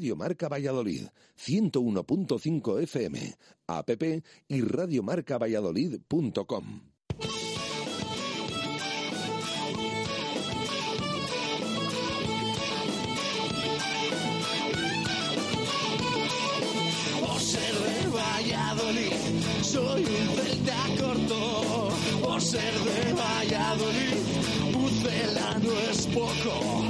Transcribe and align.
Radio 0.00 0.16
Marca 0.16 0.48
Valladolid, 0.48 1.08
101.5 1.36 2.80
FM, 2.84 3.36
app 3.66 3.90
y 4.48 4.62
radiomarcavalladolid.com. 4.62 6.80
Por 17.20 17.40
ser 17.42 17.74
de 17.74 18.08
Valladolid, 18.08 19.12
soy 19.60 20.02
un 20.02 20.28
celta 20.34 20.86
corto. 20.98 21.90
Por 22.22 22.40
ser 22.40 22.72
de 22.72 23.12
Valladolid, 23.12 24.16
Pucela 24.72 25.58
no 25.58 25.78
es 25.90 26.06
poco. 26.06 26.89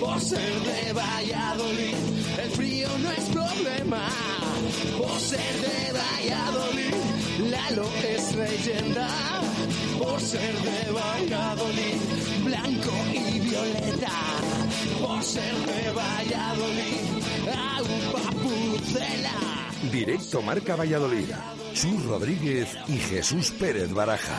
Por 0.00 0.20
ser 0.20 0.60
de 0.60 0.92
Valladolid, 0.92 1.94
el 2.42 2.50
frío 2.52 2.88
no 2.98 3.10
es 3.10 3.24
problema. 3.28 4.08
Por 4.98 5.20
ser 5.20 5.54
de 5.60 5.92
Valladolid, 5.92 6.94
Lalo 7.50 7.88
es 8.02 8.34
leyenda. 8.34 9.08
Por 9.98 10.20
ser 10.20 10.54
de 10.54 10.92
Valladolid, 10.92 12.00
blanco 12.44 12.92
y 13.12 13.38
violeta. 13.40 14.12
Por 15.00 15.22
ser 15.22 15.54
de 15.66 15.90
Valladolid, 15.90 17.00
agua 17.76 18.30
pucela. 18.42 19.70
Directo 19.92 20.42
Marca 20.42 20.76
Valladolid. 20.76 21.28
Chus 21.74 22.04
Rodríguez 22.04 22.76
y 22.88 22.96
Jesús 22.96 23.50
Pérez 23.52 23.92
Baraja. 23.92 24.38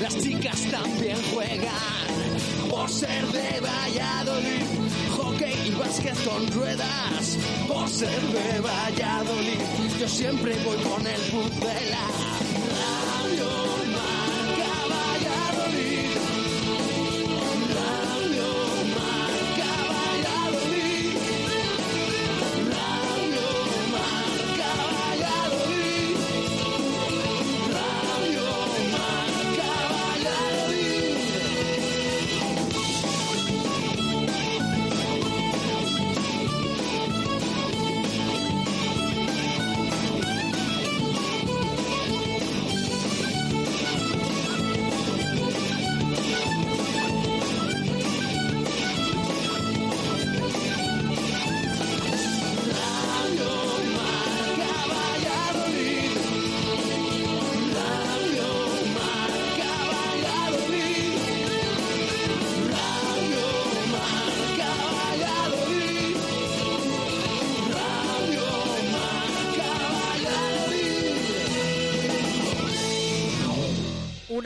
las 0.00 0.16
chicas 0.18 0.62
también 0.70 1.16
juegan. 1.32 2.68
Por 2.70 2.88
ser 2.90 3.26
de 3.26 3.60
Valladolid, 3.60 4.64
hockey 5.16 5.68
y 5.68 5.70
básquet 5.72 6.16
con 6.24 6.46
ruedas. 6.52 7.38
Por 7.66 7.88
ser 7.88 8.20
de 8.20 8.60
Valladolid, 8.60 9.60
yo 9.98 10.08
siempre 10.08 10.54
voy 10.64 10.76
con 10.78 11.06
el 11.06 11.20
pucela. 11.30 12.27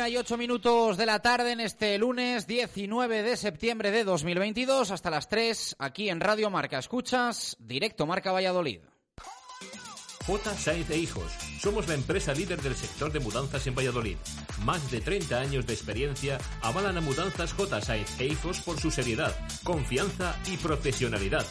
Una 0.02 0.08
y 0.08 0.16
ocho 0.16 0.36
minutos 0.36 0.96
de 0.96 1.06
la 1.06 1.20
tarde 1.20 1.52
en 1.52 1.60
este 1.60 1.96
lunes 1.96 2.48
19 2.48 3.22
de 3.22 3.36
septiembre 3.36 3.92
de 3.92 4.02
2022 4.02 4.90
hasta 4.90 5.10
las 5.10 5.28
3 5.28 5.76
aquí 5.78 6.08
en 6.08 6.18
Radio 6.18 6.50
Marca. 6.50 6.80
Escuchas 6.80 7.56
directo 7.60 8.04
Marca 8.04 8.32
Valladolid. 8.32 8.80
J. 10.26 10.54
Sainz 10.56 10.90
e 10.90 10.98
Hijos. 10.98 11.30
Somos 11.60 11.86
la 11.86 11.94
empresa 11.94 12.34
líder 12.34 12.60
del 12.62 12.74
sector 12.74 13.12
de 13.12 13.20
mudanzas 13.20 13.64
en 13.68 13.76
Valladolid. 13.76 14.16
Más 14.64 14.90
de 14.90 15.00
30 15.00 15.38
años 15.38 15.68
de 15.68 15.74
experiencia 15.74 16.38
avalan 16.62 16.98
a 16.98 17.00
Mudanzas 17.00 17.52
J. 17.52 17.80
Sainz 17.80 18.20
e 18.20 18.26
Hijos 18.26 18.58
por 18.62 18.80
su 18.80 18.90
seriedad, 18.90 19.32
confianza 19.62 20.36
y 20.52 20.56
profesionalidad. 20.56 21.46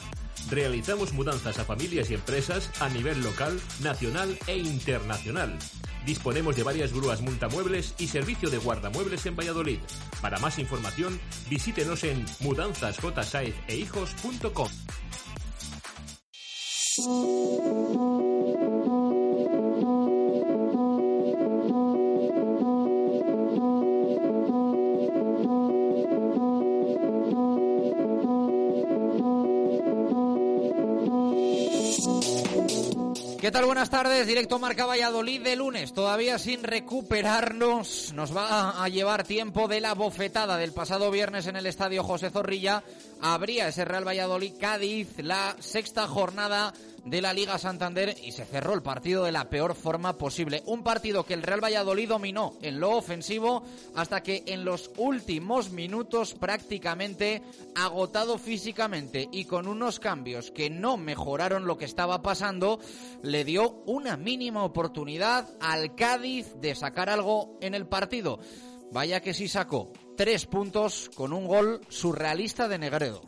Realizamos 0.50 1.14
mudanzas 1.14 1.58
a 1.58 1.64
familias 1.64 2.12
y 2.12 2.16
empresas 2.16 2.70
a 2.82 2.90
nivel 2.90 3.24
local, 3.24 3.58
nacional 3.82 4.38
e 4.48 4.58
internacional. 4.58 5.58
Disponemos 6.06 6.56
de 6.56 6.64
varias 6.64 6.94
grúas 6.94 7.22
multamuebles 7.22 7.94
y 7.98 8.08
servicio 8.08 8.50
de 8.50 8.58
guardamuebles 8.58 9.26
en 9.26 9.36
Valladolid. 9.36 9.80
Para 10.22 10.40
más 10.40 10.58
información, 10.60 11.20
visítenos 11.50 12.04
en 12.04 12.26
mudanzasjsaezehijos.com. 12.40 14.70
¿Qué 33.52 33.58
tal? 33.58 33.66
Buenas 33.66 33.90
tardes. 33.90 34.26
Directo 34.28 34.60
Marca 34.60 34.86
Valladolid 34.86 35.42
de 35.42 35.58
lunes. 35.58 35.92
Todavía 35.92 36.40
sin 36.40 36.64
recuperarnos. 36.64 38.14
Nos 38.14 38.34
va 38.34 38.82
a 38.82 38.88
llevar 38.88 39.26
tiempo 39.26 39.68
de 39.68 39.82
la 39.82 39.94
bofetada 39.94 40.56
del 40.56 40.72
pasado 40.72 41.12
viernes 41.12 41.48
en 41.48 41.58
el 41.58 41.66
estadio 41.66 42.02
José 42.02 42.30
Zorrilla. 42.30 42.82
Habría 43.20 43.68
ese 43.68 43.84
Real 43.84 44.08
Valladolid 44.08 44.54
Cádiz, 44.58 45.18
la 45.18 45.58
sexta 45.60 46.08
jornada 46.08 46.74
de 47.06 47.22
la 47.22 47.34
Liga 47.34 47.58
Santander 47.58 48.16
y 48.24 48.32
se 48.32 48.46
cerró 48.46 48.74
el 48.74 48.82
partido 48.82 49.24
de 49.24 49.32
la 49.32 49.50
peor 49.50 49.76
forma 49.76 50.18
posible. 50.18 50.64
Un 50.66 50.84
partido 50.84 51.26
que 51.26 51.34
el 51.34 51.44
Real 51.44 51.64
Valladolid 51.64 52.10
dominó 52.10 52.54
en 52.62 52.80
lo 52.80 52.92
ofensivo 52.92 53.64
hasta 53.96 54.22
que 54.22 54.44
en 54.48 54.66
los 54.66 54.92
últimos 54.98 55.72
minutos 55.72 56.34
prácticamente 56.34 57.42
agotado 57.76 58.38
físicamente 58.38 59.28
y 59.32 59.46
con 59.46 59.68
unos 59.68 60.00
cambios 60.00 60.52
que 60.52 60.70
no 60.70 60.98
mejoraron 60.98 61.66
lo 61.66 61.78
que 61.78 61.86
estaba 61.86 62.22
pasando, 62.22 62.80
le 63.24 63.44
dio 63.44 63.82
una 63.86 64.18
mínima 64.18 64.64
oportunidad 64.64 65.50
al 65.60 65.96
Cádiz 65.96 66.54
de 66.62 66.76
sacar 66.76 67.10
algo 67.10 67.58
en 67.62 67.74
el 67.74 67.88
partido. 67.88 68.40
Vaya 68.92 69.22
que 69.22 69.34
sí 69.34 69.48
sacó 69.48 69.92
tres 70.18 70.46
puntos 70.46 71.10
con 71.16 71.34
un 71.34 71.48
gol 71.48 71.82
surrealista 71.90 72.68
de 72.68 72.78
Negredo. 72.78 73.22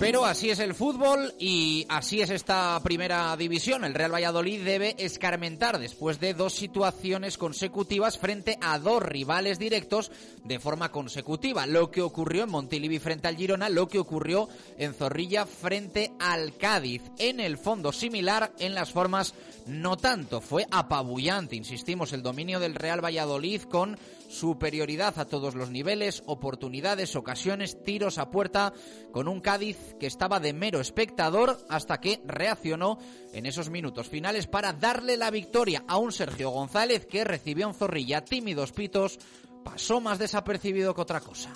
Pero 0.00 0.26
así 0.26 0.50
es 0.50 0.58
el 0.58 0.74
fútbol 0.74 1.32
y 1.38 1.86
así 1.88 2.20
es 2.20 2.28
esta 2.28 2.78
primera 2.82 3.36
división. 3.36 3.84
El 3.84 3.94
Real 3.94 4.12
Valladolid 4.12 4.62
debe 4.62 4.94
escarmentar 4.98 5.78
después 5.78 6.20
de 6.20 6.34
dos 6.34 6.52
situaciones 6.52 7.38
consecutivas 7.38 8.18
frente 8.18 8.58
a 8.60 8.78
dos 8.78 9.02
rivales 9.02 9.58
directos 9.58 10.10
de 10.44 10.58
forma 10.58 10.90
consecutiva. 10.90 11.66
Lo 11.66 11.90
que 11.90 12.02
ocurrió 12.02 12.44
en 12.44 12.50
Montilivi 12.50 12.98
frente 12.98 13.28
al 13.28 13.36
Girona, 13.36 13.68
lo 13.68 13.88
que 13.88 13.98
ocurrió 13.98 14.48
en 14.78 14.94
Zorrilla 14.94 15.46
frente 15.46 16.12
al 16.18 16.56
Cádiz. 16.56 17.02
En 17.18 17.40
el 17.40 17.56
fondo 17.56 17.92
similar, 17.92 18.52
en 18.58 18.74
las 18.74 18.92
formas 18.92 19.34
no 19.66 19.96
tanto. 19.96 20.40
Fue 20.40 20.66
apabullante, 20.70 21.56
insistimos, 21.56 22.12
el 22.12 22.22
dominio 22.22 22.60
del 22.60 22.74
Real 22.74 23.02
Valladolid 23.02 23.62
con 23.62 23.98
superioridad 24.34 25.18
a 25.18 25.24
todos 25.24 25.54
los 25.54 25.70
niveles, 25.70 26.22
oportunidades, 26.26 27.16
ocasiones, 27.16 27.82
tiros 27.82 28.18
a 28.18 28.30
puerta, 28.30 28.72
con 29.12 29.28
un 29.28 29.40
Cádiz 29.40 29.94
que 29.98 30.06
estaba 30.06 30.40
de 30.40 30.52
mero 30.52 30.80
espectador 30.80 31.58
hasta 31.68 32.00
que 32.00 32.20
reaccionó 32.26 32.98
en 33.32 33.46
esos 33.46 33.70
minutos 33.70 34.08
finales 34.08 34.46
para 34.46 34.72
darle 34.72 35.16
la 35.16 35.30
victoria 35.30 35.84
a 35.86 35.98
un 35.98 36.12
Sergio 36.12 36.50
González 36.50 37.06
que 37.06 37.24
recibió 37.24 37.68
un 37.68 37.74
zorrilla 37.74 38.24
tímidos 38.24 38.72
pitos, 38.72 39.18
pasó 39.64 40.00
más 40.00 40.18
desapercibido 40.18 40.94
que 40.94 41.00
otra 41.00 41.20
cosa. 41.20 41.52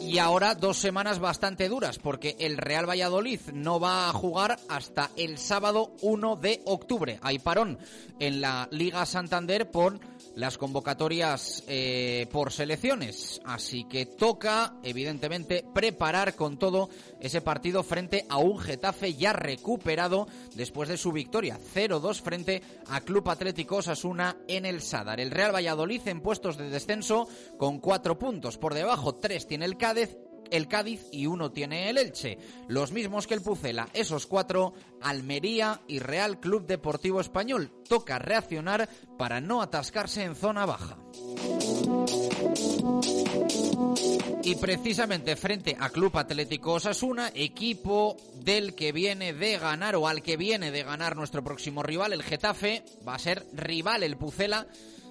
Y 0.00 0.18
ahora 0.18 0.54
dos 0.54 0.78
semanas 0.78 1.18
bastante 1.18 1.68
duras 1.68 1.98
porque 1.98 2.36
el 2.38 2.56
Real 2.56 2.88
Valladolid 2.88 3.40
no 3.52 3.80
va 3.80 4.08
a 4.08 4.12
jugar 4.12 4.58
hasta 4.68 5.10
el 5.16 5.38
sábado 5.38 5.92
1 6.02 6.36
de 6.36 6.62
octubre. 6.64 7.18
Hay 7.22 7.38
parón 7.38 7.78
en 8.20 8.40
la 8.40 8.68
Liga 8.70 9.04
Santander 9.06 9.70
por 9.70 9.98
las 10.34 10.58
convocatorias 10.58 11.62
eh, 11.66 12.26
por 12.32 12.52
selecciones. 12.52 13.40
Así 13.44 13.84
que 13.84 14.06
toca, 14.06 14.74
evidentemente, 14.82 15.64
preparar 15.74 16.34
con 16.34 16.58
todo 16.58 16.88
ese 17.20 17.40
partido 17.40 17.82
frente 17.82 18.26
a 18.28 18.38
un 18.38 18.58
Getafe 18.58 19.14
ya 19.14 19.32
recuperado 19.32 20.26
después 20.54 20.88
de 20.88 20.96
su 20.96 21.12
victoria 21.12 21.58
0-2 21.74 22.20
frente 22.20 22.62
a 22.88 23.00
Club 23.00 23.28
Atlético 23.28 23.76
Osasuna 23.76 24.36
en 24.48 24.66
el 24.66 24.80
Sadar. 24.82 25.20
El 25.20 25.30
Real 25.30 25.54
Valladolid 25.54 26.06
en 26.06 26.20
puestos 26.20 26.56
de 26.56 26.70
descenso 26.70 27.28
con 27.58 27.78
cuatro 27.78 28.18
puntos. 28.18 28.58
Por 28.58 28.74
debajo, 28.74 29.14
tres 29.14 29.46
tiene 29.46 29.64
el 29.64 29.76
Cádiz 29.76 30.16
el 30.50 30.68
Cádiz 30.68 31.06
y 31.12 31.26
uno 31.26 31.50
tiene 31.50 31.90
el 31.90 31.98
Elche. 31.98 32.38
Los 32.68 32.92
mismos 32.92 33.26
que 33.26 33.34
el 33.34 33.42
Pucela, 33.42 33.88
esos 33.92 34.26
cuatro, 34.26 34.74
Almería 35.00 35.80
y 35.86 35.98
Real 35.98 36.40
Club 36.40 36.66
Deportivo 36.66 37.20
Español. 37.20 37.70
Toca 37.88 38.18
reaccionar 38.18 38.88
para 39.18 39.40
no 39.40 39.62
atascarse 39.62 40.22
en 40.22 40.34
zona 40.34 40.66
baja. 40.66 40.98
Y 44.42 44.56
precisamente 44.56 45.36
frente 45.36 45.74
a 45.78 45.88
Club 45.88 46.18
Atlético 46.18 46.74
Osasuna, 46.74 47.30
equipo 47.34 48.16
del 48.34 48.74
que 48.74 48.92
viene 48.92 49.32
de 49.32 49.58
ganar 49.58 49.96
o 49.96 50.06
al 50.06 50.22
que 50.22 50.36
viene 50.36 50.70
de 50.70 50.82
ganar 50.82 51.16
nuestro 51.16 51.42
próximo 51.42 51.82
rival, 51.82 52.12
el 52.12 52.22
Getafe, 52.22 52.84
va 53.06 53.14
a 53.14 53.18
ser 53.18 53.46
rival 53.54 54.02
el 54.02 54.18
Pucela 54.18 54.66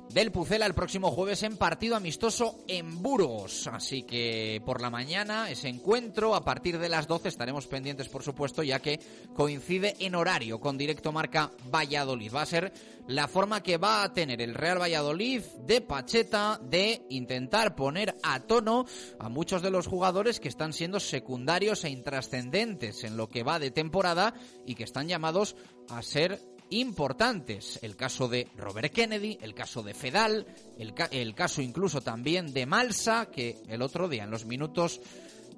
del 0.09 0.31
Pucela 0.31 0.65
el 0.65 0.73
próximo 0.73 1.11
jueves 1.11 1.43
en 1.43 1.57
partido 1.57 1.95
amistoso 1.95 2.59
en 2.67 3.01
Burgos. 3.01 3.67
Así 3.67 4.03
que 4.03 4.61
por 4.65 4.81
la 4.81 4.89
mañana 4.89 5.49
ese 5.49 5.69
encuentro, 5.69 6.35
a 6.35 6.43
partir 6.43 6.77
de 6.77 6.89
las 6.89 7.07
12 7.07 7.29
estaremos 7.29 7.67
pendientes 7.67 8.09
por 8.09 8.23
supuesto 8.23 8.63
ya 8.63 8.79
que 8.79 8.99
coincide 9.33 9.95
en 9.99 10.15
horario 10.15 10.59
con 10.59 10.77
directo 10.77 11.11
marca 11.11 11.51
Valladolid. 11.71 12.33
Va 12.33 12.43
a 12.43 12.45
ser 12.45 12.73
la 13.07 13.27
forma 13.27 13.63
que 13.63 13.77
va 13.77 14.03
a 14.03 14.13
tener 14.13 14.41
el 14.41 14.53
Real 14.53 14.79
Valladolid 14.79 15.41
de 15.65 15.81
Pacheta 15.81 16.59
de 16.61 17.05
intentar 17.09 17.75
poner 17.75 18.15
a 18.23 18.39
tono 18.39 18.85
a 19.19 19.29
muchos 19.29 19.61
de 19.61 19.71
los 19.71 19.87
jugadores 19.87 20.39
que 20.39 20.47
están 20.47 20.73
siendo 20.73 20.99
secundarios 20.99 21.83
e 21.83 21.89
intrascendentes 21.89 23.03
en 23.03 23.17
lo 23.17 23.29
que 23.29 23.43
va 23.43 23.59
de 23.59 23.71
temporada 23.71 24.33
y 24.65 24.75
que 24.75 24.83
están 24.83 25.07
llamados 25.07 25.55
a 25.89 26.01
ser 26.01 26.52
importantes. 26.79 27.79
El 27.81 27.95
caso 27.95 28.27
de 28.27 28.47
Robert 28.57 28.93
Kennedy, 28.93 29.37
el 29.41 29.53
caso 29.53 29.83
de 29.83 29.93
Fedal, 29.93 30.45
el, 30.77 30.93
el, 31.11 31.35
caso 31.35 31.61
incluso 31.61 32.01
también 32.01 32.53
de 32.53 32.65
Malsa, 32.65 33.27
que 33.31 33.57
el 33.67 33.81
otro 33.81 34.07
día 34.07 34.23
en 34.23 34.31
los 34.31 34.45
minutos 34.45 35.01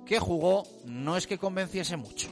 que 0.05 0.19
jugó 0.19 0.63
no 0.85 1.17
es 1.17 1.27
que 1.27 1.37
convenciese 1.37 1.97
mucho. 1.97 2.29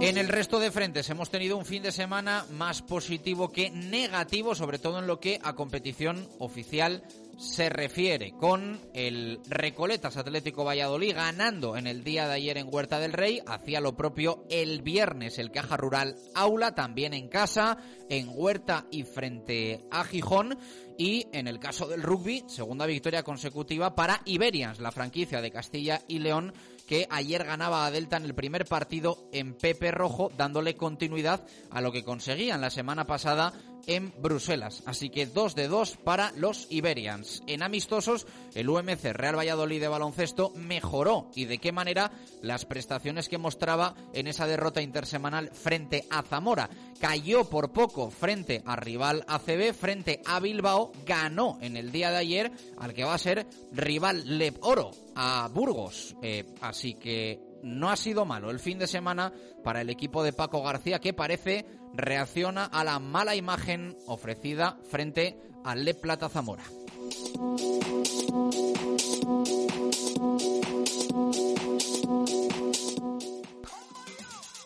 En 0.00 0.16
el 0.16 0.28
resto 0.28 0.58
de 0.58 0.70
frentes 0.70 1.08
hemos 1.10 1.30
tenido 1.30 1.56
un 1.56 1.64
fin 1.64 1.82
de 1.82 1.92
semana 1.92 2.46
más 2.52 2.82
positivo 2.82 3.50
que 3.50 3.70
negativo, 3.70 4.54
sobre 4.54 4.78
todo 4.78 4.98
en 4.98 5.06
lo 5.06 5.20
que 5.20 5.40
a 5.42 5.54
competición 5.54 6.28
oficial 6.38 7.02
se 7.38 7.68
refiere 7.68 8.32
con 8.32 8.80
el 8.94 9.40
Recoletas 9.48 10.16
Atlético 10.16 10.64
Valladolid 10.64 11.14
ganando 11.14 11.76
en 11.76 11.86
el 11.86 12.02
día 12.02 12.26
de 12.26 12.34
ayer 12.34 12.58
en 12.58 12.68
Huerta 12.68 12.98
del 12.98 13.12
Rey, 13.12 13.40
hacía 13.46 13.80
lo 13.80 13.96
propio 13.96 14.44
el 14.50 14.82
viernes 14.82 15.38
el 15.38 15.52
Caja 15.52 15.76
Rural 15.76 16.16
Aula, 16.34 16.74
también 16.74 17.14
en 17.14 17.28
casa, 17.28 17.78
en 18.10 18.28
Huerta 18.28 18.86
y 18.90 19.04
frente 19.04 19.84
a 19.90 20.04
Gijón. 20.04 20.58
Y 20.98 21.28
en 21.32 21.46
el 21.46 21.60
caso 21.60 21.86
del 21.86 22.02
rugby, 22.02 22.42
segunda 22.48 22.84
victoria 22.84 23.22
consecutiva 23.22 23.94
para 23.94 24.20
Iberians, 24.24 24.80
la 24.80 24.90
franquicia 24.90 25.40
de 25.40 25.52
Castilla 25.52 26.02
y 26.08 26.18
León, 26.18 26.52
que 26.88 27.06
ayer 27.08 27.44
ganaba 27.44 27.86
a 27.86 27.90
Delta 27.92 28.16
en 28.16 28.24
el 28.24 28.34
primer 28.34 28.64
partido 28.64 29.28
en 29.32 29.54
Pepe 29.54 29.92
Rojo, 29.92 30.32
dándole 30.36 30.74
continuidad 30.74 31.46
a 31.70 31.80
lo 31.80 31.92
que 31.92 32.02
conseguían 32.02 32.60
la 32.60 32.70
semana 32.70 33.06
pasada 33.06 33.52
en 33.88 34.12
Bruselas. 34.22 34.84
Así 34.86 35.10
que 35.10 35.26
dos 35.26 35.56
de 35.56 35.66
dos 35.66 35.96
para 35.96 36.30
los 36.36 36.68
Iberians. 36.70 37.42
En 37.48 37.62
amistosos, 37.64 38.26
el 38.54 38.68
UMC 38.68 39.12
Real 39.12 39.36
Valladolid 39.36 39.80
de 39.80 39.88
baloncesto 39.88 40.52
mejoró 40.54 41.30
y 41.34 41.46
de 41.46 41.58
qué 41.58 41.72
manera 41.72 42.12
las 42.42 42.64
prestaciones 42.64 43.28
que 43.28 43.38
mostraba 43.38 43.96
en 44.12 44.28
esa 44.28 44.46
derrota 44.46 44.82
intersemanal 44.82 45.50
frente 45.50 46.04
a 46.10 46.22
Zamora. 46.22 46.70
Cayó 47.00 47.44
por 47.44 47.72
poco 47.72 48.10
frente 48.10 48.62
a 48.66 48.76
rival 48.76 49.24
ACB, 49.26 49.72
frente 49.72 50.20
a 50.26 50.38
Bilbao, 50.38 50.92
ganó 51.06 51.58
en 51.60 51.76
el 51.76 51.90
día 51.90 52.10
de 52.10 52.18
ayer 52.18 52.52
al 52.76 52.92
que 52.92 53.04
va 53.04 53.14
a 53.14 53.18
ser 53.18 53.46
rival 53.72 54.38
Lep 54.38 54.58
Oro 54.62 54.90
a 55.14 55.48
Burgos. 55.52 56.14
Eh, 56.22 56.44
así 56.60 56.94
que 56.94 57.40
no 57.62 57.90
ha 57.90 57.96
sido 57.96 58.24
malo 58.24 58.50
el 58.50 58.60
fin 58.60 58.78
de 58.78 58.86
semana 58.86 59.32
para 59.64 59.80
el 59.80 59.90
equipo 59.90 60.22
de 60.22 60.32
Paco 60.32 60.62
García 60.62 61.00
que 61.00 61.12
parece 61.12 61.64
reacciona 61.94 62.64
a 62.64 62.84
la 62.84 62.98
mala 62.98 63.34
imagen 63.34 63.96
ofrecida 64.06 64.78
frente 64.90 65.40
al 65.64 65.84
Le 65.84 65.94
Plata 65.94 66.28
Zamora. 66.28 66.64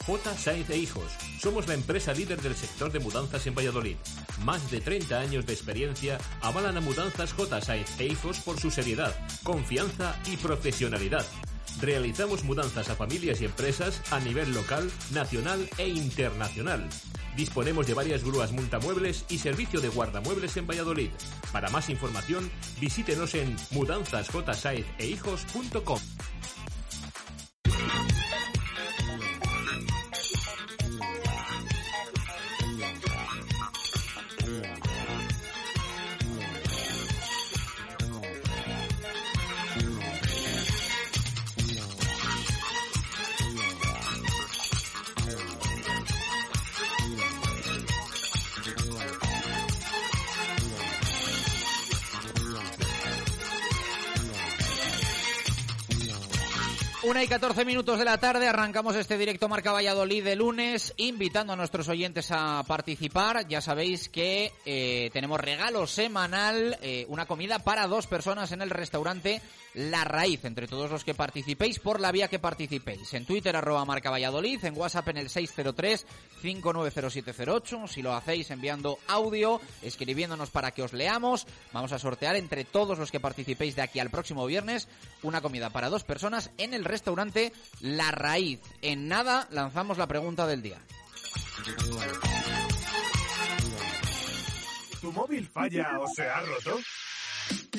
J. 0.07 0.53
E 0.69 0.77
Hijos. 0.77 1.13
Somos 1.41 1.69
la 1.69 1.75
empresa 1.75 2.13
líder 2.13 2.41
del 2.41 2.55
sector 2.55 2.93
de 2.93 2.99
mudanzas 2.99 3.47
en 3.47 3.55
Valladolid. 3.55 3.97
Más 4.45 4.71
de 4.71 4.81
30 4.81 5.19
años 5.19 5.47
de 5.47 5.53
experiencia 5.53 6.19
avalan 6.41 6.77
a 6.77 6.81
Mudanzas 6.81 7.33
J. 7.33 7.61
E 7.99 8.07
Hijos 8.07 8.41
por 8.41 8.59
su 8.59 8.71
seriedad, 8.71 9.15
confianza 9.43 10.19
y 10.27 10.37
profesionalidad. 10.37 11.25
Realizamos 11.81 12.45
mudanzas 12.45 12.91
a 12.91 12.97
familias 12.97 13.41
y 13.41 13.47
empresas 13.47 14.03
a 14.13 14.21
nivel 14.21 14.55
local, 14.55 14.89
nacional 15.13 15.69
e 15.79 15.89
internacional. 15.89 16.87
Disponemos 17.37 17.87
de 17.87 17.95
varias 17.95 18.25
grúas 18.25 18.51
multamuebles 18.53 19.25
y 19.29 19.39
servicio 19.39 19.81
de 19.81 19.89
guardamuebles 19.89 20.57
en 20.57 20.67
Valladolid. 20.67 21.11
Para 21.53 21.71
más 21.71 21.89
información, 21.89 22.51
visítenos 22.81 23.35
en 23.35 23.55
mudanzasjsaezehijos.com. 23.71 26.01
Una 57.05 57.25
y 57.25 57.27
14 57.27 57.65
minutos 57.65 57.99
de 57.99 58.05
la 58.05 58.19
tarde 58.19 58.47
arrancamos 58.47 58.95
este 58.95 59.19
directo 59.19 59.49
Marca 59.49 59.73
Valladolid 59.73 60.23
de 60.23 60.37
lunes, 60.37 60.95
invitando 60.99 61.53
a 61.53 61.57
nuestros 61.57 61.89
oyentes 61.89 62.29
a 62.31 62.63
participar. 62.65 63.49
Ya 63.49 63.61
sabéis 63.61 64.09
que 64.09 64.53
eh, 64.65 65.11
tenemos 65.13 65.41
regalo 65.41 65.89
semanal, 65.89 66.79
eh, 66.81 67.05
una 67.09 67.27
comida 67.27 67.59
para 67.59 67.89
dos 67.89 68.07
personas 68.07 68.53
en 68.53 68.63
el 68.63 68.71
restaurante 68.71 69.43
La 69.75 70.05
Raíz, 70.05 70.45
entre 70.45 70.69
todos 70.69 70.93
los 70.93 71.03
que 71.03 71.13
participéis 71.13 71.81
por 71.81 71.99
la 71.99 72.13
vía 72.13 72.29
que 72.29 72.39
participéis. 72.39 73.13
En 73.15 73.27
Twitter 73.27 73.57
arroba 73.57 73.85
Marca 73.85 74.11
Valladolid, 74.11 74.65
en 74.65 74.79
WhatsApp 74.79 75.09
en 75.09 75.17
el 75.17 75.29
603-590708. 75.29 77.89
Si 77.89 78.01
lo 78.01 78.15
hacéis 78.15 78.53
enviando 78.53 79.01
audio, 79.09 79.61
escribiéndonos 79.83 80.51
para 80.51 80.71
que 80.71 80.85
os 80.85 80.93
leamos, 80.93 81.49
vamos 81.73 81.91
a 81.91 81.99
sortear 81.99 82.37
entre 82.37 82.65
todos 82.65 82.97
los 82.97 83.11
que 83.11 83.19
participéis 83.19 83.75
de 83.75 83.83
aquí 83.83 83.99
al 83.99 84.11
próximo 84.11 84.47
viernes 84.47 84.87
una 85.25 85.41
comida 85.41 85.71
para 85.71 85.89
dos 85.89 86.05
personas 86.05 86.53
en 86.59 86.75
el 86.75 86.92
La 87.81 88.11
Raíz. 88.11 88.61
En 88.83 89.09
nada 89.09 89.49
lanzamos 89.51 89.99
la 89.99 90.07
pregunta 90.07 90.47
del 90.47 90.63
día. 90.63 90.79
¿Tu 95.01 95.13
móvil 95.13 95.49
falla 95.49 95.99
o 95.99 96.07
se 96.09 96.23
ha 96.23 96.41
roto? 96.41 96.79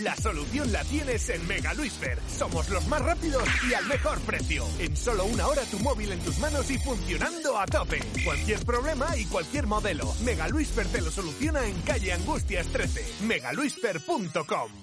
La 0.02 0.16
solución 0.16 0.72
la 0.72 0.84
tienes 0.84 1.30
en 1.30 1.48
Mega 1.48 1.74
Luisfer. 1.74 2.20
Somos 2.28 2.68
los 2.70 2.86
más 2.88 3.02
rápidos 3.02 3.44
y 3.70 3.74
al 3.74 3.86
mejor 3.86 4.20
precio. 4.22 4.66
En 4.80 4.96
solo 4.98 5.26
una 5.26 5.48
hora 5.48 5.64
tu 5.64 5.80
móvil 5.80 6.12
en 6.12 6.20
tus 6.20 6.38
manos 6.40 6.70
y 6.70 6.78
funcionando 6.80 7.58
a 7.58 7.66
tope. 7.66 8.00
Cualquier 8.26 8.66
problema 8.66 9.16
y 9.18 9.26
cualquier 9.26 9.68
modelo. 9.68 10.14
Mega 10.26 10.48
Luisfer 10.48 10.88
te 10.88 11.02
lo 11.02 11.12
soluciona 11.12 11.66
en 11.66 11.80
calle 11.82 12.12
Angustias 12.14 12.68
13. 12.68 13.26
megaluisfer.com. 13.26 14.83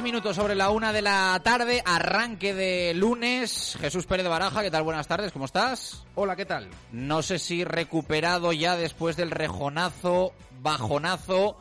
believe 0.00 0.08
in. 0.08 0.10
16 0.10 0.12
minutos 0.12 0.36
sobre 0.36 0.54
la 0.54 0.70
una 0.70 0.92
de 0.92 1.02
la 1.02 1.40
tarde, 1.44 1.82
arranque 1.84 2.54
de 2.54 2.94
lunes. 2.94 3.76
Jesús 3.80 4.06
Pérez 4.06 4.24
de 4.24 4.30
Baraja, 4.30 4.62
¿qué 4.62 4.70
tal? 4.70 4.82
Buenas 4.82 5.06
tardes, 5.06 5.32
¿cómo 5.32 5.44
estás? 5.44 6.04
Hola, 6.14 6.36
¿qué 6.36 6.46
tal? 6.46 6.68
No 6.92 7.22
sé 7.22 7.38
si 7.38 7.64
recuperado 7.64 8.52
ya 8.52 8.76
después 8.76 9.16
del 9.16 9.30
rejonazo, 9.30 10.32
bajonazo 10.62 11.58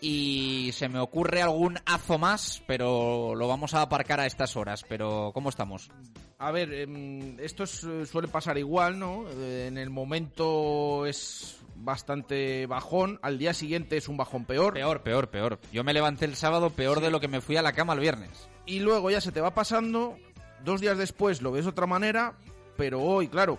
y 0.00 0.70
se 0.72 0.88
me 0.88 0.98
ocurre 0.98 1.42
algún 1.42 1.78
azo 1.86 2.18
más, 2.18 2.62
pero 2.66 3.34
lo 3.34 3.48
vamos 3.48 3.74
a 3.74 3.82
aparcar 3.82 4.20
a 4.20 4.26
estas 4.26 4.56
horas. 4.56 4.84
Pero 4.88 5.30
¿cómo 5.34 5.48
estamos? 5.48 5.90
A 6.38 6.50
ver, 6.50 6.72
em, 6.74 7.38
esto 7.40 7.64
es, 7.64 7.82
eh, 7.84 8.04
suele 8.06 8.28
pasar 8.28 8.58
igual, 8.58 8.98
¿no? 8.98 9.24
Eh, 9.28 9.66
En 9.68 9.78
el 9.78 9.88
momento 9.90 11.06
es 11.06 11.58
bastante 11.76 12.66
bajón, 12.66 13.18
al 13.22 13.38
día 13.38 13.52
siguiente 13.54 13.96
es 13.96 14.08
un 14.08 14.16
bajón 14.16 14.44
peor, 14.44 14.74
Peor, 14.74 15.02
peor, 15.02 15.28
peor. 15.30 15.60
Yo 15.72 15.84
me 15.84 15.92
levanté 15.92 16.24
el 16.24 16.34
sábado 16.36 16.70
peor 16.70 17.00
de 17.00 17.10
lo 17.10 17.20
que 17.20 17.28
me 17.28 17.40
fui 17.40 17.56
a 17.56 17.62
la 17.62 17.72
cama 17.72 17.92
el 17.94 18.00
viernes. 18.00 18.48
y 18.64 18.80
luego 18.80 19.10
ya 19.10 19.20
se 19.20 19.30
te 19.32 19.40
va 19.40 19.54
pasando, 19.54 20.16
dos 20.64 20.80
días 20.80 20.98
después 20.98 21.40
lo 21.42 21.52
ves 21.52 21.64
de 21.64 21.70
otra 21.70 21.86
manera, 21.86 22.34
pero 22.76 23.00
hoy, 23.02 23.28
claro, 23.28 23.58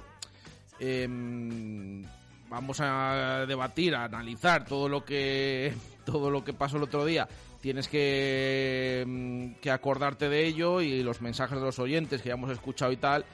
em, 0.80 2.04
vamos 2.50 2.80
a 2.82 3.46
debatir, 3.48 3.96
a 3.96 4.06
analizar 4.06 4.66
todo 4.66 4.90
lo 4.90 5.04
que 5.04 5.74
todo 6.06 6.32
lo 6.32 6.44
que 6.44 6.54
pasó 6.54 6.78
el 6.78 6.84
otro 6.84 7.06
día. 7.06 7.28
Tienes 7.62 7.88
que, 7.88 9.02
em, 9.02 9.56
que 9.56 9.72
acordarte 9.72 10.30
de 10.30 10.46
ello 10.46 10.80
y 10.82 11.04
los 11.04 11.22
mensajes 11.22 11.58
de 11.60 11.66
los 11.66 11.80
oyentes 11.80 12.22
que 12.22 12.30
ya 12.30 12.36
hemos 12.36 12.52
escuchado 12.52 12.92
y 12.92 12.98
tal. 12.98 13.26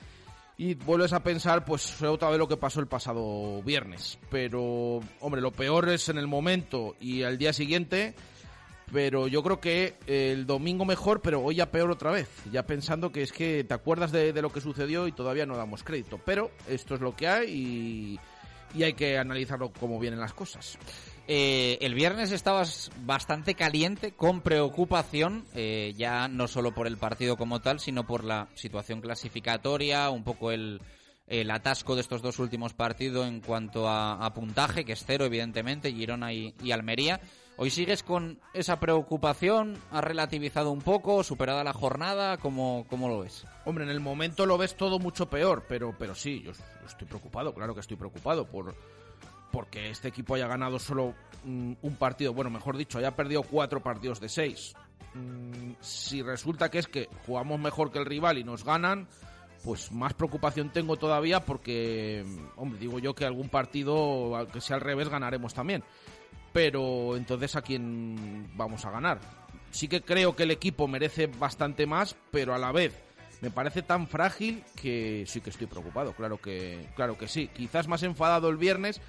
Y 0.58 0.76
vuelves 0.76 1.14
a 1.14 1.24
pensar, 1.24 1.66
pues 1.66 2.02
otra 2.02 2.30
vez 2.30 2.40
lo 2.40 2.48
que 2.48 2.58
pasó 2.58 2.80
el 2.80 2.88
pasado 2.88 3.62
viernes. 3.64 4.18
Pero, 4.30 5.02
hombre, 5.20 5.42
lo 5.42 5.52
peor 5.52 5.90
es 5.90 6.10
en 6.10 6.18
el 6.18 6.28
momento 6.28 6.96
y 7.00 7.24
al 7.24 7.38
día 7.38 7.54
siguiente. 7.54 8.16
Pero 8.92 9.28
yo 9.28 9.42
creo 9.42 9.60
que 9.60 9.96
el 10.06 10.46
domingo 10.46 10.86
mejor, 10.86 11.22
pero 11.22 11.42
hoy 11.42 11.56
ya 11.56 11.72
peor 11.72 11.90
otra 11.90 12.12
vez. 12.12 12.30
Ya 12.52 12.64
pensando 12.64 13.12
que 13.12 13.24
es 13.24 13.32
que 13.32 13.64
te 13.64 13.74
acuerdas 13.74 14.12
de, 14.12 14.34
de 14.34 14.42
lo 14.42 14.52
que 14.52 14.62
sucedió 14.62 15.08
y 15.08 15.12
todavía 15.12 15.46
no 15.46 15.58
damos 15.58 15.84
crédito. 15.84 16.20
Pero 16.24 16.52
esto 16.68 16.96
es 16.96 17.02
lo 17.02 17.16
que 17.16 17.28
hay 17.28 17.50
y, 17.50 18.20
y 18.74 18.84
hay 18.84 18.94
que 18.94 19.18
analizarlo 19.18 19.72
como 19.72 20.00
vienen 20.00 20.20
las 20.20 20.34
cosas. 20.34 20.78
Eh, 21.28 21.78
el 21.82 21.94
viernes 21.94 22.32
estabas 22.32 22.92
bastante 23.06 23.56
caliente, 23.56 24.12
con 24.12 24.42
preocupación, 24.42 25.46
eh, 25.56 25.94
ya 25.96 26.28
no 26.28 26.48
solo 26.48 26.74
por 26.74 26.86
el 26.86 26.98
partido 26.98 27.38
como 27.38 27.62
tal, 27.62 27.80
sino 27.80 28.06
por 28.06 28.26
la 28.26 28.50
situación 28.56 29.00
clasificatoria, 29.00 30.10
un 30.10 30.24
poco 30.26 30.52
el, 30.52 30.82
el 31.28 31.50
atasco 31.50 31.96
de 31.96 32.02
estos 32.02 32.22
dos 32.22 32.40
últimos 32.40 32.74
partidos 32.74 33.28
en 33.28 33.40
cuanto 33.40 33.88
a, 33.88 34.30
puntaje, 34.34 34.84
que 34.84 34.94
es 34.94 35.04
cero, 35.06 35.26
evidentemente, 35.26 35.94
Girona 35.94 36.34
y 36.34 36.72
Almería. 36.72 37.22
Hoy 37.56 37.70
sigues 37.70 38.02
con 38.02 38.40
esa 38.54 38.80
preocupación, 38.80 39.78
has 39.92 40.04
relativizado 40.04 40.72
un 40.72 40.82
poco, 40.82 41.24
superada 41.24 41.64
la 41.64 41.74
jornada, 41.74 42.38
¿cómo, 42.38 42.86
cómo 42.90 43.08
lo 43.08 43.20
ves? 43.20 43.46
Hombre, 43.66 43.84
en 43.84 43.92
el 43.92 44.00
momento 44.00 44.48
lo 44.48 44.58
ves 44.58 44.76
todo 44.76 44.98
mucho 44.98 45.30
peor, 45.30 45.66
pero, 45.70 45.96
pero 45.98 46.16
sí, 46.16 46.42
yo 46.42 46.52
estoy 46.86 47.08
preocupado, 47.08 47.54
claro 47.54 47.76
que 47.76 47.82
estoy 47.82 47.96
preocupado 47.98 48.46
por 48.48 48.74
porque 49.52 49.92
este 49.92 50.08
equipo 50.08 50.34
haya 50.34 50.48
ganado 50.48 50.80
solo 50.80 51.14
mm, 51.44 51.74
un 51.84 51.96
partido, 51.96 52.34
bueno, 52.34 52.50
mejor 52.50 52.76
dicho, 52.76 52.98
haya 52.98 53.16
perdido 53.16 53.44
cuatro 53.44 53.84
partidos 53.84 54.20
de 54.20 54.28
seis. 54.28 54.74
Mm, 55.14 55.74
si 55.80 56.24
resulta 56.24 56.72
que 56.72 56.80
es 56.80 56.88
que 56.88 57.08
jugamos 57.28 57.60
mejor 57.60 57.92
que 57.92 58.00
el 58.00 58.06
rival 58.08 58.40
y 58.40 58.44
nos 58.44 58.66
ganan, 58.66 59.08
pues 59.64 59.92
más 59.92 60.16
preocupación 60.16 60.72
tengo 60.72 60.98
todavía 60.98 61.46
porque, 61.46 62.26
mm, 62.26 62.60
hombre, 62.60 62.80
digo 62.80 62.98
yo 62.98 63.14
que 63.14 63.26
algún 63.26 63.48
partido, 63.48 64.36
aunque 64.36 64.60
sea 64.60 64.78
al 64.78 64.82
revés, 64.82 65.08
ganaremos 65.08 65.54
también. 65.54 65.84
Pero 66.54 67.18
entonces, 67.18 67.56
¿a 67.56 67.62
quién 67.62 68.50
vamos 68.56 68.86
a 68.86 68.92
ganar? 68.92 69.20
Sí 69.72 69.88
que 69.88 70.02
creo 70.02 70.36
que 70.36 70.44
el 70.44 70.52
equipo 70.52 70.88
merece 70.88 71.28
bastante 71.28 71.86
más, 71.86 72.16
pero 72.32 72.54
a 72.54 72.60
la 72.60 72.72
vez 72.72 72.94
me 73.42 73.52
parece 73.52 73.82
tan 73.82 74.08
frágil 74.08 74.64
que 74.82 75.26
sí 75.28 75.42
que 75.42 75.50
estoy 75.50 75.68
preocupado, 75.68 76.14
claro 76.14 76.38
que, 76.38 76.88
claro 76.96 77.18
que 77.18 77.28
sí. 77.28 77.50
Quizás 77.50 77.90
más 77.90 78.02
enfadado 78.04 78.48
el 78.48 78.56
viernes, 78.56 79.02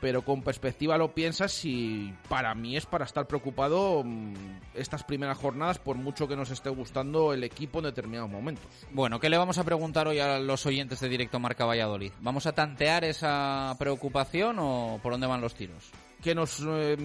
pero 0.00 0.22
con 0.22 0.42
perspectiva 0.42 0.98
lo 0.98 1.14
piensas 1.14 1.64
y 1.64 2.14
para 2.28 2.54
mí 2.54 2.76
es 2.76 2.86
para 2.86 3.04
estar 3.04 3.26
preocupado 3.26 4.02
mm, 4.04 4.34
estas 4.74 5.02
primeras 5.02 5.38
jornadas 5.38 5.78
por 5.78 5.96
mucho 5.96 6.28
que 6.28 6.36
nos 6.36 6.50
esté 6.50 6.70
gustando 6.70 7.32
el 7.32 7.42
equipo 7.42 7.78
en 7.78 7.86
determinados 7.86 8.30
momentos. 8.30 8.66
Bueno, 8.92 9.18
¿qué 9.18 9.30
le 9.30 9.38
vamos 9.38 9.58
a 9.58 9.64
preguntar 9.64 10.06
hoy 10.06 10.20
a 10.20 10.38
los 10.38 10.66
oyentes 10.66 11.00
de 11.00 11.08
Directo 11.08 11.40
Marca 11.40 11.64
Valladolid? 11.64 12.12
¿Vamos 12.20 12.46
a 12.46 12.52
tantear 12.52 13.02
esa 13.04 13.74
preocupación 13.78 14.58
o 14.60 15.00
por 15.02 15.12
dónde 15.12 15.26
van 15.26 15.40
los 15.40 15.54
tiros? 15.54 15.90
Que 16.22 16.34
nos 16.34 16.62
eh, 16.64 16.96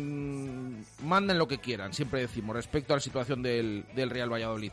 manden 1.03 1.37
lo 1.37 1.47
que 1.47 1.57
quieran, 1.57 1.93
siempre 1.93 2.21
decimos, 2.21 2.55
respecto 2.55 2.93
a 2.93 2.97
la 2.97 3.01
situación 3.01 3.41
del, 3.41 3.85
del 3.95 4.09
Real 4.09 4.31
Valladolid. 4.31 4.71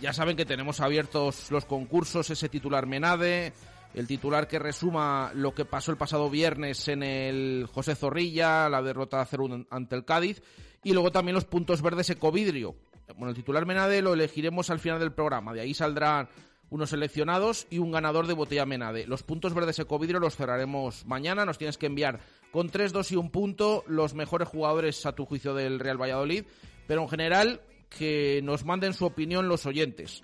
Ya 0.00 0.12
saben 0.12 0.36
que 0.36 0.46
tenemos 0.46 0.80
abiertos 0.80 1.50
los 1.50 1.66
concursos, 1.66 2.30
ese 2.30 2.48
titular 2.48 2.86
Menade, 2.86 3.52
el 3.94 4.06
titular 4.06 4.48
que 4.48 4.58
resuma 4.58 5.30
lo 5.34 5.54
que 5.54 5.64
pasó 5.64 5.90
el 5.90 5.98
pasado 5.98 6.30
viernes 6.30 6.88
en 6.88 7.02
el 7.02 7.68
José 7.72 7.94
Zorrilla, 7.94 8.68
la 8.68 8.82
derrota 8.82 9.26
0-1 9.26 9.66
ante 9.70 9.94
el 9.94 10.04
Cádiz, 10.04 10.42
y 10.82 10.92
luego 10.92 11.12
también 11.12 11.34
los 11.34 11.44
puntos 11.44 11.82
verdes 11.82 12.10
Ecovidrio. 12.10 12.74
Bueno, 13.16 13.28
el 13.28 13.36
titular 13.36 13.66
Menade 13.66 14.00
lo 14.00 14.14
elegiremos 14.14 14.70
al 14.70 14.78
final 14.78 14.98
del 14.98 15.12
programa, 15.12 15.52
de 15.52 15.60
ahí 15.60 15.74
saldrán 15.74 16.28
unos 16.72 16.88
seleccionados 16.88 17.66
y 17.68 17.78
un 17.78 17.92
ganador 17.92 18.26
de 18.26 18.32
botella 18.32 18.64
Menade. 18.64 19.06
Los 19.06 19.22
puntos 19.22 19.52
verdes 19.52 19.78
Ecovidrio 19.78 20.18
los 20.18 20.36
cerraremos 20.36 21.04
mañana. 21.04 21.44
Nos 21.44 21.58
tienes 21.58 21.76
que 21.76 21.84
enviar 21.84 22.20
con 22.52 22.68
3, 22.68 22.92
2 22.92 23.12
y 23.12 23.16
un 23.16 23.30
punto 23.30 23.82
los 23.88 24.14
mejores 24.14 24.46
jugadores 24.46 25.04
a 25.06 25.14
tu 25.14 25.24
juicio 25.24 25.54
del 25.54 25.80
Real 25.80 26.00
Valladolid, 26.00 26.44
pero 26.86 27.02
en 27.02 27.08
general 27.08 27.62
que 27.88 28.40
nos 28.42 28.64
manden 28.64 28.94
su 28.94 29.06
opinión 29.06 29.48
los 29.48 29.66
oyentes 29.66 30.22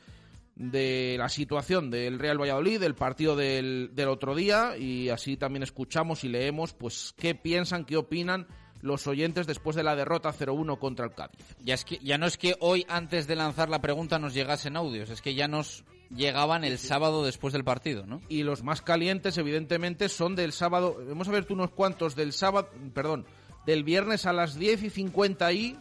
de 0.54 1.16
la 1.18 1.28
situación 1.28 1.90
del 1.90 2.18
Real 2.18 2.40
Valladolid, 2.40 2.80
del 2.80 2.94
partido 2.94 3.36
del, 3.36 3.90
del 3.94 4.08
otro 4.08 4.34
día. 4.34 4.76
Y 4.76 5.08
así 5.08 5.36
también 5.36 5.62
escuchamos 5.62 6.24
y 6.24 6.28
leemos 6.28 6.74
pues 6.74 7.14
qué 7.16 7.34
piensan, 7.34 7.84
qué 7.84 7.96
opinan 7.96 8.46
los 8.80 9.06
oyentes 9.06 9.46
después 9.46 9.76
de 9.76 9.82
la 9.82 9.96
derrota 9.96 10.32
0-1 10.32 10.78
contra 10.78 11.06
el 11.06 11.12
Cádiz. 11.12 11.56
Ya, 11.64 11.74
es 11.74 11.84
que, 11.84 11.98
ya 11.98 12.18
no 12.18 12.26
es 12.26 12.36
que 12.38 12.56
hoy, 12.60 12.84
antes 12.88 13.26
de 13.26 13.36
lanzar 13.36 13.68
la 13.68 13.80
pregunta, 13.80 14.18
nos 14.18 14.34
llegasen 14.34 14.76
audios, 14.76 15.10
es 15.10 15.22
que 15.22 15.34
ya 15.34 15.48
nos 15.48 15.84
llegaban 16.14 16.64
el 16.64 16.78
sábado 16.78 17.24
después 17.24 17.52
del 17.52 17.64
partido, 17.64 18.06
¿no? 18.06 18.20
Y 18.28 18.42
los 18.42 18.62
más 18.62 18.82
calientes, 18.82 19.36
evidentemente, 19.38 20.08
son 20.08 20.36
del 20.36 20.52
sábado. 20.52 20.96
Vamos 21.08 21.28
a 21.28 21.32
ver 21.32 21.44
tú 21.44 21.54
unos 21.54 21.70
cuantos 21.70 22.14
del 22.16 22.32
sábado, 22.32 22.70
perdón, 22.94 23.26
del 23.66 23.84
viernes 23.84 24.26
a 24.26 24.32
las 24.32 24.58
10 24.58 24.84
y 24.84 24.90
50 24.90 25.52
y 25.52 25.78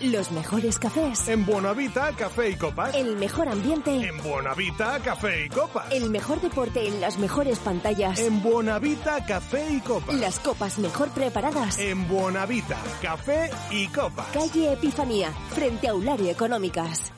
Los 0.00 0.30
mejores 0.30 0.78
cafés. 0.78 1.28
En 1.28 1.44
Buonavita, 1.44 2.12
café 2.12 2.50
y 2.50 2.54
copas. 2.54 2.94
El 2.94 3.16
mejor 3.16 3.48
ambiente. 3.48 3.90
En 3.90 4.22
Buonavita, 4.22 5.00
café 5.00 5.46
y 5.46 5.48
copas. 5.48 5.90
El 5.90 6.10
mejor 6.10 6.40
deporte 6.40 6.86
en 6.86 7.00
las 7.00 7.18
mejores 7.18 7.58
pantallas. 7.58 8.18
En 8.20 8.42
Buonavita, 8.42 9.24
café 9.26 9.66
y 9.70 9.80
copas. 9.80 10.14
Las 10.14 10.38
copas 10.38 10.78
mejor 10.78 11.08
preparadas. 11.10 11.78
En 11.78 12.06
Buonavita, 12.06 12.78
café 13.02 13.50
y 13.70 13.88
copas. 13.88 14.26
Calle 14.32 14.72
Epifanía, 14.72 15.32
frente 15.50 15.88
a 15.88 15.90
Aulario 15.90 16.30
Económicas. 16.30 17.12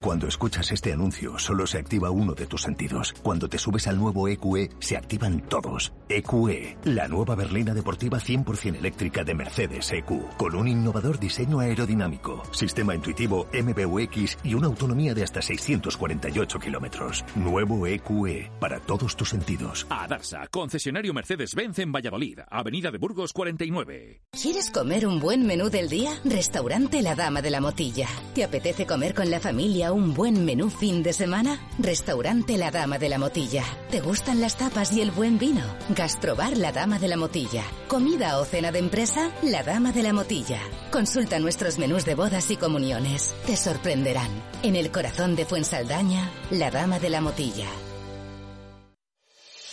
Cuando 0.00 0.28
escuchas 0.28 0.70
este 0.70 0.92
anuncio, 0.92 1.40
solo 1.40 1.66
se 1.66 1.76
activa 1.76 2.12
uno 2.12 2.32
de 2.32 2.46
tus 2.46 2.62
sentidos. 2.62 3.12
Cuando 3.20 3.48
te 3.48 3.58
subes 3.58 3.88
al 3.88 3.98
nuevo 3.98 4.28
EQE, 4.28 4.70
se 4.78 4.96
activan 4.96 5.40
todos. 5.40 5.92
EQE, 6.08 6.78
la 6.84 7.08
nueva 7.08 7.34
berlina 7.34 7.74
deportiva 7.74 8.20
100% 8.20 8.76
eléctrica 8.76 9.24
de 9.24 9.34
Mercedes 9.34 9.90
EQ, 9.90 10.36
con 10.36 10.54
un 10.54 10.68
innovador 10.68 11.18
diseño 11.18 11.58
aerodinámico, 11.58 12.44
sistema 12.52 12.94
intuitivo 12.94 13.48
MBUX 13.52 14.38
y 14.44 14.54
una 14.54 14.68
autonomía 14.68 15.14
de 15.14 15.24
hasta 15.24 15.42
648 15.42 16.60
kilómetros. 16.60 17.24
Nuevo 17.34 17.84
EQE, 17.84 18.52
para 18.60 18.78
todos 18.78 19.16
tus 19.16 19.30
sentidos. 19.30 19.84
A 19.90 20.06
Darsa, 20.06 20.46
concesionario 20.46 21.12
Mercedes-Benz 21.12 21.80
en 21.80 21.90
Valladolid, 21.90 22.38
Avenida 22.48 22.92
de 22.92 22.98
Burgos 22.98 23.32
49. 23.32 24.20
¿Quieres 24.30 24.70
comer 24.70 25.08
un 25.08 25.18
buen 25.18 25.44
menú 25.44 25.70
del 25.70 25.88
día? 25.88 26.12
Restaurante 26.24 27.02
La 27.02 27.16
Dama 27.16 27.42
de 27.42 27.50
la 27.50 27.60
Motilla. 27.60 28.06
¿Te 28.36 28.44
apetece 28.44 28.86
comer 28.86 29.12
con 29.12 29.28
la 29.28 29.40
familia 29.40 29.87
un 29.92 30.14
buen 30.14 30.44
menú 30.44 30.70
fin 30.70 31.02
de 31.02 31.12
semana? 31.12 31.60
Restaurante 31.78 32.58
La 32.58 32.70
Dama 32.70 32.98
de 32.98 33.08
la 33.08 33.18
Motilla. 33.18 33.64
¿Te 33.90 34.00
gustan 34.00 34.40
las 34.40 34.56
tapas 34.56 34.92
y 34.92 35.00
el 35.00 35.10
buen 35.10 35.38
vino? 35.38 35.62
Gastrobar 35.90 36.56
La 36.56 36.72
Dama 36.72 36.98
de 36.98 37.08
la 37.08 37.16
Motilla. 37.16 37.64
¿Comida 37.88 38.38
o 38.38 38.44
cena 38.44 38.72
de 38.72 38.78
empresa? 38.78 39.30
La 39.42 39.62
Dama 39.62 39.92
de 39.92 40.02
la 40.02 40.12
Motilla. 40.12 40.60
Consulta 40.90 41.38
nuestros 41.38 41.78
menús 41.78 42.04
de 42.04 42.14
bodas 42.14 42.50
y 42.50 42.56
comuniones. 42.56 43.34
Te 43.46 43.56
sorprenderán. 43.56 44.30
En 44.62 44.76
el 44.76 44.90
corazón 44.90 45.36
de 45.36 45.44
Fuensaldaña, 45.44 46.30
La 46.50 46.70
Dama 46.70 46.98
de 46.98 47.10
la 47.10 47.20
Motilla. 47.20 47.68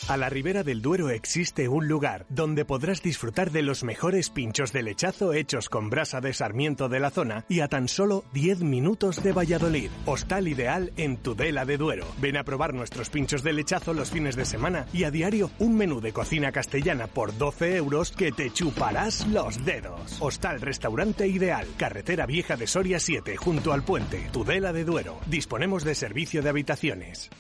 A 0.08 0.18
la 0.18 0.30
ribera 0.30 0.62
del 0.62 0.84
Duero 0.84 1.10
existe 1.10 1.68
un 1.68 1.88
lugar 1.88 2.28
donde 2.30 2.63
podrás 2.63 3.02
disfrutar 3.02 3.50
de 3.50 3.63
los 3.63 3.84
mejores 3.84 4.30
pinchos 4.30 4.72
de 4.72 4.84
lechazo 4.84 5.34
hechos 5.34 5.68
con 5.68 5.89
brasa 5.89 6.22
de 6.22 6.32
sarmiento 6.32 6.89
de 6.89 7.00
la 7.00 7.10
zona 7.10 7.44
y 7.50 7.62
a 7.62 7.70
tan 7.70 7.88
solo 7.88 8.24
10 8.34 8.60
minutos 8.60 9.24
de 9.24 9.32
Valladolid. 9.32 9.89
Hostal 10.06 10.48
ideal 10.48 10.94
en 10.98 11.18
Tudela 11.18 11.65
de 11.65 11.78
Duero. 11.78 12.06
Ven 12.22 12.38
a 12.38 12.44
probar 12.44 12.76
nuestros 12.76 13.10
pinchos 13.10 13.41
de 13.41 13.54
lechazo 13.54 13.96
los 13.96 14.12
fines 14.12 14.36
de 14.36 14.46
semana 14.46 14.86
y 14.94 15.06
a 15.06 15.12
diario 15.12 15.50
un 15.58 15.76
menú 15.76 16.02
de 16.02 16.13
cocina 16.13 16.52
castellana 16.52 17.08
por 17.08 17.36
12 17.36 17.76
euros 17.76 18.12
que 18.12 18.32
te 18.32 18.52
chuparás 18.54 19.26
los 19.26 19.65
dedos. 19.65 20.18
Hostal 20.20 20.62
Restaurante 20.62 21.28
Ideal, 21.28 21.65
Carretera 21.78 22.28
Vieja 22.28 22.56
de 22.58 22.68
Soria 22.68 23.00
7, 23.00 23.38
junto 23.38 23.74
al 23.74 23.82
puente, 23.82 24.30
Tudela 24.32 24.72
de 24.72 24.86
Duero. 24.86 25.18
Disponemos 25.26 25.84
de 25.84 25.96
servicio 25.96 26.44
de 26.44 26.50
habitaciones. 26.50 27.32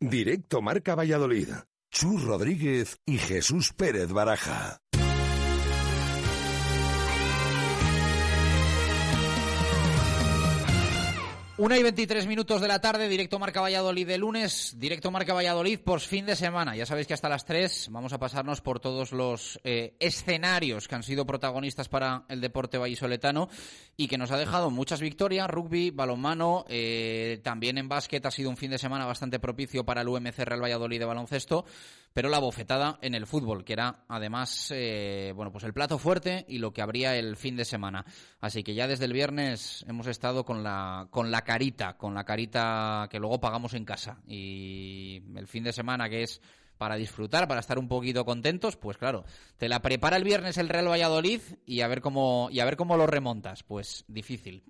Directo 0.00 0.60
Marca 0.60 0.94
Valladolid. 0.94 1.48
Chus 1.90 2.24
Rodríguez 2.24 2.98
y 3.06 3.18
Jesús 3.18 3.72
Pérez 3.72 4.12
Baraja. 4.12 4.83
Una 11.56 11.78
y 11.78 11.84
23 11.84 12.26
minutos 12.26 12.60
de 12.60 12.66
la 12.66 12.80
tarde, 12.80 13.08
directo 13.08 13.38
Marca 13.38 13.60
Valladolid 13.60 14.08
de 14.08 14.18
lunes, 14.18 14.74
directo 14.76 15.12
Marca 15.12 15.34
Valladolid 15.34 15.78
por 15.78 16.00
fin 16.00 16.26
de 16.26 16.34
semana. 16.34 16.74
Ya 16.74 16.84
sabéis 16.84 17.06
que 17.06 17.14
hasta 17.14 17.28
las 17.28 17.44
3 17.44 17.90
vamos 17.92 18.12
a 18.12 18.18
pasarnos 18.18 18.60
por 18.60 18.80
todos 18.80 19.12
los 19.12 19.60
eh, 19.62 19.94
escenarios 20.00 20.88
que 20.88 20.96
han 20.96 21.04
sido 21.04 21.24
protagonistas 21.24 21.88
para 21.88 22.24
el 22.28 22.40
deporte 22.40 22.76
vallisoletano 22.76 23.48
y 23.96 24.08
que 24.08 24.18
nos 24.18 24.32
ha 24.32 24.36
dejado 24.36 24.70
muchas 24.70 25.00
victorias, 25.00 25.48
rugby, 25.48 25.92
balonmano, 25.92 26.64
eh, 26.68 27.40
también 27.44 27.78
en 27.78 27.88
básquet 27.88 28.26
ha 28.26 28.32
sido 28.32 28.50
un 28.50 28.56
fin 28.56 28.72
de 28.72 28.78
semana 28.78 29.06
bastante 29.06 29.38
propicio 29.38 29.84
para 29.84 30.00
el 30.00 30.08
UMC 30.08 30.38
Real 30.38 30.60
Valladolid 30.60 30.98
de 30.98 31.04
baloncesto, 31.04 31.66
pero 32.14 32.28
la 32.28 32.38
bofetada 32.38 32.98
en 33.02 33.14
el 33.14 33.26
fútbol, 33.26 33.64
que 33.64 33.72
era 33.72 34.04
además, 34.08 34.70
eh, 34.70 35.32
bueno, 35.34 35.50
pues 35.50 35.64
el 35.64 35.74
plato 35.74 35.98
fuerte 35.98 36.46
y 36.48 36.58
lo 36.58 36.72
que 36.72 36.80
habría 36.80 37.16
el 37.16 37.36
fin 37.36 37.56
de 37.56 37.64
semana. 37.64 38.06
Así 38.40 38.62
que 38.62 38.74
ya 38.74 38.86
desde 38.86 39.06
el 39.06 39.12
viernes 39.12 39.84
hemos 39.88 40.06
estado 40.06 40.44
con 40.44 40.62
la, 40.62 41.08
con 41.10 41.32
la 41.32 41.42
carita, 41.42 41.96
con 41.98 42.14
la 42.14 42.24
carita 42.24 43.08
que 43.10 43.18
luego 43.18 43.40
pagamos 43.40 43.74
en 43.74 43.84
casa. 43.84 44.22
Y 44.28 45.22
el 45.34 45.48
fin 45.48 45.64
de 45.64 45.72
semana, 45.72 46.08
que 46.08 46.22
es 46.22 46.40
para 46.78 46.94
disfrutar, 46.94 47.48
para 47.48 47.60
estar 47.60 47.80
un 47.80 47.88
poquito 47.88 48.24
contentos, 48.24 48.76
pues 48.76 48.96
claro, 48.96 49.24
te 49.58 49.68
la 49.68 49.82
prepara 49.82 50.16
el 50.16 50.24
viernes 50.24 50.56
el 50.56 50.68
Real 50.68 50.88
Valladolid 50.88 51.40
y 51.66 51.80
a 51.80 51.88
ver 51.88 52.00
cómo, 52.00 52.48
y 52.52 52.60
a 52.60 52.64
ver 52.64 52.76
cómo 52.76 52.96
lo 52.96 53.08
remontas. 53.08 53.64
Pues 53.64 54.04
difícil 54.06 54.62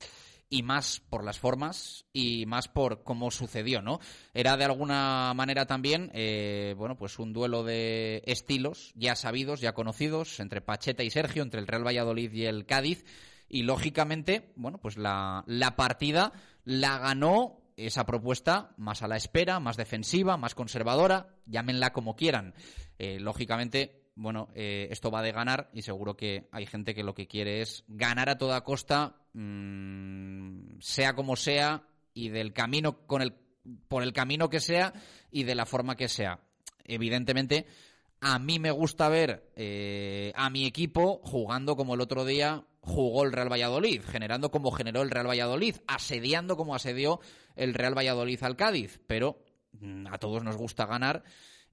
y 0.48 0.62
más 0.62 1.00
por 1.08 1.24
las 1.24 1.38
formas 1.38 2.06
y 2.12 2.46
más 2.46 2.68
por 2.68 3.02
cómo 3.02 3.30
sucedió, 3.30 3.82
¿no? 3.82 4.00
Era 4.32 4.56
de 4.56 4.64
alguna 4.64 5.32
manera 5.34 5.66
también, 5.66 6.10
eh, 6.14 6.74
bueno, 6.76 6.96
pues 6.96 7.18
un 7.18 7.32
duelo 7.32 7.64
de 7.64 8.22
estilos 8.26 8.92
ya 8.94 9.16
sabidos, 9.16 9.60
ya 9.60 9.74
conocidos, 9.74 10.40
entre 10.40 10.60
Pacheta 10.60 11.02
y 11.02 11.10
Sergio, 11.10 11.42
entre 11.42 11.60
el 11.60 11.66
Real 11.66 11.86
Valladolid 11.86 12.32
y 12.32 12.46
el 12.46 12.66
Cádiz, 12.66 13.04
y 13.48 13.62
lógicamente, 13.62 14.52
bueno, 14.56 14.78
pues 14.78 14.96
la, 14.96 15.44
la 15.46 15.76
partida 15.76 16.32
la 16.64 16.98
ganó 16.98 17.60
esa 17.76 18.06
propuesta 18.06 18.72
más 18.76 19.02
a 19.02 19.08
la 19.08 19.16
espera, 19.16 19.60
más 19.60 19.76
defensiva, 19.76 20.36
más 20.36 20.54
conservadora, 20.54 21.34
llámenla 21.46 21.92
como 21.92 22.16
quieran. 22.16 22.54
Eh, 22.98 23.18
lógicamente, 23.20 24.03
bueno, 24.16 24.48
eh, 24.54 24.88
esto 24.90 25.10
va 25.10 25.22
de 25.22 25.32
ganar 25.32 25.70
y 25.72 25.82
seguro 25.82 26.16
que 26.16 26.48
hay 26.52 26.66
gente 26.66 26.94
que 26.94 27.02
lo 27.02 27.14
que 27.14 27.26
quiere 27.26 27.60
es 27.60 27.84
ganar 27.88 28.28
a 28.28 28.38
toda 28.38 28.62
costa, 28.62 29.16
mm, 29.32 30.78
sea 30.80 31.14
como 31.14 31.36
sea, 31.36 31.82
y 32.14 32.28
del 32.28 32.52
camino 32.52 33.06
con 33.06 33.22
el, 33.22 33.34
por 33.88 34.02
el 34.02 34.12
camino 34.12 34.48
que 34.48 34.60
sea 34.60 34.92
y 35.30 35.42
de 35.42 35.54
la 35.56 35.66
forma 35.66 35.96
que 35.96 36.08
sea. 36.08 36.40
Evidentemente, 36.84 37.66
a 38.20 38.38
mí 38.38 38.58
me 38.58 38.70
gusta 38.70 39.08
ver 39.08 39.50
eh, 39.56 40.32
a 40.36 40.48
mi 40.48 40.64
equipo 40.64 41.20
jugando 41.24 41.76
como 41.76 41.94
el 41.94 42.00
otro 42.00 42.24
día 42.24 42.64
jugó 42.80 43.24
el 43.24 43.32
Real 43.32 43.50
Valladolid, 43.50 44.02
generando 44.02 44.50
como 44.50 44.70
generó 44.70 45.02
el 45.02 45.10
Real 45.10 45.28
Valladolid, 45.28 45.76
asediando 45.86 46.56
como 46.56 46.74
asedió 46.74 47.20
el 47.56 47.74
Real 47.74 47.96
Valladolid 47.96 48.42
al 48.42 48.56
Cádiz, 48.56 49.00
pero 49.06 49.42
mm, 49.72 50.06
a 50.06 50.18
todos 50.18 50.44
nos 50.44 50.56
gusta 50.56 50.86
ganar 50.86 51.24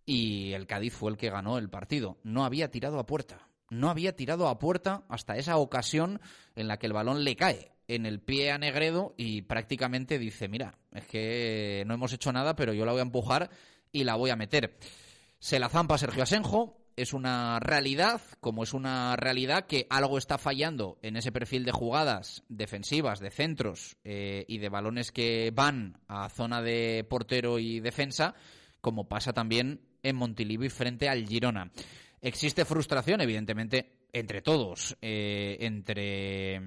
y 0.05 0.53
el 0.53 0.67
Cádiz 0.67 0.93
fue 0.93 1.11
el 1.11 1.17
que 1.17 1.29
ganó 1.29 1.57
el 1.57 1.69
partido. 1.69 2.17
No 2.23 2.45
había 2.45 2.71
tirado 2.71 2.99
a 2.99 3.05
puerta. 3.05 3.47
No 3.69 3.89
había 3.89 4.15
tirado 4.15 4.47
a 4.47 4.59
puerta 4.59 5.03
hasta 5.07 5.37
esa 5.37 5.57
ocasión 5.57 6.19
en 6.55 6.67
la 6.67 6.77
que 6.77 6.87
el 6.87 6.93
balón 6.93 7.23
le 7.23 7.35
cae 7.35 7.71
en 7.87 8.05
el 8.05 8.21
pie 8.21 8.51
a 8.51 8.57
Negredo 8.57 9.13
y 9.17 9.41
prácticamente 9.43 10.17
dice, 10.17 10.47
mira, 10.47 10.77
es 10.93 11.05
que 11.05 11.83
no 11.87 11.93
hemos 11.93 12.13
hecho 12.13 12.31
nada, 12.31 12.55
pero 12.55 12.73
yo 12.73 12.85
la 12.85 12.93
voy 12.93 12.99
a 12.99 13.03
empujar 13.03 13.49
y 13.91 14.03
la 14.03 14.15
voy 14.15 14.29
a 14.29 14.35
meter. 14.35 14.77
Se 15.39 15.59
la 15.59 15.69
zampa 15.69 15.97
Sergio 15.97 16.23
Asenjo, 16.23 16.77
es 16.95 17.13
una 17.13 17.59
realidad, 17.59 18.21
como 18.39 18.63
es 18.63 18.73
una 18.73 19.15
realidad 19.15 19.65
que 19.65 19.87
algo 19.89 20.17
está 20.17 20.37
fallando 20.37 20.99
en 21.01 21.17
ese 21.17 21.31
perfil 21.31 21.65
de 21.65 21.71
jugadas 21.71 22.43
defensivas, 22.47 23.19
de 23.19 23.31
centros 23.31 23.97
eh, 24.03 24.45
y 24.47 24.59
de 24.59 24.69
balones 24.69 25.11
que 25.11 25.51
van 25.53 25.97
a 26.07 26.29
zona 26.29 26.61
de 26.61 27.05
portero 27.09 27.59
y 27.59 27.79
defensa, 27.79 28.35
como 28.81 29.07
pasa 29.09 29.33
también 29.33 29.81
en 30.03 30.15
Montilivi 30.15 30.69
frente 30.69 31.09
al 31.09 31.27
Girona. 31.27 31.71
Existe 32.21 32.65
frustración, 32.65 33.21
evidentemente, 33.21 34.07
entre 34.13 34.41
todos, 34.41 34.97
eh, 35.01 35.57
entre 35.61 36.61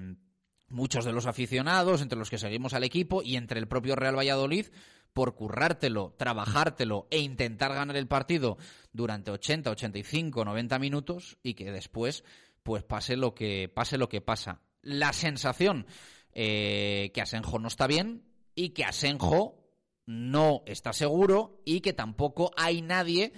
muchos 0.67 1.05
de 1.05 1.13
los 1.13 1.25
aficionados, 1.25 2.01
entre 2.01 2.17
los 2.17 2.29
que 2.29 2.37
seguimos 2.37 2.73
al 2.73 2.83
equipo 2.83 3.21
y 3.23 3.35
entre 3.35 3.59
el 3.59 3.67
propio 3.67 3.95
Real 3.95 4.17
Valladolid 4.17 4.67
por 5.13 5.33
currártelo, 5.35 6.13
trabajártelo 6.17 7.07
e 7.09 7.19
intentar 7.19 7.73
ganar 7.73 7.95
el 7.95 8.07
partido 8.07 8.57
durante 8.91 9.31
80, 9.31 9.71
85, 9.71 10.43
90 10.43 10.77
minutos 10.77 11.37
y 11.41 11.53
que 11.53 11.71
después 11.71 12.25
pues 12.63 12.83
pase 12.83 13.15
lo 13.15 13.33
que 13.33 13.71
pase 13.73 13.97
lo 13.97 14.09
que 14.09 14.19
pasa. 14.19 14.59
La 14.81 15.13
sensación 15.13 15.85
eh, 16.33 17.11
que 17.13 17.21
Asenjo 17.21 17.59
no 17.59 17.69
está 17.69 17.87
bien 17.87 18.23
y 18.55 18.71
que 18.71 18.83
Asenjo 18.83 19.64
no 20.05 20.63
está 20.65 20.93
seguro 20.93 21.61
y 21.65 21.81
que 21.81 21.93
tampoco 21.93 22.51
hay 22.55 22.81
nadie 22.81 23.33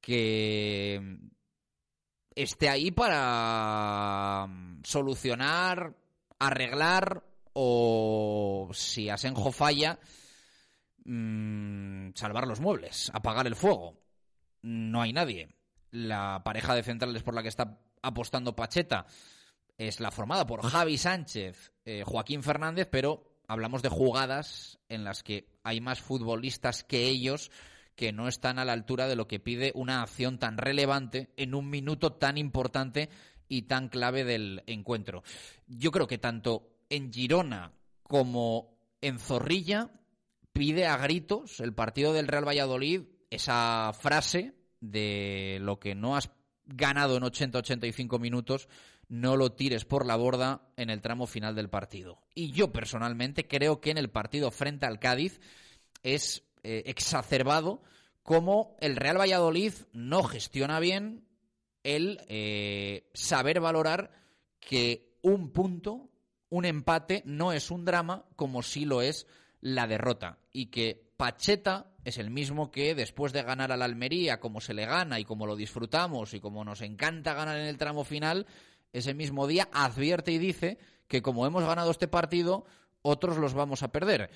que 0.00 1.18
esté 2.34 2.68
ahí 2.68 2.90
para 2.90 4.48
solucionar, 4.82 5.96
arreglar 6.38 7.24
o 7.52 8.70
si 8.72 9.10
Asenjo 9.10 9.52
falla, 9.52 9.98
mm, 11.04 12.10
salvar 12.14 12.46
los 12.46 12.60
muebles, 12.60 13.10
apagar 13.12 13.46
el 13.46 13.56
fuego. 13.56 14.00
No 14.62 15.02
hay 15.02 15.12
nadie. 15.12 15.54
La 15.90 16.42
pareja 16.44 16.74
de 16.74 16.82
centrales 16.82 17.22
por 17.22 17.34
la 17.34 17.42
que 17.42 17.48
está 17.48 17.80
apostando 18.02 18.56
Pacheta 18.56 19.06
es 19.76 20.00
la 20.00 20.10
formada 20.10 20.46
por 20.46 20.62
Javi 20.62 20.98
Sánchez, 20.98 21.72
eh, 21.84 22.04
Joaquín 22.06 22.42
Fernández, 22.42 22.88
pero 22.90 23.29
hablamos 23.50 23.82
de 23.82 23.88
jugadas 23.88 24.78
en 24.88 25.02
las 25.02 25.24
que 25.24 25.48
hay 25.64 25.80
más 25.80 26.00
futbolistas 26.00 26.84
que 26.84 27.08
ellos 27.08 27.50
que 27.96 28.12
no 28.12 28.28
están 28.28 28.60
a 28.60 28.64
la 28.64 28.72
altura 28.72 29.08
de 29.08 29.16
lo 29.16 29.26
que 29.26 29.40
pide 29.40 29.72
una 29.74 30.02
acción 30.02 30.38
tan 30.38 30.56
relevante 30.56 31.32
en 31.36 31.56
un 31.56 31.68
minuto 31.68 32.12
tan 32.12 32.38
importante 32.38 33.10
y 33.48 33.62
tan 33.62 33.88
clave 33.88 34.22
del 34.22 34.62
encuentro. 34.68 35.24
Yo 35.66 35.90
creo 35.90 36.06
que 36.06 36.16
tanto 36.16 36.70
en 36.90 37.12
Girona 37.12 37.72
como 38.04 38.78
en 39.00 39.18
Zorrilla 39.18 39.90
pide 40.52 40.86
a 40.86 40.96
gritos 40.96 41.58
el 41.58 41.74
partido 41.74 42.12
del 42.12 42.28
Real 42.28 42.46
Valladolid 42.46 43.02
esa 43.30 43.92
frase 43.98 44.54
de 44.78 45.58
lo 45.60 45.80
que 45.80 45.96
no 45.96 46.16
has 46.16 46.30
ganado 46.66 47.16
en 47.16 47.24
80-85 47.24 48.20
minutos, 48.20 48.68
no 49.10 49.36
lo 49.36 49.52
tires 49.52 49.84
por 49.84 50.06
la 50.06 50.16
borda 50.16 50.62
en 50.76 50.88
el 50.88 51.02
tramo 51.02 51.26
final 51.26 51.54
del 51.56 51.68
partido. 51.68 52.22
Y 52.32 52.52
yo 52.52 52.72
personalmente 52.72 53.46
creo 53.46 53.80
que 53.80 53.90
en 53.90 53.98
el 53.98 54.08
partido 54.08 54.50
frente 54.52 54.86
al 54.86 55.00
Cádiz 55.00 55.40
es 56.02 56.44
eh, 56.62 56.84
exacerbado 56.86 57.82
como 58.22 58.76
el 58.80 58.96
Real 58.96 59.18
Valladolid 59.18 59.72
no 59.92 60.22
gestiona 60.22 60.78
bien 60.78 61.26
el 61.82 62.20
eh, 62.28 63.10
saber 63.12 63.60
valorar 63.60 64.12
que 64.60 65.16
un 65.22 65.50
punto, 65.50 66.08
un 66.48 66.64
empate, 66.64 67.22
no 67.26 67.52
es 67.52 67.72
un 67.72 67.84
drama 67.84 68.26
como 68.36 68.62
sí 68.62 68.84
lo 68.84 69.02
es 69.02 69.26
la 69.60 69.88
derrota. 69.88 70.38
Y 70.52 70.66
que 70.66 71.10
Pacheta 71.16 71.92
es 72.04 72.18
el 72.18 72.30
mismo 72.30 72.70
que 72.70 72.94
después 72.94 73.32
de 73.32 73.42
ganar 73.42 73.72
a 73.72 73.76
la 73.76 73.86
Almería, 73.86 74.38
como 74.38 74.60
se 74.60 74.74
le 74.74 74.86
gana 74.86 75.18
y 75.18 75.24
como 75.24 75.46
lo 75.46 75.56
disfrutamos 75.56 76.32
y 76.32 76.40
como 76.40 76.64
nos 76.64 76.80
encanta 76.82 77.34
ganar 77.34 77.58
en 77.58 77.66
el 77.66 77.76
tramo 77.76 78.04
final, 78.04 78.46
ese 78.92 79.14
mismo 79.14 79.46
día 79.46 79.68
advierte 79.72 80.32
y 80.32 80.38
dice 80.38 80.78
que 81.08 81.22
como 81.22 81.46
hemos 81.46 81.64
ganado 81.64 81.90
este 81.90 82.08
partido, 82.08 82.64
otros 83.02 83.36
los 83.36 83.54
vamos 83.54 83.82
a 83.82 83.92
perder. 83.92 84.30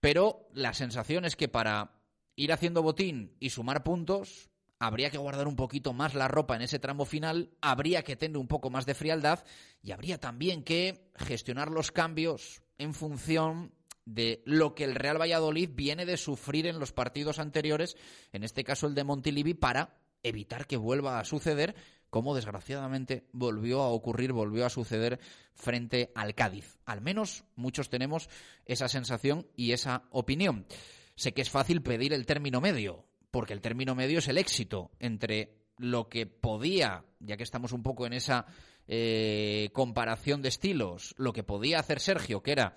Pero 0.00 0.48
la 0.52 0.74
sensación 0.74 1.24
es 1.24 1.36
que 1.36 1.48
para 1.48 1.92
ir 2.36 2.52
haciendo 2.52 2.82
botín 2.82 3.34
y 3.40 3.50
sumar 3.50 3.82
puntos, 3.82 4.48
habría 4.78 5.10
que 5.10 5.18
guardar 5.18 5.48
un 5.48 5.56
poquito 5.56 5.92
más 5.92 6.14
la 6.14 6.28
ropa 6.28 6.56
en 6.56 6.62
ese 6.62 6.78
tramo 6.78 7.04
final, 7.04 7.50
habría 7.60 8.02
que 8.02 8.16
tener 8.16 8.36
un 8.36 8.48
poco 8.48 8.70
más 8.70 8.86
de 8.86 8.94
frialdad 8.94 9.44
y 9.82 9.92
habría 9.92 10.18
también 10.18 10.62
que 10.62 11.10
gestionar 11.16 11.70
los 11.70 11.90
cambios 11.90 12.62
en 12.78 12.94
función 12.94 13.72
de 14.04 14.42
lo 14.46 14.74
que 14.74 14.84
el 14.84 14.94
Real 14.94 15.20
Valladolid 15.20 15.70
viene 15.74 16.06
de 16.06 16.16
sufrir 16.16 16.66
en 16.66 16.78
los 16.78 16.92
partidos 16.92 17.38
anteriores, 17.38 17.96
en 18.32 18.42
este 18.44 18.64
caso 18.64 18.86
el 18.86 18.94
de 18.94 19.04
Montilivi, 19.04 19.54
para 19.54 19.98
evitar 20.22 20.66
que 20.66 20.76
vuelva 20.76 21.18
a 21.18 21.24
suceder 21.24 21.74
como 22.10 22.34
desgraciadamente 22.34 23.26
volvió 23.32 23.82
a 23.82 23.88
ocurrir, 23.88 24.32
volvió 24.32 24.64
a 24.66 24.70
suceder 24.70 25.20
frente 25.54 26.10
al 26.14 26.34
Cádiz. 26.34 26.78
Al 26.84 27.00
menos 27.00 27.44
muchos 27.56 27.90
tenemos 27.90 28.28
esa 28.64 28.88
sensación 28.88 29.46
y 29.56 29.72
esa 29.72 30.04
opinión. 30.10 30.66
Sé 31.14 31.32
que 31.32 31.42
es 31.42 31.50
fácil 31.50 31.82
pedir 31.82 32.12
el 32.12 32.26
término 32.26 32.60
medio, 32.60 33.04
porque 33.30 33.52
el 33.52 33.60
término 33.60 33.94
medio 33.94 34.20
es 34.20 34.28
el 34.28 34.38
éxito 34.38 34.90
entre 34.98 35.58
lo 35.76 36.08
que 36.08 36.26
podía, 36.26 37.04
ya 37.20 37.36
que 37.36 37.42
estamos 37.42 37.72
un 37.72 37.82
poco 37.82 38.06
en 38.06 38.12
esa 38.12 38.46
eh, 38.86 39.70
comparación 39.72 40.42
de 40.42 40.48
estilos, 40.48 41.14
lo 41.18 41.32
que 41.32 41.42
podía 41.42 41.78
hacer 41.78 42.00
Sergio, 42.00 42.42
que 42.42 42.52
era 42.52 42.76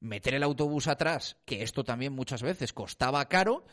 meter 0.00 0.34
el 0.34 0.42
autobús 0.42 0.88
atrás, 0.88 1.36
que 1.44 1.62
esto 1.62 1.84
también 1.84 2.12
muchas 2.12 2.42
veces 2.42 2.72
costaba 2.72 3.28
caro, 3.28 3.64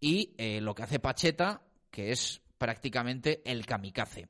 y 0.00 0.34
eh, 0.38 0.60
lo 0.60 0.74
que 0.74 0.82
hace 0.82 0.98
Pacheta, 0.98 1.62
que 1.90 2.10
es 2.10 2.42
prácticamente 2.58 3.42
el 3.44 3.64
kamikaze. 3.66 4.28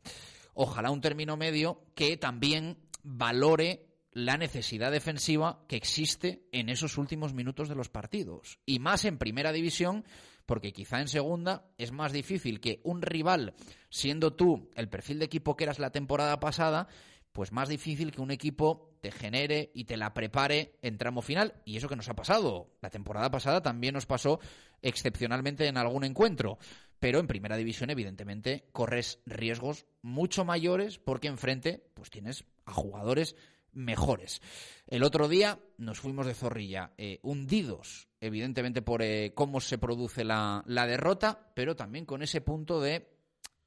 Ojalá 0.54 0.90
un 0.90 1.00
término 1.00 1.36
medio 1.36 1.84
que 1.94 2.16
también 2.16 2.78
valore 3.02 3.86
la 4.12 4.36
necesidad 4.36 4.90
defensiva 4.90 5.64
que 5.68 5.76
existe 5.76 6.42
en 6.52 6.68
esos 6.68 6.98
últimos 6.98 7.34
minutos 7.34 7.68
de 7.68 7.74
los 7.74 7.88
partidos. 7.88 8.58
Y 8.66 8.78
más 8.78 9.04
en 9.04 9.18
primera 9.18 9.52
división, 9.52 10.04
porque 10.46 10.72
quizá 10.72 11.00
en 11.00 11.08
segunda 11.08 11.70
es 11.78 11.92
más 11.92 12.12
difícil 12.12 12.60
que 12.60 12.80
un 12.82 13.02
rival, 13.02 13.54
siendo 13.90 14.34
tú 14.34 14.70
el 14.74 14.88
perfil 14.88 15.18
de 15.20 15.26
equipo 15.26 15.56
que 15.56 15.64
eras 15.64 15.78
la 15.78 15.92
temporada 15.92 16.40
pasada, 16.40 16.88
pues 17.32 17.52
más 17.52 17.68
difícil 17.68 18.10
que 18.10 18.20
un 18.20 18.32
equipo 18.32 18.96
te 19.00 19.12
genere 19.12 19.70
y 19.74 19.84
te 19.84 19.96
la 19.96 20.12
prepare 20.14 20.78
en 20.82 20.98
tramo 20.98 21.22
final. 21.22 21.54
Y 21.64 21.76
eso 21.76 21.88
que 21.88 21.94
nos 21.94 22.08
ha 22.08 22.16
pasado. 22.16 22.72
La 22.80 22.90
temporada 22.90 23.30
pasada 23.30 23.62
también 23.62 23.94
nos 23.94 24.06
pasó 24.06 24.40
excepcionalmente 24.82 25.66
en 25.66 25.76
algún 25.76 26.04
encuentro. 26.04 26.58
Pero 26.98 27.20
en 27.20 27.26
primera 27.26 27.56
división, 27.56 27.90
evidentemente, 27.90 28.68
corres 28.72 29.20
riesgos 29.26 29.87
mucho 30.02 30.44
mayores 30.44 30.98
porque 30.98 31.28
enfrente 31.28 31.84
pues 31.94 32.11
tienes 32.11 32.44
a 32.64 32.72
jugadores 32.72 33.37
mejores. 33.72 34.40
El 34.87 35.04
otro 35.04 35.28
día 35.28 35.61
nos 35.76 36.00
fuimos 36.00 36.26
de 36.26 36.34
zorrilla, 36.34 36.92
eh, 36.98 37.20
hundidos, 37.22 38.08
evidentemente, 38.20 38.82
por 38.82 39.02
eh, 39.02 39.32
cómo 39.34 39.61
se 39.61 39.78
produce 39.78 40.24
la, 40.24 40.62
la, 40.66 40.87
derrota, 40.87 41.52
pero 41.54 41.76
también 41.76 42.04
con 42.04 42.22
ese 42.22 42.40
punto 42.40 42.80
de 42.80 43.08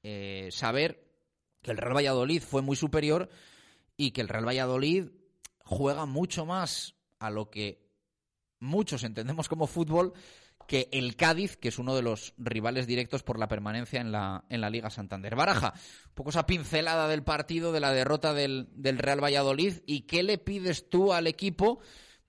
eh, 0.03 0.49
saber 0.51 1.07
que 1.61 1.71
el 1.71 1.77
Real 1.77 1.95
Valladolid 1.95 2.41
fue 2.41 2.61
muy 2.61 2.75
superior 2.75 3.29
y 3.95 4.11
que 4.11 4.21
el 4.21 4.27
Real 4.27 4.47
Valladolid 4.47 5.09
juega 5.63 6.05
mucho 6.05 6.45
más 6.45 6.95
a 7.19 7.29
lo 7.29 7.49
que 7.49 7.87
muchos 8.59 9.03
entendemos 9.03 9.47
como 9.47 9.67
fútbol 9.67 10.13
que 10.67 10.89
el 10.91 11.15
Cádiz, 11.15 11.57
que 11.57 11.69
es 11.69 11.79
uno 11.79 11.95
de 11.95 12.01
los 12.01 12.33
rivales 12.37 12.87
directos 12.87 13.23
por 13.23 13.39
la 13.39 13.47
permanencia 13.47 14.01
en 14.01 14.11
la, 14.11 14.45
en 14.49 14.61
la 14.61 14.69
Liga 14.69 14.89
Santander. 14.89 15.35
Baraja, 15.35 15.73
un 15.75 16.13
poco 16.13 16.29
esa 16.29 16.45
pincelada 16.45 17.07
del 17.07 17.23
partido, 17.23 17.71
de 17.71 17.79
la 17.79 17.91
derrota 17.91 18.33
del, 18.33 18.69
del 18.73 18.97
Real 18.97 19.23
Valladolid, 19.23 19.81
y 19.85 20.01
qué 20.01 20.23
le 20.23 20.37
pides 20.37 20.89
tú 20.89 21.13
al 21.13 21.27
equipo 21.27 21.79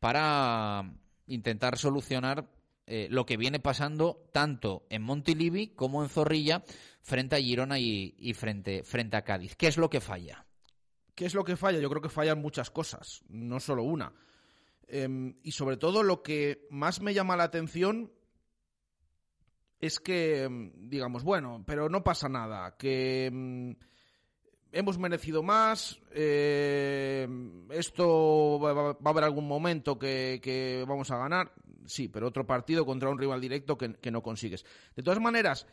para 0.00 0.92
intentar 1.26 1.78
solucionar 1.78 2.48
eh, 2.86 3.06
lo 3.10 3.24
que 3.24 3.36
viene 3.36 3.60
pasando 3.60 4.28
tanto 4.32 4.86
en 4.90 5.02
Montilivi 5.02 5.68
como 5.68 6.02
en 6.02 6.08
Zorrilla 6.08 6.64
frente 7.00 7.36
a 7.36 7.38
Girona 7.38 7.78
y, 7.78 8.34
frente, 8.34 8.82
frente 8.82 9.16
a 9.16 9.22
Cádiz. 9.22 9.54
¿Qué 9.56 9.68
es 9.68 9.76
lo 9.76 9.88
que 9.88 10.00
falla? 10.00 10.44
¿Qué 11.14 11.26
es 11.26 11.34
lo 11.34 11.44
que 11.44 11.56
falla? 11.56 11.78
Yo 11.78 11.88
creo 11.88 12.02
que 12.02 12.08
fallan 12.08 12.40
muchas 12.40 12.70
cosas, 12.70 13.22
no 13.28 13.60
solo 13.60 13.84
una. 13.84 14.12
Eh, 14.88 15.34
y 15.42 15.52
sobre 15.52 15.76
todo 15.76 16.02
lo 16.02 16.22
que 16.22 16.66
más 16.70 17.00
me 17.00 17.14
llama 17.14 17.36
la 17.36 17.44
atención 17.44 18.12
es 19.82 19.98
que, 19.98 20.48
mm, 20.48 20.88
digamos, 20.88 21.24
bueno, 21.24 21.62
pero 21.66 21.88
no 21.90 22.02
pasa 22.02 22.28
nada, 22.28 22.76
que 22.78 23.28
mm, 23.30 23.72
hemos 24.70 24.96
merecido 24.96 25.42
más, 25.42 26.00
eh, 26.12 27.28
esto 27.70 28.60
va, 28.60 28.72
va, 28.72 28.96
a 29.04 29.10
haber 29.10 29.24
algún 29.24 29.46
momento 29.46 29.98
que, 29.98 30.40
que, 30.40 30.84
vamos 30.86 31.10
a 31.10 31.18
ganar, 31.18 31.52
sí, 31.84 32.08
pero 32.08 32.28
otro 32.28 32.46
partido 32.46 32.86
contra 32.86 33.10
un 33.10 33.18
rival 33.18 33.40
directo 33.40 33.76
que, 33.76 33.94
que 33.94 34.12
no 34.12 34.22
consigues. 34.22 34.64
De 34.94 35.02
todas 35.02 35.20
maneras, 35.20 35.66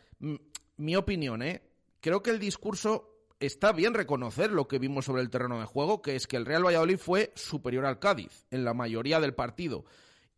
mi 0.78 0.96
opinión, 0.96 1.44
¿eh? 1.44 1.62
creo 2.02 2.24
que 2.24 2.32
el 2.32 2.40
discurso 2.40 3.28
está 3.40 3.72
bien 3.74 3.94
reconocer 3.94 4.52
lo 4.52 4.68
que 4.68 4.80
vimos 4.80 5.06
sobre 5.06 5.22
el 5.22 5.30
terreno 5.30 5.60
de 5.60 5.66
juego, 5.66 6.02
que 6.02 6.16
es 6.16 6.26
que 6.26 6.36
el 6.36 6.48
Real 6.48 6.66
Valladolid 6.66 6.98
fue 6.98 7.32
superior 7.36 7.86
al 7.86 8.00
Cádiz 8.00 8.48
en 8.50 8.66
la 8.66 8.74
mayoría 8.74 9.20
del 9.20 9.36
partido 9.36 9.86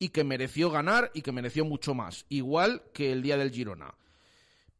y 0.02 0.10
que 0.10 0.24
mereció 0.24 0.72
ganar 0.72 1.12
y 1.14 1.22
que 1.22 1.32
mereció 1.32 1.64
mucho 1.64 1.94
más, 1.94 2.26
igual 2.28 2.82
que 2.92 3.12
el 3.12 3.22
día 3.22 3.38
del 3.38 3.52
Girona. 3.52 3.94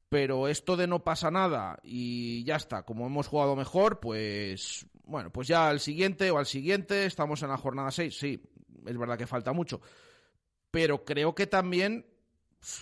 Pero 0.10 0.48
esto 0.48 0.76
de 0.76 0.88
no 0.88 1.04
pasa 1.04 1.30
nada 1.30 1.80
y 1.84 2.44
ya 2.44 2.56
está, 2.56 2.82
como 2.82 3.06
hemos 3.06 3.28
jugado 3.28 3.56
mejor, 3.56 4.00
pues 4.00 4.88
bueno, 5.04 5.32
pues 5.32 5.48
ya 5.48 5.70
al 5.70 5.80
siguiente 5.80 6.32
o 6.32 6.40
al 6.40 6.48
siguiente, 6.48 7.06
estamos 7.06 7.44
en 7.44 7.50
la 7.50 7.58
jornada 7.58 7.92
6, 7.92 8.18
sí, 8.18 8.42
es 8.84 8.98
verdad 8.98 9.16
que 9.16 9.28
falta 9.28 9.54
mucho, 9.54 9.80
pero 10.72 11.06
creo 11.06 11.36
que 11.36 11.46
también 11.46 12.08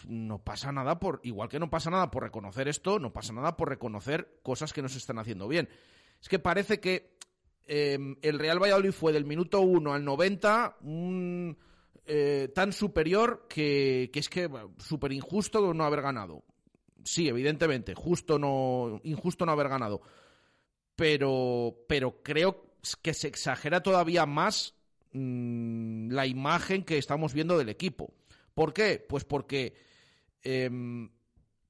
no 0.07 0.41
pasa 0.41 0.71
nada 0.71 0.97
por, 0.97 1.19
igual 1.23 1.49
que 1.49 1.59
no 1.59 1.69
pasa 1.69 1.89
nada 1.89 2.09
por 2.09 2.23
reconocer 2.23 2.69
esto, 2.69 2.99
no 2.99 3.11
pasa 3.11 3.33
nada 3.33 3.57
por 3.57 3.67
reconocer 3.67 4.39
cosas 4.43 4.71
que 4.71 4.81
no 4.81 4.87
se 4.87 4.99
están 4.99 5.19
haciendo 5.19 5.49
bien. 5.49 5.67
Es 6.21 6.29
que 6.29 6.39
parece 6.39 6.79
que 6.79 7.17
eh, 7.67 7.99
el 8.21 8.39
Real 8.39 8.63
Valladolid 8.63 8.93
fue 8.93 9.11
del 9.11 9.25
minuto 9.25 9.59
1 9.59 9.93
al 9.93 10.05
90 10.05 10.77
un 10.83 11.57
eh, 12.11 12.49
tan 12.55 12.73
superior 12.73 13.45
que, 13.47 14.09
que 14.11 14.19
es 14.19 14.29
que 14.29 14.49
súper 14.79 15.11
injusto 15.11 15.75
no 15.75 15.83
haber 15.83 16.01
ganado. 16.01 16.43
Sí, 17.03 17.27
evidentemente, 17.27 17.93
justo 17.93 18.39
no, 18.39 18.99
injusto 19.03 19.45
no 19.45 19.51
haber 19.51 19.69
ganado. 19.69 20.01
Pero, 20.95 21.85
pero 21.87 22.23
creo 22.23 22.73
que 23.03 23.13
se 23.13 23.27
exagera 23.27 23.83
todavía 23.83 24.25
más 24.25 24.73
mmm, 25.13 26.09
la 26.09 26.25
imagen 26.25 26.83
que 26.83 26.97
estamos 26.97 27.33
viendo 27.33 27.59
del 27.59 27.69
equipo. 27.69 28.11
¿Por 28.55 28.73
qué? 28.73 29.05
Pues 29.07 29.23
porque 29.23 29.75
eh, 30.41 30.69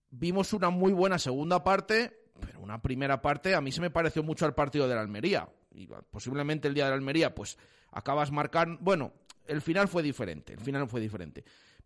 vimos 0.09 0.53
una 0.53 0.69
muy 0.69 0.93
buena 0.93 1.19
segunda 1.19 1.63
parte, 1.65 2.29
pero 2.39 2.61
una 2.61 2.81
primera 2.81 3.21
parte 3.21 3.55
a 3.55 3.61
mí 3.61 3.73
se 3.73 3.81
me 3.81 3.91
pareció 3.91 4.23
mucho 4.23 4.45
al 4.45 4.55
partido 4.55 4.87
de 4.87 4.95
la 4.95 5.01
Almería. 5.01 5.49
Y 5.71 5.87
posiblemente 6.09 6.69
el 6.69 6.73
día 6.73 6.85
de 6.85 6.91
la 6.91 6.95
Almería, 6.95 7.35
pues 7.35 7.57
acabas 7.91 8.31
marcando. 8.31 8.79
Bueno, 8.81 9.11
el 9.49 9.61
final 9.61 9.87
fue 9.87 10.03
diferente, 10.03 10.53
el 10.53 10.59
final 10.59 10.87
fue 10.87 11.01
diferente. 11.01 11.43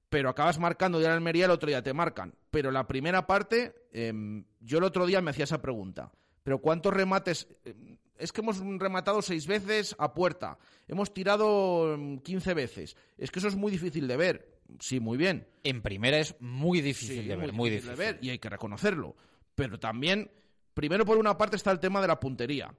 Pero 0.09 0.29
acabas 0.29 0.59
marcando 0.59 1.01
ya 1.01 1.07
en 1.07 1.13
Almería, 1.13 1.45
el 1.45 1.51
otro 1.51 1.69
día 1.69 1.81
te 1.81 1.93
marcan. 1.93 2.35
Pero 2.51 2.69
la 2.69 2.85
primera 2.85 3.25
parte, 3.25 3.73
eh, 3.91 4.13
yo 4.59 4.77
el 4.77 4.83
otro 4.83 5.07
día 5.07 5.21
me 5.21 5.31
hacía 5.31 5.45
esa 5.45 5.61
pregunta. 5.61 6.11
Pero 6.43 6.59
¿cuántos 6.59 6.93
remates? 6.93 7.47
Eh, 7.65 7.73
es 8.17 8.31
que 8.31 8.41
hemos 8.41 8.59
rematado 8.59 9.21
seis 9.21 9.47
veces 9.47 9.95
a 9.97 10.13
puerta. 10.13 10.59
Hemos 10.87 11.13
tirado 11.13 11.97
15 12.23 12.51
em, 12.51 12.55
veces. 12.55 12.95
Es 13.17 13.31
que 13.31 13.39
eso 13.39 13.47
es 13.47 13.55
muy 13.55 13.71
difícil 13.71 14.07
de 14.07 14.17
ver. 14.17 14.59
Sí, 14.79 14.99
muy 14.99 15.17
bien. 15.17 15.47
En 15.63 15.81
primera 15.81 16.19
es 16.19 16.35
muy 16.39 16.81
difícil 16.81 17.21
sí, 17.21 17.27
de 17.27 17.35
ver, 17.35 17.53
muy, 17.53 17.69
difícil. 17.69 17.91
de 17.91 17.95
ver 17.95 18.19
y 18.21 18.29
hay 18.29 18.39
que 18.39 18.49
reconocerlo. 18.49 19.15
Pero 19.55 19.79
también, 19.79 20.29
primero 20.73 21.05
por 21.05 21.17
una 21.17 21.37
parte 21.37 21.55
está 21.55 21.71
el 21.71 21.79
tema 21.79 22.01
de 22.01 22.07
la 22.07 22.19
puntería 22.19 22.73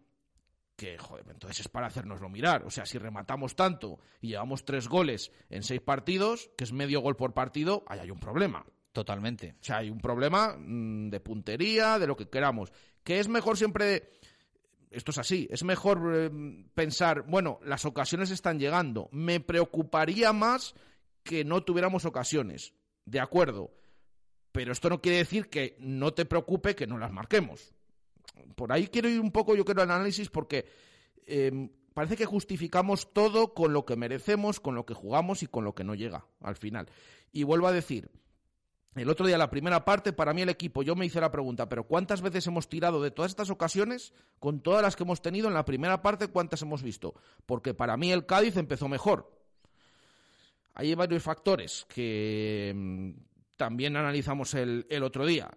que, 0.77 0.99
joder, 0.99 1.27
entonces 1.31 1.61
es 1.61 1.69
para 1.69 1.87
hacernoslo 1.87 2.29
mirar. 2.29 2.65
O 2.65 2.71
sea, 2.71 2.87
si 2.87 2.99
rematamos 2.99 3.55
tanto 3.55 3.99
y 4.21 4.29
llevamos 4.29 4.65
tres 4.65 4.89
goles 4.89 5.31
en 5.51 5.63
seis 5.63 5.81
partidos, 5.81 6.51
que 6.57 6.65
es 6.65 6.73
medio 6.73 7.01
gol 7.01 7.17
por 7.17 7.35
partido, 7.35 7.85
ahí 7.87 8.01
hay 8.01 8.11
un 8.11 8.19
problema. 8.19 8.65
Totalmente. 8.93 9.57
O 9.61 9.65
sea, 9.65 9.79
hay 9.79 9.91
un 9.91 10.01
problema 10.01 10.57
mmm, 10.57 11.11
de 11.11 11.21
puntería, 11.21 11.99
de 11.99 12.07
lo 12.07 12.17
que 12.17 12.29
queramos. 12.29 12.73
Que 13.03 13.19
es 13.19 13.29
mejor 13.29 13.57
siempre. 13.57 14.11
Esto 14.91 15.11
es 15.11 15.19
así. 15.19 15.49
Es 15.51 15.65
mejor 15.65 16.13
eh, 16.15 16.31
pensar, 16.75 17.23
bueno, 17.23 17.59
las 17.65 17.85
ocasiones 17.85 18.31
están 18.31 18.61
llegando. 18.61 19.09
Me 19.11 19.41
preocuparía 19.41 20.33
más 20.33 20.75
que 21.25 21.45
no 21.45 21.65
tuviéramos 21.65 22.05
ocasiones. 22.05 22.75
De 23.05 23.19
acuerdo. 23.21 23.73
Pero 24.53 24.71
esto 24.71 24.89
no 24.89 25.01
quiere 25.01 25.19
decir 25.19 25.51
que 25.51 25.77
no 25.81 26.15
te 26.15 26.25
preocupe 26.25 26.77
que 26.77 26.87
no 26.87 26.97
las 26.97 27.11
marquemos 27.11 27.74
por 28.55 28.73
ahí 28.73 28.89
quiero 28.89 29.09
ir 29.09 29.21
un 29.21 29.31
poco, 29.31 29.55
yo 29.55 29.65
quiero 29.65 29.83
el 29.83 29.91
análisis 29.91 30.31
porque 30.31 30.67
eh, 31.27 31.71
parece 31.93 32.17
que 32.17 32.27
justificamos 32.27 33.13
todo 33.13 33.55
con 33.55 33.73
lo 33.73 33.85
que 33.85 33.97
merecemos, 33.97 34.61
con 34.61 34.75
lo 34.75 34.85
que 34.85 34.95
jugamos 34.95 35.43
y 35.43 35.47
con 35.47 35.65
lo 35.65 35.75
que 35.75 35.85
no 35.85 35.95
llega 35.95 36.27
al 36.41 36.57
final. 36.57 36.89
Y 37.33 37.43
vuelvo 37.45 37.67
a 37.67 37.73
decir, 37.73 38.11
el 38.95 39.11
otro 39.11 39.27
día, 39.27 39.39
la 39.39 39.51
primera 39.51 39.85
parte, 39.85 40.13
para 40.13 40.33
mí 40.33 40.43
el 40.43 40.49
equipo, 40.49 40.83
yo 40.83 40.95
me 40.95 41.07
hice 41.07 41.21
la 41.21 41.33
pregunta, 41.33 41.69
pero 41.69 41.85
¿cuántas 41.85 42.21
veces 42.21 42.47
hemos 42.47 42.69
tirado 42.69 43.03
de 43.03 43.11
todas 43.11 43.33
estas 43.33 43.51
ocasiones, 43.51 44.13
con 44.39 44.61
todas 44.61 44.83
las 44.83 44.95
que 44.95 45.03
hemos 45.03 45.21
tenido 45.21 45.49
en 45.49 45.55
la 45.55 45.65
primera 45.65 46.01
parte, 46.01 46.29
cuántas 46.29 46.63
hemos 46.63 46.83
visto? 46.83 47.15
Porque 47.45 47.75
para 47.75 47.97
mí 47.97 48.13
el 48.13 48.27
Cádiz 48.27 48.57
empezó 48.57 48.89
mejor. 48.89 49.33
Hay 50.75 50.95
varios 50.95 51.23
factores 51.23 51.87
que 51.89 52.73
mmm, 52.75 53.11
también 53.57 53.97
analizamos 53.97 54.55
el, 54.55 54.87
el 54.91 55.03
otro 55.03 55.27
día 55.27 55.51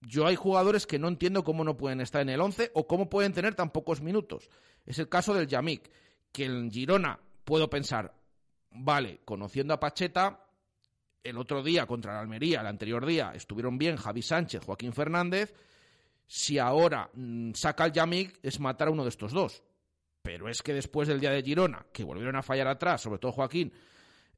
yo 0.00 0.26
hay 0.26 0.36
jugadores 0.36 0.86
que 0.86 0.98
no 0.98 1.08
entiendo 1.08 1.44
cómo 1.44 1.64
no 1.64 1.76
pueden 1.76 2.00
estar 2.00 2.22
en 2.22 2.28
el 2.28 2.40
11 2.40 2.70
o 2.74 2.86
cómo 2.86 3.08
pueden 3.08 3.32
tener 3.32 3.54
tan 3.54 3.70
pocos 3.70 4.00
minutos. 4.00 4.48
Es 4.86 4.98
el 4.98 5.08
caso 5.08 5.34
del 5.34 5.48
Yamik, 5.48 5.90
que 6.32 6.44
en 6.44 6.70
Girona 6.70 7.18
puedo 7.44 7.68
pensar, 7.68 8.14
vale, 8.70 9.20
conociendo 9.24 9.74
a 9.74 9.80
Pacheta, 9.80 10.44
el 11.22 11.36
otro 11.36 11.62
día 11.62 11.86
contra 11.86 12.14
la 12.14 12.20
Almería, 12.20 12.60
el 12.60 12.66
anterior 12.66 13.04
día, 13.04 13.32
estuvieron 13.34 13.76
bien 13.76 13.96
Javi 13.96 14.22
Sánchez, 14.22 14.64
Joaquín 14.64 14.92
Fernández. 14.92 15.52
Si 16.26 16.58
ahora 16.58 17.10
mmm, 17.14 17.52
saca 17.54 17.86
el 17.86 17.92
Yamik, 17.92 18.38
es 18.42 18.60
matar 18.60 18.88
a 18.88 18.90
uno 18.92 19.02
de 19.02 19.08
estos 19.08 19.32
dos. 19.32 19.62
Pero 20.22 20.48
es 20.48 20.62
que 20.62 20.74
después 20.74 21.08
del 21.08 21.20
día 21.20 21.30
de 21.30 21.42
Girona, 21.42 21.86
que 21.92 22.04
volvieron 22.04 22.36
a 22.36 22.42
fallar 22.42 22.68
atrás, 22.68 23.02
sobre 23.02 23.18
todo 23.18 23.32
Joaquín, 23.32 23.72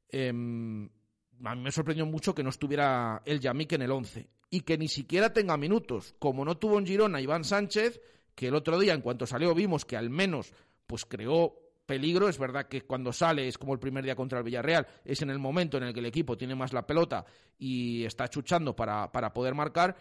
eh, 0.09 0.29
a 0.29 0.31
mí 0.31 1.61
me 1.61 1.71
sorprendió 1.71 2.05
mucho 2.05 2.33
que 2.33 2.43
no 2.43 2.49
estuviera 2.49 3.21
el 3.25 3.39
Yamik 3.39 3.73
en 3.73 3.81
el 3.83 3.91
11 3.91 4.40
y 4.51 4.61
que 4.61 4.77
ni 4.77 4.89
siquiera 4.89 5.33
tenga 5.33 5.57
minutos, 5.57 6.13
como 6.19 6.45
no 6.45 6.57
tuvo 6.57 6.77
en 6.77 6.85
Girona 6.85 7.21
Iván 7.21 7.45
Sánchez, 7.45 8.01
que 8.35 8.49
el 8.49 8.55
otro 8.55 8.77
día 8.77 8.93
en 8.93 9.01
cuanto 9.01 9.25
salió 9.25 9.55
vimos 9.55 9.85
que 9.85 9.95
al 9.95 10.09
menos 10.09 10.53
pues 10.85 11.05
creó 11.05 11.55
peligro, 11.85 12.27
es 12.27 12.37
verdad 12.37 12.67
que 12.67 12.81
cuando 12.81 13.13
sale 13.13 13.47
es 13.47 13.57
como 13.57 13.73
el 13.73 13.79
primer 13.79 14.03
día 14.03 14.15
contra 14.15 14.39
el 14.39 14.43
Villarreal, 14.43 14.85
es 15.05 15.21
en 15.21 15.29
el 15.29 15.39
momento 15.39 15.77
en 15.77 15.83
el 15.83 15.93
que 15.93 16.01
el 16.01 16.05
equipo 16.05 16.37
tiene 16.37 16.53
más 16.53 16.73
la 16.73 16.85
pelota 16.85 17.25
y 17.57 18.03
está 18.03 18.27
chuchando 18.27 18.75
para, 18.75 19.09
para 19.09 19.33
poder 19.33 19.55
marcar, 19.55 19.95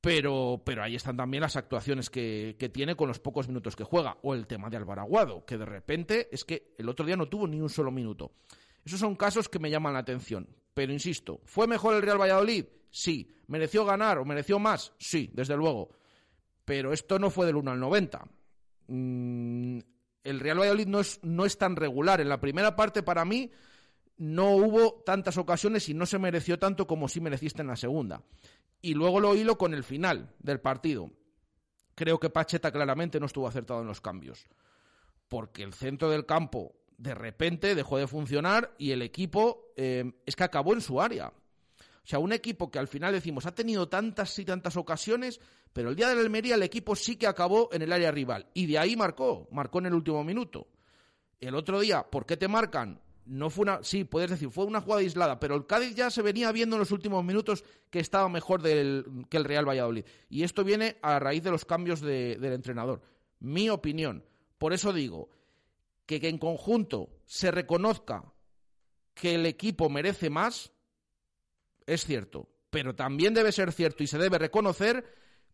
pero, 0.00 0.60
pero 0.64 0.82
ahí 0.82 0.96
están 0.96 1.16
también 1.16 1.42
las 1.42 1.54
actuaciones 1.56 2.10
que, 2.10 2.56
que, 2.58 2.68
tiene 2.68 2.96
con 2.96 3.08
los 3.08 3.20
pocos 3.20 3.46
minutos 3.46 3.76
que 3.76 3.84
juega, 3.84 4.18
o 4.22 4.34
el 4.34 4.48
tema 4.48 4.68
de 4.68 4.76
Alvaraguado, 4.76 5.44
que 5.44 5.58
de 5.58 5.64
repente 5.64 6.28
es 6.32 6.44
que 6.44 6.74
el 6.76 6.88
otro 6.88 7.06
día 7.06 7.16
no 7.16 7.28
tuvo 7.28 7.46
ni 7.46 7.60
un 7.60 7.70
solo 7.70 7.90
minuto. 7.90 8.32
Esos 8.84 9.00
son 9.00 9.16
casos 9.16 9.48
que 9.48 9.58
me 9.58 9.70
llaman 9.70 9.94
la 9.94 10.00
atención. 10.00 10.48
Pero 10.76 10.92
insisto, 10.92 11.40
¿fue 11.46 11.66
mejor 11.66 11.94
el 11.94 12.02
Real 12.02 12.20
Valladolid? 12.20 12.66
Sí. 12.90 13.32
¿Mereció 13.46 13.86
ganar 13.86 14.18
o 14.18 14.26
mereció 14.26 14.58
más? 14.58 14.92
Sí, 14.98 15.30
desde 15.32 15.56
luego. 15.56 15.88
Pero 16.66 16.92
esto 16.92 17.18
no 17.18 17.30
fue 17.30 17.46
del 17.46 17.56
1 17.56 17.70
al 17.70 17.80
90. 17.80 18.26
Mm, 18.88 19.78
el 20.22 20.40
Real 20.40 20.60
Valladolid 20.60 20.86
no 20.86 21.00
es, 21.00 21.18
no 21.22 21.46
es 21.46 21.56
tan 21.56 21.76
regular. 21.76 22.20
En 22.20 22.28
la 22.28 22.42
primera 22.42 22.76
parte, 22.76 23.02
para 23.02 23.24
mí, 23.24 23.50
no 24.18 24.50
hubo 24.50 25.02
tantas 25.06 25.38
ocasiones 25.38 25.88
y 25.88 25.94
no 25.94 26.04
se 26.04 26.18
mereció 26.18 26.58
tanto 26.58 26.86
como 26.86 27.08
sí 27.08 27.22
mereciste 27.22 27.62
en 27.62 27.68
la 27.68 27.76
segunda. 27.76 28.22
Y 28.82 28.92
luego 28.92 29.18
lo 29.18 29.34
hilo 29.34 29.56
con 29.56 29.72
el 29.72 29.82
final 29.82 30.34
del 30.40 30.60
partido. 30.60 31.10
Creo 31.94 32.20
que 32.20 32.28
Pacheta 32.28 32.70
claramente 32.70 33.18
no 33.18 33.24
estuvo 33.24 33.48
acertado 33.48 33.80
en 33.80 33.86
los 33.86 34.02
cambios 34.02 34.46
porque 35.28 35.62
el 35.62 35.72
centro 35.72 36.10
del 36.10 36.26
campo 36.26 36.74
de 36.98 37.14
repente 37.14 37.74
dejó 37.74 37.98
de 37.98 38.06
funcionar 38.06 38.74
y 38.78 38.92
el 38.92 39.02
equipo 39.02 39.72
eh, 39.76 40.12
es 40.24 40.36
que 40.36 40.44
acabó 40.44 40.72
en 40.72 40.80
su 40.80 41.00
área. 41.00 41.28
O 41.28 42.08
sea, 42.08 42.20
un 42.20 42.32
equipo 42.32 42.70
que 42.70 42.78
al 42.78 42.88
final 42.88 43.12
decimos 43.12 43.46
ha 43.46 43.54
tenido 43.54 43.88
tantas 43.88 44.38
y 44.38 44.44
tantas 44.44 44.76
ocasiones, 44.76 45.40
pero 45.72 45.90
el 45.90 45.96
día 45.96 46.08
de 46.08 46.14
la 46.14 46.20
Almería 46.20 46.54
el 46.54 46.62
equipo 46.62 46.94
sí 46.94 47.16
que 47.16 47.26
acabó 47.26 47.68
en 47.72 47.82
el 47.82 47.92
área 47.92 48.12
rival. 48.12 48.46
Y 48.54 48.66
de 48.66 48.78
ahí 48.78 48.96
marcó, 48.96 49.48
marcó 49.50 49.80
en 49.80 49.86
el 49.86 49.94
último 49.94 50.22
minuto. 50.22 50.68
El 51.40 51.54
otro 51.54 51.80
día, 51.80 52.04
¿por 52.08 52.24
qué 52.24 52.36
te 52.36 52.48
marcan? 52.48 53.00
No 53.26 53.50
fue 53.50 53.64
una, 53.64 53.82
sí, 53.82 54.04
puedes 54.04 54.30
decir, 54.30 54.50
fue 54.50 54.66
una 54.66 54.80
jugada 54.80 55.00
aislada, 55.00 55.40
pero 55.40 55.56
el 55.56 55.66
Cádiz 55.66 55.96
ya 55.96 56.10
se 56.10 56.22
venía 56.22 56.52
viendo 56.52 56.76
en 56.76 56.80
los 56.80 56.92
últimos 56.92 57.24
minutos 57.24 57.64
que 57.90 57.98
estaba 57.98 58.28
mejor 58.28 58.62
del, 58.62 59.04
que 59.28 59.36
el 59.36 59.44
Real 59.44 59.68
Valladolid. 59.68 60.04
Y 60.30 60.44
esto 60.44 60.62
viene 60.62 60.98
a 61.02 61.18
raíz 61.18 61.42
de 61.42 61.50
los 61.50 61.64
cambios 61.64 62.00
de, 62.00 62.36
del 62.36 62.52
entrenador. 62.52 63.02
Mi 63.40 63.68
opinión. 63.68 64.24
Por 64.58 64.72
eso 64.72 64.92
digo 64.92 65.28
que, 66.06 66.20
que 66.20 66.28
en 66.28 66.38
conjunto 66.38 67.10
se 67.26 67.50
reconozca 67.50 68.32
que 69.14 69.34
el 69.34 69.46
equipo 69.46 69.88
merece 69.88 70.30
más, 70.30 70.72
es 71.86 72.04
cierto, 72.04 72.48
pero 72.70 72.94
también 72.94 73.34
debe 73.34 73.52
ser 73.52 73.72
cierto 73.72 74.02
y 74.02 74.06
se 74.06 74.18
debe 74.18 74.38
reconocer 74.38 75.04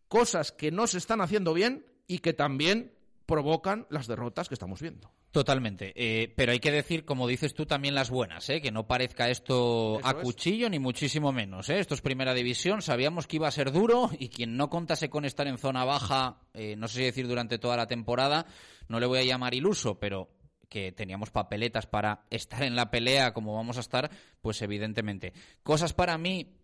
cosas 0.07 0.51
que 0.51 0.71
no 0.71 0.87
se 0.87 0.97
están 0.97 1.21
haciendo 1.21 1.53
bien 1.53 1.85
y 2.07 2.19
que 2.19 2.33
también 2.33 2.93
provocan 3.25 3.87
las 3.89 4.07
derrotas 4.07 4.49
que 4.49 4.55
estamos 4.55 4.81
viendo. 4.81 5.11
Totalmente. 5.31 5.93
Eh, 5.95 6.31
pero 6.35 6.51
hay 6.51 6.59
que 6.59 6.71
decir, 6.71 7.05
como 7.05 7.27
dices 7.27 7.55
tú, 7.55 7.65
también 7.65 7.95
las 7.95 8.11
buenas, 8.11 8.47
¿eh? 8.49 8.61
que 8.61 8.71
no 8.71 8.85
parezca 8.85 9.29
esto 9.29 9.99
Eso 9.99 10.07
a 10.07 10.11
es. 10.11 10.17
cuchillo 10.17 10.69
ni 10.69 10.77
muchísimo 10.77 11.31
menos. 11.31 11.69
¿eh? 11.69 11.79
Esto 11.79 11.95
es 11.95 12.01
primera 12.01 12.35
división, 12.35 12.81
sabíamos 12.83 13.25
que 13.25 13.37
iba 13.37 13.47
a 13.47 13.51
ser 13.51 13.71
duro 13.71 14.11
y 14.19 14.29
quien 14.29 14.57
no 14.57 14.69
contase 14.69 15.09
con 15.09 15.25
estar 15.25 15.47
en 15.47 15.57
zona 15.57 15.85
baja, 15.85 16.41
eh, 16.53 16.75
no 16.75 16.87
sé 16.87 16.97
si 16.99 17.03
decir 17.05 17.27
durante 17.27 17.57
toda 17.57 17.77
la 17.77 17.87
temporada, 17.87 18.45
no 18.89 18.99
le 18.99 19.07
voy 19.07 19.19
a 19.19 19.23
llamar 19.23 19.55
iluso, 19.55 19.97
pero 19.97 20.29
que 20.73 20.91
teníamos 20.91 21.29
papeletas 21.29 21.85
para 21.85 22.25
estar 22.31 22.63
en 22.63 22.75
la 22.75 22.89
pelea 22.89 23.31
como 23.31 23.53
vamos 23.53 23.77
a 23.77 23.81
estar, 23.81 24.09
pues 24.41 24.59
evidentemente. 24.63 25.31
Cosas 25.61 25.93
para 25.93 26.17
mí 26.17 26.57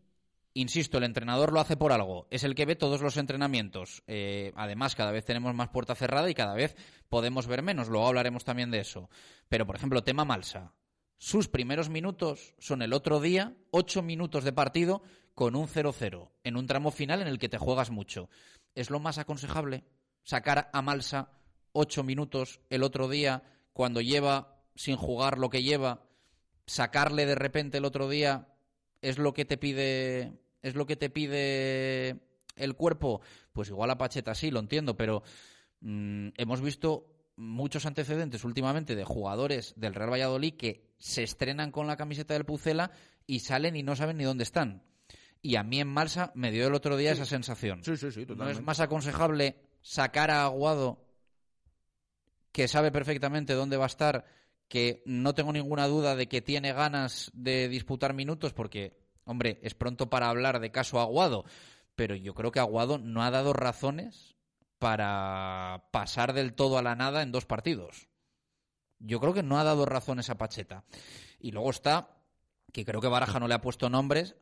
Insisto, 0.56 0.98
el 0.98 1.04
entrenador 1.04 1.54
lo 1.54 1.60
hace 1.60 1.78
por 1.78 1.94
algo. 1.94 2.28
Es 2.32 2.44
el 2.44 2.56
que 2.56 2.66
ve 2.66 2.76
todos 2.76 3.02
los 3.02 3.18
entrenamientos. 3.18 4.02
Eh, 4.08 4.52
además, 4.56 4.96
cada 4.96 5.12
vez 5.12 5.24
tenemos 5.24 5.54
más 5.54 5.70
puerta 5.70 5.94
cerrada 5.94 6.28
y 6.28 6.34
cada 6.34 6.56
vez 6.56 6.76
podemos 7.08 7.46
ver 7.46 7.62
menos. 7.62 7.88
Luego 7.88 8.08
hablaremos 8.08 8.44
también 8.46 8.72
de 8.72 8.80
eso. 8.80 9.12
Pero, 9.48 9.68
por 9.68 9.76
ejemplo, 9.76 10.04
tema 10.04 10.26
Malsa. 10.26 10.74
Sus 11.20 11.48
primeros 11.48 11.90
minutos 11.90 12.56
son 12.58 12.82
el 12.82 12.94
otro 12.94 13.20
día, 13.20 13.56
ocho 13.70 14.02
minutos 14.02 14.44
de 14.44 14.52
partido 14.52 15.04
con 15.36 15.56
un 15.56 15.68
0-0, 15.68 16.32
en 16.44 16.58
un 16.58 16.66
tramo 16.66 16.90
final 16.90 17.22
en 17.22 17.28
el 17.28 17.38
que 17.38 17.48
te 17.48 17.60
juegas 17.60 17.92
mucho. 17.92 18.28
¿Es 18.74 18.90
lo 18.90 19.00
más 19.00 19.20
aconsejable 19.20 19.84
sacar 20.24 20.72
a 20.74 20.82
Malsa 20.82 21.30
ocho 21.74 22.04
minutos 22.04 22.60
el 22.70 22.84
otro 22.84 23.08
día 23.08 23.44
cuando 23.80 24.02
lleva 24.02 24.62
sin 24.76 24.98
jugar 24.98 25.38
lo 25.38 25.50
que 25.50 25.64
lleva? 25.64 26.04
Sacarle 26.66 27.26
de 27.26 27.36
repente 27.36 27.78
el 27.78 27.86
otro 27.86 28.10
día 28.10 28.50
es 29.02 29.18
lo 29.18 29.34
que 29.34 29.46
te 29.46 29.56
pide 29.56 30.34
es 30.62 30.76
lo 30.76 30.86
que 30.86 30.98
te 30.98 31.10
pide 31.10 32.20
el 32.58 32.76
cuerpo 32.76 33.22
pues 33.54 33.70
igual 33.70 33.90
a 33.92 33.98
Pacheta 33.98 34.36
sí 34.36 34.52
lo 34.52 34.60
entiendo 34.60 34.98
pero 34.98 35.24
mm, 35.80 36.28
hemos 36.36 36.60
visto 36.60 37.08
muchos 37.38 37.86
antecedentes 37.86 38.44
últimamente 38.44 38.98
de 38.98 39.06
jugadores 39.06 39.74
del 39.78 39.96
Real 39.96 40.12
Valladolid 40.12 40.56
que 40.58 40.92
se 40.98 41.24
estrenan 41.24 41.72
con 41.72 41.88
la 41.88 41.96
camiseta 41.96 42.34
del 42.34 42.44
Pucela 42.44 42.92
y 43.28 43.40
salen 43.40 43.78
y 43.78 43.84
no 43.84 43.96
saben 43.96 44.18
ni 44.18 44.26
dónde 44.26 44.44
están 44.44 44.84
y 45.42 45.56
a 45.56 45.64
mí 45.64 45.80
en 45.80 45.88
Malsa 45.88 46.34
me 46.36 46.52
dio 46.52 46.68
el 46.68 46.74
otro 46.74 46.98
día 46.98 47.14
esa 47.14 47.24
sensación 47.24 47.82
Sí, 47.86 47.96
sí, 47.96 48.12
sí, 48.12 48.18
no 48.18 48.24
es 48.24 48.28
totalmente. 48.28 48.62
más 48.64 48.82
aconsejable 48.82 49.56
sacar 49.82 50.32
a 50.32 50.44
Aguado 50.44 51.09
que 52.52 52.68
sabe 52.68 52.92
perfectamente 52.92 53.54
dónde 53.54 53.78
va 53.78 53.86
a 53.86 53.88
estar, 53.88 54.26
que 54.68 55.02
no 55.06 55.34
tengo 55.34 55.54
ninguna 55.54 55.88
duda 55.88 56.16
de 56.16 56.28
que 56.28 56.42
tiene 56.42 56.74
ganas 56.74 57.32
de 57.34 57.68
disputar 57.70 58.14
minutos, 58.14 58.54
porque, 58.54 58.98
hombre, 59.26 59.60
es 59.64 59.74
pronto 59.74 60.10
para 60.10 60.30
hablar 60.30 60.60
de 60.60 60.72
caso 60.72 61.00
Aguado, 61.00 61.46
pero 61.96 62.16
yo 62.16 62.34
creo 62.34 62.52
que 62.52 62.60
Aguado 62.60 62.98
no 62.98 63.24
ha 63.24 63.32
dado 63.32 63.54
razones 63.54 64.36
para 64.78 65.90
pasar 65.92 66.34
del 66.34 66.54
todo 66.54 66.78
a 66.78 66.82
la 66.82 66.96
nada 66.96 67.22
en 67.22 67.32
dos 67.32 67.46
partidos. 67.46 68.08
Yo 69.00 69.20
creo 69.20 69.34
que 69.34 69.44
no 69.44 69.60
ha 69.60 69.64
dado 69.64 69.86
razones 69.86 70.30
a 70.30 70.38
Pacheta. 70.38 70.86
Y 71.40 71.52
luego 71.52 71.70
está, 71.70 72.18
que 72.72 72.86
creo 72.86 73.02
que 73.02 73.08
Baraja 73.08 73.40
no 73.40 73.48
le 73.48 73.56
ha 73.56 73.62
puesto 73.62 73.90
nombres, 73.90 74.36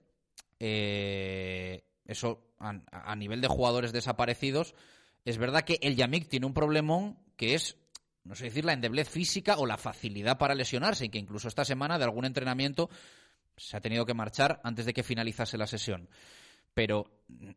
eh, 0.60 1.86
eso 2.06 2.54
a, 2.60 2.82
a 2.92 3.16
nivel 3.16 3.42
de 3.42 3.48
jugadores 3.48 3.92
desaparecidos, 3.92 4.76
es 5.26 5.38
verdad 5.38 5.64
que 5.64 5.80
el 5.82 5.96
Yamik 5.96 6.28
tiene 6.28 6.46
un 6.46 6.54
problemón 6.54 7.20
que 7.36 7.54
es, 7.54 7.78
no 8.28 8.36
sé 8.36 8.46
decir, 8.46 8.66
la 8.66 8.74
endeblez 8.74 9.10
física 9.10 9.58
o 9.58 9.66
la 9.66 9.78
facilidad 9.78 10.38
para 10.38 10.56
lesionarse, 10.56 11.06
y 11.06 11.10
que 11.10 11.18
incluso 11.18 11.48
esta 11.48 11.66
semana 11.66 11.98
de 11.98 12.04
algún 12.04 12.26
entrenamiento 12.26 12.90
se 13.56 13.78
ha 13.78 13.82
tenido 13.82 14.06
que 14.06 14.14
marchar 14.14 14.60
antes 14.64 14.86
de 14.86 14.94
que 14.94 15.04
finalizase 15.04 15.58
la 15.58 15.68
sesión. 15.68 16.10
Pero 16.74 17.10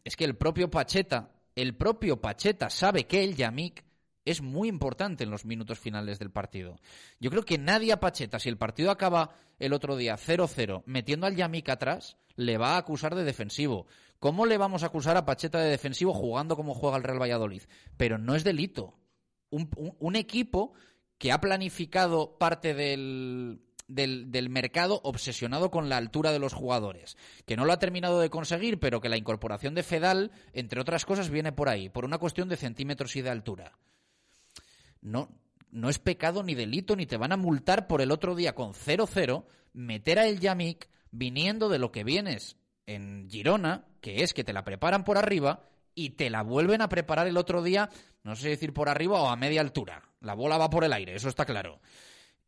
es 0.04 0.16
que 0.16 0.24
el 0.24 0.36
propio 0.36 0.70
Pacheta, 0.70 1.32
el 1.54 1.76
propio 1.76 2.20
Pacheta 2.20 2.70
sabe 2.70 3.06
que 3.06 3.22
el 3.22 3.36
Yamik 3.36 3.84
es 4.24 4.40
muy 4.40 4.68
importante 4.68 5.24
en 5.24 5.30
los 5.30 5.44
minutos 5.44 5.78
finales 5.78 6.18
del 6.18 6.30
partido. 6.30 6.78
Yo 7.18 7.30
creo 7.30 7.44
que 7.44 7.58
nadie 7.58 7.92
a 7.92 8.00
Pacheta, 8.00 8.38
si 8.38 8.48
el 8.48 8.56
partido 8.56 8.90
acaba 8.90 9.34
el 9.58 9.72
otro 9.72 9.96
día 9.96 10.16
0-0 10.16 10.82
metiendo 10.86 11.26
al 11.26 11.36
Yamik 11.36 11.68
atrás, 11.68 12.16
le 12.36 12.58
va 12.58 12.74
a 12.74 12.78
acusar 12.78 13.14
de 13.14 13.24
defensivo. 13.24 13.86
¿Cómo 14.18 14.46
le 14.46 14.58
vamos 14.58 14.82
a 14.82 14.86
acusar 14.86 15.16
a 15.16 15.24
Pacheta 15.24 15.58
de 15.58 15.70
defensivo 15.70 16.12
jugando 16.12 16.56
como 16.56 16.74
juega 16.74 16.96
el 16.96 17.02
Real 17.02 17.20
Valladolid? 17.20 17.62
Pero 17.96 18.18
no 18.18 18.34
es 18.34 18.44
delito. 18.44 18.99
Un, 19.50 20.16
equipo 20.16 20.72
que 21.18 21.32
ha 21.32 21.40
planificado 21.40 22.38
parte 22.38 22.72
del, 22.72 23.60
del, 23.88 24.30
del 24.30 24.48
mercado 24.48 25.00
obsesionado 25.02 25.70
con 25.70 25.88
la 25.88 25.96
altura 25.96 26.32
de 26.32 26.38
los 26.38 26.54
jugadores, 26.54 27.16
que 27.46 27.56
no 27.56 27.64
lo 27.64 27.72
ha 27.72 27.78
terminado 27.78 28.20
de 28.20 28.30
conseguir, 28.30 28.78
pero 28.78 29.00
que 29.00 29.08
la 29.08 29.16
incorporación 29.16 29.74
de 29.74 29.82
Fedal, 29.82 30.30
entre 30.52 30.80
otras 30.80 31.04
cosas, 31.04 31.30
viene 31.30 31.52
por 31.52 31.68
ahí, 31.68 31.88
por 31.88 32.04
una 32.04 32.18
cuestión 32.18 32.48
de 32.48 32.56
centímetros 32.56 33.16
y 33.16 33.22
de 33.22 33.30
altura. 33.30 33.72
No, 35.02 35.28
no 35.72 35.88
es 35.88 35.98
pecado 35.98 36.42
ni 36.42 36.54
delito, 36.54 36.96
ni 36.96 37.06
te 37.06 37.16
van 37.16 37.32
a 37.32 37.36
multar 37.36 37.86
por 37.86 38.00
el 38.00 38.10
otro 38.10 38.34
día 38.34 38.54
con 38.54 38.72
0-0 38.72 39.44
meter 39.72 40.18
a 40.18 40.26
el 40.26 40.40
Yamik 40.40 40.88
viniendo 41.10 41.68
de 41.68 41.78
lo 41.78 41.92
que 41.92 42.04
vienes 42.04 42.56
en 42.86 43.28
Girona, 43.30 43.86
que 44.00 44.22
es 44.22 44.34
que 44.34 44.44
te 44.44 44.52
la 44.52 44.64
preparan 44.64 45.04
por 45.04 45.18
arriba 45.18 45.64
y 45.94 46.10
te 46.10 46.30
la 46.30 46.42
vuelven 46.42 46.82
a 46.82 46.88
preparar 46.88 47.26
el 47.26 47.36
otro 47.36 47.62
día, 47.62 47.90
no 48.22 48.36
sé 48.36 48.48
decir 48.48 48.72
por 48.72 48.88
arriba 48.88 49.20
o 49.20 49.28
a 49.28 49.36
media 49.36 49.60
altura. 49.60 50.02
La 50.20 50.34
bola 50.34 50.58
va 50.58 50.70
por 50.70 50.84
el 50.84 50.92
aire, 50.92 51.14
eso 51.14 51.28
está 51.28 51.44
claro. 51.44 51.80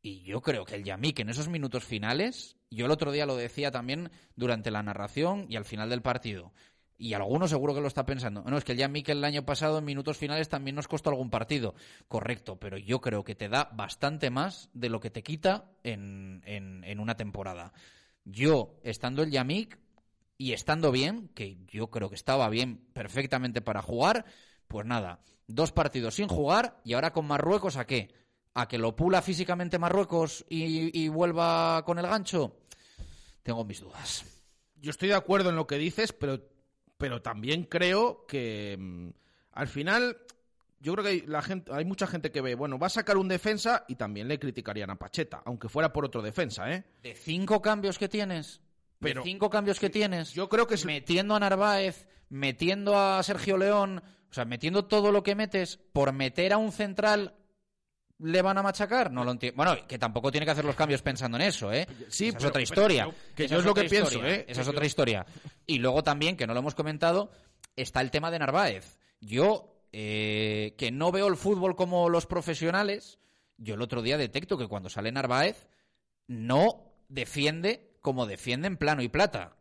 Y 0.03 0.23
yo 0.23 0.41
creo 0.41 0.65
que 0.65 0.75
el 0.75 0.85
Yamik 0.85 1.21
en 1.21 1.29
esos 1.29 1.49
minutos 1.49 1.85
finales, 1.85 2.57
yo 2.71 2.87
el 2.87 2.93
otro 2.93 3.13
día 3.13 3.25
lo 3.25 3.37
decía 3.37 3.71
también 3.71 4.11
durante 4.35 4.71
la 4.71 4.83
narración 4.83 5.47
y 5.49 5.57
al 5.57 5.65
final 5.65 5.91
del 5.91 6.03
partido. 6.03 6.53
Y 6.99 7.15
alguno 7.15 7.49
seguro 7.49 7.75
que 7.75 7.81
lo 7.81 7.89
está 7.89 8.05
pensando. 8.05 8.43
No, 8.43 8.57
es 8.57 8.65
que 8.65 8.73
el 8.73 8.79
Yamik 8.79 9.09
el 9.09 9.25
año 9.25 9.45
pasado 9.45 9.79
en 9.79 9.85
minutos 9.85 10.19
finales 10.19 10.49
también 10.49 10.77
nos 10.77 10.89
costó 10.89 11.11
algún 11.11 11.31
partido. 11.31 11.75
Correcto, 12.09 12.61
pero 12.61 12.79
yo 12.79 13.01
creo 13.01 13.25
que 13.25 13.35
te 13.35 13.49
da 13.49 13.71
bastante 13.73 14.31
más 14.31 14.71
de 14.73 14.89
lo 14.89 15.01
que 15.01 15.11
te 15.11 15.23
quita 15.23 15.65
en, 15.83 16.43
en, 16.47 16.85
en 16.85 17.01
una 17.01 17.17
temporada. 17.17 17.73
Yo, 18.25 18.77
estando 18.85 19.23
el 19.23 19.31
Yamik 19.31 19.79
y 20.39 20.53
estando 20.53 20.91
bien, 20.91 21.29
que 21.35 21.59
yo 21.67 21.91
creo 21.91 22.09
que 22.09 22.15
estaba 22.15 22.49
bien 22.49 22.79
perfectamente 22.93 23.61
para 23.61 23.83
jugar, 23.83 24.25
pues 24.69 24.87
nada, 24.87 25.21
dos 25.47 25.73
partidos 25.73 26.17
sin 26.17 26.29
jugar 26.29 26.81
y 26.85 26.95
ahora 26.95 27.13
con 27.13 27.27
Marruecos 27.27 27.77
a 27.77 27.87
qué? 27.87 28.15
¿A 28.55 28.69
que 28.69 28.79
lo 28.79 28.95
pula 28.97 29.23
físicamente 29.23 29.79
Marruecos 29.79 30.45
y, 30.49 30.99
y 30.99 31.09
vuelva 31.09 31.83
con 31.85 31.99
el 31.99 32.07
gancho? 32.07 32.59
Tengo 33.43 33.65
mis 33.65 33.81
dudas. 33.81 34.25
Yo 34.77 34.91
estoy 34.91 35.09
de 35.09 35.15
acuerdo 35.15 35.51
en 35.51 35.57
lo 35.57 35.67
que 35.67 35.79
dices, 35.79 36.13
pero, 36.13 36.41
pero 36.99 37.23
también 37.23 37.65
creo 37.65 38.27
que 38.27 38.77
mm, 38.79 39.09
al 39.53 39.69
final 39.69 40.19
yo 40.83 40.93
creo 40.95 41.05
que 41.05 41.11
hay, 41.11 41.21
la 41.27 41.43
gente, 41.43 41.73
hay 41.73 41.85
mucha 41.85 42.09
gente 42.09 42.33
que 42.33 42.41
ve, 42.41 42.57
bueno, 42.57 42.79
va 42.79 42.89
a 42.89 42.91
sacar 42.91 43.17
un 43.17 43.29
defensa 43.29 43.85
y 43.87 43.95
también 43.95 44.27
le 44.27 44.41
criticarían 44.41 44.91
a 44.91 44.99
Pacheta, 44.99 45.41
aunque 45.45 45.69
fuera 45.69 45.93
por 45.93 46.05
otro 46.05 46.21
defensa, 46.23 46.71
¿eh? 46.73 46.85
De 47.03 47.15
cinco 47.15 47.63
cambios 47.63 47.99
que 47.99 48.09
tienes, 48.09 48.61
Pero- 49.03 49.23
cinco 49.23 49.51
cambios 49.51 49.79
que 49.81 49.91
tienes, 49.91 50.33
Yo 50.33 50.49
creo 50.49 50.67
que 50.67 50.75
es- 50.75 50.85
metiendo 50.85 51.35
a 51.35 51.41
Narváez, 51.41 52.07
metiendo 52.29 52.99
a 52.99 53.23
Sergio 53.23 53.57
León, 53.59 54.03
o 54.31 54.33
sea, 54.35 54.45
metiendo 54.45 54.87
todo 54.87 55.13
lo 55.13 55.23
que 55.23 55.35
metes 55.35 55.77
por 55.93 56.13
meter 56.13 56.53
a 56.53 56.59
un 56.59 56.73
central 56.73 57.35
le 58.19 58.41
van 58.41 58.57
a 58.57 58.63
machacar, 58.63 59.11
no 59.11 59.25
lo 59.25 59.33
entiendo. 59.33 59.57
Bueno, 59.57 59.77
que 59.87 59.99
tampoco 59.99 60.31
tiene 60.31 60.45
que 60.47 60.53
hacer 60.53 60.65
los 60.65 60.77
cambios 60.77 61.03
pensando 61.03 61.37
en 61.37 61.43
eso, 61.43 61.73
¿eh? 61.73 61.87
Sí, 62.09 62.29
Esa 62.29 62.39
es 62.39 62.45
otra 62.45 62.53
pero 62.53 62.63
historia. 62.63 63.05
yo- 63.07 63.15
que 63.35 63.45
Esa 63.45 63.55
yo 63.55 63.59
es 63.61 63.67
lo 63.67 63.75
que 63.75 63.85
pienso. 63.85 64.25
¿eh? 64.25 64.45
Esa 64.49 64.61
es 64.63 64.69
otra 64.69 64.87
historia. 64.87 65.27
Y 65.67 65.79
luego 65.79 66.03
también, 66.05 66.37
que 66.37 66.47
no 66.47 66.55
lo 66.55 66.61
hemos 66.61 66.75
comentado, 66.77 67.31
está 67.75 68.01
el 68.01 68.11
tema 68.13 68.31
de 68.31 68.39
Narváez. 68.39 68.99
Yo, 69.21 69.83
eh, 69.93 70.75
que 70.79 70.93
no 70.93 71.11
veo 71.11 71.27
el 71.27 71.37
fútbol 71.37 71.75
como 71.75 72.09
los 72.09 72.27
profesionales, 72.27 73.19
yo 73.59 73.75
el 73.75 73.83
otro 73.83 74.03
día 74.03 74.17
detecto 74.17 74.57
que 74.57 74.69
cuando 74.69 74.89
sale 74.89 75.11
Narváez 75.13 75.67
no 76.29 76.95
defiende 77.09 77.92
como 78.03 78.27
defiende 78.27 78.67
en 78.67 78.77
plano 78.77 79.03
y 79.03 79.09
plata. 79.09 79.57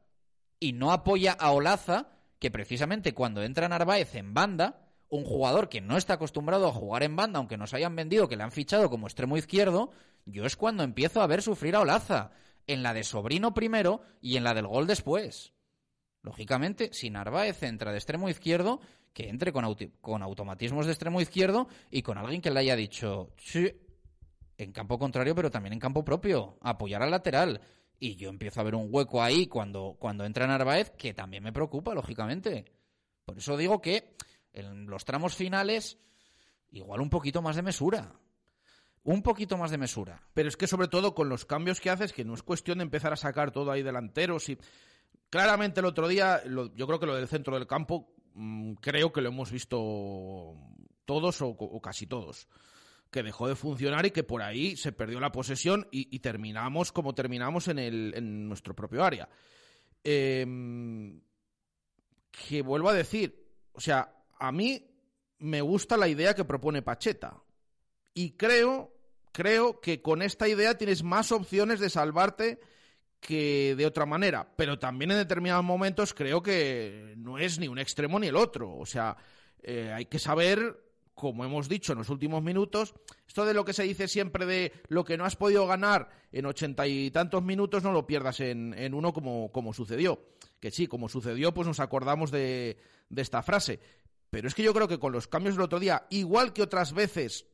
Y 0.59 0.73
no 0.73 0.91
apoya 0.91 1.31
a 1.31 1.51
Olaza, 1.51 2.09
que 2.39 2.51
precisamente 2.51 3.13
cuando 3.13 3.43
entra 3.43 3.69
Narváez 3.69 4.15
en 4.15 4.33
banda, 4.33 4.87
un 5.07 5.23
jugador 5.23 5.69
que 5.69 5.81
no 5.81 5.97
está 5.97 6.15
acostumbrado 6.15 6.67
a 6.67 6.73
jugar 6.73 7.03
en 7.03 7.15
banda, 7.15 7.39
aunque 7.39 7.57
nos 7.57 7.73
hayan 7.73 7.95
vendido 7.95 8.27
que 8.27 8.35
le 8.35 8.43
han 8.43 8.51
fichado 8.51 8.89
como 8.89 9.07
extremo 9.07 9.37
izquierdo, 9.37 9.91
yo 10.25 10.45
es 10.45 10.55
cuando 10.55 10.83
empiezo 10.83 11.21
a 11.21 11.27
ver 11.27 11.41
sufrir 11.41 11.75
a 11.75 11.81
Olaza, 11.81 12.31
en 12.67 12.83
la 12.83 12.93
de 12.93 13.03
Sobrino 13.03 13.53
primero 13.53 14.01
y 14.21 14.37
en 14.37 14.43
la 14.43 14.53
del 14.53 14.67
gol 14.67 14.87
después. 14.87 15.53
Lógicamente, 16.21 16.89
si 16.93 17.09
Narváez 17.09 17.63
entra 17.63 17.91
de 17.91 17.97
extremo 17.97 18.29
izquierdo, 18.29 18.79
que 19.13 19.29
entre 19.29 19.51
con, 19.51 20.23
automatismos 20.23 20.85
de 20.85 20.91
extremo 20.91 21.19
izquierdo 21.19 21.67
y 21.89 22.01
con 22.03 22.17
alguien 22.17 22.41
que 22.41 22.51
le 22.51 22.59
haya 22.59 22.75
dicho, 22.75 23.33
en 24.57 24.71
campo 24.71 24.99
contrario, 24.99 25.35
pero 25.35 25.51
también 25.51 25.73
en 25.73 25.79
campo 25.79 26.05
propio, 26.05 26.57
apoyar 26.61 27.01
al 27.01 27.11
lateral. 27.11 27.61
Y 28.03 28.15
yo 28.15 28.29
empiezo 28.29 28.59
a 28.59 28.63
ver 28.63 28.73
un 28.73 28.87
hueco 28.89 29.21
ahí 29.21 29.45
cuando, 29.45 29.95
cuando 29.99 30.25
entra 30.25 30.47
Narváez, 30.47 30.89
que 30.97 31.13
también 31.13 31.43
me 31.43 31.53
preocupa, 31.53 31.93
lógicamente. 31.93 32.65
Por 33.23 33.37
eso 33.37 33.55
digo 33.55 33.79
que 33.79 34.15
en 34.53 34.87
los 34.87 35.05
tramos 35.05 35.35
finales, 35.35 35.99
igual 36.71 36.99
un 36.99 37.11
poquito 37.11 37.43
más 37.43 37.55
de 37.55 37.61
mesura. 37.61 38.11
Un 39.03 39.21
poquito 39.21 39.55
más 39.55 39.69
de 39.69 39.77
mesura. 39.77 40.19
Pero 40.33 40.49
es 40.49 40.57
que 40.57 40.65
sobre 40.65 40.87
todo 40.87 41.13
con 41.13 41.29
los 41.29 41.45
cambios 41.45 41.79
que 41.79 41.91
haces, 41.91 42.11
que 42.11 42.25
no 42.25 42.33
es 42.33 42.41
cuestión 42.41 42.79
de 42.79 42.85
empezar 42.85 43.13
a 43.13 43.17
sacar 43.17 43.51
todo 43.51 43.71
ahí 43.71 43.83
delanteros 43.83 44.49
y... 44.49 44.57
Claramente 45.29 45.79
el 45.79 45.85
otro 45.85 46.09
día, 46.09 46.41
yo 46.43 46.87
creo 46.87 46.99
que 46.99 47.05
lo 47.05 47.15
del 47.15 47.27
centro 47.27 47.55
del 47.55 47.65
campo, 47.65 48.13
mm, 48.33 48.73
creo 48.81 49.13
que 49.13 49.21
lo 49.21 49.29
hemos 49.29 49.49
visto 49.49 50.57
todos 51.05 51.41
o, 51.41 51.79
casi 51.81 52.05
todos 52.07 52.49
que 53.11 53.23
dejó 53.23 53.47
de 53.47 53.55
funcionar 53.55 54.05
y 54.05 54.11
que 54.11 54.23
por 54.23 54.41
ahí 54.41 54.77
se 54.77 54.93
perdió 54.93 55.19
la 55.19 55.31
posesión 55.31 55.87
y, 55.91 56.19
terminamos 56.19 56.91
como 56.91 57.13
terminamos 57.13 57.67
en, 57.67 57.79
el, 57.79 58.13
en 58.15 58.47
nuestro 58.47 58.73
propio 58.73 59.03
área. 59.03 59.27
Em, 60.03 61.21
que 62.31 62.61
vuelvo 62.61 62.89
a 62.89 62.93
decir, 62.93 63.47
o 63.73 63.81
sea, 63.81 64.13
a 64.39 64.51
mí 64.51 64.87
me 65.39 65.61
gusta 65.61 65.97
la 65.97 66.07
idea 66.07 66.33
que 66.33 66.45
propone 66.45 66.81
Pacheta. 66.81 67.43
Y 68.13 68.31
creo, 68.31 68.93
creo 69.31 69.81
que 69.81 70.01
con 70.01 70.21
esta 70.21 70.47
idea 70.47 70.77
tienes 70.77 71.03
más 71.03 71.31
opciones 71.31 71.79
de 71.79 71.89
salvarte 71.89 72.59
que 73.19 73.75
de 73.75 73.85
otra 73.85 74.05
manera. 74.05 74.51
Pero 74.55 74.79
también 74.79 75.11
en 75.11 75.17
determinados 75.17 75.63
momentos 75.63 76.13
creo 76.13 76.41
que 76.41 77.13
no 77.17 77.37
es 77.37 77.59
ni 77.59 77.67
un 77.67 77.79
extremo 77.79 78.19
ni 78.19 78.27
el 78.27 78.35
otro. 78.35 78.75
O 78.75 78.85
sea, 78.85 79.15
eh, 79.61 79.91
hay 79.93 80.05
que 80.05 80.19
saber, 80.19 80.90
como 81.21 81.45
hemos 81.45 81.69
dicho 81.69 81.93
en 81.93 81.99
los 81.99 82.09
últimos 82.09 82.41
minutos, 82.41 82.95
esto 83.27 83.45
de 83.45 83.53
lo 83.53 83.63
que 83.63 83.73
se 83.73 83.83
dice 83.83 84.07
siempre 84.07 84.47
de 84.47 84.73
lo 84.87 85.05
que 85.05 85.17
no 85.17 85.23
has 85.23 85.35
podido 85.35 85.67
ganar 85.67 86.09
en 86.31 86.47
ochenta 86.47 86.87
y 86.87 87.11
tantos 87.11 87.43
minutos, 87.43 87.83
no 87.83 87.91
lo 87.91 88.07
pierdas 88.07 88.39
en, 88.39 88.73
en 88.73 88.95
uno 88.95 89.13
como, 89.13 89.51
como 89.51 89.71
sucedió. 89.71 90.19
Que 90.59 90.71
sí, 90.71 90.87
como 90.87 91.09
sucedió, 91.09 91.53
pues 91.53 91.67
nos 91.67 91.79
acordamos 91.79 92.31
de, 92.31 92.77
de 93.09 93.21
esta 93.21 93.43
frase. 93.43 93.79
Pero 94.31 94.47
es 94.47 94.55
que 94.55 94.63
yo 94.63 94.73
creo 94.73 94.87
que 94.87 94.97
con 94.97 95.11
los 95.11 95.27
cambios 95.27 95.55
del 95.55 95.65
otro 95.65 95.79
día, 95.79 96.07
igual 96.09 96.53
que 96.53 96.63
otras 96.63 96.93
veces 96.93 97.45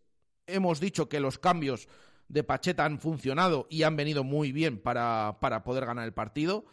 hemos 0.45 0.80
dicho 0.80 1.09
que 1.09 1.20
los 1.20 1.38
cambios 1.38 1.89
de 2.30 2.45
Pacheta 2.45 2.86
han 2.86 2.99
funcionado 2.99 3.68
y 3.70 3.84
han 3.84 3.97
venido 3.97 4.24
muy 4.24 4.53
bien 4.53 4.80
para, 4.80 5.39
para 5.41 5.63
poder 5.63 5.86
ganar 5.86 6.05
el 6.05 6.13
partido, 6.13 6.65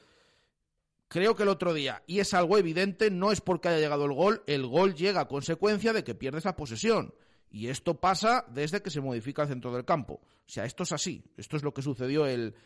creo 1.15 1.37
que 1.37 1.45
el 1.45 1.49
otro 1.49 1.73
día, 1.73 2.03
y 2.09 2.19
es 2.19 2.35
algo 2.35 2.59
evidente, 2.59 3.09
no 3.09 3.31
es 3.31 3.41
porque 3.41 3.69
haya 3.69 3.79
llegado 3.79 4.05
el 4.05 4.15
gol, 4.15 4.43
el 4.49 4.67
gol 4.67 4.97
llega 4.97 5.21
a 5.21 5.29
consecuencia 5.29 5.93
de 5.93 6.03
que 6.03 6.17
pierdes 6.17 6.45
la 6.45 6.57
posesión. 6.57 7.15
Y 7.53 7.69
esto 7.69 8.01
pasa 8.01 8.45
desde 8.49 8.83
que 8.83 8.91
se 8.91 9.01
modifica 9.01 9.43
el 9.43 9.49
centro 9.49 9.73
del 9.73 9.85
campo. 9.85 10.15
O 10.15 10.49
sea, 10.49 10.65
esto 10.65 10.83
es 10.83 10.91
así. 10.91 11.23
Esto 11.37 11.57
es 11.57 11.63
lo 11.63 11.73
que 11.73 11.83
sucedió 11.83 12.27
el, 12.27 12.57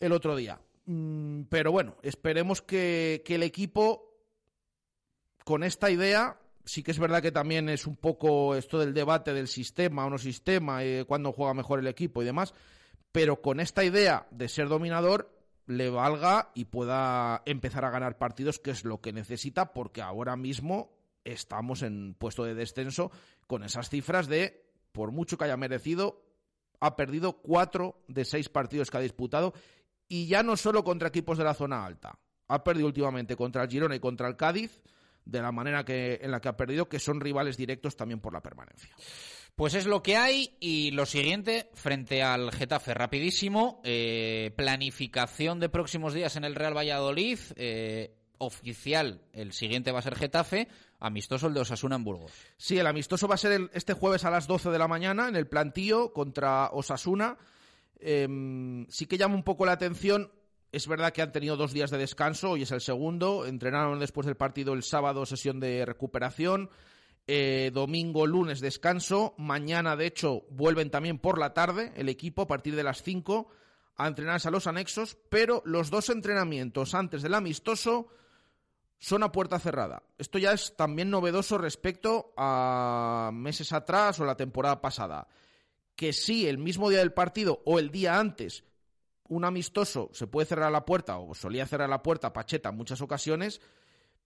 el 0.00 0.10
otro 0.10 0.34
día. 0.34 0.60
Mm, 0.86 1.42
pero 1.42 1.70
bueno, 1.70 1.96
esperemos 2.02 2.60
que, 2.60 3.22
que 3.24 3.36
el 3.36 3.44
equipo, 3.44 4.16
con 5.44 5.62
esta 5.62 5.92
idea, 5.92 6.40
sí 6.64 6.82
que 6.82 6.90
es 6.90 6.98
verdad 6.98 7.22
que 7.22 7.30
también 7.30 7.68
es 7.68 7.86
un 7.86 7.94
poco 7.94 8.56
esto 8.56 8.80
del 8.80 8.94
debate 8.94 9.32
del 9.32 9.46
sistema 9.46 10.04
o 10.06 10.10
no 10.10 10.18
sistema, 10.18 10.82
eh, 10.82 11.04
cuándo 11.06 11.30
juega 11.30 11.54
mejor 11.54 11.78
el 11.78 11.86
equipo 11.86 12.20
y 12.20 12.24
demás, 12.24 12.52
pero 13.12 13.40
con 13.40 13.60
esta 13.60 13.84
idea 13.84 14.26
de 14.32 14.48
ser 14.48 14.66
dominador 14.66 15.39
le 15.70 15.88
valga 15.88 16.50
y 16.54 16.64
pueda 16.64 17.42
empezar 17.46 17.84
a 17.84 17.90
ganar 17.90 18.18
partidos, 18.18 18.58
que 18.58 18.72
es 18.72 18.84
lo 18.84 19.00
que 19.00 19.12
necesita, 19.12 19.72
porque 19.72 20.02
ahora 20.02 20.34
mismo 20.34 20.98
estamos 21.22 21.82
en 21.82 22.14
puesto 22.14 22.42
de 22.44 22.56
descenso 22.56 23.12
con 23.46 23.62
esas 23.62 23.88
cifras 23.88 24.26
de, 24.26 24.68
por 24.90 25.12
mucho 25.12 25.38
que 25.38 25.44
haya 25.44 25.56
merecido, 25.56 26.24
ha 26.80 26.96
perdido 26.96 27.34
cuatro 27.34 28.02
de 28.08 28.24
seis 28.24 28.48
partidos 28.48 28.90
que 28.90 28.96
ha 28.96 29.00
disputado 29.00 29.54
y 30.08 30.26
ya 30.26 30.42
no 30.42 30.56
solo 30.56 30.82
contra 30.82 31.08
equipos 31.08 31.38
de 31.38 31.44
la 31.44 31.54
zona 31.54 31.86
alta. 31.86 32.18
Ha 32.48 32.64
perdido 32.64 32.88
últimamente 32.88 33.36
contra 33.36 33.62
el 33.62 33.70
Girona 33.70 33.94
y 33.94 34.00
contra 34.00 34.26
el 34.26 34.36
Cádiz 34.36 34.82
de 35.24 35.40
la 35.40 35.52
manera 35.52 35.84
que, 35.84 36.18
en 36.20 36.32
la 36.32 36.40
que 36.40 36.48
ha 36.48 36.56
perdido, 36.56 36.88
que 36.88 36.98
son 36.98 37.20
rivales 37.20 37.56
directos 37.56 37.96
también 37.96 38.18
por 38.18 38.32
la 38.32 38.42
permanencia. 38.42 38.92
Pues 39.60 39.74
es 39.74 39.84
lo 39.84 40.02
que 40.02 40.16
hay 40.16 40.56
y 40.58 40.90
lo 40.92 41.04
siguiente 41.04 41.68
frente 41.74 42.22
al 42.22 42.50
Getafe, 42.50 42.94
rapidísimo, 42.94 43.82
eh, 43.84 44.54
planificación 44.56 45.60
de 45.60 45.68
próximos 45.68 46.14
días 46.14 46.34
en 46.36 46.44
el 46.44 46.54
Real 46.54 46.74
Valladolid, 46.74 47.38
eh, 47.56 48.16
oficial, 48.38 49.20
el 49.34 49.52
siguiente 49.52 49.92
va 49.92 49.98
a 49.98 50.02
ser 50.02 50.16
Getafe, 50.16 50.66
amistoso 50.98 51.46
el 51.46 51.52
de 51.52 51.60
Osasuna 51.60 51.96
en 51.96 52.04
Burgos. 52.04 52.32
Sí, 52.56 52.78
el 52.78 52.86
amistoso 52.86 53.28
va 53.28 53.34
a 53.34 53.36
ser 53.36 53.68
este 53.74 53.92
jueves 53.92 54.24
a 54.24 54.30
las 54.30 54.46
12 54.46 54.70
de 54.70 54.78
la 54.78 54.88
mañana 54.88 55.28
en 55.28 55.36
el 55.36 55.46
plantío 55.46 56.14
contra 56.14 56.70
Osasuna. 56.70 57.36
Em, 57.98 58.86
sí 58.88 59.04
que 59.04 59.18
llama 59.18 59.34
un 59.34 59.44
poco 59.44 59.66
la 59.66 59.72
atención 59.72 60.32
es 60.72 60.86
verdad 60.86 61.12
que 61.12 61.20
han 61.20 61.32
tenido 61.32 61.56
dos 61.56 61.72
días 61.72 61.90
de 61.90 61.98
descanso, 61.98 62.52
hoy 62.52 62.62
es 62.62 62.70
el 62.70 62.80
segundo. 62.80 63.44
Entrenaron 63.44 63.98
después 63.98 64.24
del 64.24 64.36
partido 64.36 64.72
el 64.72 64.84
sábado, 64.84 65.26
sesión 65.26 65.58
de 65.60 65.84
recuperación. 65.84 66.70
Eh, 67.26 67.70
domingo, 67.72 68.26
lunes, 68.26 68.60
descanso. 68.60 69.34
Mañana, 69.38 69.96
de 69.96 70.06
hecho, 70.06 70.44
vuelven 70.50 70.90
también 70.90 71.18
por 71.18 71.38
la 71.38 71.54
tarde 71.54 71.92
el 71.96 72.08
equipo 72.08 72.42
a 72.42 72.46
partir 72.46 72.74
de 72.74 72.82
las 72.82 73.02
5 73.02 73.48
a 73.96 74.06
entrenarse 74.06 74.48
a 74.48 74.50
los 74.50 74.66
anexos. 74.66 75.16
Pero 75.28 75.62
los 75.64 75.90
dos 75.90 76.10
entrenamientos 76.10 76.94
antes 76.94 77.22
del 77.22 77.34
amistoso 77.34 78.08
son 78.98 79.22
a 79.22 79.32
puerta 79.32 79.58
cerrada. 79.58 80.02
Esto 80.18 80.38
ya 80.38 80.52
es 80.52 80.76
también 80.76 81.10
novedoso 81.10 81.56
respecto 81.56 82.32
a 82.36 83.30
meses 83.32 83.72
atrás 83.72 84.20
o 84.20 84.24
la 84.24 84.36
temporada 84.36 84.80
pasada. 84.80 85.26
Que 85.96 86.12
sí, 86.12 86.46
el 86.46 86.58
mismo 86.58 86.90
día 86.90 86.98
del 86.98 87.12
partido 87.12 87.62
o 87.64 87.78
el 87.78 87.90
día 87.90 88.18
antes 88.18 88.64
un 89.30 89.44
amistoso 89.44 90.10
se 90.12 90.26
puede 90.26 90.46
cerrar 90.46 90.70
la 90.70 90.84
puerta, 90.84 91.18
o 91.18 91.34
solía 91.34 91.66
cerrar 91.66 91.88
la 91.88 92.02
puerta 92.02 92.32
Pacheta 92.32 92.68
en 92.68 92.76
muchas 92.76 93.00
ocasiones, 93.00 93.60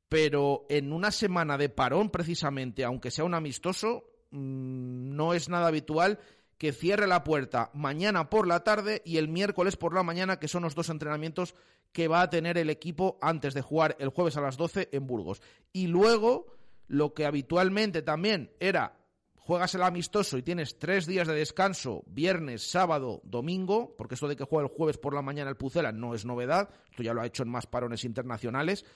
pero 0.09 0.67
en 0.69 0.93
una 0.93 1.11
semana 1.11 1.59
de 1.59 1.69
parón, 1.69 2.11
precisamente, 2.11 2.85
aunque 2.85 3.11
sea 3.11 3.25
un 3.25 3.35
amistoso, 3.35 4.05
mm, 4.31 5.15
no 5.15 5.35
es 5.35 5.49
nada 5.49 5.69
habitual 5.69 6.19
que 6.59 6.73
cierre 6.73 7.07
la 7.07 7.25
puerta 7.25 7.71
mañana 7.75 8.31
por 8.31 8.47
la 8.47 8.61
tarde 8.65 9.03
y 9.05 9.17
el 9.17 9.29
miércoles 9.29 9.77
por 9.77 9.95
la 9.95 10.03
mañana, 10.03 10.39
que 10.39 10.49
son 10.49 10.63
los 10.63 10.75
dos 10.75 10.89
entrenamientos 10.89 11.55
que 11.93 12.09
va 12.09 12.23
a 12.23 12.31
tener 12.31 12.59
el 12.59 12.71
equipo 12.71 13.19
antes 13.21 13.55
de 13.55 13.63
jugar 13.63 13.97
el 13.99 14.09
jueves 14.09 14.37
a 14.37 14.41
las 14.41 14.57
12 14.57 14.89
en 14.93 15.07
Burgos. 15.07 15.43
Y 15.73 15.87
luego, 15.87 16.47
lo 16.87 17.15
que 17.15 17.27
habitualmente 17.27 18.03
también 18.03 18.53
era 18.61 18.97
juegas 19.45 19.75
el 19.75 19.83
amistoso 19.83 20.39
y 20.39 20.43
tienes 20.43 20.79
tres 20.79 21.07
días 21.07 21.29
de 21.29 21.35
descanso, 21.35 22.03
viernes, 22.07 22.63
sábado, 22.63 23.21
domingo, 23.25 23.95
porque 23.97 24.15
eso 24.15 24.27
de 24.27 24.37
que 24.37 24.45
juega 24.45 24.67
el 24.67 24.75
jueves 24.75 24.97
por 24.97 25.15
la 25.15 25.21
mañana 25.21 25.51
el 25.51 25.57
Pucela 25.57 25.93
no 25.93 26.15
es 26.15 26.25
novedad, 26.25 26.71
esto 26.91 27.03
ya 27.03 27.13
lo 27.13 27.21
ha 27.21 27.27
hecho 27.27 27.43
en 27.43 27.51
más 27.51 27.67
parones 27.67 28.05
internacionales, 28.05 28.87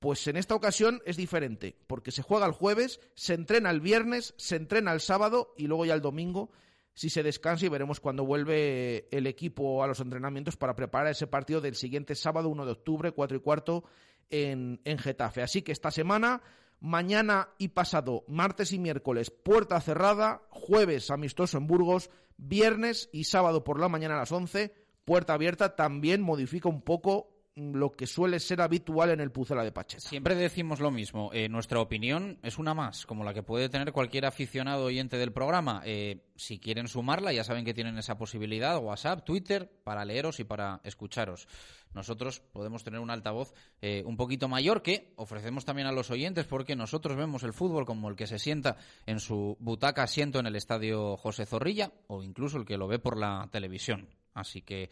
pues 0.00 0.26
en 0.26 0.36
esta 0.36 0.54
ocasión 0.54 1.00
es 1.06 1.16
diferente, 1.16 1.76
porque 1.86 2.10
se 2.10 2.22
juega 2.22 2.46
el 2.46 2.52
jueves, 2.52 3.00
se 3.14 3.34
entrena 3.34 3.70
el 3.70 3.80
viernes, 3.80 4.34
se 4.36 4.56
entrena 4.56 4.92
el 4.92 5.00
sábado 5.00 5.54
y 5.56 5.66
luego 5.66 5.84
ya 5.84 5.94
el 5.94 6.00
domingo 6.00 6.50
si 6.92 7.08
se 7.08 7.22
descansa 7.22 7.64
y 7.64 7.68
veremos 7.68 8.00
cuándo 8.00 8.26
vuelve 8.26 9.06
el 9.12 9.26
equipo 9.26 9.82
a 9.84 9.86
los 9.86 10.00
entrenamientos 10.00 10.56
para 10.56 10.74
preparar 10.74 11.12
ese 11.12 11.28
partido 11.28 11.60
del 11.60 11.76
siguiente 11.76 12.14
sábado 12.16 12.48
1 12.48 12.66
de 12.66 12.72
octubre, 12.72 13.12
4 13.12 13.36
y 13.36 13.40
cuarto 13.40 13.84
en, 14.28 14.80
en 14.84 14.98
Getafe. 14.98 15.42
Así 15.42 15.62
que 15.62 15.72
esta 15.72 15.92
semana 15.92 16.42
Mañana 16.80 17.50
y 17.58 17.68
pasado, 17.68 18.24
martes 18.26 18.72
y 18.72 18.78
miércoles, 18.78 19.30
puerta 19.30 19.78
cerrada. 19.82 20.42
Jueves, 20.48 21.10
amistoso 21.10 21.58
en 21.58 21.66
Burgos. 21.66 22.10
Viernes 22.38 23.10
y 23.12 23.24
sábado 23.24 23.64
por 23.64 23.78
la 23.78 23.90
mañana 23.90 24.14
a 24.14 24.20
las 24.20 24.32
11, 24.32 24.72
puerta 25.04 25.34
abierta. 25.34 25.76
También 25.76 26.22
modifica 26.22 26.70
un 26.70 26.80
poco 26.80 27.39
lo 27.60 27.92
que 27.92 28.06
suele 28.06 28.40
ser 28.40 28.60
habitual 28.60 29.10
en 29.10 29.20
el 29.20 29.30
Pucela 29.30 29.62
de 29.62 29.72
Pacheta. 29.72 30.08
Siempre 30.08 30.34
decimos 30.34 30.80
lo 30.80 30.90
mismo. 30.90 31.30
Eh, 31.32 31.48
nuestra 31.48 31.80
opinión 31.80 32.38
es 32.42 32.58
una 32.58 32.74
más, 32.74 33.06
como 33.06 33.24
la 33.24 33.34
que 33.34 33.42
puede 33.42 33.68
tener 33.68 33.92
cualquier 33.92 34.24
aficionado 34.24 34.84
oyente 34.86 35.18
del 35.18 35.32
programa. 35.32 35.82
Eh, 35.84 36.24
si 36.36 36.58
quieren 36.58 36.88
sumarla, 36.88 37.32
ya 37.32 37.44
saben 37.44 37.64
que 37.64 37.74
tienen 37.74 37.98
esa 37.98 38.16
posibilidad, 38.16 38.78
WhatsApp, 38.78 39.24
Twitter, 39.24 39.70
para 39.84 40.04
leeros 40.04 40.40
y 40.40 40.44
para 40.44 40.80
escucharos. 40.84 41.46
Nosotros 41.92 42.40
podemos 42.40 42.84
tener 42.84 43.00
un 43.00 43.10
altavoz 43.10 43.52
eh, 43.82 44.02
un 44.06 44.16
poquito 44.16 44.48
mayor 44.48 44.82
que 44.82 45.12
ofrecemos 45.16 45.64
también 45.64 45.88
a 45.88 45.92
los 45.92 46.10
oyentes, 46.10 46.46
porque 46.46 46.76
nosotros 46.76 47.16
vemos 47.16 47.42
el 47.42 47.52
fútbol 47.52 47.84
como 47.84 48.08
el 48.08 48.16
que 48.16 48.26
se 48.26 48.38
sienta 48.38 48.76
en 49.06 49.20
su 49.20 49.56
butaca 49.60 50.04
asiento 50.04 50.38
en 50.38 50.46
el 50.46 50.56
estadio 50.56 51.16
José 51.16 51.46
Zorrilla, 51.46 51.92
o 52.06 52.22
incluso 52.22 52.58
el 52.58 52.64
que 52.64 52.78
lo 52.78 52.86
ve 52.86 52.98
por 52.98 53.18
la 53.18 53.48
televisión. 53.50 54.08
Así 54.34 54.62
que 54.62 54.90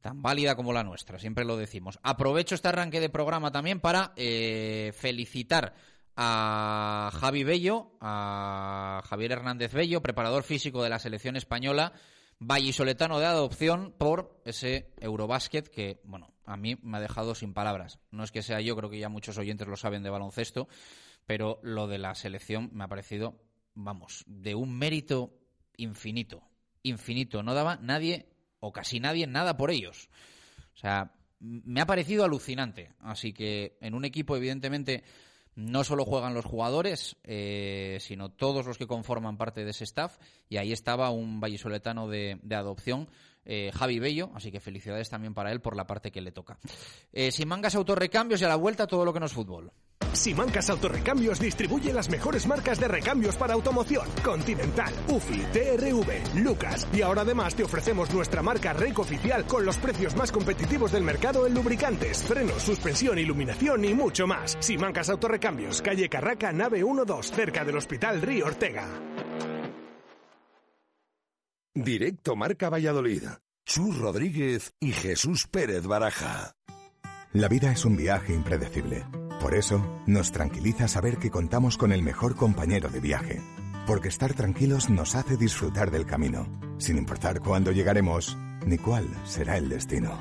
tan 0.00 0.22
válida 0.22 0.56
como 0.56 0.72
la 0.72 0.84
nuestra, 0.84 1.18
siempre 1.18 1.44
lo 1.44 1.56
decimos. 1.56 1.98
Aprovecho 2.02 2.54
este 2.54 2.68
arranque 2.68 3.00
de 3.00 3.10
programa 3.10 3.52
también 3.52 3.80
para 3.80 4.12
eh, 4.16 4.92
felicitar 4.96 5.74
a 6.16 7.10
Javi 7.14 7.44
Bello, 7.44 7.92
a 8.00 9.02
Javier 9.06 9.32
Hernández 9.32 9.72
Bello, 9.72 10.02
preparador 10.02 10.42
físico 10.42 10.82
de 10.82 10.90
la 10.90 10.98
selección 10.98 11.36
española, 11.36 11.92
vallisoletano 12.38 13.18
de 13.18 13.26
adopción 13.26 13.94
por 13.96 14.40
ese 14.44 14.92
Eurobásquet 15.00 15.68
que, 15.68 16.00
bueno, 16.04 16.34
a 16.44 16.56
mí 16.56 16.76
me 16.82 16.98
ha 16.98 17.00
dejado 17.00 17.34
sin 17.34 17.54
palabras. 17.54 17.98
No 18.10 18.24
es 18.24 18.32
que 18.32 18.42
sea 18.42 18.60
yo, 18.60 18.76
creo 18.76 18.90
que 18.90 18.98
ya 18.98 19.08
muchos 19.08 19.38
oyentes 19.38 19.68
lo 19.68 19.76
saben 19.76 20.02
de 20.02 20.10
baloncesto, 20.10 20.68
pero 21.26 21.60
lo 21.62 21.86
de 21.86 21.98
la 21.98 22.14
selección 22.14 22.70
me 22.72 22.84
ha 22.84 22.88
parecido, 22.88 23.40
vamos, 23.74 24.24
de 24.26 24.54
un 24.54 24.76
mérito 24.76 25.38
infinito, 25.76 26.42
infinito. 26.82 27.42
No 27.42 27.54
daba 27.54 27.76
nadie, 27.76 28.28
o 28.60 28.72
casi 28.72 29.00
nadie, 29.00 29.26
nada 29.26 29.56
por 29.56 29.70
ellos. 29.70 30.08
O 30.74 30.78
sea, 30.78 31.12
me 31.40 31.80
ha 31.80 31.86
parecido 31.86 32.24
alucinante. 32.24 32.92
Así 33.00 33.32
que 33.32 33.76
en 33.80 33.94
un 33.94 34.04
equipo, 34.04 34.36
evidentemente, 34.36 35.02
no 35.54 35.84
solo 35.84 36.04
juegan 36.04 36.34
los 36.34 36.44
jugadores, 36.44 37.16
eh, 37.24 37.98
sino 38.00 38.30
todos 38.30 38.66
los 38.66 38.78
que 38.78 38.86
conforman 38.86 39.36
parte 39.36 39.64
de 39.64 39.70
ese 39.70 39.84
staff. 39.84 40.16
Y 40.48 40.58
ahí 40.58 40.72
estaba 40.72 41.10
un 41.10 41.40
vallisoletano 41.40 42.08
de, 42.08 42.38
de 42.42 42.54
adopción, 42.54 43.08
eh, 43.44 43.70
Javi 43.74 43.98
Bello. 43.98 44.30
Así 44.34 44.50
que 44.50 44.60
felicidades 44.60 45.08
también 45.08 45.34
para 45.34 45.52
él 45.52 45.60
por 45.60 45.76
la 45.76 45.86
parte 45.86 46.10
que 46.10 46.20
le 46.20 46.32
toca. 46.32 46.58
Eh, 47.12 47.32
sin 47.32 47.48
mangas, 47.48 47.74
autorrecambios 47.74 48.40
y 48.40 48.44
a 48.44 48.48
la 48.48 48.56
vuelta 48.56 48.86
todo 48.86 49.04
lo 49.04 49.12
que 49.12 49.20
no 49.20 49.26
es 49.26 49.32
fútbol. 49.32 49.72
Simancas 50.12 50.68
Autorrecambios 50.70 51.38
distribuye 51.38 51.92
las 51.92 52.10
mejores 52.10 52.46
marcas 52.46 52.80
de 52.80 52.88
recambios 52.88 53.36
para 53.36 53.54
automoción. 53.54 54.08
Continental, 54.24 54.92
UFI, 55.08 55.46
TRV, 55.52 56.42
Lucas. 56.42 56.88
Y 56.92 57.02
ahora 57.02 57.22
además 57.22 57.54
te 57.54 57.62
ofrecemos 57.62 58.12
nuestra 58.12 58.42
marca 58.42 58.72
REC 58.72 58.98
oficial 58.98 59.44
con 59.46 59.64
los 59.64 59.78
precios 59.78 60.16
más 60.16 60.32
competitivos 60.32 60.92
del 60.92 61.04
mercado 61.04 61.46
en 61.46 61.54
lubricantes, 61.54 62.22
frenos, 62.24 62.62
suspensión, 62.62 63.18
iluminación 63.18 63.84
y 63.84 63.94
mucho 63.94 64.26
más. 64.26 64.56
Simancas 64.60 65.10
Autorrecambios, 65.10 65.80
calle 65.80 66.08
Carraca, 66.08 66.52
nave 66.52 66.80
12, 66.80 67.34
cerca 67.34 67.64
del 67.64 67.76
Hospital 67.76 68.20
Río 68.20 68.46
Ortega. 68.46 68.88
Directo 71.74 72.34
Marca 72.34 72.68
Valladolid. 72.68 73.22
Chus 73.64 73.96
Rodríguez 73.96 74.74
y 74.80 74.90
Jesús 74.90 75.46
Pérez 75.46 75.86
Baraja. 75.86 76.56
La 77.32 77.46
vida 77.46 77.70
es 77.70 77.84
un 77.84 77.96
viaje 77.96 78.34
impredecible. 78.34 79.04
Por 79.40 79.54
eso, 79.54 80.02
nos 80.04 80.32
tranquiliza 80.32 80.88
saber 80.88 81.18
que 81.18 81.30
contamos 81.30 81.76
con 81.76 81.92
el 81.92 82.02
mejor 82.02 82.34
compañero 82.34 82.88
de 82.88 82.98
viaje. 82.98 83.40
Porque 83.86 84.08
estar 84.08 84.34
tranquilos 84.34 84.90
nos 84.90 85.14
hace 85.14 85.36
disfrutar 85.36 85.92
del 85.92 86.06
camino, 86.06 86.48
sin 86.78 86.98
importar 86.98 87.38
cuándo 87.38 87.70
llegaremos 87.70 88.36
ni 88.66 88.76
cuál 88.76 89.06
será 89.24 89.56
el 89.56 89.68
destino. 89.68 90.18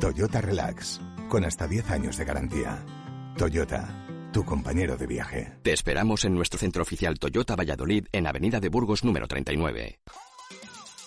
Toyota 0.00 0.40
Relax, 0.40 1.02
con 1.28 1.44
hasta 1.44 1.68
10 1.68 1.90
años 1.90 2.16
de 2.16 2.24
garantía. 2.24 2.82
Toyota, 3.36 4.30
tu 4.32 4.46
compañero 4.46 4.96
de 4.96 5.06
viaje. 5.06 5.58
Te 5.60 5.74
esperamos 5.74 6.24
en 6.24 6.34
nuestro 6.34 6.58
centro 6.58 6.82
oficial 6.82 7.18
Toyota 7.18 7.54
Valladolid 7.54 8.06
en 8.12 8.26
Avenida 8.26 8.60
de 8.60 8.70
Burgos 8.70 9.04
número 9.04 9.28
39. 9.28 9.98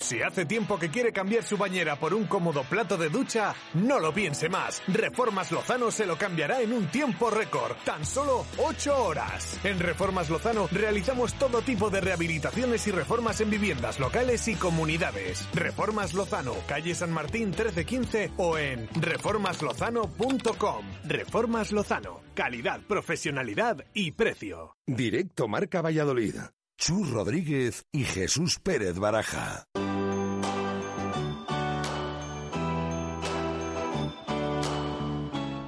Si 0.00 0.22
hace 0.22 0.46
tiempo 0.46 0.78
que 0.78 0.90
quiere 0.90 1.12
cambiar 1.12 1.44
su 1.44 1.58
bañera 1.58 1.94
por 1.96 2.14
un 2.14 2.24
cómodo 2.24 2.64
plato 2.64 2.96
de 2.96 3.10
ducha, 3.10 3.54
no 3.74 4.00
lo 4.00 4.14
piense 4.14 4.48
más. 4.48 4.82
Reformas 4.88 5.52
Lozano 5.52 5.90
se 5.90 6.06
lo 6.06 6.16
cambiará 6.16 6.62
en 6.62 6.72
un 6.72 6.86
tiempo 6.88 7.30
récord, 7.30 7.76
tan 7.84 8.04
solo 8.06 8.46
8 8.56 9.04
horas. 9.04 9.60
En 9.62 9.78
Reformas 9.78 10.30
Lozano 10.30 10.68
realizamos 10.72 11.34
todo 11.34 11.60
tipo 11.60 11.90
de 11.90 12.00
rehabilitaciones 12.00 12.86
y 12.86 12.92
reformas 12.92 13.40
en 13.42 13.50
viviendas 13.50 14.00
locales 14.00 14.48
y 14.48 14.54
comunidades. 14.54 15.46
Reformas 15.54 16.14
Lozano, 16.14 16.54
calle 16.66 16.94
San 16.94 17.12
Martín 17.12 17.50
1315 17.50 18.32
o 18.38 18.56
en 18.56 18.88
reformaslozano.com. 18.94 20.86
Reformas 21.04 21.72
Lozano, 21.72 22.22
calidad, 22.34 22.80
profesionalidad 22.88 23.84
y 23.92 24.12
precio. 24.12 24.76
Directo 24.86 25.46
Marca 25.46 25.82
Valladolid. 25.82 26.36
Chus 26.80 27.10
Rodríguez 27.10 27.84
y 27.92 28.04
Jesús 28.04 28.58
Pérez 28.58 28.98
Baraja. 28.98 29.66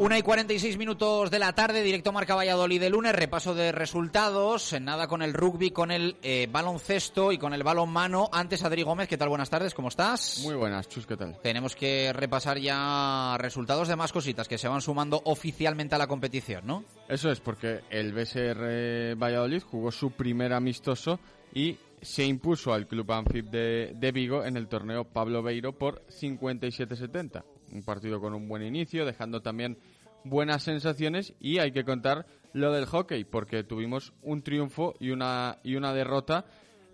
Una 0.02 0.18
y 0.18 0.22
46 0.22 0.78
minutos 0.78 1.30
de 1.30 1.38
la 1.38 1.52
tarde, 1.52 1.80
directo 1.80 2.10
Marca 2.10 2.34
Valladolid 2.34 2.80
de 2.80 2.90
lunes, 2.90 3.14
repaso 3.14 3.54
de 3.54 3.70
resultados, 3.70 4.72
en 4.72 4.84
nada 4.84 5.06
con 5.06 5.22
el 5.22 5.32
rugby, 5.32 5.70
con 5.70 5.92
el 5.92 6.16
eh, 6.24 6.48
baloncesto 6.50 7.30
y 7.30 7.38
con 7.38 7.54
el 7.54 7.62
balonmano. 7.62 8.28
Antes, 8.32 8.64
Adri 8.64 8.82
Gómez, 8.82 9.06
¿qué 9.06 9.16
tal? 9.16 9.28
Buenas 9.28 9.48
tardes, 9.48 9.74
¿cómo 9.74 9.86
estás? 9.86 10.40
Muy 10.42 10.56
buenas, 10.56 10.88
Chus, 10.88 11.06
¿qué 11.06 11.16
tal? 11.16 11.38
Tenemos 11.40 11.76
que 11.76 12.12
repasar 12.12 12.58
ya 12.58 13.36
resultados 13.38 13.86
de 13.86 13.94
más 13.94 14.10
cositas 14.10 14.48
que 14.48 14.58
se 14.58 14.66
van 14.66 14.80
sumando 14.80 15.22
oficialmente 15.24 15.94
a 15.94 15.98
la 15.98 16.08
competición, 16.08 16.66
¿no? 16.66 16.82
Eso 17.08 17.30
es, 17.30 17.38
porque 17.38 17.82
el 17.88 18.12
BSR 18.12 19.14
Valladolid 19.14 19.62
jugó 19.62 19.92
su 19.92 20.10
primer 20.10 20.52
amistoso 20.52 21.20
y 21.54 21.78
se 22.00 22.24
impuso 22.24 22.74
al 22.74 22.88
Club 22.88 23.12
Anfib 23.12 23.50
de, 23.50 23.92
de 23.94 24.10
Vigo 24.10 24.44
en 24.44 24.56
el 24.56 24.66
torneo 24.66 25.04
Pablo 25.04 25.44
Beiro 25.44 25.78
por 25.78 26.04
57-70. 26.08 27.44
Un 27.72 27.82
partido 27.82 28.20
con 28.20 28.34
un 28.34 28.48
buen 28.48 28.62
inicio, 28.62 29.06
dejando 29.06 29.40
también 29.40 29.78
buenas 30.24 30.62
sensaciones 30.62 31.34
y 31.40 31.58
hay 31.58 31.72
que 31.72 31.84
contar 31.84 32.26
lo 32.52 32.72
del 32.72 32.86
hockey 32.86 33.24
porque 33.24 33.64
tuvimos 33.64 34.12
un 34.22 34.42
triunfo 34.42 34.94
y 35.00 35.10
una 35.10 35.58
y 35.62 35.76
una 35.76 35.92
derrota. 35.92 36.44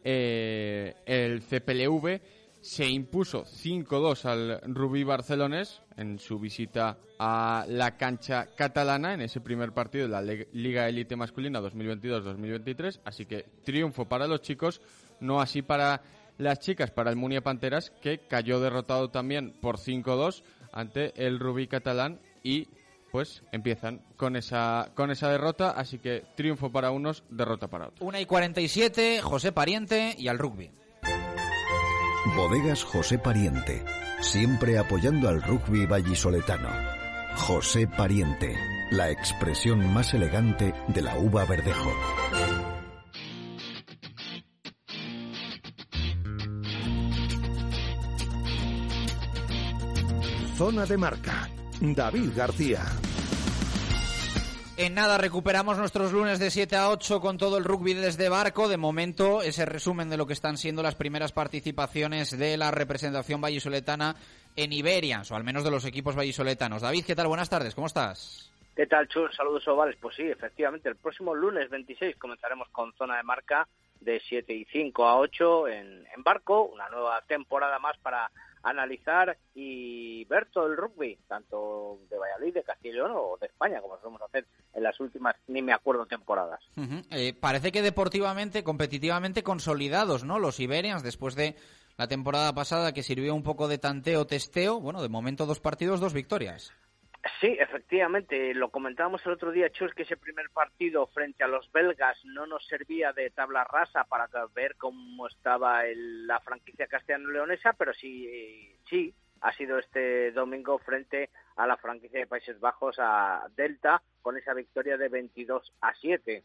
Eh, 0.05 0.95
el 1.07 1.43
CPLV 1.43 2.21
se 2.61 2.87
impuso 2.87 3.45
5-2 3.45 4.25
al 4.25 4.61
Rubí 4.75 5.05
Barcelones 5.05 5.81
en 5.97 6.19
su 6.19 6.39
visita 6.39 6.99
a 7.19 7.65
la 7.69 7.97
cancha 7.97 8.49
catalana 8.57 9.15
en 9.15 9.23
ese 9.23 9.41
primer 9.41 9.73
partido 9.73 10.07
de 10.07 10.13
la 10.13 10.23
Liga 10.53 10.89
Elite 10.89 11.17
Masculina 11.17 11.61
2022-2023 11.61 13.01
así 13.05 13.27
que 13.27 13.45
triunfo 13.65 14.09
para 14.09 14.27
los 14.27 14.43
chicos 14.43 14.81
no 15.21 15.41
así 15.41 15.63
para 15.63 16.03
las 16.37 16.59
chicas 16.61 16.91
para 16.91 17.11
el 17.11 17.17
Munia 17.17 17.43
Panteras 17.43 17.91
que 18.03 18.19
cayó 18.29 18.61
derrotado 18.61 19.11
también 19.11 19.53
por 19.61 19.79
5-2 19.79 20.43
ante 20.73 21.27
el 21.27 21.39
Rubí 21.39 21.69
catalán 21.69 22.21
y 22.43 22.69
pues 23.11 23.43
empiezan 23.53 24.03
con 24.17 24.37
esa, 24.37 24.91
con 24.95 25.11
esa 25.11 25.29
derrota, 25.31 25.71
así 25.71 25.99
que 25.99 26.25
triunfo 26.37 26.71
para 26.71 26.91
unos, 26.91 27.25
derrota 27.31 27.69
para 27.69 27.89
otros. 27.89 28.01
1 28.01 28.21
y 28.21 28.27
47, 28.27 29.21
José 29.23 29.53
Pariente 29.53 30.15
y 30.19 30.29
al 30.29 30.39
rugby. 30.39 30.71
Bodegas 32.37 32.85
José 32.85 33.19
Pariente, 33.19 33.85
siempre 34.21 34.79
apoyando 34.79 35.29
al 35.29 35.43
rugby 35.43 35.87
vallisoletano. 35.87 36.69
José 37.37 37.87
Pariente, 37.87 38.57
la 38.91 39.11
expresión 39.11 39.93
más 39.93 40.13
elegante 40.15 40.75
de 40.89 41.03
la 41.03 41.17
uva 41.19 41.45
verdejo. 41.45 41.93
Zona 50.57 50.85
de 50.87 50.97
marca. 50.97 51.49
David 51.81 52.31
García. 52.35 52.83
En 54.77 54.95
nada 54.95 55.19
recuperamos 55.19 55.77
nuestros 55.77 56.13
lunes 56.13 56.39
de 56.39 56.51
7 56.51 56.77
a 56.77 56.91
8 56.91 57.21
con 57.21 57.37
todo 57.37 57.59
el 57.59 57.65
rugby 57.65 57.95
desde 57.95 58.29
barco. 58.29 58.69
De 58.69 58.77
momento, 58.77 59.43
ese 59.43 59.65
resumen 59.65 60.09
de 60.09 60.17
lo 60.17 60.27
que 60.27 60.33
están 60.33 60.57
siendo 60.57 60.83
las 60.83 60.95
primeras 60.95 61.33
participaciones 61.33 62.37
de 62.39 62.57
la 62.57 62.71
representación 62.71 63.41
vallisoletana 63.41 64.15
en 64.57 64.73
Iberia, 64.73 65.23
o 65.29 65.35
al 65.35 65.45
menos 65.45 65.65
de 65.65 65.71
los 65.71 65.85
equipos 65.85 66.17
vallisoletanos. 66.17 66.83
David, 66.83 67.05
¿qué 67.05 67.17
tal? 67.17 67.29
Buenas 67.29 67.51
tardes, 67.51 67.75
¿cómo 67.75 67.87
estás? 67.87 68.53
¿Qué 68.77 68.87
tal, 68.87 69.09
Chus? 69.09 69.35
Saludos 69.35 69.67
ovales. 69.67 69.97
Pues 70.01 70.15
sí, 70.15 70.23
efectivamente, 70.23 70.89
el 70.89 70.97
próximo 70.97 71.35
lunes 71.35 71.69
26 71.71 72.17
comenzaremos 72.17 72.69
con 72.69 72.93
zona 72.95 73.17
de 73.17 73.25
marca 73.25 73.67
de 74.01 74.21
7 74.21 74.53
y 74.55 74.65
5 74.65 75.05
a 75.07 75.19
8 75.19 75.69
en, 75.69 76.07
en 76.15 76.23
barco, 76.23 76.63
una 76.63 76.89
nueva 76.89 77.21
temporada 77.23 77.81
más 77.81 77.97
para 77.99 78.31
analizar 78.71 79.37
y 79.55 80.25
ver 80.25 80.47
todo 80.53 80.67
el 80.67 80.77
rugby, 80.77 81.19
tanto 81.29 81.99
de 82.11 82.19
Valladolid, 82.19 82.55
de 82.55 82.63
Castellón 82.63 83.13
o 83.15 83.37
de 83.41 83.47
España, 83.47 83.81
como 83.81 83.99
solemos 83.99 84.23
hacer 84.23 84.47
en 84.75 84.83
las 84.83 84.99
últimas, 85.01 85.37
ni 85.47 85.63
me 85.63 85.73
acuerdo, 85.73 86.07
temporadas. 86.07 86.61
Eh, 87.11 87.35
parece 87.35 87.73
que 87.73 87.83
deportivamente, 87.83 88.63
competitivamente 88.65 89.43
consolidados, 89.43 90.25
¿no? 90.25 90.39
Los 90.39 90.61
Iberians, 90.61 91.03
después 91.03 91.35
de 91.35 91.57
la 91.97 92.07
temporada 92.07 92.55
pasada 92.55 92.93
que 92.93 93.03
sirvió 93.03 93.35
un 93.35 93.43
poco 93.43 93.69
de 93.69 93.79
tanteo, 93.79 94.27
testeo, 94.27 94.81
bueno, 94.81 95.03
de 95.03 95.09
momento 95.09 95.47
dos 95.47 95.61
partidos, 95.61 96.01
dos 96.01 96.15
victorias. 96.15 96.73
Sí, 97.41 97.57
efectivamente, 97.59 98.55
lo 98.55 98.71
comentábamos 98.71 99.25
el 99.27 99.33
otro 99.33 99.51
día, 99.51 99.71
Chus, 99.71 99.93
que 99.93 100.05
ese 100.05 100.17
primer 100.17 100.51
partido 100.51 101.07
frente 101.09 101.43
a 101.43 101.49
los 101.49 101.71
belgas 101.73 102.17
no 102.25 102.47
nos 102.47 102.67
servía 102.67 103.13
de 103.13 103.31
tabla 103.31 103.65
rasa 103.65 104.05
para 104.05 104.29
ver 104.55 104.77
cómo 104.77 105.27
estaba 105.27 105.83
la 105.95 106.39
franquicia 106.41 106.87
castellano-leonesa, 106.87 107.73
pero 107.73 107.93
sí, 107.93 108.77
sí, 108.89 109.13
ha 109.41 109.53
sido 109.53 109.79
este 109.79 110.31
domingo 110.33 110.79
frente 110.79 111.31
a 111.57 111.67
la 111.67 111.77
franquicia 111.77 112.21
de 112.21 112.27
Países 112.27 112.59
Bajos, 112.61 112.97
a 112.99 113.47
Delta, 113.57 114.01
con 114.23 114.37
esa 114.37 114.55
victoria 114.55 114.97
de 114.97 115.09
22 115.09 115.75
a 115.81 115.95
7. 115.95 116.45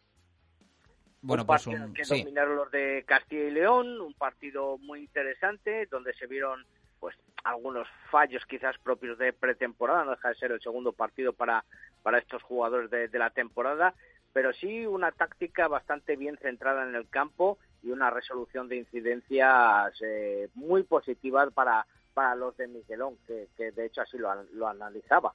Bueno, 1.21 1.43
un 1.43 1.47
pues 1.47 1.63
partido 1.63 1.85
un, 1.85 1.93
que 1.93 2.03
sí. 2.03 2.19
dominaron 2.19 2.55
los 2.55 2.71
de 2.71 3.03
Castilla 3.07 3.43
y 3.43 3.51
León, 3.51 4.01
un 4.01 4.13
partido 4.13 4.77
muy 4.79 5.01
interesante 5.01 5.85
donde 5.85 6.13
se 6.13 6.27
vieron 6.27 6.65
pues 7.03 7.17
algunos 7.43 7.85
fallos 8.09 8.45
quizás 8.47 8.77
propios 8.81 9.17
de 9.17 9.33
pretemporada, 9.33 10.05
no 10.05 10.11
deja 10.11 10.29
de 10.29 10.35
ser 10.35 10.53
el 10.53 10.61
segundo 10.61 10.93
partido 10.93 11.33
para, 11.33 11.65
para 12.01 12.17
estos 12.17 12.41
jugadores 12.43 12.89
de, 12.89 13.19
la 13.19 13.29
temporada, 13.29 13.93
pero 14.31 14.53
sí 14.53 14.85
una 14.85 15.11
táctica 15.11 15.67
bastante 15.67 16.15
bien 16.15 16.37
centrada 16.41 16.87
en 16.87 16.95
el 16.95 17.09
campo 17.09 17.57
y 17.81 17.91
una 17.91 18.09
resolución 18.09 18.69
de 18.69 18.77
incidencias 18.77 19.93
eh, 20.01 20.47
muy 20.53 20.83
positiva 20.83 21.45
para, 21.51 21.85
para 22.13 22.35
los 22.35 22.55
de 22.55 22.69
Miguelón, 22.69 23.17
que, 23.27 23.49
que 23.57 23.71
de 23.71 23.87
hecho 23.87 23.99
así 23.99 24.17
lo, 24.17 24.41
lo 24.53 24.69
analizaba. 24.69 25.33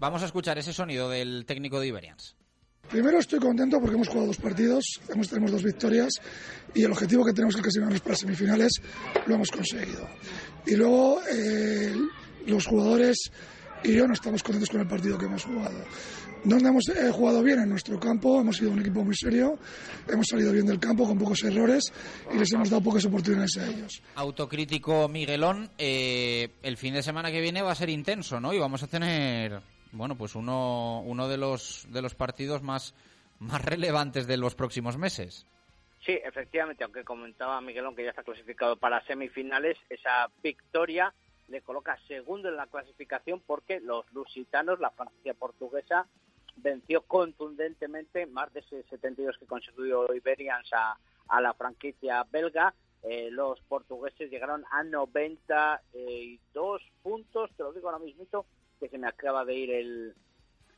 Vamos 0.00 0.24
a 0.24 0.26
escuchar 0.26 0.58
ese 0.58 0.72
sonido 0.72 1.08
del 1.08 1.46
técnico 1.46 1.78
de 1.78 1.86
Iberians. 1.86 2.36
Primero 2.90 3.18
estoy 3.18 3.38
contento 3.38 3.80
porque 3.80 3.94
hemos 3.94 4.08
jugado 4.08 4.26
dos 4.26 4.36
partidos, 4.36 5.00
hemos, 5.08 5.28
tenemos 5.28 5.50
dos 5.50 5.62
victorias 5.62 6.12
y 6.74 6.84
el 6.84 6.92
objetivo 6.92 7.24
que 7.24 7.32
tenemos 7.32 7.56
que 7.56 7.62
clasificarnos 7.62 8.00
para 8.00 8.16
semifinales 8.16 8.72
lo 9.26 9.34
hemos 9.34 9.50
conseguido. 9.50 10.06
Y 10.66 10.76
luego 10.76 11.20
eh, 11.30 11.94
los 12.46 12.66
jugadores 12.66 13.30
y 13.84 13.94
yo 13.94 14.06
no 14.06 14.14
estamos 14.14 14.42
contentos 14.42 14.70
con 14.70 14.80
el 14.80 14.86
partido 14.86 15.18
que 15.18 15.26
hemos 15.26 15.44
jugado. 15.44 15.84
Donde 16.44 16.68
hemos 16.68 16.88
eh, 16.88 17.10
jugado 17.12 17.42
bien 17.42 17.60
en 17.60 17.68
nuestro 17.68 18.00
campo, 18.00 18.40
hemos 18.40 18.56
sido 18.56 18.72
un 18.72 18.80
equipo 18.80 19.04
muy 19.04 19.14
serio, 19.16 19.58
hemos 20.08 20.26
salido 20.26 20.52
bien 20.52 20.66
del 20.66 20.80
campo 20.80 21.06
con 21.06 21.16
pocos 21.16 21.44
errores 21.44 21.92
y 22.34 22.38
les 22.38 22.52
hemos 22.52 22.68
dado 22.68 22.82
pocas 22.82 23.04
oportunidades 23.04 23.56
a 23.58 23.66
ellos. 23.68 24.02
Autocrítico 24.16 25.08
Miguelón, 25.08 25.70
eh, 25.78 26.50
el 26.62 26.76
fin 26.76 26.94
de 26.94 27.02
semana 27.02 27.30
que 27.30 27.40
viene 27.40 27.62
va 27.62 27.72
a 27.72 27.76
ser 27.76 27.90
intenso, 27.90 28.40
¿no? 28.40 28.52
Y 28.52 28.58
vamos 28.58 28.82
a 28.82 28.88
tener, 28.88 29.62
bueno, 29.92 30.16
pues 30.16 30.34
uno, 30.34 31.00
uno 31.02 31.28
de 31.28 31.36
los 31.36 31.86
de 31.90 32.02
los 32.02 32.14
partidos 32.14 32.62
más, 32.62 32.94
más 33.38 33.64
relevantes 33.64 34.26
de 34.26 34.36
los 34.36 34.54
próximos 34.54 34.98
meses. 34.98 35.46
Sí, 36.04 36.18
efectivamente, 36.24 36.82
aunque 36.82 37.04
comentaba 37.04 37.60
Miguelón 37.60 37.94
que 37.94 38.02
ya 38.04 38.10
está 38.10 38.24
clasificado 38.24 38.76
para 38.76 39.04
semifinales, 39.06 39.78
esa 39.88 40.28
victoria 40.42 41.14
le 41.48 41.60
coloca 41.60 41.96
segundo 42.08 42.48
en 42.48 42.56
la 42.56 42.66
clasificación 42.66 43.40
porque 43.46 43.78
los 43.78 44.10
lusitanos, 44.12 44.80
la 44.80 44.90
franquicia 44.90 45.34
portuguesa, 45.34 46.08
venció 46.56 47.02
contundentemente 47.02 48.26
más 48.26 48.52
de 48.52 48.60
ese 48.60 48.82
72 48.84 49.38
que 49.38 49.46
consiguió 49.46 50.12
Iberians 50.14 50.72
a, 50.72 50.98
a 51.28 51.40
la 51.40 51.54
franquicia 51.54 52.26
belga. 52.30 52.74
Eh, 53.02 53.30
los 53.30 53.60
portugueses 53.62 54.30
llegaron 54.30 54.64
a 54.70 54.82
92 54.84 56.82
puntos, 57.02 57.50
te 57.56 57.62
lo 57.62 57.72
digo 57.72 57.88
ahora 57.88 58.04
mismito, 58.04 58.46
que 58.82 58.88
se 58.88 58.98
me 58.98 59.06
acaba 59.06 59.44
de 59.44 59.54
ir 59.54 59.70
el, 59.70 60.14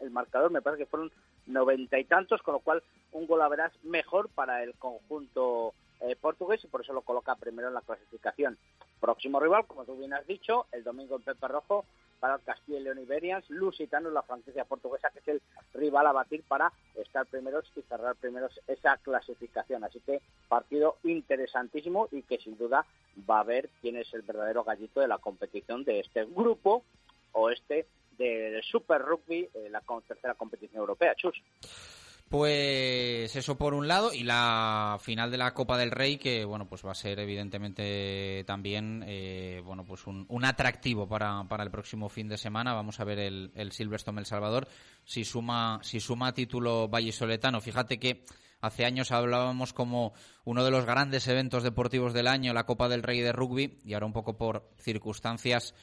el 0.00 0.10
marcador, 0.10 0.50
me 0.50 0.62
parece 0.62 0.84
que 0.84 0.90
fueron 0.90 1.10
noventa 1.46 1.98
y 1.98 2.04
tantos, 2.04 2.42
con 2.42 2.54
lo 2.54 2.60
cual 2.60 2.82
un 3.12 3.26
gol 3.26 3.42
a 3.42 3.48
verás 3.48 3.72
mejor 3.84 4.28
para 4.28 4.62
el 4.62 4.74
conjunto 4.74 5.74
eh, 6.00 6.16
portugués 6.16 6.62
y 6.64 6.68
por 6.68 6.82
eso 6.82 6.92
lo 6.92 7.02
coloca 7.02 7.34
primero 7.36 7.68
en 7.68 7.74
la 7.74 7.80
clasificación. 7.80 8.58
Próximo 9.00 9.40
rival, 9.40 9.66
como 9.66 9.84
tú 9.84 9.96
bien 9.96 10.14
has 10.14 10.26
dicho, 10.26 10.66
el 10.72 10.84
domingo 10.84 11.16
en 11.16 11.22
Pepe 11.22 11.48
Rojo 11.48 11.84
para 12.20 12.36
el 12.36 12.42
Castilla 12.42 12.78
y 12.78 12.82
León 12.82 13.00
Iberians, 13.00 13.48
Lusitanos, 13.50 14.12
la 14.12 14.22
franquicia 14.22 14.64
portuguesa, 14.64 15.10
que 15.10 15.18
es 15.18 15.28
el 15.28 15.42
rival 15.74 16.06
a 16.06 16.12
batir 16.12 16.42
para 16.48 16.72
estar 16.94 17.26
primeros 17.26 17.70
y 17.76 17.82
cerrar 17.82 18.16
primeros 18.16 18.58
esa 18.66 18.96
clasificación. 18.98 19.84
Así 19.84 20.00
que 20.00 20.22
partido 20.48 20.96
interesantísimo 21.04 22.08
y 22.12 22.22
que 22.22 22.38
sin 22.38 22.56
duda 22.56 22.86
va 23.28 23.40
a 23.40 23.44
ver 23.44 23.68
quién 23.82 23.96
es 23.96 24.12
el 24.14 24.22
verdadero 24.22 24.64
gallito 24.64 25.00
de 25.00 25.08
la 25.08 25.18
competición 25.18 25.84
de 25.84 26.00
este 26.00 26.24
grupo 26.24 26.82
o 27.34 27.50
este 27.50 27.86
del 28.16 28.62
Super 28.62 29.02
Rugby, 29.02 29.48
eh, 29.54 29.68
la 29.70 29.82
tercera 30.06 30.34
competición 30.34 30.80
europea. 30.80 31.14
Pues 32.28 33.36
eso 33.36 33.56
por 33.56 33.74
un 33.74 33.86
lado 33.86 34.12
y 34.12 34.24
la 34.24 34.98
final 35.00 35.30
de 35.30 35.38
la 35.38 35.52
Copa 35.52 35.76
del 35.76 35.90
Rey 35.90 36.16
que 36.16 36.44
bueno 36.44 36.66
pues 36.66 36.84
va 36.84 36.92
a 36.92 36.94
ser 36.94 37.20
evidentemente 37.20 38.42
también 38.44 39.04
eh, 39.06 39.60
bueno 39.64 39.84
pues 39.84 40.06
un, 40.06 40.44
atractivo 40.44 41.06
para, 41.06 41.44
para 41.44 41.62
el 41.62 41.70
próximo 41.70 42.08
fin 42.08 42.28
de 42.28 42.38
semana 42.38 42.72
vamos 42.72 42.98
a 42.98 43.04
ver 43.04 43.18
el, 43.18 43.52
el 43.54 43.72
Silverstone 43.72 44.20
El 44.20 44.26
Salvador 44.26 44.66
si 45.04 45.24
suma 45.24 45.78
si 45.82 46.00
suma 46.00 46.32
título 46.32 46.88
vallisoletano 46.88 47.60
fíjate 47.60 48.00
que 48.00 48.24
hace 48.62 48.86
años 48.86 49.12
hablábamos 49.12 49.72
como 49.72 50.14
uno 50.44 50.64
de 50.64 50.70
los 50.70 50.86
grandes 50.86 51.28
eventos 51.28 51.62
deportivos 51.62 52.14
del 52.14 52.26
año 52.26 52.54
la 52.54 52.66
Copa 52.66 52.88
del 52.88 53.02
Rey 53.02 53.20
de 53.20 53.32
rugby 53.32 53.80
y 53.84 53.92
ahora 53.92 54.06
un 54.06 54.12
poco 54.14 54.36
por 54.36 54.70
circunstancias 54.78 55.74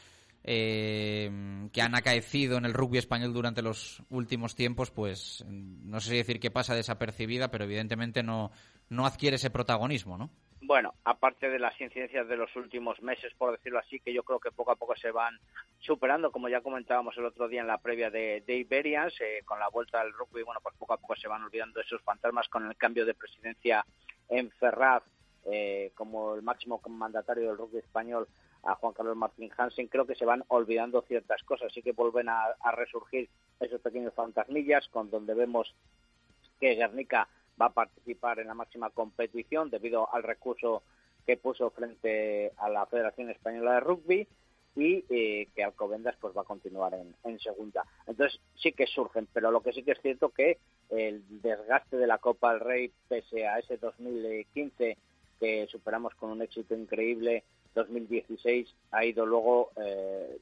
eh, 0.44 1.30
que 1.72 1.82
han 1.82 1.96
acaecido 1.96 2.58
en 2.58 2.66
el 2.66 2.74
rugby 2.74 2.98
español 2.98 3.34
durante 3.34 3.62
los 3.62 4.02
últimos 4.10 4.56
tiempos, 4.56 4.92
pues 4.92 5.46
no 5.48 6.00
sé 6.00 6.10
si 6.10 6.18
decir 6.18 6.40
que 6.40 6.52
pasa 6.52 6.76
desapercibida, 6.76 7.52
pero 7.52 7.66
evidentemente 7.66 8.24
no, 8.24 8.52
no 8.90 9.06
adquiere 9.06 9.36
ese 9.36 9.50
protagonismo, 9.50 10.18
¿no? 10.18 10.30
Bueno, 10.64 10.94
aparte 11.06 11.50
de 11.50 11.58
las 11.58 11.80
incidencias 11.82 12.28
de 12.28 12.38
los 12.38 12.56
últimos 12.56 13.02
meses, 13.02 13.34
por 13.36 13.52
decirlo 13.52 13.80
así, 13.80 14.00
que 14.00 14.14
yo 14.14 14.22
creo 14.22 14.40
que 14.40 14.52
poco 14.52 14.72
a 14.72 14.76
poco 14.76 14.96
se 14.96 15.10
van 15.10 15.40
superando, 15.80 16.32
como 16.32 16.50
ya 16.50 16.62
comentábamos 16.62 17.18
el 17.18 17.26
otro 17.26 17.48
día 17.48 17.62
en 17.62 17.68
la 17.68 17.80
previa 17.80 18.12
de, 18.12 18.44
de 18.46 18.58
Iberians, 18.58 19.20
eh, 19.22 19.42
con 19.44 19.60
la 19.60 19.70
vuelta 19.70 20.00
al 20.00 20.14
rugby, 20.14 20.44
bueno, 20.44 20.62
pues 20.62 20.76
poco 20.78 20.94
a 20.94 20.98
poco 20.98 21.16
se 21.16 21.28
van 21.28 21.44
olvidando 21.44 21.82
esos 21.82 22.02
fantasmas 22.04 22.48
con 22.48 22.68
el 22.68 22.78
cambio 22.78 23.06
de 23.08 23.16
presidencia 23.16 23.84
en 24.30 24.52
Ferraz, 24.52 25.04
eh, 25.46 25.92
como 25.96 26.36
el 26.36 26.44
máximo 26.44 26.80
mandatario 26.88 27.48
del 27.48 27.58
rugby 27.58 27.80
español, 27.80 28.28
a 28.64 28.76
Juan 28.76 28.94
Carlos 28.94 29.18
Martín 29.18 29.52
Hansen, 29.56 29.88
creo 29.88 30.06
que 30.06 30.16
se 30.16 30.26
van 30.26 30.44
olvidando 30.48 31.02
ciertas 31.04 31.44
cosas, 31.44 31.72
así 31.72 31.82
que 31.82 31.94
vuelven 31.94 32.30
a, 32.30 32.56
resurgir 32.74 33.30
esos 33.60 33.82
pequeños 33.82 34.14
fantasmillas, 34.14 34.88
con 34.90 35.10
donde 35.10 35.34
vemos 35.34 35.74
que 36.60 36.76
Guernica 36.76 37.28
va 37.60 37.68
a 37.68 37.74
participar 37.74 38.40
en 38.40 38.48
la 38.48 38.54
máxima 38.54 38.90
competición 38.92 39.70
debido 39.70 40.14
al 40.14 40.24
recurso 40.24 40.84
que 41.26 41.38
puso 41.38 41.70
frente 41.72 42.52
a 42.58 42.70
la 42.70 42.86
Federación 42.86 43.30
Española 43.30 43.76
de 43.76 43.80
Rugby 43.80 44.28
y 44.76 45.04
eh, 45.10 45.48
que 45.54 45.64
Alcobendas 45.64 46.16
pues 46.20 46.36
va 46.36 46.42
a 46.42 46.46
continuar 46.46 46.94
en, 46.94 47.14
en, 47.24 47.40
segunda. 47.40 47.86
Entonces 48.08 48.40
sí 48.56 48.72
que 48.72 48.88
surgen, 48.88 49.28
pero 49.34 49.52
lo 49.52 49.62
que 49.62 49.74
sí 49.74 49.84
que 49.84 49.92
es 49.92 50.02
cierto 50.02 50.30
que 50.30 50.60
el 50.90 51.24
desgaste 51.42 51.98
de 51.98 52.08
la 52.08 52.20
Copa 52.20 52.52
del 52.52 52.62
Rey 52.62 52.92
pese 53.08 53.48
a 53.48 53.60
ese 53.60 53.78
2015 53.78 54.98
que 55.40 55.68
superamos 55.68 56.14
con 56.16 56.30
un 56.30 56.42
éxito 56.42 56.76
increíble 56.76 57.44
2016 57.76 58.74
ha 58.92 59.06
ido 59.06 59.26
luego 59.26 59.72
eh, 59.78 60.38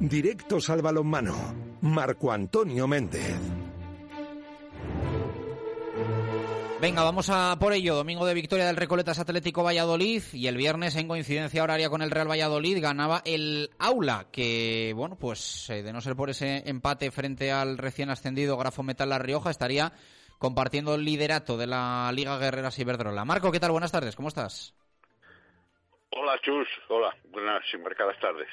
Directos 0.00 0.70
al 0.70 0.80
balonmano. 0.80 1.34
Marco 1.82 2.32
Antonio 2.32 2.88
Méndez. 2.88 3.38
Venga, 6.80 7.04
vamos 7.04 7.28
a 7.28 7.54
por 7.60 7.74
ello. 7.74 7.94
Domingo 7.94 8.24
de 8.24 8.32
victoria 8.32 8.64
del 8.64 8.76
Recoletas 8.76 9.18
Atlético 9.18 9.62
Valladolid 9.62 10.22
y 10.32 10.46
el 10.46 10.56
viernes 10.56 10.96
en 10.96 11.06
coincidencia 11.06 11.62
horaria 11.62 11.90
con 11.90 12.00
el 12.00 12.10
Real 12.10 12.30
Valladolid 12.30 12.80
ganaba 12.80 13.20
el 13.26 13.68
Aula, 13.78 14.28
que 14.32 14.94
bueno, 14.96 15.16
pues 15.16 15.68
eh, 15.68 15.82
de 15.82 15.92
no 15.92 16.00
ser 16.00 16.16
por 16.16 16.30
ese 16.30 16.62
empate 16.64 17.10
frente 17.10 17.52
al 17.52 17.76
recién 17.76 18.08
ascendido 18.08 18.56
Grafo 18.56 18.82
Metal 18.82 19.06
La 19.06 19.18
Rioja 19.18 19.50
estaría 19.50 19.92
compartiendo 20.38 20.94
el 20.94 21.04
liderato 21.04 21.58
de 21.58 21.66
la 21.66 22.10
Liga 22.14 22.38
Guerreras 22.38 22.78
Iberdrola. 22.78 23.26
Marco, 23.26 23.52
¿qué 23.52 23.60
tal? 23.60 23.72
Buenas 23.72 23.92
tardes, 23.92 24.16
¿cómo 24.16 24.28
estás? 24.28 24.74
Hola, 26.12 26.40
Chus. 26.42 26.68
Hola, 26.88 27.14
buenas 27.30 27.62
y 27.74 27.76
marcadas 27.76 28.18
tardes. 28.18 28.48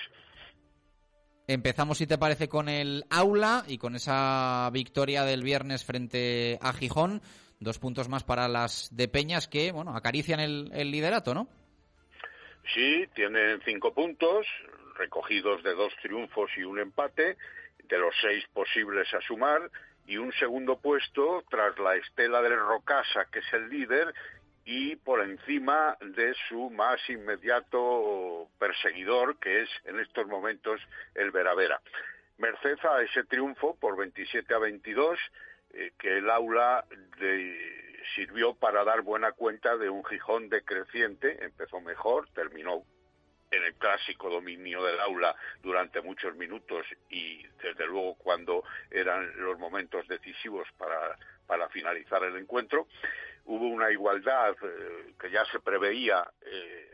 Empezamos, 1.50 1.98
si 1.98 2.08
te 2.08 2.18
parece, 2.18 2.50
con 2.50 2.68
el 2.68 3.06
Aula 3.10 3.64
y 3.70 3.78
con 3.78 3.96
esa 3.96 4.70
victoria 4.74 5.24
del 5.24 5.44
viernes 5.44 5.86
frente 5.86 6.60
a 6.62 6.74
Gijón. 6.74 7.22
Dos 7.62 7.80
puntos 7.80 8.10
más 8.10 8.26
para 8.26 8.50
las 8.50 8.94
de 8.94 9.08
Peñas 9.08 9.48
que, 9.48 9.72
bueno, 9.72 9.96
acarician 9.96 10.42
el, 10.42 10.92
liderato, 10.92 11.34
¿no? 11.34 11.48
Sí, 12.74 13.08
tienen 13.16 13.62
cinco 13.64 13.94
puntos, 13.94 14.46
recogidos 14.98 15.64
de 15.64 15.74
dos 15.74 15.94
triunfos 16.02 16.52
y 16.58 16.64
un 16.64 16.80
empate, 16.80 17.38
de 17.82 17.98
los 17.98 18.14
seis 18.22 18.44
posibles 18.54 19.08
a 19.14 19.22
sumar, 19.22 19.72
y 20.06 20.18
un 20.18 20.34
segundo 20.34 20.78
puesto 20.78 21.46
tras 21.50 21.80
la 21.80 21.96
estela 21.96 22.42
del 22.42 22.60
Rocasa, 22.60 23.26
que 23.32 23.40
es 23.40 23.54
el 23.54 23.70
líder, 23.70 24.14
y 24.70 24.98
por 24.98 25.22
encima 25.22 25.98
de 26.02 26.36
su 26.50 26.70
más 26.70 27.00
inmediato 27.10 28.50
perseguidor, 28.60 29.40
que 29.40 29.62
es 29.62 29.70
en 29.86 29.98
estos 29.98 30.28
momentos 30.28 30.82
el 31.16 31.32
Veravera. 31.32 31.80
Merced 32.38 32.78
a 32.86 33.02
ese 33.02 33.24
triunfo 33.24 33.78
por 33.80 33.96
27 33.96 34.54
a 34.54 34.58
22, 34.58 35.18
eh, 35.74 35.94
que 35.98 36.18
el 36.18 36.30
aula 36.30 36.84
sirvió 38.14 38.56
para 38.56 38.84
dar 38.84 39.04
buena 39.04 39.32
cuenta 39.32 39.78
de 39.78 39.90
un 39.90 40.04
Gijón 40.04 40.50
decreciente, 40.50 41.46
empezó 41.46 41.80
mejor, 41.80 42.28
terminó 42.34 42.84
en 43.52 43.64
el 43.64 43.74
clásico 43.76 44.30
dominio 44.30 44.84
del 44.84 45.00
aula 45.00 45.34
durante 45.64 46.02
muchos 46.02 46.36
minutos 46.36 46.86
y 47.10 47.42
desde 47.64 47.86
luego 47.86 48.16
cuando 48.16 48.66
eran 48.92 49.32
los 49.38 49.58
momentos 49.58 50.06
decisivos 50.10 50.68
para, 50.78 51.18
para 51.48 51.70
finalizar 51.70 52.22
el 52.26 52.36
encuentro. 52.36 52.88
Hubo 53.48 53.66
una 53.68 53.90
igualdad 53.92 54.56
eh, 54.62 55.14
que 55.20 55.32
ya 55.32 55.46
se 55.46 55.60
preveía 55.62 56.30
eh, 56.42 56.92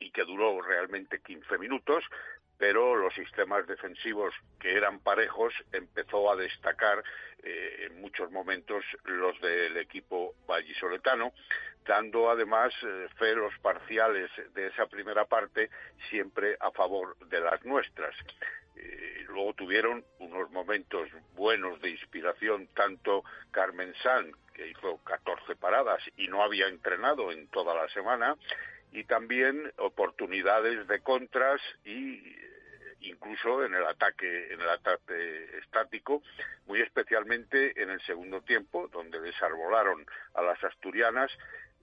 y 0.00 0.10
que 0.10 0.24
duró 0.24 0.60
realmente 0.60 1.20
15 1.20 1.58
minutos, 1.58 2.04
pero 2.58 2.96
los 2.96 3.14
sistemas 3.14 3.66
defensivos 3.68 4.34
que 4.58 4.76
eran 4.76 4.98
parejos 4.98 5.54
empezó 5.72 6.30
a 6.30 6.36
destacar 6.36 7.02
eh, 7.42 7.86
en 7.86 8.00
muchos 8.00 8.30
momentos 8.32 8.84
los 9.04 9.40
del 9.40 9.76
equipo 9.76 10.34
vallisoletano, 10.46 11.32
dando 11.86 12.30
además 12.30 12.72
eh, 12.82 13.08
fe 13.16 13.34
los 13.36 13.56
parciales 13.60 14.30
de 14.54 14.66
esa 14.66 14.86
primera 14.86 15.24
parte 15.24 15.70
siempre 16.10 16.56
a 16.58 16.72
favor 16.72 17.16
de 17.28 17.40
las 17.40 17.64
nuestras. 17.64 18.14
Luego 19.28 19.54
tuvieron 19.54 20.04
unos 20.18 20.50
momentos 20.50 21.08
buenos 21.34 21.80
de 21.80 21.90
inspiración, 21.90 22.68
tanto 22.74 23.24
Carmen 23.50 23.94
San, 24.02 24.32
que 24.52 24.68
hizo 24.68 24.98
14 25.04 25.56
paradas 25.56 26.02
y 26.16 26.28
no 26.28 26.42
había 26.42 26.66
entrenado 26.68 27.32
en 27.32 27.48
toda 27.48 27.74
la 27.74 27.88
semana, 27.88 28.36
y 28.92 29.04
también 29.04 29.72
oportunidades 29.78 30.86
de 30.86 31.00
contras 31.00 31.60
y 31.84 32.22
incluso 33.00 33.64
en 33.64 33.74
el 33.74 33.84
ataque 33.84 34.52
en 34.52 34.60
el 34.60 34.68
ataque 34.68 35.58
estático 35.58 36.22
muy 36.66 36.80
especialmente 36.80 37.82
en 37.82 37.90
el 37.90 38.00
segundo 38.02 38.42
tiempo 38.42 38.88
donde 38.88 39.20
desarbolaron 39.20 40.06
a 40.34 40.42
las 40.42 40.62
asturianas 40.62 41.30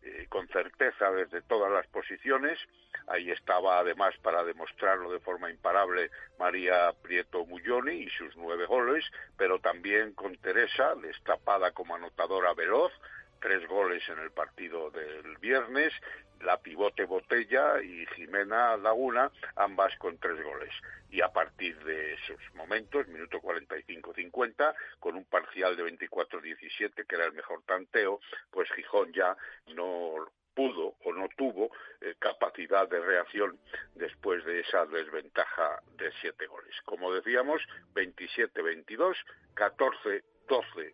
eh, 0.03 0.27
con 0.29 0.47
certeza 0.47 1.11
desde 1.11 1.41
todas 1.41 1.71
las 1.71 1.87
posiciones. 1.87 2.59
Ahí 3.07 3.31
estaba 3.31 3.79
además 3.79 4.15
para 4.21 4.43
demostrarlo 4.43 5.11
de 5.11 5.19
forma 5.19 5.49
imparable 5.49 6.09
María 6.37 6.91
Prieto 7.01 7.45
Mulloni 7.45 8.03
y 8.03 8.09
sus 8.09 8.35
nueve 8.37 8.65
goles 8.65 9.05
pero 9.37 9.59
también 9.59 10.13
con 10.13 10.35
Teresa 10.37 10.95
destapada 10.95 11.71
como 11.71 11.95
anotadora 11.95 12.53
veloz 12.53 12.91
tres 13.39 13.65
goles 13.67 14.03
en 14.09 14.19
el 14.19 14.31
partido 14.31 14.91
del 14.91 15.37
viernes, 15.37 15.93
la 16.41 16.57
pivote 16.57 17.05
Botella 17.05 17.81
y 17.81 18.05
Jimena 18.15 18.77
Laguna, 18.77 19.31
ambas 19.55 19.95
con 19.97 20.17
tres 20.17 20.41
goles. 20.43 20.73
Y 21.09 21.21
a 21.21 21.29
partir 21.29 21.77
de 21.83 22.13
esos 22.13 22.39
momentos, 22.53 23.07
minuto 23.07 23.39
45-50, 23.41 24.75
con 24.99 25.15
un 25.15 25.25
parcial 25.25 25.75
de 25.75 25.83
24-17, 25.83 27.05
que 27.07 27.15
era 27.15 27.25
el 27.25 27.33
mejor 27.33 27.63
tanteo, 27.63 28.19
pues 28.51 28.71
Gijón 28.73 29.11
ya 29.13 29.35
no 29.73 30.29
pudo 30.53 30.95
o 31.05 31.13
no 31.13 31.29
tuvo 31.37 31.71
eh, 32.01 32.15
capacidad 32.19 32.87
de 32.89 32.99
reacción 32.99 33.57
después 33.95 34.43
de 34.45 34.59
esa 34.59 34.85
desventaja 34.87 35.81
de 35.97 36.11
siete 36.21 36.47
goles. 36.47 36.75
Como 36.85 37.13
decíamos, 37.13 37.61
27-22, 37.93 39.15
14-12 39.55 40.21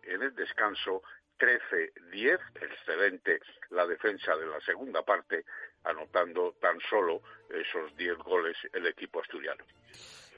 en 0.04 0.22
el 0.22 0.34
descanso 0.34 1.02
13-10, 1.38 2.38
excelente 2.60 3.40
la 3.70 3.86
defensa 3.86 4.36
de 4.36 4.46
la 4.46 4.60
segunda 4.60 5.02
parte, 5.02 5.44
anotando 5.84 6.54
tan 6.60 6.78
solo 6.88 7.22
esos 7.50 7.96
10 7.96 8.18
goles 8.18 8.56
el 8.72 8.86
equipo 8.86 9.20
asturiano. 9.20 9.64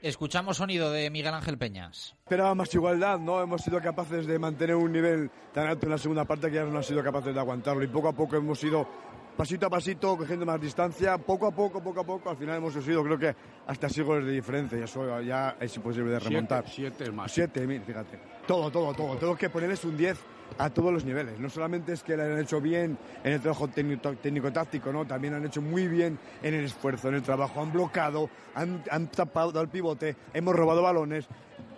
Escuchamos 0.01 0.57
sonido 0.57 0.91
de 0.91 1.09
Miguel 1.09 1.33
Ángel 1.33 1.57
Peñas. 1.57 2.15
Esperaba 2.23 2.55
más 2.55 2.73
igualdad, 2.73 3.19
¿no? 3.19 3.41
Hemos 3.41 3.61
sido 3.61 3.81
capaces 3.81 4.25
de 4.27 4.39
mantener 4.39 4.75
un 4.75 4.93
nivel 4.93 5.29
tan 5.53 5.67
alto 5.67 5.87
en 5.87 5.91
la 5.91 5.97
segunda 5.97 6.23
parte 6.23 6.47
que 6.47 6.55
ya 6.55 6.63
no 6.63 6.69
hemos 6.69 6.85
sido 6.85 7.03
capaces 7.03 7.33
de 7.33 7.39
aguantarlo 7.39 7.83
y 7.83 7.87
poco 7.87 8.07
a 8.07 8.13
poco 8.13 8.37
hemos 8.37 8.63
ido 8.63 8.87
pasito 9.35 9.67
a 9.67 9.69
pasito, 9.69 10.17
cogiendo 10.17 10.45
más 10.45 10.59
distancia, 10.59 11.17
poco 11.17 11.47
a 11.47 11.51
poco, 11.51 11.81
poco 11.81 12.01
a 12.01 12.03
poco, 12.05 12.29
al 12.29 12.37
final 12.37 12.57
hemos 12.57 12.73
subido 12.73 13.03
creo 13.03 13.17
que 13.17 13.35
hasta 13.67 13.87
6 13.87 14.05
goles 14.05 14.25
de 14.25 14.31
diferencia 14.33 14.77
y 14.77 14.83
eso 14.83 15.21
ya 15.21 15.55
es 15.59 15.75
imposible 15.75 16.11
de 16.11 16.19
remontar. 16.19 16.67
Siete, 16.67 17.11
más. 17.11 17.31
Siete, 17.31 17.65
fíjate. 17.85 18.19
Todo, 18.45 18.69
todo, 18.71 18.93
todo. 18.93 19.17
Tengo 19.17 19.35
que 19.35 19.49
ponerles 19.49 19.83
un 19.83 19.97
10 19.97 20.17
a 20.57 20.69
todos 20.69 20.91
los 20.91 21.05
niveles. 21.05 21.39
No 21.39 21.49
solamente 21.49 21.93
es 21.93 22.03
que 22.03 22.17
lo 22.17 22.23
han 22.23 22.39
hecho 22.39 22.61
bien 22.61 22.97
en 23.23 23.33
el 23.33 23.41
trabajo 23.41 23.67
técnico-táctico, 23.67 24.91
¿no? 24.91 25.05
también 25.05 25.33
han 25.33 25.45
hecho 25.45 25.61
muy 25.61 25.87
bien 25.87 26.19
en 26.41 26.53
el 26.53 26.65
esfuerzo, 26.65 27.09
en 27.09 27.15
el 27.15 27.23
trabajo. 27.23 27.61
Han 27.61 27.71
bloqueado, 27.71 28.29
han, 28.55 29.07
tapado 29.07 29.59
el 29.61 29.69
pivote, 29.69 30.15
hemos 30.33 30.55
robado 30.55 30.81
balones, 30.81 31.27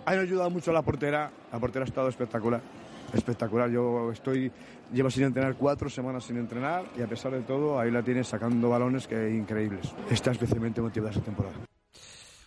han 0.06 0.20
ayudado 0.20 0.50
mucho 0.50 0.72
a 0.72 0.74
la 0.74 0.82
portera. 0.82 1.32
La 1.52 1.60
portera 1.60 1.86
ha 1.86 1.88
estado 1.88 2.10
espectacular. 2.10 2.62
Espectacular. 3.14 3.70
Yo 3.70 4.12
estoy, 4.12 4.52
llevo 4.94 5.10
sin 5.10 5.24
entrenar 5.24 5.56
cuatro 5.56 5.90
semanas 5.90 6.24
sin 6.24 6.38
entrenar 6.38 6.86
y 6.98 7.02
a 7.02 7.08
pesar 7.08 7.34
de 7.34 7.42
todo, 7.42 7.80
ahí 7.80 7.92
la 7.92 8.02
tienes 8.02 8.28
sacando 8.28 8.70
balones 8.70 9.08
que 9.08 9.32
increíbles. 9.32 9.94
Está 10.10 10.32
especialmente 10.32 10.82
motivada 10.82 11.12
esta 11.12 11.24
temporada 11.24 11.71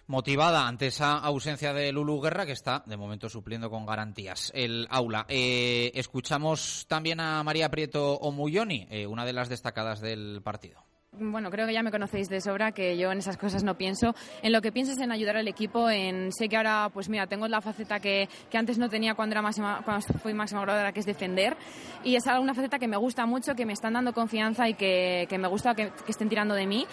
motivada 0.07 0.67
ante 0.67 0.89
esa 0.89 1.19
ausencia 1.19 1.73
de 1.73 1.93
Lulu 1.93 2.21
Guerra, 2.21 2.47
que 2.47 2.53
está 2.53 2.83
de 2.87 2.97
momento 2.97 3.29
supliendo 3.29 3.71
con 3.71 3.87
garantías 3.87 4.53
el 4.55 4.87
aula. 4.91 5.27
Eh, 5.29 5.93
escuchamos 5.95 6.87
también 6.89 7.21
a 7.21 7.43
María 7.43 7.71
Prieto 7.71 8.15
Omuyoni, 8.15 8.87
eh, 8.91 9.07
una 9.07 9.25
de 9.25 9.33
las 9.33 9.49
destacadas 9.49 10.01
del 10.01 10.41
partido 10.43 10.85
bueno, 11.19 11.51
creo 11.51 11.67
que 11.67 11.73
ya 11.73 11.83
me 11.83 11.91
conocéis 11.91 12.29
de 12.29 12.41
sobra, 12.41 12.73
que 12.73 12.97
yo 12.97 13.13
en 13.13 13.19
esas 13.19 13.37
cosas 13.37 13.63
no 13.65 13.77
pienso. 13.77 14.15
En 14.43 14.53
lo 14.53 14.61
que 14.61 14.73
pienso 14.73 14.93
es 14.93 14.99
en 14.99 15.13
ayudar 15.13 15.37
al 15.37 15.49
equipo, 15.49 15.89
en 15.89 16.33
sé 16.33 16.49
que 16.49 16.57
ahora, 16.57 16.91
pues 16.93 17.09
mira, 17.09 17.27
tengo 17.27 17.49
la 17.49 17.61
faceta 17.61 18.01
que, 18.01 18.29
que 18.51 18.59
antes 18.59 18.79
no 18.79 18.89
tenía 18.89 19.15
cuando, 19.15 19.35
era 19.35 19.43
máxima, 19.43 19.83
cuando 19.85 20.07
fui 20.19 20.35
máxima 20.35 20.63
graduada, 20.63 20.93
que 20.93 21.01
es 21.01 21.07
defender. 21.07 21.57
Y 22.03 22.17
es 22.17 22.25
una 22.27 22.55
faceta 22.55 22.79
que 22.79 22.89
me 22.89 22.97
gusta 22.97 23.27
mucho, 23.27 23.55
que 23.55 23.67
me 23.67 23.73
están 23.73 23.95
dando 23.95 24.13
confianza 24.13 24.69
y 24.69 24.75
que, 24.75 25.27
que 25.29 25.39
me 25.39 25.49
gusta 25.49 25.75
que, 25.75 25.91
que, 25.91 26.11
estén 26.11 26.29
tirando 26.29 26.55
de 26.55 26.67
mí. 26.67 26.87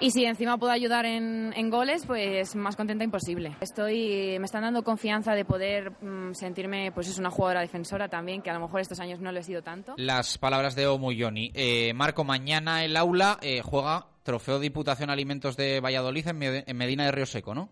Y 0.00 0.10
si 0.10 0.24
encima 0.24 0.58
puedo 0.58 0.72
ayudar 0.72 1.06
en, 1.06 1.52
en, 1.56 1.70
goles, 1.70 2.04
pues 2.06 2.54
más 2.54 2.76
contenta 2.76 3.02
imposible. 3.02 3.56
Estoy, 3.60 4.38
me 4.38 4.44
están 4.44 4.62
dando 4.62 4.82
confianza 4.82 5.34
de 5.34 5.44
poder 5.44 5.92
mmm, 6.02 6.32
sentirme, 6.32 6.92
pues 6.92 7.08
es 7.08 7.18
una 7.18 7.30
jugadora 7.30 7.60
defensora 7.60 8.08
también, 8.08 8.42
que 8.42 8.50
a 8.50 8.54
lo 8.54 8.60
mejor 8.60 8.80
estos 8.80 9.00
años 9.00 9.20
no 9.20 9.32
lo 9.32 9.40
he 9.40 9.42
sido 9.42 9.62
tanto. 9.62 9.94
Las 9.96 10.36
palabras 10.36 10.74
de 10.74 10.86
Omuyoni. 10.86 11.50
Eh, 11.54 11.92
Marco, 11.94 12.24
mañana 12.24 12.84
el 12.84 12.96
aula. 12.96 13.38
Eh, 13.40 13.62
juega 13.66 14.06
Trofeo 14.22 14.58
Diputación 14.58 15.10
Alimentos 15.10 15.56
de 15.56 15.80
Valladolid 15.80 16.26
en 16.28 16.76
Medina 16.76 17.04
de 17.04 17.12
Río 17.12 17.26
Seco, 17.26 17.54
¿no? 17.54 17.68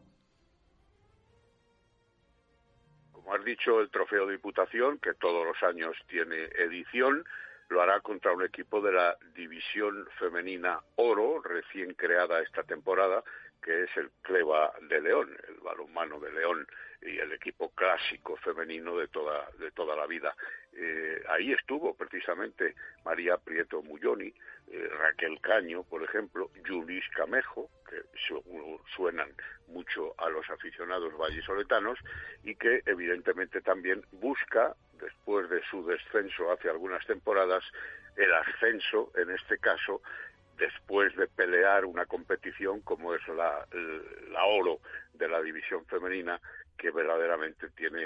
¿Cómo 3.12 3.24
como 3.24 3.36
has 3.36 3.44
dicho, 3.44 3.80
el 3.80 3.88
trofeo 3.90 4.26
Diputación, 4.28 4.98
que 4.98 5.14
todos 5.14 5.46
los 5.46 5.62
años 5.62 5.96
tiene 6.08 6.44
edición, 6.58 7.24
lo 7.68 7.80
hará 7.80 8.00
contra 8.00 8.32
un 8.32 8.42
equipo 8.42 8.82
de 8.82 8.92
la 8.92 9.16
División 9.34 10.06
Femenina 10.18 10.80
Oro, 10.96 11.40
recién 11.40 11.94
creada 11.94 12.42
esta 12.42 12.62
temporada, 12.64 13.24
que 13.62 13.84
es 13.84 13.96
el 13.96 14.10
Cleva 14.20 14.72
de 14.90 15.00
León, 15.00 15.34
el 15.48 15.54
balonmano 15.60 16.20
de 16.20 16.32
León 16.32 16.66
y 17.00 17.18
el 17.18 17.32
equipo 17.32 17.70
clásico 17.70 18.36
femenino 18.36 18.96
de 18.96 19.08
toda, 19.08 19.48
de 19.58 19.70
toda 19.70 19.96
la 19.96 20.06
vida. 20.06 20.36
Eh, 20.76 21.22
ahí 21.28 21.52
estuvo 21.52 21.94
precisamente 21.94 22.74
María 23.04 23.36
Prieto 23.36 23.82
Mulloni, 23.82 24.34
eh, 24.72 24.88
Raquel 24.98 25.40
Caño, 25.40 25.84
por 25.84 26.02
ejemplo, 26.02 26.50
Julis 26.66 27.04
Camejo, 27.14 27.70
que 27.88 28.02
suenan 28.96 29.32
mucho 29.68 30.14
a 30.18 30.28
los 30.30 30.48
aficionados 30.50 31.16
vallisoletanos 31.16 31.98
y 32.42 32.56
que 32.56 32.82
evidentemente 32.86 33.60
también 33.60 34.04
busca, 34.12 34.74
después 35.00 35.48
de 35.48 35.62
su 35.70 35.86
descenso 35.86 36.50
hace 36.50 36.68
algunas 36.68 37.06
temporadas, 37.06 37.62
el 38.16 38.32
ascenso, 38.32 39.12
en 39.16 39.30
este 39.30 39.58
caso, 39.58 40.02
después 40.56 41.14
de 41.16 41.28
pelear 41.28 41.84
una 41.84 42.06
competición 42.06 42.80
como 42.80 43.14
es 43.14 43.22
la 43.28 44.44
oro 44.44 44.80
de 45.12 45.28
la 45.28 45.40
división 45.40 45.84
femenina, 45.86 46.40
que 46.76 46.90
verdaderamente 46.90 47.70
tiene 47.70 48.02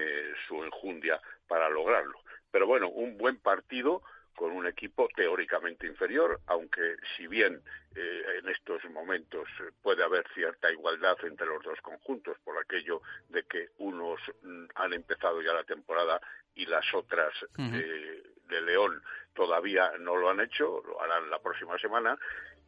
su 0.46 0.62
enjundia 0.64 1.20
para 1.46 1.68
lograrlo. 1.68 2.18
Pero 2.50 2.66
bueno, 2.66 2.88
un 2.88 3.18
buen 3.18 3.36
partido 3.36 4.02
con 4.34 4.52
un 4.52 4.66
equipo 4.66 5.08
teóricamente 5.16 5.86
inferior, 5.86 6.40
aunque 6.46 6.96
si 7.16 7.26
bien 7.26 7.60
eh, 7.96 8.22
en 8.38 8.48
estos 8.48 8.84
momentos 8.90 9.48
puede 9.82 10.04
haber 10.04 10.24
cierta 10.32 10.70
igualdad 10.70 11.16
entre 11.24 11.46
los 11.46 11.62
dos 11.64 11.80
conjuntos 11.80 12.38
por 12.44 12.56
aquello 12.56 13.02
de 13.28 13.42
que 13.42 13.70
unos 13.78 14.20
mm, 14.42 14.66
han 14.76 14.92
empezado 14.92 15.42
ya 15.42 15.52
la 15.52 15.64
temporada 15.64 16.20
y 16.54 16.66
las 16.66 16.84
otras 16.94 17.32
de 17.56 18.60
León 18.62 19.02
todavía 19.34 19.92
no 20.00 20.16
lo 20.16 20.30
han 20.30 20.40
hecho, 20.40 20.82
lo 20.86 21.00
harán 21.00 21.30
la 21.30 21.40
próxima 21.40 21.78
semana 21.78 22.18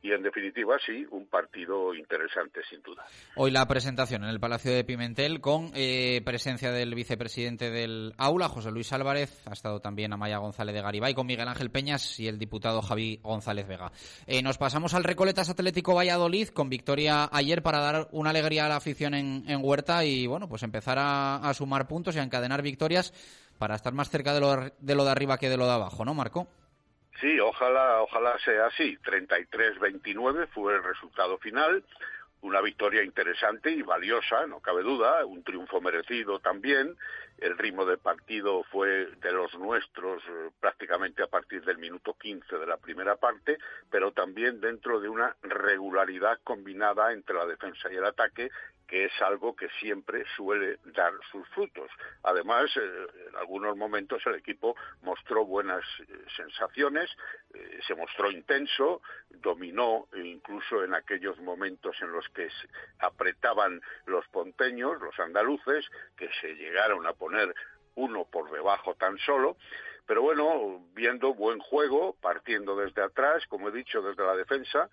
y 0.02 0.12
en 0.12 0.22
definitiva 0.22 0.76
sí, 0.84 1.06
un 1.10 1.26
partido 1.26 1.94
interesante 1.94 2.60
sin 2.68 2.82
duda. 2.82 3.04
Hoy 3.36 3.50
la 3.50 3.66
presentación 3.66 4.24
en 4.24 4.30
el 4.30 4.40
Palacio 4.40 4.72
de 4.72 4.84
Pimentel 4.84 5.40
con 5.40 5.70
eh, 5.74 6.22
presencia 6.24 6.72
del 6.72 6.94
vicepresidente 6.94 7.70
del 7.70 8.14
aula, 8.16 8.48
José 8.48 8.70
Luis 8.70 8.92
Álvarez, 8.92 9.46
ha 9.46 9.52
estado 9.52 9.80
también 9.80 10.12
Amaya 10.12 10.38
González 10.38 10.74
de 10.74 10.80
Garibay 10.80 11.14
con 11.14 11.26
Miguel 11.26 11.48
Ángel 11.48 11.70
Peñas 11.70 12.18
y 12.18 12.28
el 12.28 12.38
diputado 12.38 12.80
Javi 12.80 13.20
González 13.22 13.66
Vega. 13.68 13.92
Eh, 14.26 14.42
nos 14.42 14.56
pasamos 14.56 14.94
al 14.94 15.04
Recoletas 15.04 15.50
Atlético 15.50 15.94
Valladolid 15.94 16.48
con 16.48 16.70
victoria 16.70 17.28
ayer 17.30 17.62
para 17.62 17.80
dar 17.80 18.08
una 18.12 18.30
alegría 18.30 18.66
a 18.66 18.68
la 18.68 18.76
afición 18.76 19.14
en, 19.14 19.60
Huerta 19.62 20.04
y 20.04 20.26
bueno, 20.26 20.48
pues 20.48 20.62
empezar 20.62 20.96
a, 20.98 21.52
sumar 21.54 21.86
puntos 21.86 22.16
y 22.16 22.18
a 22.18 22.22
encadenar 22.22 22.62
victorias 22.62 23.12
para 23.58 23.74
estar 23.74 23.92
más 23.92 24.08
cerca 24.08 24.32
de 24.32 24.40
lo, 24.40 24.56
de 24.78 24.94
lo 24.94 25.04
de 25.04 25.10
arriba 25.10 25.36
que 25.36 25.50
de 25.50 25.58
lo 25.58 25.66
de 25.66 25.72
abajo, 25.72 26.04
¿no, 26.04 26.14
Marco? 26.14 26.48
Sí, 27.18 27.38
ojalá, 27.40 28.02
ojalá 28.02 28.38
sea 28.44 28.66
así. 28.66 28.96
33-29 28.98 30.48
fue 30.48 30.74
el 30.74 30.82
resultado 30.82 31.38
final. 31.38 31.84
Una 32.42 32.62
victoria 32.62 33.02
interesante 33.02 33.70
y 33.70 33.82
valiosa, 33.82 34.46
no 34.46 34.60
cabe 34.60 34.82
duda, 34.82 35.26
un 35.26 35.42
triunfo 35.42 35.80
merecido 35.80 36.38
también. 36.38 36.96
El 37.36 37.58
ritmo 37.58 37.84
del 37.84 37.98
partido 37.98 38.62
fue 38.64 39.06
de 39.20 39.32
los 39.32 39.54
nuestros 39.58 40.22
eh, 40.24 40.50
prácticamente 40.58 41.22
a 41.22 41.26
partir 41.26 41.62
del 41.64 41.78
minuto 41.78 42.14
15 42.14 42.56
de 42.56 42.66
la 42.66 42.78
primera 42.78 43.16
parte, 43.16 43.58
pero 43.90 44.12
también 44.12 44.60
dentro 44.60 45.00
de 45.00 45.08
una 45.08 45.36
regularidad 45.42 46.38
combinada 46.42 47.12
entre 47.12 47.36
la 47.36 47.46
defensa 47.46 47.92
y 47.92 47.96
el 47.96 48.04
ataque 48.04 48.50
que 48.90 49.04
es 49.04 49.22
algo 49.22 49.54
que 49.54 49.68
siempre 49.78 50.24
suele 50.36 50.80
dar 50.86 51.12
sus 51.30 51.46
frutos. 51.50 51.88
Además, 52.24 52.76
eh, 52.76 53.06
en 53.28 53.36
algunos 53.36 53.76
momentos 53.76 54.20
el 54.26 54.34
equipo 54.34 54.74
mostró 55.02 55.46
buenas 55.46 55.84
eh, 56.00 56.24
sensaciones, 56.36 57.08
eh, 57.54 57.78
se 57.86 57.94
mostró 57.94 58.32
intenso, 58.32 59.00
dominó 59.30 60.08
incluso 60.16 60.82
en 60.82 60.94
aquellos 60.94 61.38
momentos 61.38 61.94
en 62.02 62.10
los 62.10 62.28
que 62.30 62.48
apretaban 62.98 63.80
los 64.06 64.26
ponteños, 64.26 65.00
los 65.00 65.16
andaluces, 65.20 65.88
que 66.16 66.28
se 66.40 66.56
llegaron 66.56 67.06
a 67.06 67.12
poner 67.12 67.54
uno 67.94 68.24
por 68.24 68.50
debajo 68.50 68.96
tan 68.96 69.18
solo. 69.18 69.56
Pero 70.04 70.22
bueno, 70.22 70.84
viendo 70.94 71.32
buen 71.34 71.60
juego, 71.60 72.16
partiendo 72.20 72.74
desde 72.74 73.02
atrás, 73.02 73.46
como 73.46 73.68
he 73.68 73.72
dicho, 73.72 74.02
desde 74.02 74.24
la 74.24 74.34
defensa, 74.34 74.90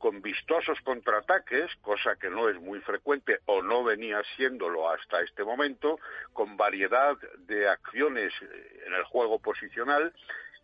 con 0.00 0.22
vistosos 0.22 0.80
contraataques, 0.80 1.76
cosa 1.82 2.16
que 2.16 2.30
no 2.30 2.48
es 2.48 2.58
muy 2.58 2.80
frecuente 2.80 3.40
o 3.44 3.60
no 3.62 3.84
venía 3.84 4.22
siéndolo 4.34 4.88
hasta 4.88 5.20
este 5.20 5.44
momento, 5.44 6.00
con 6.32 6.56
variedad 6.56 7.18
de 7.40 7.68
acciones 7.68 8.32
eh, 8.40 8.84
en 8.86 8.94
el 8.94 9.04
juego 9.04 9.38
posicional 9.38 10.14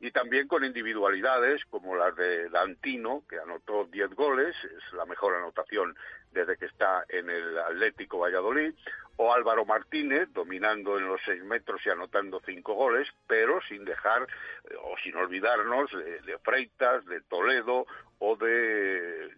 y 0.01 0.11
también 0.11 0.49
con 0.49 0.65
individualidades 0.65 1.63
como 1.67 1.97
las 1.97 2.17
de 2.17 2.49
Dantino, 2.49 3.25
que 3.29 3.39
anotó 3.39 3.85
10 3.85 4.15
goles, 4.15 4.57
es 4.65 4.93
la 4.95 5.05
mejor 5.05 5.35
anotación 5.35 5.95
desde 6.37 6.59
que 6.59 6.67
está 6.67 7.05
en 7.09 7.31
el 7.31 7.59
Atlético 7.59 8.19
Valladolid, 8.19 8.75
o 9.17 9.33
Álvaro 9.33 9.65
Martínez 9.65 10.29
dominando 10.35 10.99
en 10.99 11.07
los 11.07 11.21
seis 11.25 11.43
metros 11.43 11.81
y 11.87 11.89
anotando 11.89 12.43
cinco 12.45 12.75
goles, 12.75 13.09
pero 13.27 13.61
sin 13.63 13.87
dejar 13.87 14.23
eh, 14.23 14.75
o 14.83 14.95
sin 15.03 15.17
olvidarnos 15.17 15.91
de, 15.91 16.39
Freitas, 16.45 17.05
de 17.07 17.23
Toledo 17.23 17.87
o 18.19 18.37
de 18.37 19.31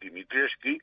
Dimitrievski, 0.00 0.78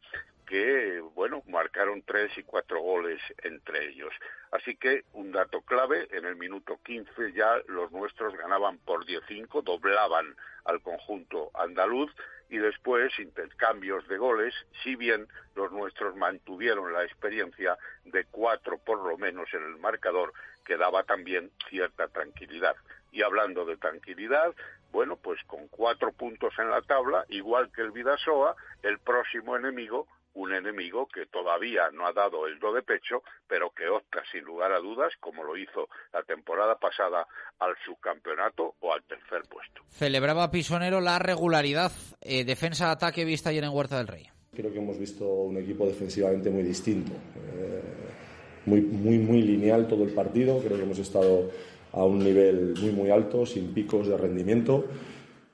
que, 0.48 1.00
bueno, 1.14 1.44
marcaron 1.48 2.02
tres 2.02 2.36
y 2.38 2.44
cuatro 2.44 2.82
goles 2.82 3.22
entre 3.44 3.90
ellos. 3.90 4.14
Así 4.52 4.76
que 4.76 5.04
un 5.14 5.32
dato 5.32 5.62
clave, 5.62 6.08
en 6.12 6.26
el 6.26 6.36
minuto 6.36 6.80
15 6.84 7.34
ya 7.34 7.62
los 7.68 7.92
nuestros 7.92 8.36
ganaban 8.36 8.80
por 8.80 9.06
10-5, 9.06 9.64
doblaban 9.64 10.36
al 10.66 10.82
conjunto 10.82 11.52
andaluz 11.54 12.12
y 12.54 12.60
después 12.60 13.12
intercambios 13.18 14.08
de 14.08 14.16
goles, 14.16 14.54
si 14.84 14.96
bien 14.96 15.28
los 15.56 15.72
nuestros 15.72 16.16
mantuvieron 16.16 16.94
la 16.94 17.04
experiencia 17.04 17.76
de 18.06 18.26
cuatro 18.26 18.78
por 18.78 19.04
lo 19.04 19.18
menos 19.18 19.52
en 19.56 19.64
el 19.64 19.80
marcador, 19.80 20.32
que 20.64 20.78
daba 20.78 21.04
también 21.04 21.50
cierta 21.68 22.08
tranquilidad. 22.10 22.76
Y 23.12 23.24
hablando 23.24 23.66
de 23.66 23.76
tranquilidad, 23.78 24.54
bueno, 24.92 25.16
pues 25.16 25.44
con 25.48 25.68
cuatro 25.70 26.12
puntos 26.12 26.54
en 26.60 26.70
la 26.70 26.84
tabla, 26.84 27.26
igual 27.30 27.72
que 27.72 27.82
el 27.82 27.90
Vidasoa, 27.90 28.56
el 28.84 29.00
próximo 29.00 29.58
enemigo 29.58 30.08
un 30.34 30.54
enemigo 30.54 31.08
que 31.08 31.26
todavía 31.28 31.90
no 31.92 32.08
ha 32.08 32.14
dado 32.14 32.48
el 32.48 32.60
do 32.60 32.74
de 32.74 32.82
pecho, 32.82 33.24
pero 33.48 33.72
que 33.72 33.88
opta 33.88 34.24
sin 34.32 34.44
lugar 34.44 34.72
a 34.72 34.80
dudas, 34.80 35.14
como 35.20 35.44
lo 35.44 35.58
hizo 35.58 35.88
la 36.12 36.24
temporada 36.24 36.76
pasada, 36.78 37.28
al 37.60 37.76
subcampeonato 37.86 38.76
o 38.80 38.94
al 38.94 39.04
tercer 39.04 39.44
puesto. 39.50 39.82
Celebraba 39.90 40.50
Pisonero 40.50 41.02
la 41.02 41.20
regularidad 41.20 41.92
eh, 42.22 42.44
defensa-ataque 42.46 43.26
vista 43.26 43.50
ayer 43.50 43.64
en 43.64 43.72
Huerta 43.72 43.98
del 43.98 44.08
Rey. 44.08 44.28
Creo 44.56 44.72
que 44.72 44.80
hemos 44.80 44.98
visto 45.00 45.26
un 45.26 45.58
equipo 45.58 45.86
defensivamente 45.86 46.50
muy 46.50 46.64
distinto, 46.64 47.12
eh, 47.12 47.82
muy, 48.66 48.82
muy, 48.82 49.18
muy 49.18 49.42
lineal 49.42 49.88
todo 49.88 50.04
el 50.04 50.14
partido. 50.14 50.60
Creo 50.60 50.78
que 50.78 50.84
hemos 50.84 51.00
estado 51.00 51.50
a 51.92 52.04
un 52.04 52.20
nivel 52.20 52.74
muy, 52.80 52.92
muy 52.92 53.10
alto, 53.12 53.46
sin 53.46 53.74
picos 53.74 54.08
de 54.08 54.18
rendimiento, 54.18 54.86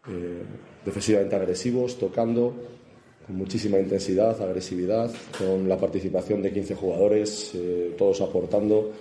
eh, 0.09 0.43
defensivamente 0.85 1.35
agresivos, 1.35 1.97
tocando, 1.97 2.55
muchísima 3.29 3.79
intensidad, 3.79 4.41
agresividad, 4.41 5.11
con 5.37 5.69
la 5.69 5.77
participación 5.77 6.41
de 6.41 6.51
15 6.51 6.75
jugadores, 6.75 7.51
eh, 7.55 7.93
todos 7.97 8.21
aportando 8.21 8.91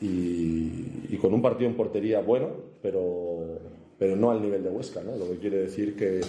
y, 0.00 1.16
con 1.20 1.32
un 1.32 1.42
partido 1.42 1.70
en 1.70 1.76
portería 1.76 2.20
bueno, 2.20 2.48
pero, 2.80 3.60
pero 3.96 4.16
no 4.16 4.32
al 4.32 4.42
nivel 4.42 4.62
de 4.64 4.70
Huesca, 4.70 5.02
¿no? 5.02 5.16
lo 5.16 5.30
que 5.30 5.38
quiere 5.38 5.58
decir 5.58 5.94
que, 5.94 6.20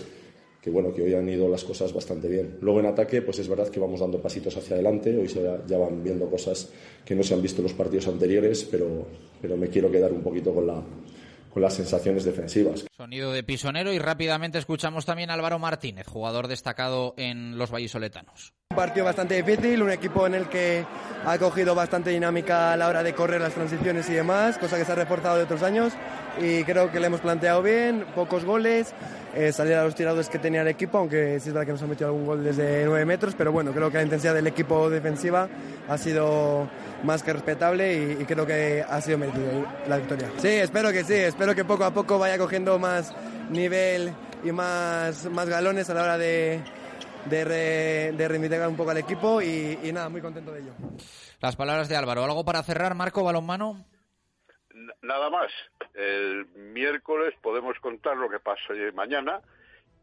que, 0.62 0.70
bueno, 0.70 0.94
que 0.94 1.02
hoy 1.02 1.16
han 1.16 1.28
ido 1.28 1.50
las 1.50 1.64
cosas 1.64 1.92
bastante 1.92 2.28
bien. 2.28 2.58
Luego 2.62 2.80
en 2.80 2.86
ataque, 2.86 3.24
pues 3.24 3.40
es 3.40 3.48
verdad 3.48 3.70
que 3.70 3.80
vamos 3.80 4.02
dando 4.02 4.22
pasitos 4.22 4.56
hacia 4.56 4.76
adelante, 4.76 5.18
hoy 5.18 5.28
se, 5.28 5.42
ya 5.66 5.78
van 5.80 6.04
viendo 6.04 6.30
cosas 6.30 6.72
que 7.04 7.16
no 7.16 7.24
se 7.24 7.34
han 7.34 7.42
visto 7.42 7.62
en 7.62 7.64
los 7.64 7.74
partidos 7.74 8.08
anteriores, 8.08 8.68
pero, 8.70 9.08
pero 9.42 9.58
me 9.58 9.70
quiero 9.70 9.90
quedar 9.90 10.14
un 10.14 10.22
poquito 10.22 10.54
con 10.54 10.68
la, 10.68 10.84
con 11.54 11.62
las 11.62 11.76
sensaciones 11.76 12.24
defensivas. 12.26 12.86
Sonido 12.97 13.32
de 13.32 13.43
pisonero 13.43 13.93
y 13.93 13.99
rápidamente 13.99 14.58
escuchamos 14.58 15.06
también 15.06 15.30
a 15.30 15.36
Álvaro 15.36 15.60
Martínez, 15.60 16.08
jugador 16.08 16.47
destacado 16.47 17.14
en 17.18 17.58
los 17.58 17.72
vallisoletanos. 17.72 18.54
Un 18.72 18.78
partido 18.78 19.06
bastante 19.06 19.41
difícil, 19.41 19.84
un 19.84 19.91
equipo 19.91 20.26
en 20.26 20.34
el 20.34 20.47
que 20.47 20.84
ha 21.26 21.38
cogido 21.38 21.76
bastante 21.76 22.10
dinámica 22.10 22.74
a 22.74 22.78
la 22.78 22.88
hora 22.88 23.04
de 23.04 23.14
correr 23.14 23.39
las 23.39 23.54
transiciones 23.54 24.10
y 24.10 24.14
demás, 24.14 24.58
cosa 24.58 24.78
que 24.78 24.86
se 24.86 24.91
ha 24.91 24.95
reforzado 24.95 25.38
de 25.38 25.43
otros 25.43 25.62
años 25.62 25.93
y 26.41 26.64
creo 26.64 26.91
que 26.91 26.99
le 26.99 27.08
hemos 27.08 27.22
planteado 27.22 27.62
bien, 27.62 28.04
pocos 28.16 28.43
goles, 28.43 28.93
eh, 29.36 29.51
salir 29.51 29.76
a 29.76 29.84
los 29.84 29.93
tirados 29.93 30.30
que 30.30 30.39
tenía 30.39 30.62
el 30.62 30.68
equipo, 30.68 30.97
aunque 30.97 31.39
sí 31.39 31.49
es 31.49 31.54
verdad 31.54 31.68
que 31.68 31.72
nos 31.74 31.84
ha 31.84 31.88
metido 31.88 32.08
algún 32.08 32.26
gol 32.26 32.43
desde 32.43 32.86
9 32.86 33.06
metros, 33.06 33.36
pero 33.38 33.51
bueno, 33.51 33.72
creo 33.72 33.91
que 33.91 33.97
la 33.97 34.04
intensidad 34.04 34.34
del 34.34 34.47
equipo 34.47 34.89
defensiva 34.89 35.47
ha 35.88 35.97
sido 35.97 36.68
más 37.04 37.24
que 37.24 37.34
respetable 37.34 38.18
y, 38.20 38.26
creo 38.26 38.45
que 38.45 38.84
ha 38.88 39.01
sido 39.01 39.18
merecido 39.18 39.66
la 39.88 39.97
victoria. 39.97 40.30
Sí, 40.38 40.47
espero 40.47 40.91
que 40.91 41.04
sí, 41.04 41.14
espero 41.14 41.54
que 41.54 41.66
poco 41.66 41.84
a 41.84 41.93
poco 41.93 42.18
vaya 42.18 42.38
cogiendo 42.38 42.80
más 42.80 43.16
nivel 43.49 44.14
y 44.43 44.51
más, 44.51 45.26
más 45.30 45.47
galones 45.47 45.89
a 45.89 45.93
la 45.93 46.04
hora 46.04 46.18
de, 46.18 46.62
de, 47.26 48.14
de 48.16 48.28
reivindicar 48.28 48.68
un 48.68 48.78
poco 48.78 48.91
al 48.91 48.97
equipo 48.97 49.41
y, 49.41 49.80
y 49.84 49.91
nada, 49.91 50.10
muy 50.10 50.22
contento 50.22 50.51
de 50.51 50.62
ello. 50.62 50.74
Las 51.41 51.56
palabras 51.56 51.89
de 51.89 51.97
Álvaro. 51.97 52.24
¿Algo 52.24 52.45
para 52.45 52.64
cerrar, 52.64 52.95
Marco 52.95 53.24
Balonmano? 53.24 53.86
Nada 55.01 55.30
más. 55.30 55.51
El 55.93 56.47
miércoles 56.74 57.34
podemos 57.41 57.78
contar 57.80 58.18
lo 58.18 58.30
que 58.30 58.39
pasa 58.39 58.74
mañana 58.93 59.41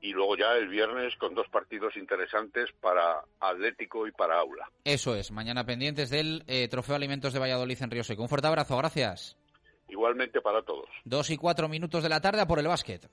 y 0.00 0.12
luego 0.12 0.36
ya 0.36 0.52
el 0.54 0.68
viernes 0.68 1.14
con 1.16 1.34
dos 1.34 1.48
partidos 1.48 1.96
interesantes 1.96 2.70
para 2.80 3.22
Atlético 3.40 4.06
y 4.06 4.12
para 4.12 4.38
Aula. 4.38 4.70
Eso 4.84 5.14
es, 5.14 5.30
mañana 5.30 5.64
pendientes 5.64 6.10
del 6.10 6.42
eh, 6.46 6.68
Trofeo 6.68 6.96
Alimentos 6.96 7.32
de 7.32 7.38
Valladolid 7.38 7.82
en 7.82 7.90
Río 7.90 8.04
Seco. 8.04 8.22
Un 8.22 8.28
fuerte 8.28 8.48
abrazo, 8.48 8.76
gracias. 8.76 9.36
Igualmente 9.88 10.40
para 10.40 10.62
todos. 10.62 10.88
Dos 11.04 11.30
y 11.30 11.36
cuatro 11.36 11.68
minutos 11.68 12.02
de 12.02 12.08
la 12.08 12.20
tarde 12.20 12.40
a 12.40 12.46
por 12.46 12.60
el 12.60 12.68
básquet. 12.68 13.08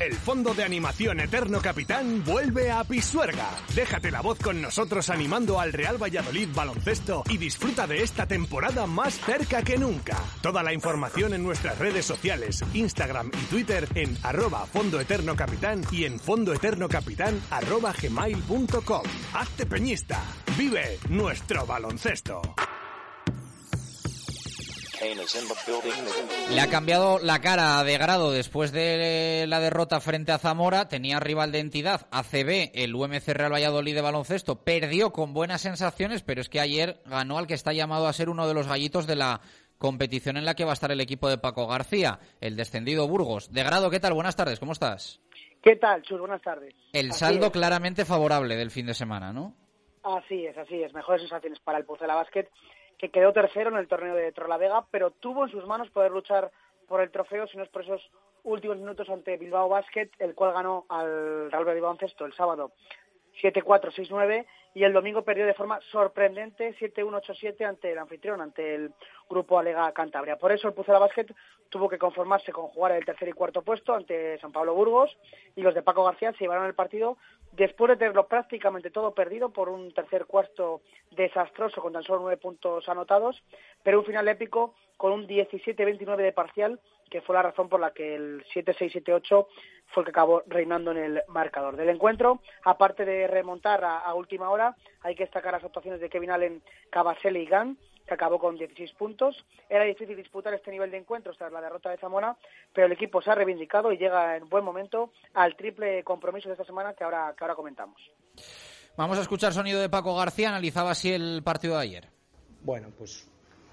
El 0.00 0.14
Fondo 0.14 0.54
de 0.54 0.64
Animación 0.64 1.20
Eterno 1.20 1.60
Capitán 1.60 2.24
vuelve 2.24 2.70
a 2.70 2.84
Pisuerga. 2.84 3.50
Déjate 3.74 4.10
la 4.10 4.22
voz 4.22 4.38
con 4.38 4.62
nosotros 4.62 5.10
animando 5.10 5.60
al 5.60 5.74
Real 5.74 6.02
Valladolid 6.02 6.48
baloncesto 6.54 7.22
y 7.28 7.36
disfruta 7.36 7.86
de 7.86 8.02
esta 8.02 8.26
temporada 8.26 8.86
más 8.86 9.20
cerca 9.20 9.60
que 9.60 9.76
nunca. 9.76 10.16
Toda 10.40 10.62
la 10.62 10.72
información 10.72 11.34
en 11.34 11.42
nuestras 11.42 11.78
redes 11.78 12.06
sociales, 12.06 12.64
Instagram 12.72 13.30
y 13.30 13.44
Twitter 13.44 13.86
en 13.94 14.16
arroba 14.22 14.64
Fondo 14.64 14.98
Eterno 14.98 15.36
Capitán 15.36 15.82
y 15.92 16.06
en 16.06 16.18
fondoeternocapitán 16.18 17.38
arroba 17.50 17.92
gmail.com. 17.92 19.02
Hazte 19.34 19.66
peñista. 19.66 20.22
Vive 20.56 20.98
nuestro 21.10 21.66
baloncesto. 21.66 22.40
Le 26.50 26.60
ha 26.60 26.68
cambiado 26.68 27.18
la 27.20 27.40
cara 27.40 27.82
de 27.84 27.96
grado 27.96 28.32
después 28.32 28.70
de 28.70 29.46
la 29.48 29.58
derrota 29.58 30.00
frente 30.00 30.32
a 30.32 30.38
Zamora. 30.38 30.88
Tenía 30.88 31.20
rival 31.20 31.52
de 31.52 31.60
entidad, 31.60 32.06
ACB, 32.10 32.70
el 32.74 32.94
UMC 32.94 33.28
Real 33.28 33.52
Valladolid 33.52 33.94
de 33.94 34.02
baloncesto. 34.02 34.62
Perdió 34.62 35.10
con 35.12 35.32
buenas 35.32 35.62
sensaciones, 35.62 36.22
pero 36.22 36.42
es 36.42 36.50
que 36.50 36.60
ayer 36.60 37.00
ganó 37.06 37.38
al 37.38 37.46
que 37.46 37.54
está 37.54 37.72
llamado 37.72 38.08
a 38.08 38.12
ser 38.12 38.28
uno 38.28 38.46
de 38.46 38.52
los 38.52 38.68
gallitos 38.68 39.06
de 39.06 39.16
la 39.16 39.40
competición 39.78 40.36
en 40.36 40.44
la 40.44 40.54
que 40.54 40.64
va 40.64 40.72
a 40.72 40.74
estar 40.74 40.92
el 40.92 41.00
equipo 41.00 41.30
de 41.30 41.38
Paco 41.38 41.66
García, 41.66 42.18
el 42.42 42.56
descendido 42.56 43.08
Burgos. 43.08 43.50
De 43.52 43.62
grado, 43.62 43.90
¿qué 43.90 44.00
tal? 44.00 44.12
Buenas 44.12 44.36
tardes, 44.36 44.60
¿cómo 44.60 44.72
estás? 44.72 45.22
¿Qué 45.62 45.76
tal, 45.76 46.02
Chus? 46.02 46.20
Buenas 46.20 46.42
tardes. 46.42 46.74
El 46.92 47.12
saldo 47.12 47.50
claramente 47.50 48.04
favorable 48.04 48.56
del 48.56 48.70
fin 48.70 48.86
de 48.86 48.94
semana, 48.94 49.32
¿no? 49.32 49.54
Así 50.02 50.44
es, 50.46 50.56
así 50.58 50.82
es. 50.82 50.92
Mejores 50.92 51.22
sensaciones 51.22 51.58
para 51.60 51.78
el 51.78 51.84
Pucela 51.84 52.14
Basket 52.14 52.48
que 53.00 53.08
quedó 53.08 53.32
tercero 53.32 53.70
en 53.70 53.78
el 53.78 53.88
torneo 53.88 54.14
de 54.14 54.30
Vega, 54.58 54.84
pero 54.90 55.10
tuvo 55.10 55.44
en 55.44 55.50
sus 55.50 55.66
manos 55.66 55.88
poder 55.88 56.12
luchar 56.12 56.50
por 56.86 57.00
el 57.00 57.10
trofeo, 57.10 57.46
si 57.46 57.56
no 57.56 57.62
es 57.62 57.70
por 57.70 57.82
esos 57.82 58.10
últimos 58.44 58.76
minutos 58.76 59.08
ante 59.08 59.38
Bilbao 59.38 59.70
Basket, 59.70 60.10
el 60.18 60.34
cual 60.34 60.52
ganó 60.52 60.84
al 60.90 61.50
Real 61.50 61.64
Valladolid 61.64 61.80
Baloncesto 61.80 62.26
el 62.26 62.34
sábado. 62.34 62.72
7-4, 63.40 63.90
6-9 63.94 64.44
y 64.74 64.84
el 64.84 64.92
domingo 64.92 65.22
perdió 65.22 65.46
de 65.46 65.54
forma 65.54 65.80
sorprendente 65.90 66.74
7-1-8-7 66.78 67.64
ante 67.66 67.92
el 67.92 67.98
anfitrión, 67.98 68.40
ante 68.40 68.74
el 68.74 68.92
grupo 69.28 69.58
Alega 69.58 69.90
Cantabria. 69.92 70.36
Por 70.36 70.52
eso 70.52 70.68
el 70.68 70.74
Pucela 70.74 70.98
Basket 70.98 71.26
tuvo 71.68 71.88
que 71.88 71.98
conformarse 71.98 72.52
con 72.52 72.68
jugar 72.68 72.92
el 72.92 73.04
tercer 73.04 73.28
y 73.28 73.32
cuarto 73.32 73.62
puesto 73.62 73.94
ante 73.94 74.38
San 74.38 74.52
Pablo 74.52 74.74
Burgos 74.74 75.16
y 75.56 75.62
los 75.62 75.74
de 75.74 75.82
Paco 75.82 76.04
García 76.04 76.32
se 76.32 76.38
llevaron 76.40 76.66
el 76.66 76.74
partido 76.74 77.16
después 77.52 77.90
de 77.90 77.96
tenerlo 77.96 78.26
prácticamente 78.26 78.90
todo 78.90 79.14
perdido 79.14 79.50
por 79.50 79.68
un 79.68 79.92
tercer 79.92 80.26
cuarto 80.26 80.82
desastroso 81.10 81.80
con 81.80 81.92
tan 81.92 82.04
solo 82.04 82.20
nueve 82.20 82.36
puntos 82.36 82.88
anotados, 82.88 83.42
pero 83.82 84.00
un 84.00 84.06
final 84.06 84.28
épico 84.28 84.74
con 84.96 85.12
un 85.12 85.26
17-29 85.26 86.16
de 86.16 86.32
parcial 86.32 86.80
que 87.10 87.20
fue 87.20 87.34
la 87.34 87.42
razón 87.42 87.68
por 87.68 87.80
la 87.80 87.90
que 87.90 88.14
el 88.14 88.44
7-6-7-8 88.54 89.46
fue 89.88 90.02
el 90.02 90.04
que 90.04 90.10
acabó 90.10 90.42
reinando 90.46 90.92
en 90.92 90.98
el 90.98 91.22
marcador 91.28 91.76
del 91.76 91.88
encuentro. 91.88 92.40
Aparte 92.64 93.04
de 93.04 93.26
remontar 93.26 93.84
a, 93.84 94.14
última 94.14 94.50
hora, 94.50 94.76
hay 95.02 95.14
que 95.14 95.24
destacar 95.24 95.52
las 95.52 95.64
actuaciones 95.64 96.00
de 96.00 96.08
Kevin 96.08 96.30
Allen, 96.30 96.62
Cabasele 96.90 97.40
y 97.40 97.46
Gann, 97.46 97.76
que 98.06 98.14
acabó 98.14 98.38
con 98.38 98.56
16 98.56 98.92
puntos. 98.92 99.44
Era 99.68 99.84
difícil 99.84 100.16
disputar 100.16 100.54
este 100.54 100.70
nivel 100.70 100.90
de 100.90 100.98
encuentros 100.98 101.36
tras 101.36 101.52
la 101.52 101.60
derrota 101.60 101.90
de 101.90 101.98
Zamora, 101.98 102.36
pero 102.72 102.86
el 102.86 102.92
equipo 102.92 103.20
se 103.20 103.30
ha 103.30 103.34
reivindicado 103.34 103.92
y 103.92 103.98
llega 103.98 104.36
en 104.36 104.48
buen 104.48 104.64
momento 104.64 105.10
al 105.34 105.56
triple 105.56 106.04
compromiso 106.04 106.48
de 106.48 106.54
esta 106.54 106.64
semana 106.64 106.94
que 106.94 107.04
ahora, 107.04 107.34
que 107.36 107.44
ahora 107.44 107.56
comentamos. 107.56 108.00
Vamos 108.96 109.18
a 109.18 109.22
escuchar 109.22 109.52
sonido 109.52 109.80
de 109.80 109.88
Paco 109.88 110.14
García, 110.14 110.48
analizaba 110.48 110.92
así 110.92 111.12
el 111.12 111.42
partido 111.42 111.76
de 111.76 111.82
ayer. 111.82 112.08
Bueno, 112.62 112.88
pues 112.96 113.28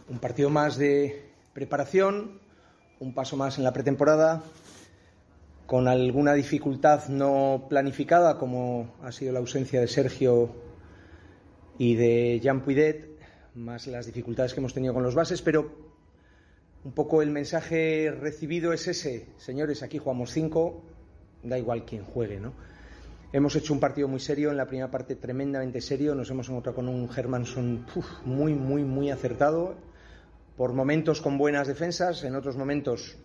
un 0.07 0.19
partido 0.19 0.49
más 0.49 0.77
de 0.77 1.29
preparación, 1.53 2.39
un 2.99 3.13
paso 3.13 3.37
más 3.37 3.57
en 3.57 3.63
la 3.63 3.73
pretemporada, 3.73 4.43
con 5.65 5.87
alguna 5.87 6.33
dificultad 6.33 7.07
no 7.09 7.65
planificada, 7.69 8.37
como 8.37 8.95
ha 9.03 9.11
sido 9.11 9.33
la 9.33 9.39
ausencia 9.39 9.81
de 9.81 9.87
Sergio 9.87 10.49
y 11.77 11.95
de 11.95 12.39
Jean 12.41 12.61
Puidet, 12.61 13.19
más 13.53 13.87
las 13.87 14.05
dificultades 14.05 14.53
que 14.53 14.59
hemos 14.59 14.73
tenido 14.73 14.93
con 14.93 15.03
los 15.03 15.13
bases, 15.13 15.41
pero 15.41 15.69
un 16.83 16.91
poco 16.93 17.21
el 17.21 17.29
mensaje 17.29 18.11
recibido 18.11 18.71
es 18.71 18.87
ese, 18.87 19.27
señores, 19.37 19.83
aquí 19.83 19.97
jugamos 19.97 20.31
cinco, 20.31 20.83
da 21.43 21.57
igual 21.57 21.85
quién 21.85 22.03
juegue, 22.03 22.39
¿no? 22.39 22.53
Hemos 23.33 23.55
hecho 23.57 23.73
un 23.73 23.81
partido 23.81 24.07
muy 24.07 24.21
serio, 24.21 24.51
en 24.51 24.57
la 24.57 24.67
primera 24.67 24.89
parte 24.89 25.15
tremendamente 25.15 25.81
serio, 25.81 26.15
nos 26.15 26.29
hemos 26.29 26.47
encontrado 26.47 26.77
con 26.77 26.87
un 26.87 27.09
Hermanson 27.13 27.85
muy, 28.23 28.53
muy, 28.53 28.83
muy 28.83 29.11
acertado, 29.11 29.75
por 30.57 30.73
momentos 30.73 31.21
con 31.21 31.37
buenas 31.37 31.67
defensas, 31.67 32.23
en 32.23 32.35
otros 32.35 32.57
momentos 32.57 33.15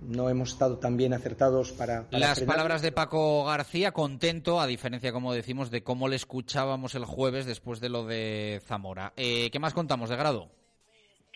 no 0.00 0.30
hemos 0.30 0.52
estado 0.52 0.78
tan 0.78 0.96
bien 0.96 1.12
acertados 1.12 1.72
para... 1.72 2.06
Las 2.12 2.40
palabras 2.42 2.82
de 2.82 2.92
Paco 2.92 3.44
García, 3.44 3.92
contento, 3.92 4.60
a 4.60 4.66
diferencia, 4.66 5.12
como 5.12 5.32
decimos, 5.32 5.70
de 5.70 5.82
cómo 5.82 6.06
le 6.06 6.14
escuchábamos 6.14 6.94
el 6.94 7.04
jueves 7.04 7.46
después 7.46 7.80
de 7.80 7.88
lo 7.88 8.06
de 8.06 8.62
Zamora. 8.64 9.12
Eh, 9.16 9.50
¿Qué 9.50 9.58
más 9.58 9.74
contamos 9.74 10.08
de 10.08 10.16
grado? 10.16 10.50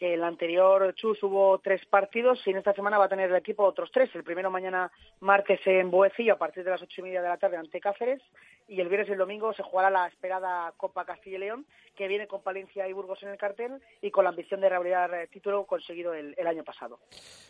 Que 0.03 0.14
el 0.14 0.24
anterior 0.24 0.96
Chus 0.96 1.22
hubo 1.22 1.61
tres 1.61 1.86
partidos 1.86 2.44
y 2.44 2.50
en 2.50 2.57
esta 2.57 2.72
semana 2.72 2.98
va 2.98 3.05
a 3.05 3.09
tener 3.09 3.30
el 3.30 3.36
equipo 3.36 3.62
otros 3.62 3.88
tres. 3.92 4.11
El 4.16 4.24
primero 4.24 4.50
mañana 4.50 4.90
martes 5.20 5.61
en 5.64 5.92
Boecillo 5.92 6.32
a 6.32 6.38
partir 6.38 6.64
de 6.64 6.72
las 6.72 6.82
ocho 6.82 7.03
y 7.03 7.05
media 7.05 7.22
de 7.22 7.28
la 7.28 7.36
tarde 7.36 7.57
ante 7.57 7.80
Cáceres 7.80 8.20
y 8.66 8.80
el 8.80 8.88
viernes 8.88 9.11
y 9.11 9.12
el 9.12 9.18
domingo 9.18 9.53
se 9.53 9.62
jugará 9.62 9.90
la 9.90 10.09
esperada 10.09 10.72
Copa 10.76 11.05
Castilla 11.05 11.36
y 11.36 11.40
León 11.40 11.66
que 11.94 12.09
viene 12.09 12.26
con 12.26 12.42
Palencia 12.42 12.88
y 12.88 12.92
Burgos 12.92 13.22
en 13.22 13.28
el 13.28 13.36
cartel 13.36 13.80
y 14.00 14.11
con 14.11 14.24
la 14.24 14.30
ambición 14.30 14.61
de 14.61 14.68
revalidar 14.68 15.12
el 15.14 15.28
título 15.28 15.66
conseguido 15.66 16.14
el, 16.14 16.34
año 16.46 16.64
pasado. 16.64 16.98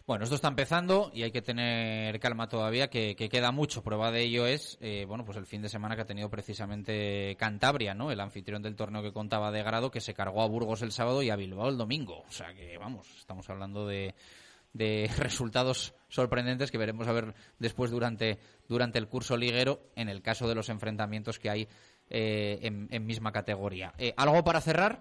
Bueno, 0.07 0.25
esto 0.25 0.37
está 0.37 0.49
empezando 0.49 1.11
y 1.15 1.23
hay 1.23 1.31
que 1.31 1.43
tener 1.43 2.19
calma 2.21 2.49
todavía, 2.49 2.89
que, 2.89 3.15
queda 3.15 3.53
mucho. 3.53 3.83
Prueba 3.83 4.11
de 4.11 4.23
ello 4.23 4.47
es, 4.47 4.79
eh, 4.81 5.05
bueno, 5.07 5.25
pues 5.25 5.39
el 5.39 5.47
fin 5.47 5.63
de 5.63 5.69
semana 5.69 5.95
que 5.97 6.03
ha 6.03 6.07
tenido 6.07 6.29
precisamente 6.29 7.37
Cantabria, 7.39 7.95
¿no? 7.95 8.11
El 8.11 8.21
anfitrión 8.21 8.63
del 8.63 8.77
torneo 8.77 9.03
que 9.03 9.13
contaba 9.13 9.51
de 9.51 9.63
grado, 9.63 9.91
que 9.91 10.01
se 10.01 10.15
cargó 10.15 10.43
a 10.43 10.49
Burgos 10.49 10.83
el 10.83 10.93
sábado 10.93 11.23
y 11.23 11.31
a 11.31 11.37
Bilbao 11.37 11.69
el 11.69 11.79
domingo. 11.79 12.25
Que, 12.55 12.77
vamos, 12.79 13.09
estamos 13.19 13.49
hablando 13.49 13.87
de, 13.87 14.15
de 14.73 15.09
resultados 15.19 15.95
sorprendentes 16.09 16.71
que 16.71 16.79
veremos 16.79 17.09
a 17.09 17.13
ver 17.13 17.35
después 17.59 17.91
durante, 17.91 18.39
durante 18.69 18.99
el 18.99 19.09
curso 19.09 19.37
liguero 19.37 19.81
en 19.97 20.09
el 20.09 20.23
caso 20.23 20.49
de 20.49 20.55
los 20.55 20.69
enfrentamientos 20.69 21.39
que 21.39 21.51
hay 21.51 21.69
eh, 22.11 22.59
en, 22.63 23.07
misma 23.07 23.33
categoría. 23.33 23.93
Eh, 23.99 24.13
¿Algo 24.17 24.43
para 24.45 24.61
cerrar? 24.61 25.01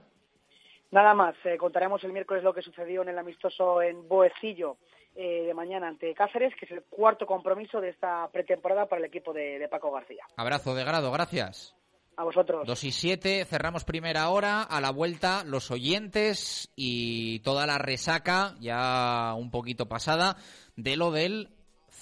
Nada 0.91 1.13
más, 1.13 1.35
eh, 1.45 1.57
contaremos 1.57 2.03
el 2.03 2.11
miércoles 2.11 2.43
lo 2.43 2.53
que 2.53 2.61
sucedió 2.61 3.01
en 3.01 3.09
el 3.09 3.17
amistoso 3.17 3.81
en 3.81 4.07
Boecillo 4.07 4.77
de 5.13 5.53
mañana 5.53 5.89
ante 5.89 6.13
Cáceres, 6.13 6.55
que 6.55 6.65
es 6.65 6.71
el 6.71 6.83
cuarto 6.83 7.25
compromiso 7.25 7.81
de 7.81 7.89
esta 7.89 8.29
pretemporada 8.31 8.85
para 8.85 8.99
el 9.01 9.05
equipo 9.05 9.33
de, 9.33 9.67
Paco 9.69 9.91
García. 9.91 10.23
Abrazo 10.37 10.73
de 10.73 10.85
grado, 10.85 11.11
gracias. 11.11 11.75
A 12.21 12.23
vosotros. 12.23 12.67
Dos 12.67 12.83
y 12.83 12.91
siete, 12.91 13.43
cerramos 13.45 13.83
primera 13.83 14.29
hora. 14.29 14.61
A 14.61 14.79
la 14.79 14.91
vuelta, 14.91 15.43
los 15.43 15.71
oyentes 15.71 16.69
y 16.75 17.39
toda 17.39 17.65
la 17.65 17.79
resaca, 17.79 18.55
ya 18.59 19.33
un 19.35 19.49
poquito 19.49 19.89
pasada, 19.89 20.37
de 20.75 20.97
lo 20.97 21.09
del 21.09 21.49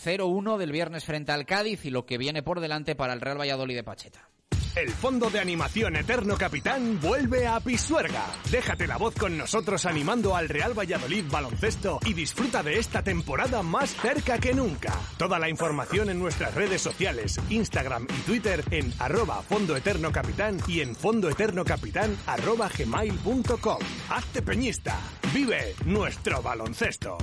0-1 0.04 0.58
del 0.58 0.74
viernes 0.74 1.06
frente 1.06 1.32
al 1.32 1.46
Cádiz 1.46 1.86
y 1.86 1.90
lo 1.90 2.06
que 2.06 2.18
viene 2.18 2.44
por 2.44 2.60
delante 2.60 2.98
para 2.98 3.14
el 3.14 3.22
Real 3.22 3.40
Valladolid 3.40 3.78
de 3.78 3.84
Pacheta. 3.86 4.30
El 4.76 4.92
Fondo 4.92 5.30
de 5.30 5.40
Animación 5.40 5.96
Eterno 5.96 6.38
Capitán 6.38 7.00
vuelve 7.02 7.48
a 7.48 7.60
Pisuerga. 7.60 8.26
Déjate 8.52 8.88
la 8.88 8.98
voz 8.98 9.16
con 9.16 9.38
nosotros 9.38 9.86
animando 9.86 10.36
al 10.36 10.48
Real 10.48 10.78
Valladolid 10.78 11.26
baloncesto 11.30 12.00
y 12.06 12.14
disfruta 12.14 12.62
de 12.64 12.78
esta 12.78 13.04
temporada 13.04 13.64
más 13.64 13.96
cerca 13.96 14.38
que 14.38 14.54
nunca. 14.54 14.94
Toda 15.18 15.40
la 15.40 15.50
información 15.50 16.10
en 16.10 16.20
nuestras 16.20 16.54
redes 16.54 16.82
sociales, 16.82 17.40
Instagram 17.50 18.08
y 18.10 18.22
Twitter 18.22 18.64
en 18.72 18.94
arroba 19.00 19.42
Fondo 19.42 19.76
Eterno 19.76 20.12
Capitán 20.12 20.58
y 20.68 20.82
en 20.82 20.96
fondoeternocapitán 20.96 22.16
arroba 22.28 22.70
gmail.com. 22.70 23.80
Hazte 24.10 24.42
peñista. 24.42 24.98
Vive 25.34 25.76
nuestro 25.86 26.42
baloncesto. 26.42 27.18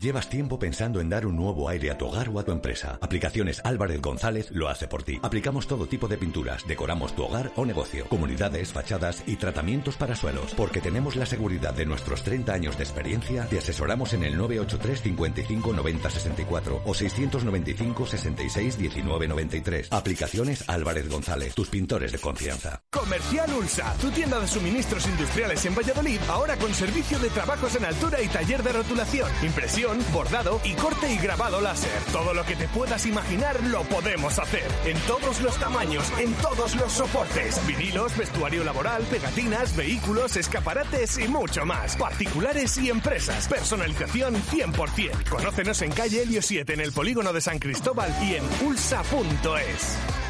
Llevas 0.00 0.30
tiempo 0.30 0.58
pensando 0.58 1.02
en 1.02 1.10
dar 1.10 1.26
un 1.26 1.36
nuevo 1.36 1.68
aire 1.68 1.90
a 1.90 1.98
tu 1.98 2.06
hogar 2.06 2.30
o 2.30 2.38
a 2.38 2.42
tu 2.42 2.52
empresa. 2.52 2.98
Aplicaciones 3.02 3.60
Álvarez 3.64 4.00
González 4.00 4.50
lo 4.50 4.70
hace 4.70 4.88
por 4.88 5.02
ti. 5.02 5.20
Aplicamos 5.22 5.66
todo 5.66 5.86
tipo 5.86 6.08
de 6.08 6.16
pinturas, 6.16 6.66
decoramos 6.66 7.14
tu 7.14 7.24
hogar 7.24 7.52
o 7.54 7.66
negocio, 7.66 8.06
comunidades, 8.08 8.72
fachadas 8.72 9.22
y 9.26 9.36
tratamientos 9.36 9.98
para 9.98 10.16
suelos. 10.16 10.54
Porque 10.54 10.80
tenemos 10.80 11.16
la 11.16 11.26
seguridad 11.26 11.74
de 11.74 11.84
nuestros 11.84 12.22
30 12.22 12.50
años 12.50 12.78
de 12.78 12.84
experiencia, 12.84 13.44
te 13.44 13.58
asesoramos 13.58 14.14
en 14.14 14.24
el 14.24 14.38
983 14.38 15.02
55 15.02 15.72
90 15.74 16.08
64 16.08 16.82
o 16.82 16.94
695 16.94 18.06
66 18.06 18.78
19 18.78 19.28
93. 19.28 19.92
Aplicaciones 19.92 20.66
Álvarez 20.66 21.10
González, 21.10 21.54
tus 21.54 21.68
pintores 21.68 22.10
de 22.10 22.18
confianza. 22.20 22.80
Comercial 22.90 23.52
Ulsa, 23.52 23.94
tu 24.00 24.10
tienda 24.12 24.40
de 24.40 24.48
suministros 24.48 25.06
industriales 25.06 25.62
en 25.66 25.74
Valladolid, 25.74 26.20
ahora 26.30 26.56
con 26.56 26.72
servicio 26.72 27.18
de 27.18 27.28
trabajos 27.28 27.76
en 27.76 27.84
altura 27.84 28.22
y 28.22 28.28
taller 28.28 28.62
de 28.62 28.72
rotulación, 28.72 29.30
impresión 29.42 29.89
bordado 30.12 30.60
y 30.64 30.74
corte 30.74 31.12
y 31.12 31.18
grabado 31.18 31.60
láser. 31.60 31.90
Todo 32.12 32.34
lo 32.34 32.44
que 32.44 32.56
te 32.56 32.68
puedas 32.68 33.06
imaginar 33.06 33.62
lo 33.64 33.82
podemos 33.84 34.38
hacer. 34.38 34.66
En 34.84 34.98
todos 35.00 35.40
los 35.40 35.56
tamaños, 35.58 36.04
en 36.18 36.32
todos 36.34 36.74
los 36.76 36.92
soportes. 36.92 37.60
Vinilos, 37.66 38.16
vestuario 38.16 38.64
laboral, 38.64 39.02
pegatinas, 39.04 39.76
vehículos, 39.76 40.36
escaparates 40.36 41.18
y 41.18 41.28
mucho 41.28 41.64
más. 41.66 41.96
Particulares 41.96 42.78
y 42.78 42.90
empresas. 42.90 43.48
Personalización 43.48 44.34
100%. 44.34 45.28
Conócenos 45.28 45.82
en 45.82 45.92
calle 45.92 46.22
Helio 46.22 46.42
7 46.42 46.74
en 46.74 46.80
el 46.80 46.92
polígono 46.92 47.32
de 47.32 47.40
San 47.40 47.58
Cristóbal 47.58 48.14
y 48.22 48.36
en 48.36 48.44
pulsa.es. 48.44 50.29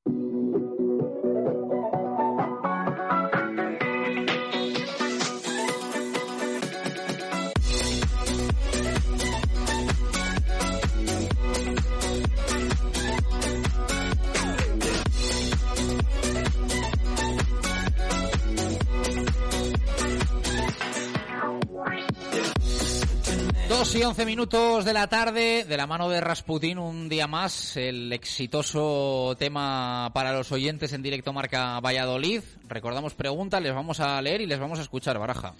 2 23.79 23.95
y 23.95 24.03
11 24.03 24.26
minutos 24.26 24.85
de 24.85 24.93
la 24.93 25.07
tarde, 25.07 25.64
de 25.64 25.76
la 25.76 25.87
mano 25.87 26.09
de 26.09 26.20
Rasputín, 26.20 26.79
un 26.79 27.09
día 27.09 27.29
más, 27.29 27.76
el 27.76 28.12
exitoso 28.12 29.37
tema 29.39 30.11
para 30.12 30.33
los 30.33 30.51
oyentes 30.51 30.93
en 30.93 31.01
directo 31.01 31.33
marca 31.33 31.79
Valladolid. 31.79 32.43
Recordamos 32.66 33.14
preguntas, 33.14 33.62
les 33.62 33.72
vamos 33.72 34.01
a 34.01 34.20
leer 34.20 34.41
y 34.41 34.47
les 34.47 34.59
vamos 34.59 34.81
a 34.81 34.83
escuchar, 34.83 35.16
Baraja. 35.20 35.55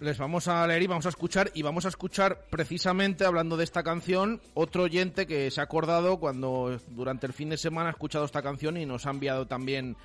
Les 0.00 0.18
vamos 0.18 0.48
a 0.48 0.66
leer 0.66 0.82
y 0.82 0.86
vamos 0.88 1.06
a 1.06 1.10
escuchar, 1.10 1.52
y 1.54 1.62
vamos 1.62 1.84
a 1.86 1.90
escuchar 1.90 2.46
precisamente 2.50 3.24
hablando 3.24 3.56
de 3.56 3.62
esta 3.62 3.84
canción, 3.84 4.40
otro 4.54 4.82
oyente 4.82 5.28
que 5.28 5.48
se 5.52 5.60
ha 5.60 5.64
acordado 5.64 6.18
cuando 6.18 6.80
durante 6.88 7.28
el 7.28 7.32
fin 7.32 7.50
de 7.50 7.58
semana 7.58 7.90
ha 7.90 7.92
escuchado 7.92 8.24
esta 8.24 8.42
canción 8.42 8.76
y 8.76 8.86
nos 8.86 9.06
ha 9.06 9.10
enviado 9.10 9.46
también 9.46 9.96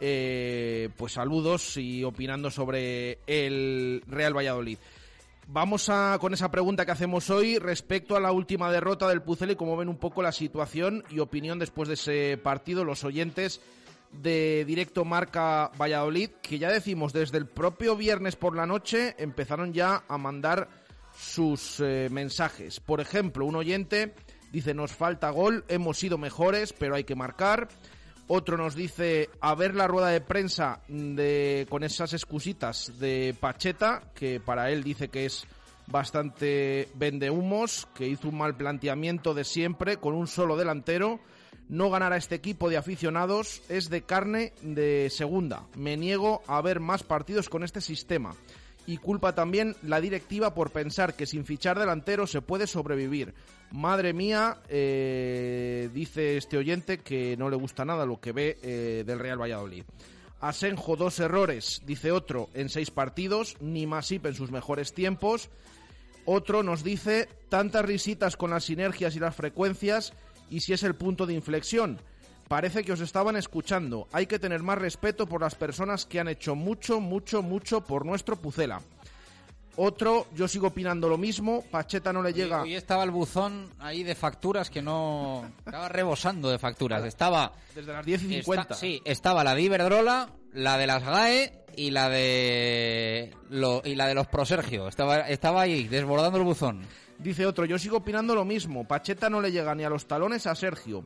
eh, 0.00 0.88
pues 0.96 1.12
saludos 1.12 1.76
y 1.76 2.04
opinando 2.04 2.50
sobre 2.50 3.18
el 3.26 4.02
Real 4.06 4.34
Valladolid. 4.34 4.78
Vamos 5.54 5.90
a, 5.90 6.16
con 6.18 6.32
esa 6.32 6.50
pregunta 6.50 6.86
que 6.86 6.92
hacemos 6.92 7.28
hoy 7.28 7.58
respecto 7.58 8.16
a 8.16 8.20
la 8.20 8.32
última 8.32 8.72
derrota 8.72 9.06
del 9.06 9.20
Pucel 9.20 9.50
y 9.50 9.54
cómo 9.54 9.76
ven 9.76 9.90
un 9.90 9.98
poco 9.98 10.22
la 10.22 10.32
situación 10.32 11.04
y 11.10 11.18
opinión 11.18 11.58
después 11.58 11.88
de 11.88 11.94
ese 11.94 12.38
partido 12.42 12.86
los 12.86 13.04
oyentes 13.04 13.60
de 14.12 14.64
directo 14.64 15.04
marca 15.04 15.70
Valladolid, 15.78 16.30
que 16.40 16.58
ya 16.58 16.70
decimos 16.70 17.12
desde 17.12 17.36
el 17.36 17.44
propio 17.44 17.96
viernes 17.96 18.34
por 18.34 18.56
la 18.56 18.64
noche 18.64 19.14
empezaron 19.18 19.74
ya 19.74 20.04
a 20.08 20.16
mandar 20.16 20.70
sus 21.14 21.80
eh, 21.80 22.08
mensajes. 22.10 22.80
Por 22.80 23.02
ejemplo, 23.02 23.44
un 23.44 23.56
oyente 23.56 24.14
dice 24.52 24.72
nos 24.72 24.92
falta 24.92 25.28
gol, 25.28 25.66
hemos 25.68 25.98
sido 25.98 26.16
mejores, 26.16 26.72
pero 26.72 26.94
hay 26.94 27.04
que 27.04 27.14
marcar. 27.14 27.68
Otro 28.34 28.56
nos 28.56 28.74
dice 28.74 29.28
a 29.42 29.54
ver 29.54 29.74
la 29.74 29.86
rueda 29.86 30.08
de 30.08 30.22
prensa 30.22 30.80
de, 30.88 31.66
con 31.68 31.84
esas 31.84 32.14
excusitas 32.14 32.98
de 32.98 33.36
Pacheta, 33.38 34.04
que 34.14 34.40
para 34.40 34.70
él 34.70 34.82
dice 34.82 35.08
que 35.08 35.26
es 35.26 35.44
bastante 35.86 36.88
vendehumos, 36.94 37.86
que 37.94 38.08
hizo 38.08 38.30
un 38.30 38.38
mal 38.38 38.56
planteamiento 38.56 39.34
de 39.34 39.44
siempre 39.44 39.98
con 39.98 40.14
un 40.14 40.28
solo 40.28 40.56
delantero. 40.56 41.20
No 41.68 41.90
ganar 41.90 42.14
a 42.14 42.16
este 42.16 42.34
equipo 42.34 42.70
de 42.70 42.78
aficionados 42.78 43.60
es 43.68 43.90
de 43.90 44.00
carne 44.00 44.54
de 44.62 45.10
segunda. 45.10 45.66
Me 45.76 45.98
niego 45.98 46.40
a 46.46 46.62
ver 46.62 46.80
más 46.80 47.02
partidos 47.02 47.50
con 47.50 47.62
este 47.62 47.82
sistema. 47.82 48.34
Y 48.86 48.96
culpa 48.96 49.34
también 49.34 49.76
la 49.82 50.00
directiva 50.00 50.54
por 50.54 50.70
pensar 50.70 51.14
que 51.14 51.26
sin 51.26 51.44
fichar 51.44 51.78
delantero 51.78 52.26
se 52.26 52.42
puede 52.42 52.66
sobrevivir. 52.66 53.32
Madre 53.70 54.12
mía, 54.12 54.58
eh, 54.68 55.88
dice 55.94 56.36
este 56.36 56.58
oyente 56.58 56.98
que 56.98 57.36
no 57.36 57.48
le 57.48 57.56
gusta 57.56 57.84
nada 57.84 58.04
lo 58.04 58.20
que 58.20 58.32
ve 58.32 58.58
eh, 58.62 59.04
del 59.06 59.18
Real 59.18 59.40
Valladolid. 59.40 59.84
Asenjo, 60.40 60.96
dos 60.96 61.20
errores, 61.20 61.82
dice 61.86 62.10
otro, 62.10 62.50
en 62.52 62.68
seis 62.68 62.90
partidos, 62.90 63.56
ni 63.60 63.86
Masip 63.86 64.26
en 64.26 64.34
sus 64.34 64.50
mejores 64.50 64.92
tiempos. 64.92 65.50
Otro 66.24 66.62
nos 66.64 66.82
dice 66.82 67.28
tantas 67.48 67.84
risitas 67.84 68.36
con 68.36 68.50
las 68.50 68.64
sinergias 68.64 69.14
y 69.14 69.20
las 69.20 69.36
frecuencias 69.36 70.12
y 70.50 70.60
si 70.60 70.72
es 70.72 70.82
el 70.82 70.94
punto 70.94 71.26
de 71.26 71.34
inflexión. 71.34 72.00
Parece 72.48 72.84
que 72.84 72.92
os 72.92 73.00
estaban 73.00 73.36
escuchando. 73.36 74.08
Hay 74.12 74.26
que 74.26 74.38
tener 74.38 74.62
más 74.62 74.78
respeto 74.78 75.26
por 75.26 75.40
las 75.40 75.54
personas 75.54 76.04
que 76.06 76.20
han 76.20 76.28
hecho 76.28 76.54
mucho, 76.54 77.00
mucho, 77.00 77.42
mucho 77.42 77.80
por 77.82 78.04
nuestro 78.04 78.36
Pucela. 78.36 78.80
Otro, 79.76 80.26
yo 80.34 80.46
sigo 80.48 80.66
opinando 80.66 81.08
lo 81.08 81.16
mismo, 81.16 81.64
Pacheta 81.70 82.12
no 82.12 82.22
le 82.22 82.34
llega... 82.34 82.62
Hoy 82.62 82.74
estaba 82.74 83.04
el 83.04 83.10
buzón 83.10 83.70
ahí 83.78 84.02
de 84.02 84.14
facturas 84.14 84.68
que 84.68 84.82
no... 84.82 85.50
Estaba 85.64 85.88
rebosando 85.88 86.50
de 86.50 86.58
facturas. 86.58 87.02
Estaba... 87.04 87.52
Desde 87.74 87.90
las 87.90 88.04
10 88.04 88.22
y 88.24 88.28
50. 88.42 88.74
sí, 88.74 89.00
estaba 89.06 89.42
la 89.42 89.54
de 89.54 89.62
Iberdrola, 89.62 90.28
la 90.52 90.76
de 90.76 90.86
las 90.86 91.02
GAE 91.02 91.64
y 91.74 91.90
la 91.90 92.10
de... 92.10 93.34
Lo, 93.48 93.80
y 93.82 93.94
la 93.94 94.08
de 94.08 94.14
los 94.14 94.26
Prosergio. 94.26 94.88
Estaba, 94.88 95.20
estaba 95.20 95.62
ahí, 95.62 95.88
desbordando 95.88 96.36
el 96.36 96.44
buzón. 96.44 96.82
Dice 97.18 97.46
otro, 97.46 97.64
yo 97.64 97.78
sigo 97.78 97.98
opinando 97.98 98.34
lo 98.34 98.44
mismo. 98.44 98.86
Pacheta 98.86 99.30
no 99.30 99.40
le 99.40 99.52
llega 99.52 99.74
ni 99.74 99.84
a 99.84 99.88
los 99.88 100.06
talones 100.06 100.46
a 100.46 100.54
Sergio. 100.54 101.02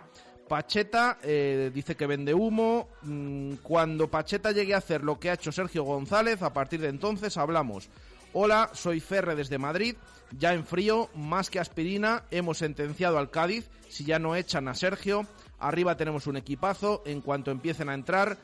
Pacheta 0.49 1.19
eh, 1.23 1.71
dice 1.75 1.97
que 1.97 2.07
vende 2.07 2.35
humo. 2.35 2.89
Mm, 3.03 3.55
Cuando 3.63 4.09
Pacheta 4.09 4.53
llegue 4.53 4.75
a 4.75 4.79
hacer 4.79 5.03
lo 5.03 5.19
que 5.19 5.31
ha 5.31 5.35
hecho 5.35 5.53
Sergio 5.53 5.85
González, 5.85 6.43
a 6.43 6.53
partir 6.53 6.81
de 6.81 6.89
entonces 6.89 7.37
hablamos. 7.37 7.89
Hola, 8.33 8.71
soy 8.75 9.01
Ferre 9.01 9.35
desde 9.35 9.59
Madrid. 9.59 9.97
Ya 10.39 10.53
en 10.55 10.65
frío, 10.65 11.09
más 11.15 11.51
que 11.51 11.61
aspirina, 11.61 12.25
hemos 12.31 12.59
sentenciado 12.59 13.19
al 13.19 13.31
Cádiz. 13.31 13.69
Si 13.89 14.05
ya 14.05 14.19
no 14.19 14.35
echan 14.35 14.69
a 14.69 14.75
Sergio, 14.75 15.27
arriba 15.59 15.97
tenemos 15.97 16.27
un 16.27 16.37
equipazo. 16.37 17.03
En 17.07 17.21
cuanto 17.21 17.51
empiecen 17.51 17.89
a 17.89 17.95
entrar, 17.95 18.37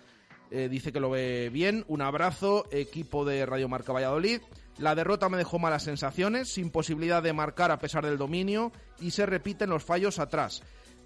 eh, 0.51 0.69
dice 0.71 0.93
que 0.93 1.01
lo 1.01 1.11
ve 1.11 1.51
bien. 1.53 1.85
Un 1.89 2.03
abrazo, 2.03 2.67
equipo 2.71 3.25
de 3.25 3.45
Radio 3.45 3.69
Marca 3.69 3.93
Valladolid. 3.93 4.41
La 4.79 4.95
derrota 4.95 5.29
me 5.29 5.37
dejó 5.37 5.59
malas 5.59 5.83
sensaciones, 5.83 6.53
sin 6.53 6.71
posibilidad 6.71 7.23
de 7.23 7.33
marcar 7.33 7.71
a 7.71 7.79
pesar 7.79 8.07
del 8.07 8.17
dominio 8.17 8.73
y 9.01 9.11
se 9.11 9.27
repiten 9.27 9.69
los 9.69 9.85
fallos 9.85 10.19
atrás. 10.19 10.63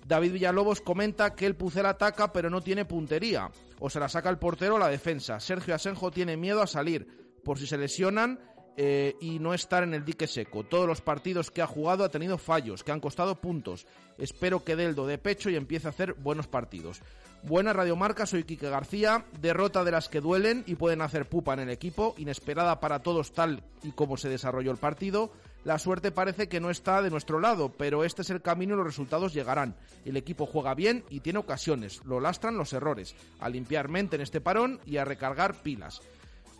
David 0.06 0.32
Villalobos 0.32 0.80
comenta 0.80 1.34
que 1.34 1.46
el 1.46 1.56
Pucel 1.56 1.86
ataca 1.86 2.32
pero 2.32 2.48
no 2.48 2.60
tiene 2.60 2.84
puntería. 2.84 3.50
O 3.80 3.90
se 3.90 3.98
la 3.98 4.08
saca 4.08 4.30
el 4.30 4.38
portero 4.38 4.76
o 4.76 4.78
la 4.78 4.88
defensa. 4.88 5.40
Sergio 5.40 5.74
Asenjo 5.74 6.10
tiene 6.10 6.36
miedo 6.36 6.62
a 6.62 6.66
salir 6.66 7.26
por 7.42 7.58
si 7.58 7.66
se 7.66 7.76
lesionan 7.76 8.38
eh, 8.76 9.16
y 9.20 9.38
no 9.38 9.52
estar 9.52 9.82
en 9.82 9.94
el 9.94 10.04
dique 10.04 10.26
seco. 10.26 10.64
Todos 10.64 10.86
los 10.86 11.00
partidos 11.00 11.50
que 11.50 11.62
ha 11.62 11.66
jugado 11.66 12.04
ha 12.04 12.10
tenido 12.10 12.38
fallos, 12.38 12.84
que 12.84 12.92
han 12.92 13.00
costado 13.00 13.40
puntos. 13.40 13.86
Espero 14.16 14.62
que 14.64 14.76
Deldo 14.76 15.06
de 15.06 15.18
pecho 15.18 15.50
y 15.50 15.56
empiece 15.56 15.88
a 15.88 15.90
hacer 15.90 16.14
buenos 16.14 16.46
partidos. 16.46 17.00
Buena 17.42 17.72
radiomarca, 17.72 18.26
soy 18.26 18.44
Quique 18.44 18.68
García. 18.68 19.24
Derrota 19.40 19.82
de 19.82 19.90
las 19.90 20.08
que 20.08 20.20
duelen 20.20 20.62
y 20.66 20.76
pueden 20.76 21.00
hacer 21.00 21.28
pupa 21.28 21.54
en 21.54 21.60
el 21.60 21.70
equipo. 21.70 22.14
Inesperada 22.16 22.78
para 22.78 23.02
todos 23.02 23.32
tal 23.32 23.64
y 23.82 23.90
como 23.92 24.16
se 24.16 24.28
desarrolló 24.28 24.70
el 24.70 24.78
partido. 24.78 25.32
La 25.66 25.80
suerte 25.80 26.12
parece 26.12 26.48
que 26.48 26.60
no 26.60 26.70
está 26.70 27.02
de 27.02 27.10
nuestro 27.10 27.40
lado, 27.40 27.72
pero 27.76 28.04
este 28.04 28.22
es 28.22 28.30
el 28.30 28.40
camino 28.40 28.74
y 28.74 28.76
los 28.76 28.86
resultados 28.86 29.34
llegarán. 29.34 29.74
El 30.04 30.16
equipo 30.16 30.46
juega 30.46 30.74
bien 30.74 31.02
y 31.10 31.18
tiene 31.18 31.40
ocasiones. 31.40 32.04
Lo 32.04 32.20
lastran 32.20 32.56
los 32.56 32.72
errores. 32.72 33.16
A 33.40 33.48
limpiar 33.48 33.88
mente 33.88 34.14
en 34.14 34.22
este 34.22 34.40
parón 34.40 34.78
y 34.86 34.98
a 34.98 35.04
recargar 35.04 35.56
pilas. 35.56 36.02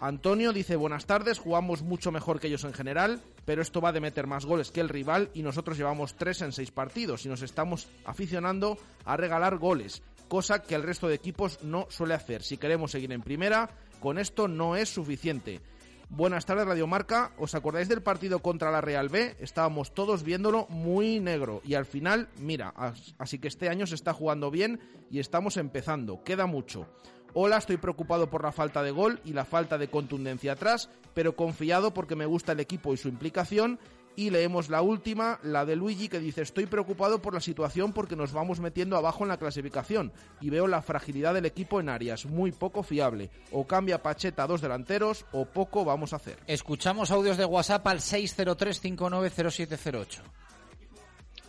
Antonio 0.01 0.53
dice 0.53 0.75
buenas 0.75 1.07
tardes, 1.07 1.39
jugamos 1.39 1.83
mucho 1.83 2.11
mejor 2.11 2.41
que 2.41 2.49
ellos 2.49 2.65
en 2.65 2.73
general, 2.73 3.21
pero 3.45 3.63
esto 3.63 3.81
va 3.81 3.93
de 3.93 4.01
meter 4.01 4.27
más 4.27 4.45
goles 4.45 4.73
que 4.73 4.81
el 4.81 4.89
rival 4.89 5.31
y 5.35 5.45
nosotros 5.45 5.79
llevamos 5.79 6.17
tres 6.17 6.43
en 6.43 6.51
seis 6.51 6.73
partidos 6.73 7.25
y 7.27 7.29
nos 7.29 7.43
estamos 7.43 7.87
aficionando 8.07 8.77
a 9.05 9.17
regalar 9.17 9.59
goles, 9.59 10.03
cosa 10.27 10.65
que 10.65 10.75
el 10.75 10.83
resto 10.83 11.07
de 11.07 11.15
equipos 11.15 11.63
no 11.63 11.87
suele 11.91 12.15
hacer. 12.15 12.43
Si 12.43 12.57
queremos 12.57 12.91
seguir 12.91 13.13
en 13.13 13.23
primera, 13.23 13.71
con 14.01 14.19
esto 14.19 14.49
no 14.49 14.75
es 14.75 14.89
suficiente. 14.89 15.61
Buenas 16.09 16.47
tardes 16.47 16.67
Radio 16.67 16.87
Marca, 16.87 17.33
¿os 17.37 17.55
acordáis 17.55 17.89
del 17.89 18.01
partido 18.01 18.39
contra 18.39 18.71
la 18.71 18.81
Real 18.81 19.09
B? 19.09 19.37
Estábamos 19.41 19.93
todos 19.93 20.23
viéndolo 20.23 20.67
muy 20.69 21.19
negro 21.21 21.61
y 21.65 21.75
al 21.75 21.85
final, 21.85 22.29
mira, 22.39 22.73
así 23.19 23.39
que 23.39 23.49
este 23.49 23.69
año 23.69 23.87
se 23.87 23.97
está 23.97 24.15
jugando 24.15 24.51
bien 24.51 24.81
y 25.11 25.19
estamos 25.19 25.57
empezando, 25.57 26.23
queda 26.23 26.47
mucho. 26.47 26.87
Hola, 27.35 27.59
estoy 27.59 27.77
preocupado 27.77 28.31
por 28.31 28.45
la 28.45 28.53
falta 28.53 28.83
de 28.83 28.93
gol 28.93 29.21
y 29.25 29.35
la 29.35 29.45
falta 29.45 29.77
de 29.77 29.89
contundencia 29.89 30.53
atrás, 30.53 30.89
pero 31.13 31.37
confiado 31.37 31.93
porque 31.93 32.17
me 32.17 32.25
gusta 32.25 32.53
el 32.53 32.61
equipo 32.61 32.95
y 32.95 32.97
su 32.97 33.09
implicación. 33.09 33.79
Y 34.17 34.31
leemos 34.31 34.71
la 34.71 34.81
última, 34.81 35.39
la 35.43 35.67
de 35.67 35.77
Luigi, 35.77 36.09
que 36.09 36.19
dice, 36.19 36.41
estoy 36.43 36.67
preocupado 36.67 37.21
por 37.21 37.35
la 37.35 37.41
situación 37.41 37.93
porque 37.93 38.17
nos 38.17 38.33
vamos 38.33 38.61
metiendo 38.61 38.97
abajo 38.97 39.25
en 39.25 39.29
la 39.29 39.37
clasificación 39.37 40.11
y 40.41 40.49
veo 40.49 40.67
la 40.67 40.81
fragilidad 40.81 41.35
del 41.35 41.45
equipo 41.45 41.81
en 41.81 41.91
áreas, 41.91 42.25
muy 42.25 42.51
poco 42.51 42.83
fiable. 42.83 43.29
O 43.53 43.67
cambia 43.67 44.03
Pacheta 44.03 44.45
a 44.45 44.47
dos 44.47 44.63
delanteros 44.63 45.27
o 45.33 45.45
poco 45.45 45.85
vamos 45.85 46.15
a 46.15 46.17
hacer. 46.17 46.39
Escuchamos 46.47 47.11
audios 47.11 47.37
de 47.37 47.45
WhatsApp 47.45 47.87
al 47.87 47.99
603-590708. 47.99 50.21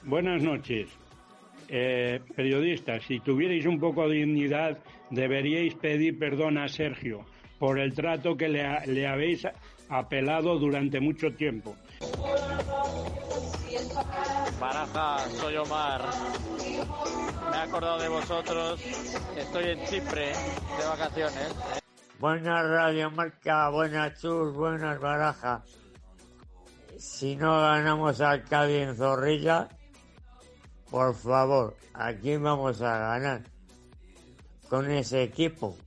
Buenas 0.04 0.44
noches. 0.44 0.90
Eh, 1.70 2.22
periodistas, 2.36 3.04
si 3.04 3.20
tuvierais 3.20 3.66
un 3.66 3.80
poco 3.80 4.08
de 4.08 4.16
dignidad, 4.16 4.78
deberíais 5.10 5.74
pedir 5.76 6.18
perdón 6.18 6.58
a 6.58 6.68
Sergio 6.68 7.26
por 7.60 7.80
el 7.80 7.94
trato 7.94 8.38
que 8.38 8.48
le, 8.48 8.64
le 8.88 9.08
habéis 9.08 9.48
apelado 9.90 10.58
durante 10.60 11.00
mucho 11.00 11.34
tiempo. 11.34 11.76
Baraja, 14.60 15.30
soy 15.40 15.58
Omar. 15.58 16.02
Me 17.52 17.58
he 17.58 17.62
acordado 17.62 18.00
de 18.00 18.10
vosotros. 18.10 18.82
Estoy 19.36 19.70
en 19.70 19.86
Chipre 19.86 20.28
de 20.28 20.86
vacaciones. 20.88 21.56
Buenas 22.20 22.68
Radio 22.68 23.12
Marca, 23.12 23.70
buenas 23.70 24.20
Chus, 24.20 24.56
buenas 24.56 25.00
Baraja. 25.00 25.64
Si 26.98 27.36
no 27.36 27.62
ganamos 27.62 28.20
al 28.22 28.44
Cádiz 28.44 28.88
en 28.88 28.96
Zorrilla, 28.96 29.68
por 30.90 31.14
favor, 31.14 31.76
¿a 31.94 32.14
quién 32.14 32.42
vamos 32.42 32.82
a 32.82 32.98
ganar? 32.98 33.44
Con 34.68 34.90
ese 34.90 35.24
equipo. 35.24 35.78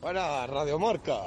Buena 0.00 0.46
Radio 0.46 0.78
Marca. 0.78 1.20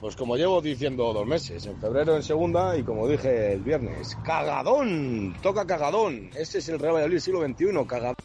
Pues 0.00 0.14
como 0.14 0.36
llevo 0.36 0.60
diciendo 0.60 1.12
dos 1.12 1.26
meses, 1.26 1.66
en 1.66 1.76
febrero 1.80 2.14
en 2.14 2.22
segunda 2.22 2.76
y 2.76 2.84
como 2.84 3.08
dije 3.08 3.52
el 3.52 3.62
viernes, 3.62 4.16
cagadón, 4.24 5.34
toca 5.42 5.66
cagadón. 5.66 6.30
Ese 6.36 6.58
es 6.58 6.68
el 6.68 6.78
Real 6.78 6.94
Valladolid 6.94 7.18
siglo 7.18 7.44
XXI, 7.44 7.84
cagadón. 7.84 8.16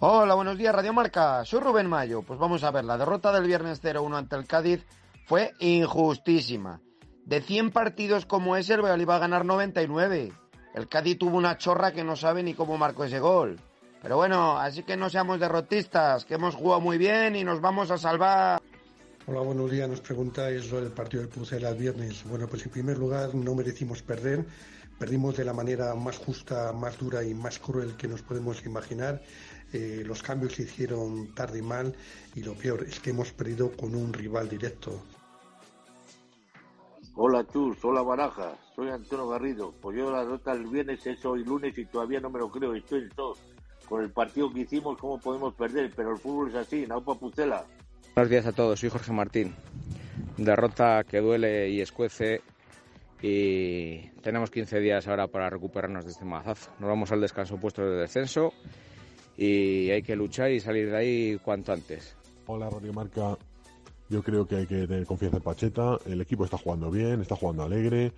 Hola, 0.00 0.34
buenos 0.34 0.58
días 0.58 0.74
Radio 0.74 0.92
Marca, 0.92 1.44
soy 1.46 1.60
Rubén 1.60 1.86
Mayo. 1.86 2.20
Pues 2.20 2.38
vamos 2.38 2.62
a 2.62 2.70
ver, 2.70 2.84
la 2.84 2.98
derrota 2.98 3.32
del 3.32 3.46
viernes 3.46 3.82
0-1 3.82 4.14
ante 4.14 4.36
el 4.36 4.46
Cádiz 4.46 4.84
fue 5.24 5.52
injustísima. 5.60 6.82
De 7.24 7.40
100 7.40 7.70
partidos 7.70 8.26
como 8.26 8.54
ese, 8.54 8.74
el 8.74 8.82
Valladolid 8.82 9.08
va 9.08 9.16
a 9.16 9.20
ganar 9.20 9.46
99. 9.46 10.32
El 10.74 10.88
Cádiz 10.88 11.18
tuvo 11.18 11.38
una 11.38 11.56
chorra 11.56 11.92
que 11.92 12.04
no 12.04 12.16
sabe 12.16 12.42
ni 12.42 12.52
cómo 12.52 12.76
marcó 12.76 13.04
ese 13.04 13.18
gol. 13.18 13.58
Pero 14.02 14.16
bueno, 14.16 14.58
así 14.58 14.82
que 14.82 14.96
no 14.96 15.08
seamos 15.08 15.40
derrotistas, 15.40 16.26
que 16.26 16.34
hemos 16.34 16.54
jugado 16.54 16.82
muy 16.82 16.98
bien 16.98 17.34
y 17.34 17.44
nos 17.44 17.62
vamos 17.62 17.90
a 17.90 17.96
salvar. 17.96 18.59
Hola, 19.30 19.42
buenos 19.42 19.70
días. 19.70 19.88
Nos 19.88 20.00
preguntáis 20.00 20.64
sobre 20.64 20.86
el 20.86 20.90
partido 20.90 21.22
del 21.22 21.30
Pucel 21.30 21.64
el 21.64 21.76
viernes. 21.76 22.24
Bueno, 22.28 22.48
pues 22.48 22.66
en 22.66 22.72
primer 22.72 22.98
lugar 22.98 23.32
no 23.32 23.54
merecimos 23.54 24.02
perder. 24.02 24.44
Perdimos 24.98 25.36
de 25.36 25.44
la 25.44 25.52
manera 25.52 25.94
más 25.94 26.18
justa, 26.18 26.72
más 26.72 26.98
dura 26.98 27.22
y 27.22 27.32
más 27.32 27.60
cruel 27.60 27.96
que 27.96 28.08
nos 28.08 28.22
podemos 28.22 28.66
imaginar. 28.66 29.22
Eh, 29.72 30.02
los 30.04 30.20
cambios 30.20 30.54
se 30.54 30.64
hicieron 30.64 31.32
tarde 31.32 31.60
y 31.60 31.62
mal 31.62 31.94
y 32.34 32.42
lo 32.42 32.54
peor 32.54 32.82
es 32.82 32.98
que 32.98 33.10
hemos 33.10 33.30
perdido 33.30 33.70
con 33.70 33.94
un 33.94 34.12
rival 34.12 34.48
directo. 34.48 35.00
Hola 37.14 37.46
Chus, 37.46 37.84
hola 37.84 38.02
Baraja, 38.02 38.58
soy 38.74 38.88
Antonio 38.88 39.28
Garrido. 39.28 39.72
Pues 39.80 39.96
yo 39.96 40.10
la 40.10 40.24
derrota 40.24 40.54
el 40.54 40.66
viernes 40.66 41.06
es 41.06 41.24
hoy 41.24 41.44
lunes 41.44 41.78
y 41.78 41.84
todavía 41.84 42.18
no 42.18 42.30
me 42.30 42.40
lo 42.40 42.50
creo, 42.50 42.74
estoy 42.74 43.02
en 43.02 43.10
todo. 43.10 43.36
Con 43.88 44.02
el 44.02 44.10
partido 44.10 44.52
que 44.52 44.62
hicimos, 44.62 44.98
¿cómo 44.98 45.20
podemos 45.20 45.54
perder? 45.54 45.92
Pero 45.94 46.10
el 46.10 46.18
fútbol 46.18 46.48
es 46.48 46.56
así, 46.56 46.84
Naupa 46.84 47.14
Pucela. 47.14 47.64
Buenos 48.14 48.30
días 48.30 48.46
a 48.46 48.52
todos, 48.52 48.80
soy 48.80 48.90
Jorge 48.90 49.12
Martín. 49.12 49.54
Derrota 50.36 51.04
que 51.04 51.20
duele 51.20 51.70
y 51.70 51.80
escuece 51.80 52.42
y 53.22 54.08
tenemos 54.20 54.50
15 54.50 54.80
días 54.80 55.06
ahora 55.06 55.28
para 55.28 55.48
recuperarnos 55.48 56.04
de 56.04 56.10
este 56.10 56.24
mazazo. 56.24 56.72
Nos 56.80 56.88
vamos 56.88 57.12
al 57.12 57.20
descanso 57.20 57.56
puesto 57.58 57.82
de 57.82 57.98
descenso 57.98 58.52
y 59.36 59.90
hay 59.90 60.02
que 60.02 60.16
luchar 60.16 60.50
y 60.50 60.58
salir 60.58 60.90
de 60.90 60.96
ahí 60.96 61.38
cuanto 61.42 61.72
antes. 61.72 62.16
Hola 62.46 62.68
Radio 62.68 62.92
Marca, 62.92 63.38
yo 64.08 64.22
creo 64.24 64.44
que 64.46 64.56
hay 64.56 64.66
que 64.66 64.88
tener 64.88 65.06
confianza 65.06 65.36
en 65.36 65.42
Pacheta. 65.44 65.98
El 66.04 66.20
equipo 66.20 66.44
está 66.44 66.58
jugando 66.58 66.90
bien, 66.90 67.20
está 67.20 67.36
jugando 67.36 67.62
alegre. 67.62 68.12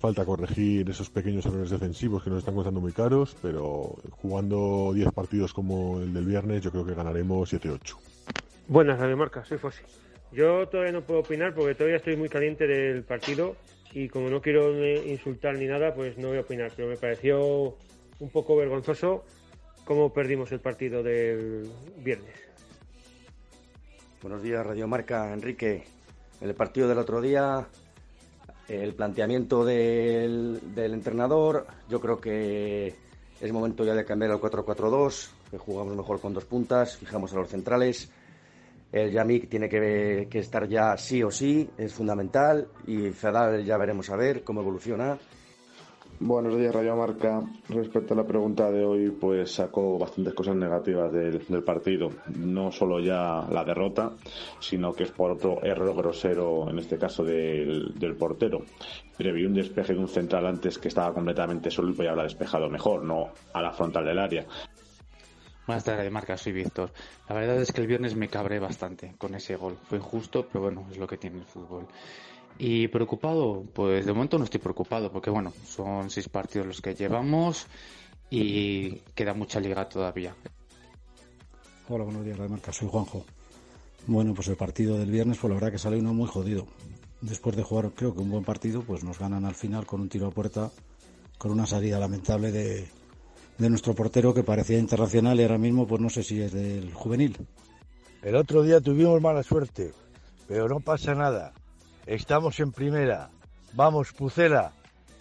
Falta 0.00 0.24
corregir 0.24 0.90
esos 0.90 1.10
pequeños 1.10 1.46
errores 1.46 1.70
defensivos 1.70 2.24
que 2.24 2.30
nos 2.30 2.40
están 2.40 2.56
costando 2.56 2.80
muy 2.80 2.92
caros, 2.92 3.36
pero 3.40 3.96
jugando 4.10 4.92
10 4.94 5.12
partidos 5.12 5.54
como 5.54 6.00
el 6.00 6.12
del 6.12 6.26
viernes, 6.26 6.62
yo 6.62 6.72
creo 6.72 6.84
que 6.84 6.94
ganaremos 6.94 7.52
7-8. 7.52 8.07
Buenas, 8.68 8.98
Radio 8.98 9.16
Marca, 9.16 9.46
soy 9.46 9.56
Fossi. 9.56 9.82
Yo 10.30 10.68
todavía 10.68 10.92
no 10.92 11.00
puedo 11.00 11.20
opinar 11.20 11.54
porque 11.54 11.74
todavía 11.74 11.96
estoy 11.96 12.18
muy 12.18 12.28
caliente 12.28 12.66
del 12.66 13.02
partido 13.02 13.56
y 13.94 14.10
como 14.10 14.28
no 14.28 14.42
quiero 14.42 14.70
insultar 15.06 15.56
ni 15.56 15.64
nada, 15.64 15.94
pues 15.94 16.18
no 16.18 16.28
voy 16.28 16.36
a 16.36 16.42
opinar. 16.42 16.70
Pero 16.76 16.86
me 16.86 16.98
pareció 16.98 17.76
un 18.20 18.28
poco 18.30 18.56
vergonzoso 18.56 19.24
cómo 19.86 20.12
perdimos 20.12 20.52
el 20.52 20.60
partido 20.60 21.02
del 21.02 21.66
viernes. 21.96 22.34
Buenos 24.20 24.42
días, 24.42 24.66
Radio 24.66 24.86
Marca. 24.86 25.32
Enrique, 25.32 25.84
el 26.42 26.54
partido 26.54 26.88
del 26.88 26.98
otro 26.98 27.22
día, 27.22 27.66
el 28.68 28.92
planteamiento 28.92 29.64
del, 29.64 30.74
del 30.74 30.92
entrenador, 30.92 31.66
yo 31.88 32.02
creo 32.02 32.20
que 32.20 32.94
es 33.40 33.50
momento 33.50 33.82
ya 33.82 33.94
de 33.94 34.04
cambiar 34.04 34.32
al 34.32 34.40
4-4-2, 34.40 35.30
que 35.52 35.56
jugamos 35.56 35.96
mejor 35.96 36.20
con 36.20 36.34
dos 36.34 36.44
puntas, 36.44 36.98
fijamos 36.98 37.32
a 37.32 37.36
los 37.36 37.48
centrales. 37.48 38.12
El 38.90 39.12
Yamik 39.12 39.48
tiene 39.48 39.68
que, 39.68 40.28
que 40.30 40.38
estar 40.38 40.66
ya 40.66 40.96
sí 40.96 41.22
o 41.22 41.30
sí, 41.30 41.68
es 41.76 41.92
fundamental. 41.92 42.68
Y 42.86 43.10
Fedal 43.10 43.64
ya 43.64 43.76
veremos 43.76 44.08
a 44.10 44.16
ver 44.16 44.42
cómo 44.44 44.60
evoluciona. 44.60 45.18
Buenos 46.20 46.56
días, 46.58 46.74
Radio 46.74 46.96
Marca. 46.96 47.40
Respecto 47.68 48.12
a 48.12 48.16
la 48.16 48.26
pregunta 48.26 48.72
de 48.72 48.84
hoy, 48.84 49.10
pues 49.12 49.52
sacó 49.52 49.98
bastantes 49.98 50.34
cosas 50.34 50.56
negativas 50.56 51.12
del, 51.12 51.62
partido. 51.62 52.10
No 52.34 52.72
solo 52.72 52.98
ya 52.98 53.46
la 53.48 53.62
derrota, 53.64 54.16
sino 54.58 54.92
que 54.92 55.04
es 55.04 55.12
por 55.12 55.30
otro 55.30 55.62
error 55.62 55.94
grosero, 55.94 56.68
en 56.68 56.80
este 56.80 56.98
caso 56.98 57.22
del, 57.22 57.94
del 57.94 58.16
portero. 58.16 58.62
Previó 59.16 59.46
un 59.46 59.54
despeje 59.54 59.92
de 59.92 60.00
un 60.00 60.08
central 60.08 60.46
antes 60.46 60.76
que 60.78 60.88
estaba 60.88 61.14
completamente 61.14 61.70
solo 61.70 61.90
y 61.90 61.94
podía 61.94 62.10
haber 62.10 62.24
despejado 62.24 62.68
mejor, 62.68 63.04
no 63.04 63.28
a 63.52 63.62
la 63.62 63.70
frontal 63.70 64.04
del 64.04 64.18
área. 64.18 64.44
Buenas 65.68 65.84
tardes, 65.84 65.98
Radio 65.98 66.12
Marca, 66.12 66.38
soy 66.38 66.52
Víctor. 66.52 66.90
La 67.28 67.34
verdad 67.34 67.60
es 67.60 67.72
que 67.72 67.82
el 67.82 67.86
viernes 67.86 68.16
me 68.16 68.30
cabré 68.30 68.58
bastante 68.58 69.14
con 69.18 69.34
ese 69.34 69.54
gol. 69.56 69.76
Fue 69.86 69.98
injusto, 69.98 70.48
pero 70.50 70.62
bueno, 70.62 70.86
es 70.90 70.96
lo 70.96 71.06
que 71.06 71.18
tiene 71.18 71.40
el 71.40 71.44
fútbol. 71.44 71.86
Y 72.56 72.88
preocupado, 72.88 73.64
pues 73.74 74.06
de 74.06 74.14
momento 74.14 74.38
no 74.38 74.44
estoy 74.44 74.60
preocupado, 74.60 75.12
porque 75.12 75.28
bueno, 75.28 75.52
son 75.66 76.08
seis 76.08 76.26
partidos 76.30 76.66
los 76.66 76.80
que 76.80 76.94
llevamos 76.94 77.66
y 78.30 78.92
queda 79.14 79.34
mucha 79.34 79.60
liga 79.60 79.86
todavía. 79.86 80.34
Hola, 81.90 82.04
buenos 82.04 82.24
días, 82.24 82.38
Radio 82.38 82.52
Marca, 82.52 82.72
soy 82.72 82.88
Juanjo. 82.88 83.26
Bueno, 84.06 84.32
pues 84.32 84.48
el 84.48 84.56
partido 84.56 84.96
del 84.96 85.10
viernes, 85.10 85.36
pues 85.36 85.50
la 85.50 85.56
verdad 85.56 85.72
que 85.72 85.78
sale 85.78 85.98
uno 85.98 86.14
muy 86.14 86.28
jodido. 86.28 86.66
Después 87.20 87.54
de 87.56 87.62
jugar, 87.62 87.90
creo 87.94 88.14
que 88.14 88.22
un 88.22 88.30
buen 88.30 88.44
partido, 88.44 88.84
pues 88.84 89.04
nos 89.04 89.18
ganan 89.18 89.44
al 89.44 89.54
final 89.54 89.84
con 89.84 90.00
un 90.00 90.08
tiro 90.08 90.28
a 90.28 90.30
puerta, 90.30 90.70
con 91.36 91.50
una 91.50 91.66
salida 91.66 91.98
lamentable 91.98 92.52
de, 92.52 92.88
de 93.58 93.68
nuestro 93.68 93.94
portero 93.94 94.32
que 94.32 94.44
parecía 94.44 94.78
internacional 94.78 95.38
y 95.38 95.42
ahora 95.42 95.58
mismo, 95.58 95.86
pues 95.86 96.00
no 96.00 96.08
sé 96.08 96.22
si 96.22 96.40
es 96.40 96.52
del 96.52 96.92
juvenil. 96.94 97.36
El 98.22 98.36
otro 98.36 98.62
día 98.62 98.80
tuvimos 98.80 99.20
mala 99.20 99.42
suerte, 99.42 99.92
pero 100.46 100.68
no 100.68 100.80
pasa 100.80 101.14
nada. 101.14 101.52
Estamos 102.06 102.58
en 102.60 102.72
primera. 102.72 103.30
Vamos, 103.74 104.12
Pucela, 104.12 104.72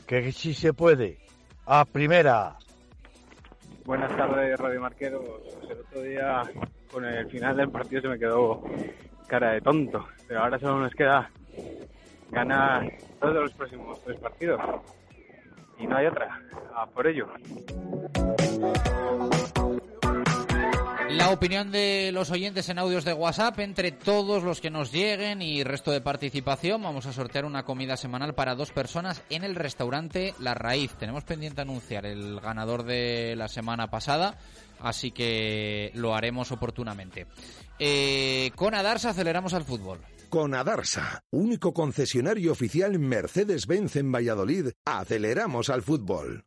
que 0.06 0.32
sí 0.32 0.54
se 0.54 0.74
puede. 0.74 1.18
A 1.66 1.84
primera. 1.84 2.56
Buenas 3.86 4.16
tardes, 4.16 4.58
Radio 4.58 4.82
Marqueros. 4.82 5.24
El 5.70 5.80
otro 5.80 6.02
día, 6.02 6.42
con 6.92 7.06
el 7.06 7.28
final 7.30 7.58
del 7.58 7.70
partido, 7.70 8.04
se 8.04 8.08
me 8.08 8.20
quedó 8.20 8.64
cara 9.28 9.52
de 9.54 9.62
tonto. 9.62 10.06
Pero 10.28 10.42
ahora 10.42 10.60
solo 10.60 10.80
nos 10.80 10.94
queda 10.94 11.30
ganar 12.30 12.92
todos 13.20 13.36
los 13.36 13.54
próximos 13.54 14.02
tres 14.04 14.20
partidos. 14.20 14.62
Y 15.80 15.88
no 15.88 15.98
hay 15.98 16.08
otra. 16.08 16.42
A 16.76 16.86
por 16.88 17.08
ello. 17.08 17.28
La 21.10 21.32
opinión 21.32 21.72
de 21.72 22.12
los 22.14 22.32
oyentes 22.32 22.70
en 22.70 22.80
audios 22.80 23.06
de 23.06 23.14
WhatsApp, 23.14 23.60
entre 23.60 23.92
todos 23.92 24.44
los 24.44 24.62
que 24.62 24.70
nos 24.70 24.92
lleguen 24.92 25.42
y 25.42 25.64
resto 25.64 25.92
de 25.92 26.02
participación, 26.02 26.84
vamos 26.84 27.06
a 27.06 27.14
sortear 27.14 27.46
una 27.46 27.64
comida 27.64 27.98
semanal 27.98 28.36
para 28.36 28.56
dos 28.56 28.72
personas 28.72 29.24
en 29.30 29.44
el 29.44 29.56
restaurante 29.56 30.34
La 30.40 30.54
Raíz. 30.54 30.94
Tenemos 30.96 31.24
pendiente 31.24 31.62
anunciar 31.62 32.06
el 32.06 32.40
ganador 32.40 32.84
de 32.84 33.36
la 33.38 33.48
semana 33.48 33.88
pasada, 33.88 34.36
así 34.82 35.12
que 35.12 35.92
lo 35.96 36.14
haremos 36.14 36.52
oportunamente. 36.52 37.26
Eh, 37.80 38.52
con 38.56 38.76
Adarsa 38.76 39.10
aceleramos 39.10 39.54
al 39.54 39.64
fútbol. 39.64 40.00
Con 40.30 40.54
Adarsa, 40.54 41.22
único 41.32 41.74
concesionario 41.74 42.52
oficial 42.52 43.00
Mercedes-Benz 43.00 43.96
en 43.96 44.12
Valladolid, 44.12 44.72
aceleramos 44.86 45.70
al 45.70 45.84
fútbol. 45.84 46.47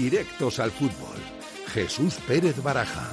Directos 0.00 0.58
al 0.58 0.72
fútbol. 0.72 1.16
Jesús 1.68 2.16
Pérez 2.26 2.60
Baraja. 2.60 3.12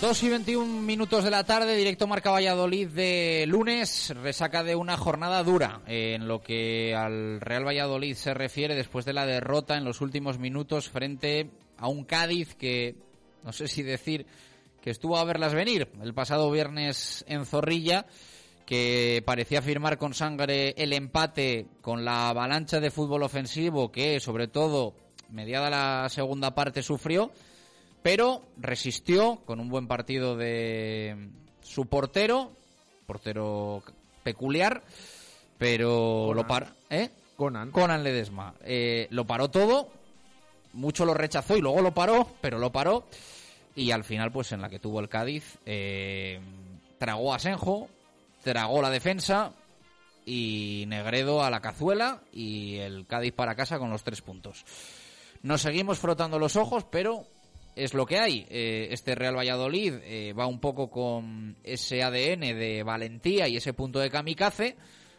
Dos 0.00 0.20
y 0.24 0.30
21 0.30 0.82
minutos 0.82 1.22
de 1.22 1.30
la 1.30 1.44
tarde, 1.44 1.76
directo 1.76 2.08
Marca 2.08 2.32
Valladolid 2.32 2.88
de 2.88 3.44
lunes, 3.46 4.12
resaca 4.20 4.64
de 4.64 4.74
una 4.74 4.96
jornada 4.96 5.44
dura 5.44 5.82
en 5.86 6.26
lo 6.26 6.42
que 6.42 6.96
al 6.96 7.40
Real 7.40 7.64
Valladolid 7.64 8.16
se 8.16 8.34
refiere 8.34 8.74
después 8.74 9.04
de 9.04 9.12
la 9.12 9.26
derrota 9.26 9.76
en 9.76 9.84
los 9.84 10.00
últimos 10.00 10.40
minutos 10.40 10.88
frente 10.88 11.50
a 11.78 11.86
un 11.86 12.04
Cádiz 12.04 12.56
que 12.56 13.09
no 13.44 13.52
sé 13.52 13.68
si 13.68 13.82
decir 13.82 14.26
que 14.80 14.90
estuvo 14.90 15.16
a 15.18 15.24
verlas 15.24 15.54
venir 15.54 15.88
el 16.02 16.14
pasado 16.14 16.50
viernes 16.50 17.24
en 17.28 17.44
Zorrilla, 17.44 18.06
que 18.66 19.22
parecía 19.26 19.62
firmar 19.62 19.98
con 19.98 20.14
sangre 20.14 20.74
el 20.76 20.92
empate 20.92 21.66
con 21.80 22.04
la 22.04 22.28
avalancha 22.28 22.80
de 22.80 22.90
fútbol 22.90 23.22
ofensivo 23.24 23.90
que, 23.90 24.20
sobre 24.20 24.48
todo, 24.48 24.94
mediada 25.30 25.70
la 25.70 26.08
segunda 26.08 26.54
parte, 26.54 26.82
sufrió, 26.82 27.30
pero 28.02 28.42
resistió 28.56 29.42
con 29.44 29.60
un 29.60 29.68
buen 29.68 29.86
partido 29.86 30.36
de 30.36 31.30
su 31.62 31.86
portero, 31.86 32.52
portero 33.06 33.82
peculiar, 34.22 34.82
pero 35.58 36.26
Conan. 36.28 36.36
lo 36.36 36.46
paró. 36.46 36.66
¿eh? 36.90 37.10
Conan. 37.36 37.70
Conan 37.70 38.04
Ledesma. 38.04 38.54
Eh, 38.62 39.08
lo 39.10 39.26
paró 39.26 39.50
todo, 39.50 39.90
mucho 40.72 41.04
lo 41.04 41.14
rechazó 41.14 41.56
y 41.56 41.60
luego 41.60 41.80
lo 41.82 41.92
paró, 41.92 42.28
pero 42.40 42.58
lo 42.58 42.70
paró. 42.72 43.06
Y 43.74 43.90
al 43.90 44.04
final, 44.04 44.32
pues 44.32 44.52
en 44.52 44.60
la 44.60 44.68
que 44.68 44.78
tuvo 44.78 45.00
el 45.00 45.08
Cádiz, 45.08 45.58
eh, 45.64 46.40
tragó 46.98 47.32
a 47.32 47.38
Senjo, 47.38 47.88
tragó 48.42 48.82
la 48.82 48.90
defensa 48.90 49.52
y 50.26 50.84
Negredo 50.88 51.42
a 51.42 51.50
la 51.50 51.60
cazuela 51.60 52.22
y 52.32 52.76
el 52.76 53.06
Cádiz 53.06 53.32
para 53.32 53.54
casa 53.54 53.78
con 53.78 53.90
los 53.90 54.02
tres 54.02 54.22
puntos. 54.22 54.64
Nos 55.42 55.62
seguimos 55.62 55.98
frotando 55.98 56.38
los 56.38 56.56
ojos, 56.56 56.84
pero 56.90 57.26
es 57.76 57.94
lo 57.94 58.06
que 58.06 58.18
hay. 58.18 58.46
Eh, 58.50 58.88
este 58.90 59.14
Real 59.14 59.36
Valladolid 59.36 59.94
eh, 60.02 60.32
va 60.32 60.46
un 60.46 60.60
poco 60.60 60.90
con 60.90 61.56
ese 61.62 62.02
ADN 62.02 62.40
de 62.40 62.82
valentía 62.84 63.48
y 63.48 63.56
ese 63.56 63.72
punto 63.72 63.98
de 63.98 64.10
kamikaze. 64.10 64.76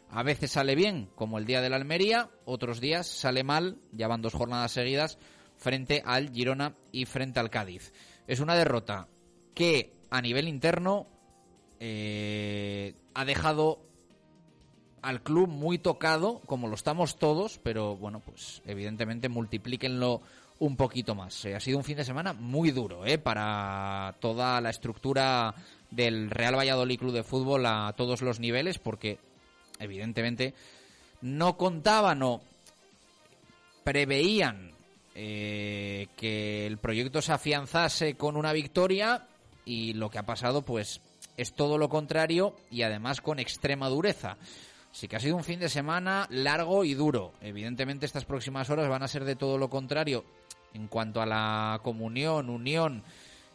A 0.09 0.23
veces 0.23 0.51
sale 0.51 0.75
bien, 0.75 1.09
como 1.15 1.37
el 1.37 1.45
día 1.45 1.61
de 1.61 1.69
la 1.69 1.77
Almería, 1.77 2.29
otros 2.45 2.81
días 2.81 3.07
sale 3.07 3.43
mal, 3.43 3.77
ya 3.93 4.09
van 4.09 4.21
dos 4.21 4.33
jornadas 4.33 4.73
seguidas, 4.73 5.17
frente 5.61 6.01
al 6.03 6.31
Girona 6.31 6.73
y 6.91 7.05
frente 7.05 7.39
al 7.39 7.51
Cádiz. 7.51 7.93
Es 8.27 8.39
una 8.39 8.55
derrota 8.55 9.07
que 9.53 9.93
a 10.09 10.19
nivel 10.19 10.47
interno 10.47 11.05
eh, 11.79 12.95
ha 13.13 13.25
dejado 13.25 13.79
al 15.03 15.21
club 15.21 15.47
muy 15.47 15.77
tocado, 15.77 16.41
como 16.47 16.67
lo 16.67 16.73
estamos 16.73 17.17
todos, 17.17 17.59
pero 17.59 17.95
bueno, 17.95 18.21
pues 18.21 18.63
evidentemente 18.65 19.29
multiplíquenlo 19.29 20.21
un 20.57 20.75
poquito 20.75 21.13
más. 21.13 21.45
Eh, 21.45 21.55
ha 21.55 21.59
sido 21.59 21.77
un 21.77 21.83
fin 21.83 21.97
de 21.97 22.05
semana 22.05 22.33
muy 22.33 22.71
duro 22.71 23.05
eh, 23.05 23.19
para 23.19 24.15
toda 24.19 24.59
la 24.61 24.71
estructura 24.71 25.53
del 25.91 26.31
Real 26.31 26.57
Valladolid 26.57 26.97
Club 26.97 27.13
de 27.13 27.23
Fútbol 27.23 27.67
a 27.67 27.93
todos 27.95 28.23
los 28.23 28.39
niveles, 28.39 28.79
porque 28.79 29.19
evidentemente 29.79 30.55
no 31.21 31.55
contaban 31.55 32.23
o 32.23 32.41
preveían 33.83 34.70
eh, 35.13 36.07
que 36.15 36.65
el 36.65 36.77
proyecto 36.77 37.21
se 37.21 37.33
afianzase 37.33 38.15
con 38.15 38.37
una 38.37 38.53
victoria 38.53 39.27
y 39.65 39.93
lo 39.93 40.09
que 40.09 40.19
ha 40.19 40.25
pasado 40.25 40.61
pues 40.61 41.01
es 41.37 41.53
todo 41.53 41.77
lo 41.77 41.89
contrario 41.89 42.55
y 42.69 42.83
además 42.83 43.21
con 43.21 43.39
extrema 43.39 43.89
dureza. 43.89 44.37
Sí 44.91 45.07
que 45.07 45.15
ha 45.15 45.19
sido 45.19 45.37
un 45.37 45.43
fin 45.43 45.59
de 45.59 45.69
semana 45.69 46.27
largo 46.29 46.83
y 46.83 46.93
duro. 46.93 47.33
Evidentemente 47.41 48.05
estas 48.05 48.25
próximas 48.25 48.69
horas 48.69 48.89
van 48.89 49.03
a 49.03 49.07
ser 49.07 49.23
de 49.23 49.35
todo 49.35 49.57
lo 49.57 49.69
contrario 49.69 50.25
en 50.73 50.87
cuanto 50.87 51.21
a 51.21 51.25
la 51.25 51.79
comunión, 51.83 52.49
unión 52.49 53.03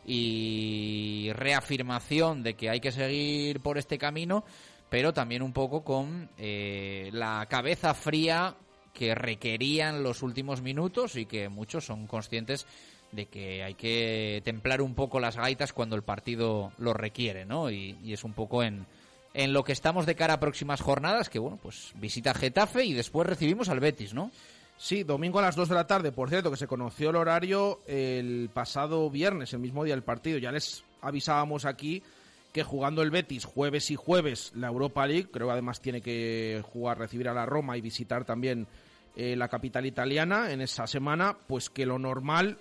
y 0.04 1.30
reafirmación 1.32 2.42
de 2.42 2.54
que 2.54 2.70
hay 2.70 2.80
que 2.80 2.92
seguir 2.92 3.60
por 3.60 3.76
este 3.78 3.98
camino, 3.98 4.44
pero 4.88 5.12
también 5.12 5.42
un 5.42 5.52
poco 5.52 5.82
con 5.82 6.30
eh, 6.38 7.10
la 7.12 7.46
cabeza 7.48 7.92
fría 7.94 8.56
que 8.96 9.14
requerían 9.14 10.02
los 10.02 10.22
últimos 10.22 10.62
minutos 10.62 11.16
y 11.16 11.26
que 11.26 11.50
muchos 11.50 11.84
son 11.84 12.06
conscientes 12.06 12.66
de 13.12 13.26
que 13.26 13.62
hay 13.62 13.74
que 13.74 14.40
templar 14.42 14.80
un 14.80 14.94
poco 14.94 15.20
las 15.20 15.36
gaitas 15.36 15.74
cuando 15.74 15.96
el 15.96 16.02
partido 16.02 16.72
lo 16.78 16.94
requiere, 16.94 17.44
¿no? 17.44 17.70
Y, 17.70 17.96
es 18.12 18.24
un 18.24 18.32
poco 18.32 18.62
en, 18.62 18.86
en 19.34 19.52
lo 19.52 19.64
que 19.64 19.72
estamos 19.72 20.06
de 20.06 20.16
cara 20.16 20.34
a 20.34 20.40
próximas 20.40 20.80
jornadas, 20.80 21.28
que 21.28 21.38
bueno, 21.38 21.58
pues 21.62 21.92
visita 21.96 22.32
Getafe 22.32 22.84
y 22.84 22.94
después 22.94 23.28
recibimos 23.28 23.68
al 23.68 23.80
Betis, 23.80 24.14
¿no? 24.14 24.30
Sí, 24.78 25.04
domingo 25.04 25.38
a 25.38 25.42
las 25.42 25.56
2 25.56 25.68
de 25.68 25.74
la 25.74 25.86
tarde, 25.86 26.10
por 26.10 26.30
cierto, 26.30 26.50
que 26.50 26.56
se 26.56 26.66
conoció 26.66 27.10
el 27.10 27.16
horario 27.16 27.80
el 27.86 28.50
pasado 28.52 29.10
viernes, 29.10 29.52
el 29.52 29.60
mismo 29.60 29.84
día 29.84 29.94
del 29.94 30.04
partido. 30.04 30.38
Ya 30.38 30.52
les 30.52 30.84
avisábamos 31.02 31.66
aquí 31.66 32.02
que 32.52 32.62
jugando 32.62 33.02
el 33.02 33.10
Betis 33.10 33.44
jueves 33.44 33.90
y 33.90 33.96
jueves 33.96 34.52
la 34.54 34.68
Europa 34.68 35.06
League, 35.06 35.28
creo 35.30 35.46
que 35.46 35.52
además 35.52 35.82
tiene 35.82 36.00
que 36.00 36.62
jugar, 36.72 36.98
recibir 36.98 37.28
a 37.28 37.34
la 37.34 37.44
Roma 37.44 37.76
y 37.76 37.82
visitar 37.82 38.24
también 38.24 38.66
eh, 39.16 39.34
la 39.34 39.48
capital 39.48 39.86
italiana 39.86 40.52
en 40.52 40.60
esa 40.60 40.86
semana, 40.86 41.36
pues 41.46 41.70
que 41.70 41.86
lo 41.86 41.98
normal 41.98 42.58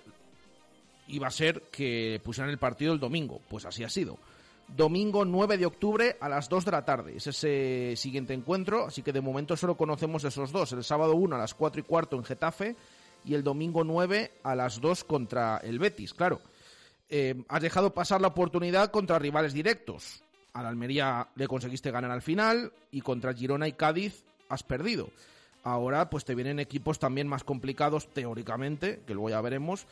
iba 1.08 1.28
a 1.28 1.30
ser 1.30 1.62
que 1.70 2.20
pusieran 2.24 2.50
el 2.50 2.58
partido 2.58 2.92
el 2.92 3.00
domingo. 3.00 3.40
Pues 3.48 3.66
así 3.66 3.84
ha 3.84 3.88
sido. 3.88 4.18
Domingo 4.68 5.24
9 5.24 5.58
de 5.58 5.66
octubre 5.66 6.16
a 6.18 6.28
las 6.28 6.48
2 6.48 6.64
de 6.64 6.70
la 6.70 6.84
tarde. 6.84 7.16
Es 7.16 7.26
ese 7.26 7.94
siguiente 7.96 8.34
encuentro, 8.34 8.86
así 8.86 9.02
que 9.02 9.12
de 9.12 9.20
momento 9.20 9.56
solo 9.56 9.76
conocemos 9.76 10.24
esos 10.24 10.50
dos. 10.50 10.72
El 10.72 10.82
sábado 10.82 11.14
1 11.14 11.36
a 11.36 11.38
las 11.38 11.54
4 11.54 11.80
y 11.80 11.84
cuarto 11.84 12.16
en 12.16 12.24
Getafe 12.24 12.74
y 13.24 13.34
el 13.34 13.44
domingo 13.44 13.84
9 13.84 14.32
a 14.42 14.54
las 14.56 14.80
2 14.80 15.04
contra 15.04 15.58
el 15.58 15.78
Betis. 15.78 16.14
Claro, 16.14 16.40
eh, 17.08 17.44
has 17.48 17.62
dejado 17.62 17.94
pasar 17.94 18.20
la 18.20 18.28
oportunidad 18.28 18.90
contra 18.90 19.18
rivales 19.18 19.52
directos. 19.52 20.22
A 20.52 20.62
la 20.62 20.70
Almería 20.70 21.28
le 21.36 21.46
conseguiste 21.46 21.90
ganar 21.90 22.10
al 22.10 22.22
final 22.22 22.72
y 22.90 23.02
contra 23.02 23.34
Girona 23.34 23.68
y 23.68 23.72
Cádiz 23.72 24.24
has 24.48 24.62
perdido. 24.62 25.10
Ahora 25.66 26.10
pues 26.10 26.24
te 26.24 26.36
vienen 26.36 26.60
equipos 26.60 27.00
también 27.00 27.26
más 27.26 27.42
complicados 27.42 28.06
teóricamente, 28.14 29.00
que 29.04 29.14
luego 29.14 29.30
ya 29.30 29.40
veremos, 29.40 29.88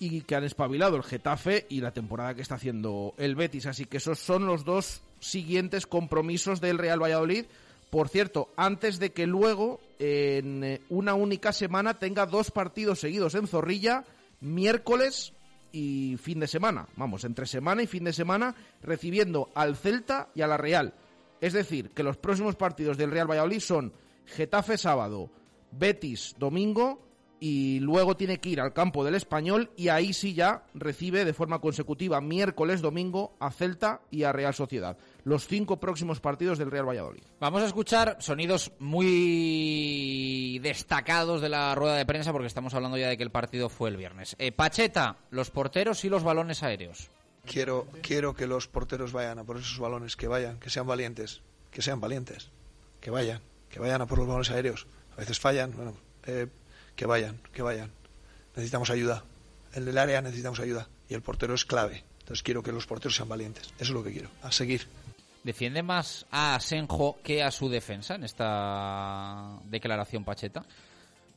y 0.00 0.22
que 0.22 0.34
han 0.34 0.42
espabilado 0.42 0.96
el 0.96 1.04
Getafe 1.04 1.66
y 1.68 1.80
la 1.80 1.92
temporada 1.92 2.34
que 2.34 2.42
está 2.42 2.56
haciendo 2.56 3.14
el 3.16 3.36
Betis. 3.36 3.66
Así 3.66 3.84
que 3.84 3.98
esos 3.98 4.18
son 4.18 4.44
los 4.44 4.64
dos 4.64 5.02
siguientes 5.20 5.86
compromisos 5.86 6.60
del 6.60 6.78
Real 6.78 7.00
Valladolid. 7.00 7.44
Por 7.90 8.08
cierto, 8.08 8.48
antes 8.56 8.98
de 8.98 9.12
que 9.12 9.28
luego 9.28 9.78
en 10.00 10.64
eh, 10.64 10.80
una 10.88 11.14
única 11.14 11.52
semana 11.52 11.94
tenga 12.00 12.26
dos 12.26 12.50
partidos 12.50 12.98
seguidos 12.98 13.36
en 13.36 13.46
Zorrilla, 13.46 14.02
miércoles 14.40 15.32
y 15.70 16.16
fin 16.16 16.40
de 16.40 16.48
semana. 16.48 16.88
Vamos, 16.96 17.22
entre 17.22 17.46
semana 17.46 17.84
y 17.84 17.86
fin 17.86 18.02
de 18.02 18.12
semana, 18.12 18.56
recibiendo 18.82 19.48
al 19.54 19.76
Celta 19.76 20.30
y 20.34 20.42
a 20.42 20.48
la 20.48 20.56
Real. 20.56 20.92
Es 21.40 21.52
decir, 21.52 21.90
que 21.90 22.02
los 22.02 22.16
próximos 22.16 22.56
partidos 22.56 22.96
del 22.96 23.12
Real 23.12 23.30
Valladolid 23.30 23.60
son 23.60 23.92
Getafe 24.26 24.78
sábado, 24.78 25.30
Betis 25.70 26.34
domingo 26.38 27.04
y 27.46 27.78
luego 27.80 28.16
tiene 28.16 28.38
que 28.38 28.48
ir 28.48 28.60
al 28.60 28.72
campo 28.72 29.04
del 29.04 29.16
español 29.16 29.70
y 29.76 29.88
ahí 29.88 30.14
sí 30.14 30.32
ya 30.32 30.64
recibe 30.72 31.26
de 31.26 31.34
forma 31.34 31.60
consecutiva 31.60 32.20
miércoles, 32.22 32.80
domingo 32.80 33.36
a 33.38 33.50
Celta 33.50 34.00
y 34.10 34.22
a 34.22 34.32
Real 34.32 34.54
Sociedad. 34.54 34.96
Los 35.24 35.46
cinco 35.46 35.78
próximos 35.78 36.20
partidos 36.20 36.58
del 36.58 36.70
Real 36.70 36.88
Valladolid. 36.88 37.22
Vamos 37.40 37.62
a 37.62 37.66
escuchar 37.66 38.16
sonidos 38.20 38.72
muy 38.78 40.58
destacados 40.62 41.42
de 41.42 41.50
la 41.50 41.74
rueda 41.74 41.96
de 41.96 42.06
prensa 42.06 42.32
porque 42.32 42.46
estamos 42.46 42.72
hablando 42.72 42.96
ya 42.96 43.08
de 43.08 43.18
que 43.18 43.24
el 43.24 43.30
partido 43.30 43.68
fue 43.68 43.90
el 43.90 43.98
viernes. 43.98 44.36
Eh, 44.38 44.50
Pacheta, 44.50 45.18
los 45.30 45.50
porteros 45.50 46.02
y 46.06 46.08
los 46.08 46.22
balones 46.22 46.62
aéreos. 46.62 47.10
Quiero, 47.44 47.86
quiero 48.00 48.32
que 48.34 48.46
los 48.46 48.68
porteros 48.68 49.12
vayan 49.12 49.38
a 49.38 49.44
por 49.44 49.58
esos 49.58 49.78
balones, 49.78 50.16
que 50.16 50.28
vayan, 50.28 50.58
que 50.58 50.70
sean 50.70 50.86
valientes, 50.86 51.42
que 51.70 51.82
sean 51.82 52.00
valientes, 52.00 52.50
que 53.02 53.10
vayan, 53.10 53.42
que 53.74 53.80
vayan 53.80 54.00
a 54.02 54.06
por 54.06 54.18
los 54.18 54.28
balones 54.28 54.52
aéreos. 54.52 54.86
A 55.14 55.16
veces 55.16 55.40
fallan, 55.40 55.72
bueno, 55.74 55.96
eh, 56.26 56.46
que 56.94 57.06
vayan, 57.06 57.40
que 57.52 57.60
vayan. 57.60 57.90
Necesitamos 58.54 58.88
ayuda. 58.88 59.24
En 59.72 59.88
el 59.88 59.98
área 59.98 60.22
necesitamos 60.22 60.60
ayuda. 60.60 60.88
Y 61.08 61.14
el 61.14 61.22
portero 61.22 61.54
es 61.54 61.64
clave. 61.64 62.04
Entonces 62.20 62.44
quiero 62.44 62.62
que 62.62 62.70
los 62.70 62.86
porteros 62.86 63.16
sean 63.16 63.28
valientes. 63.28 63.64
Eso 63.74 63.74
es 63.82 63.90
lo 63.90 64.04
que 64.04 64.12
quiero. 64.12 64.30
A 64.42 64.52
seguir. 64.52 64.86
¿Defiende 65.42 65.82
más 65.82 66.24
a 66.30 66.54
Asenjo 66.54 67.18
que 67.24 67.42
a 67.42 67.50
su 67.50 67.68
defensa 67.68 68.14
en 68.14 68.22
esta 68.22 69.58
declaración 69.64 70.22
Pacheta? 70.22 70.64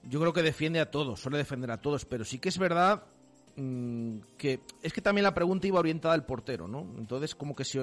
Yo 0.08 0.20
creo 0.20 0.32
que 0.32 0.44
defiende 0.44 0.80
a 0.80 0.92
todos, 0.92 1.20
suele 1.20 1.40
defender 1.40 1.72
a 1.72 1.82
todos, 1.82 2.06
pero 2.06 2.24
sí 2.24 2.38
que 2.38 2.50
es 2.50 2.60
verdad 2.60 3.02
mmm, 3.56 4.20
que 4.38 4.60
es 4.84 4.94
que 4.94 5.02
también 5.02 5.24
la 5.24 5.34
pregunta 5.34 5.66
iba 5.66 5.80
orientada 5.80 6.14
al 6.14 6.24
portero, 6.24 6.68
¿no? 6.68 6.82
Entonces 7.00 7.34
como 7.34 7.56
que 7.56 7.66
si 7.66 7.80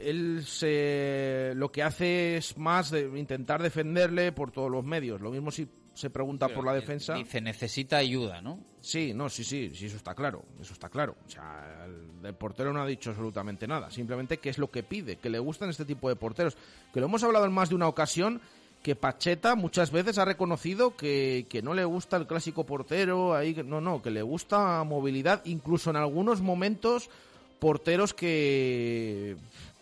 él 0.00 0.42
se 0.46 1.52
lo 1.56 1.70
que 1.70 1.82
hace 1.82 2.36
es 2.36 2.56
más 2.56 2.90
de 2.90 3.02
intentar 3.18 3.62
defenderle 3.62 4.32
por 4.32 4.50
todos 4.50 4.70
los 4.70 4.84
medios. 4.84 5.20
Lo 5.20 5.30
mismo 5.30 5.50
si 5.50 5.68
se 5.94 6.10
pregunta 6.10 6.46
Pero 6.46 6.56
por 6.56 6.66
la 6.66 6.74
defensa. 6.74 7.14
Dice, 7.14 7.40
necesita 7.40 7.98
ayuda, 7.98 8.40
¿no? 8.40 8.58
Sí, 8.80 9.12
no, 9.12 9.28
sí, 9.28 9.44
sí, 9.44 9.70
sí, 9.74 9.86
eso 9.86 9.96
está 9.96 10.14
claro, 10.14 10.44
eso 10.60 10.72
está 10.72 10.88
claro. 10.88 11.16
O 11.26 11.30
sea, 11.30 11.84
el, 11.84 12.26
el 12.26 12.34
portero 12.34 12.72
no 12.72 12.80
ha 12.80 12.86
dicho 12.86 13.10
absolutamente 13.10 13.66
nada, 13.66 13.90
simplemente 13.90 14.38
que 14.38 14.48
es 14.48 14.58
lo 14.58 14.70
que 14.70 14.82
pide, 14.82 15.16
que 15.16 15.28
le 15.28 15.38
gustan 15.38 15.68
este 15.68 15.84
tipo 15.84 16.08
de 16.08 16.16
porteros. 16.16 16.56
Que 16.92 17.00
lo 17.00 17.06
hemos 17.06 17.22
hablado 17.22 17.44
en 17.44 17.52
más 17.52 17.68
de 17.68 17.74
una 17.74 17.88
ocasión, 17.88 18.40
que 18.82 18.96
Pacheta 18.96 19.54
muchas 19.54 19.90
veces 19.90 20.16
ha 20.18 20.24
reconocido 20.24 20.96
que, 20.96 21.46
que 21.50 21.60
no 21.60 21.74
le 21.74 21.84
gusta 21.84 22.16
el 22.16 22.26
clásico 22.26 22.64
portero, 22.64 23.34
ahí, 23.34 23.54
no, 23.64 23.80
no, 23.80 24.00
que 24.00 24.10
le 24.10 24.22
gusta 24.22 24.82
movilidad, 24.84 25.42
incluso 25.44 25.90
en 25.90 25.96
algunos 25.96 26.40
momentos 26.40 27.10
porteros 27.58 28.14
que, 28.14 29.36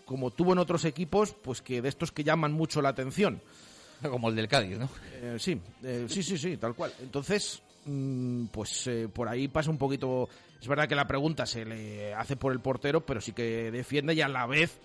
como 0.09 0.31
tuvo 0.31 0.53
en 0.53 0.59
otros 0.59 0.87
equipos, 0.87 1.35
pues 1.35 1.61
que 1.61 1.83
de 1.83 1.91
estos 1.91 2.11
que 2.13 2.25
llaman 2.25 2.53
mucho 2.53 2.81
la 2.81 2.89
atención. 2.89 3.43
Como 4.03 4.31
el 4.31 4.37
del 4.37 4.49
Cádiz, 4.49 4.79
¿no? 4.79 4.89
Eh, 5.13 5.37
sí, 5.39 5.61
eh, 5.83 6.07
sí, 6.09 6.23
sí, 6.23 6.39
sí, 6.39 6.57
tal 6.57 6.75
cual. 6.75 6.95
Entonces, 7.03 7.61
mm, 7.85 8.47
pues 8.47 8.87
eh, 8.87 9.09
por 9.13 9.29
ahí 9.29 9.49
pasa 9.49 9.71
un 9.71 9.77
poquito. 9.77 10.29
Es 10.61 10.67
verdad 10.67 10.89
que 10.89 10.95
la 10.95 11.07
pregunta 11.07 11.45
se 11.45 11.65
le 11.67 12.15
hace 12.15 12.37
por 12.37 12.53
el 12.53 12.61
portero, 12.61 13.05
pero 13.05 13.21
sí 13.21 13.33
que 13.33 13.71
defiende 13.71 14.15
y 14.15 14.23
a 14.23 14.29
la 14.29 14.47
vez, 14.47 14.79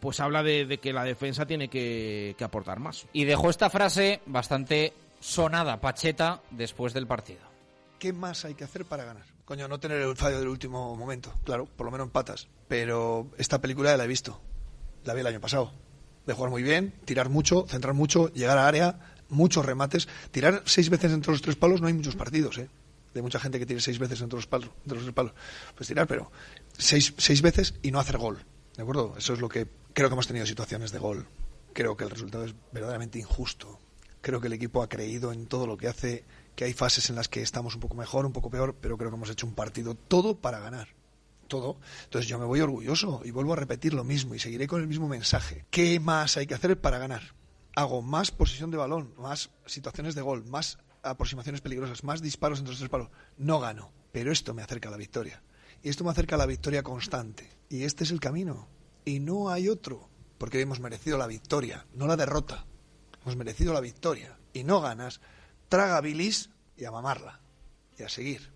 pues 0.00 0.18
habla 0.18 0.42
de, 0.42 0.66
de 0.66 0.78
que 0.78 0.92
la 0.92 1.04
defensa 1.04 1.46
tiene 1.46 1.68
que, 1.68 2.34
que 2.36 2.44
aportar 2.44 2.80
más. 2.80 3.06
Y 3.12 3.24
dejó 3.24 3.50
esta 3.50 3.70
frase 3.70 4.22
bastante 4.26 4.92
sonada, 5.20 5.80
Pacheta, 5.80 6.42
después 6.50 6.92
del 6.92 7.06
partido. 7.06 7.40
¿Qué 8.00 8.12
más 8.12 8.44
hay 8.44 8.54
que 8.54 8.64
hacer 8.64 8.84
para 8.86 9.04
ganar? 9.04 9.24
Coño, 9.44 9.68
no 9.68 9.78
tener 9.78 10.00
el 10.00 10.16
fallo 10.16 10.40
del 10.40 10.48
último 10.48 10.96
momento. 10.96 11.32
Claro, 11.44 11.66
por 11.66 11.86
lo 11.86 11.92
menos 11.92 12.06
empatas. 12.06 12.48
Pero 12.66 13.28
esta 13.38 13.60
película 13.60 13.90
ya 13.90 13.96
la 13.96 14.04
he 14.04 14.08
visto. 14.08 14.40
La 15.04 15.14
vi 15.14 15.20
el 15.20 15.26
año 15.26 15.40
pasado. 15.40 15.72
De 16.26 16.32
jugar 16.32 16.50
muy 16.50 16.62
bien, 16.62 16.94
tirar 17.04 17.28
mucho, 17.28 17.66
centrar 17.68 17.94
mucho, 17.94 18.32
llegar 18.32 18.56
a 18.58 18.66
área, 18.66 19.00
muchos 19.28 19.64
remates. 19.64 20.08
Tirar 20.30 20.62
seis 20.64 20.88
veces 20.88 21.12
entre 21.12 21.32
los 21.32 21.42
tres 21.42 21.56
palos 21.56 21.80
no 21.80 21.86
hay 21.86 21.92
muchos 21.92 22.16
partidos, 22.16 22.58
¿eh? 22.58 22.68
De 23.12 23.22
mucha 23.22 23.38
gente 23.38 23.58
que 23.58 23.66
tire 23.66 23.80
seis 23.80 23.98
veces 23.98 24.20
entre 24.22 24.36
los 24.36 24.46
palos, 24.46 24.70
entre 24.82 24.96
los 24.96 25.04
tres 25.04 25.14
palos. 25.14 25.32
Pues 25.76 25.86
tirar, 25.88 26.06
pero 26.06 26.32
seis, 26.76 27.14
seis 27.18 27.42
veces 27.42 27.74
y 27.82 27.90
no 27.90 28.00
hacer 28.00 28.18
gol. 28.18 28.42
¿De 28.76 28.82
acuerdo? 28.82 29.14
Eso 29.16 29.34
es 29.34 29.40
lo 29.40 29.48
que 29.48 29.68
creo 29.92 30.08
que 30.08 30.14
hemos 30.14 30.26
tenido 30.26 30.46
situaciones 30.46 30.90
de 30.90 30.98
gol. 30.98 31.26
Creo 31.72 31.96
que 31.96 32.04
el 32.04 32.10
resultado 32.10 32.44
es 32.44 32.54
verdaderamente 32.72 33.18
injusto. 33.18 33.78
Creo 34.20 34.40
que 34.40 34.46
el 34.46 34.54
equipo 34.54 34.82
ha 34.82 34.88
creído 34.88 35.32
en 35.32 35.46
todo 35.46 35.66
lo 35.66 35.76
que 35.76 35.86
hace, 35.86 36.24
que 36.56 36.64
hay 36.64 36.72
fases 36.72 37.10
en 37.10 37.16
las 37.16 37.28
que 37.28 37.42
estamos 37.42 37.74
un 37.74 37.80
poco 37.80 37.94
mejor, 37.94 38.24
un 38.24 38.32
poco 38.32 38.50
peor, 38.50 38.74
pero 38.80 38.96
creo 38.96 39.10
que 39.10 39.16
hemos 39.16 39.30
hecho 39.30 39.46
un 39.46 39.54
partido 39.54 39.94
todo 39.94 40.36
para 40.36 40.60
ganar. 40.60 40.88
Todo. 41.48 41.78
Entonces 42.04 42.28
yo 42.28 42.38
me 42.38 42.44
voy 42.44 42.60
orgulloso 42.60 43.22
y 43.24 43.30
vuelvo 43.30 43.52
a 43.52 43.56
repetir 43.56 43.94
lo 43.94 44.04
mismo 44.04 44.34
y 44.34 44.38
seguiré 44.38 44.66
con 44.66 44.80
el 44.80 44.86
mismo 44.86 45.08
mensaje. 45.08 45.66
¿Qué 45.70 46.00
más 46.00 46.36
hay 46.36 46.46
que 46.46 46.54
hacer 46.54 46.80
para 46.80 46.98
ganar? 46.98 47.34
Hago 47.76 48.02
más 48.02 48.30
posesión 48.30 48.70
de 48.70 48.76
balón, 48.76 49.14
más 49.18 49.50
situaciones 49.66 50.14
de 50.14 50.22
gol, 50.22 50.44
más 50.44 50.78
aproximaciones 51.02 51.60
peligrosas, 51.60 52.04
más 52.04 52.22
disparos 52.22 52.58
entre 52.58 52.72
los 52.72 52.78
tres 52.78 52.90
palos. 52.90 53.08
No 53.36 53.60
gano, 53.60 53.92
pero 54.12 54.32
esto 54.32 54.54
me 54.54 54.62
acerca 54.62 54.88
a 54.88 54.92
la 54.92 54.96
victoria. 54.96 55.42
Y 55.82 55.88
esto 55.88 56.04
me 56.04 56.10
acerca 56.10 56.36
a 56.36 56.38
la 56.38 56.46
victoria 56.46 56.82
constante. 56.82 57.50
Y 57.68 57.84
este 57.84 58.04
es 58.04 58.10
el 58.10 58.20
camino. 58.20 58.68
Y 59.04 59.20
no 59.20 59.50
hay 59.50 59.68
otro. 59.68 60.08
Porque 60.38 60.60
hemos 60.60 60.80
merecido 60.80 61.18
la 61.18 61.26
victoria, 61.26 61.86
no 61.94 62.06
la 62.06 62.16
derrota. 62.16 62.64
Hemos 63.22 63.36
merecido 63.36 63.72
la 63.72 63.80
victoria. 63.80 64.38
Y 64.52 64.64
no 64.64 64.80
ganas. 64.80 65.20
Traga 65.68 66.00
bilis 66.00 66.50
y 66.76 66.84
a 66.84 66.90
mamarla. 66.90 67.40
Y 67.98 68.02
a 68.02 68.08
seguir. 68.08 68.53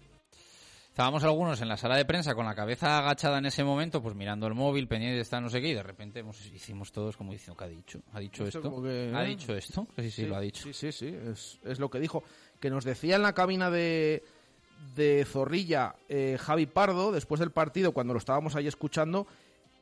Estábamos 0.99 1.23
algunos 1.23 1.61
en 1.61 1.69
la 1.69 1.77
sala 1.77 1.97
de 1.97 2.05
prensa 2.05 2.35
con 2.35 2.45
la 2.45 2.57
cabeza 2.57 2.99
agachada 2.99 3.39
en 3.39 3.47
ese 3.47 3.63
momento, 3.63 4.03
pues 4.03 4.17
mirando 4.17 4.49
el 4.49 4.55
móvil, 4.55 4.89
pendiente 4.89 5.15
de 5.15 5.23
estar 5.23 5.41
no 5.41 5.49
sé 5.49 5.61
qué, 5.61 5.69
y 5.69 5.75
de 5.75 5.85
repente 5.85 6.19
hemos, 6.19 6.45
hicimos 6.47 6.91
todos 6.91 7.17
como 7.17 7.31
diciendo, 7.31 7.57
¿qué 7.57 7.65
ha 7.67 7.69
dicho? 7.69 8.01
¿Ha 8.15 8.19
dicho 8.19 8.45
Esto 8.45 8.59
esto? 8.59 8.69
como 8.69 8.83
que, 8.83 9.13
¿Ha 9.15 9.25
¿eh? 9.25 9.29
dicho 9.29 9.55
esto? 9.55 9.87
Sí, 9.97 10.11
sí, 10.11 10.27
lo 10.27 10.35
ha 10.35 10.41
dicho. 10.41 10.65
Sí, 10.65 10.73
sí, 10.73 10.91
sí, 10.91 11.07
es, 11.07 11.61
es 11.63 11.79
lo 11.79 11.89
que 11.89 12.01
dijo. 12.01 12.25
Que 12.59 12.69
nos 12.69 12.83
decía 12.83 13.15
en 13.15 13.23
la 13.23 13.33
cabina 13.33 13.71
de, 13.71 14.25
de 14.97 15.25
Zorrilla 15.25 15.95
eh, 16.09 16.37
Javi 16.37 16.67
Pardo, 16.67 17.13
después 17.13 17.39
del 17.39 17.53
partido, 17.53 17.93
cuando 17.93 18.13
lo 18.13 18.19
estábamos 18.19 18.57
ahí 18.57 18.67
escuchando, 18.67 19.29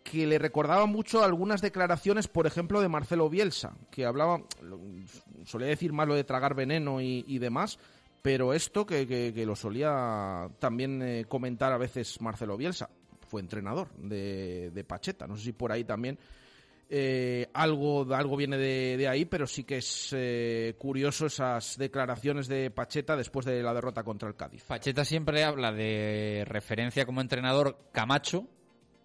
que 0.04 0.26
le 0.26 0.38
recordaba 0.38 0.84
mucho 0.84 1.24
algunas 1.24 1.62
declaraciones, 1.62 2.28
por 2.28 2.46
ejemplo, 2.46 2.82
de 2.82 2.90
Marcelo 2.90 3.30
Bielsa, 3.30 3.72
que 3.90 4.04
hablaba, 4.04 4.42
solía 5.46 5.68
decir 5.68 5.94
más 5.94 6.08
lo 6.08 6.14
de 6.14 6.24
tragar 6.24 6.54
veneno 6.54 7.00
y, 7.00 7.24
y 7.26 7.38
demás, 7.38 7.78
pero 8.22 8.52
esto 8.54 8.84
que, 8.86 9.06
que- 9.06 9.32
que 9.34 9.46
lo 9.46 9.54
solía 9.56 10.48
también 10.58 11.02
eh, 11.02 11.24
comentar 11.26 11.72
a 11.72 11.78
veces 11.78 12.20
Marcelo 12.20 12.56
Bielsa, 12.56 12.88
fue 13.28 13.40
entrenador 13.40 13.88
de, 13.96 14.70
de 14.72 14.84
Pacheta, 14.84 15.26
no 15.26 15.36
sé 15.36 15.44
si 15.44 15.52
por 15.52 15.72
ahí 15.72 15.84
también 15.84 16.18
eh, 16.88 17.48
algo, 17.54 18.06
algo 18.14 18.36
viene 18.36 18.56
de, 18.56 18.96
de 18.96 19.08
ahí, 19.08 19.24
pero 19.24 19.46
sí 19.48 19.64
que 19.64 19.78
es 19.78 20.10
eh, 20.16 20.76
curioso 20.78 21.26
esas 21.26 21.76
declaraciones 21.76 22.46
de 22.46 22.70
Pacheta 22.70 23.16
después 23.16 23.44
de 23.44 23.60
la 23.62 23.74
derrota 23.74 24.04
contra 24.04 24.28
el 24.28 24.36
Cádiz. 24.36 24.62
Pacheta 24.62 25.04
siempre 25.04 25.42
habla 25.42 25.72
de 25.72 26.44
referencia 26.46 27.04
como 27.04 27.20
entrenador 27.20 27.88
Camacho, 27.90 28.46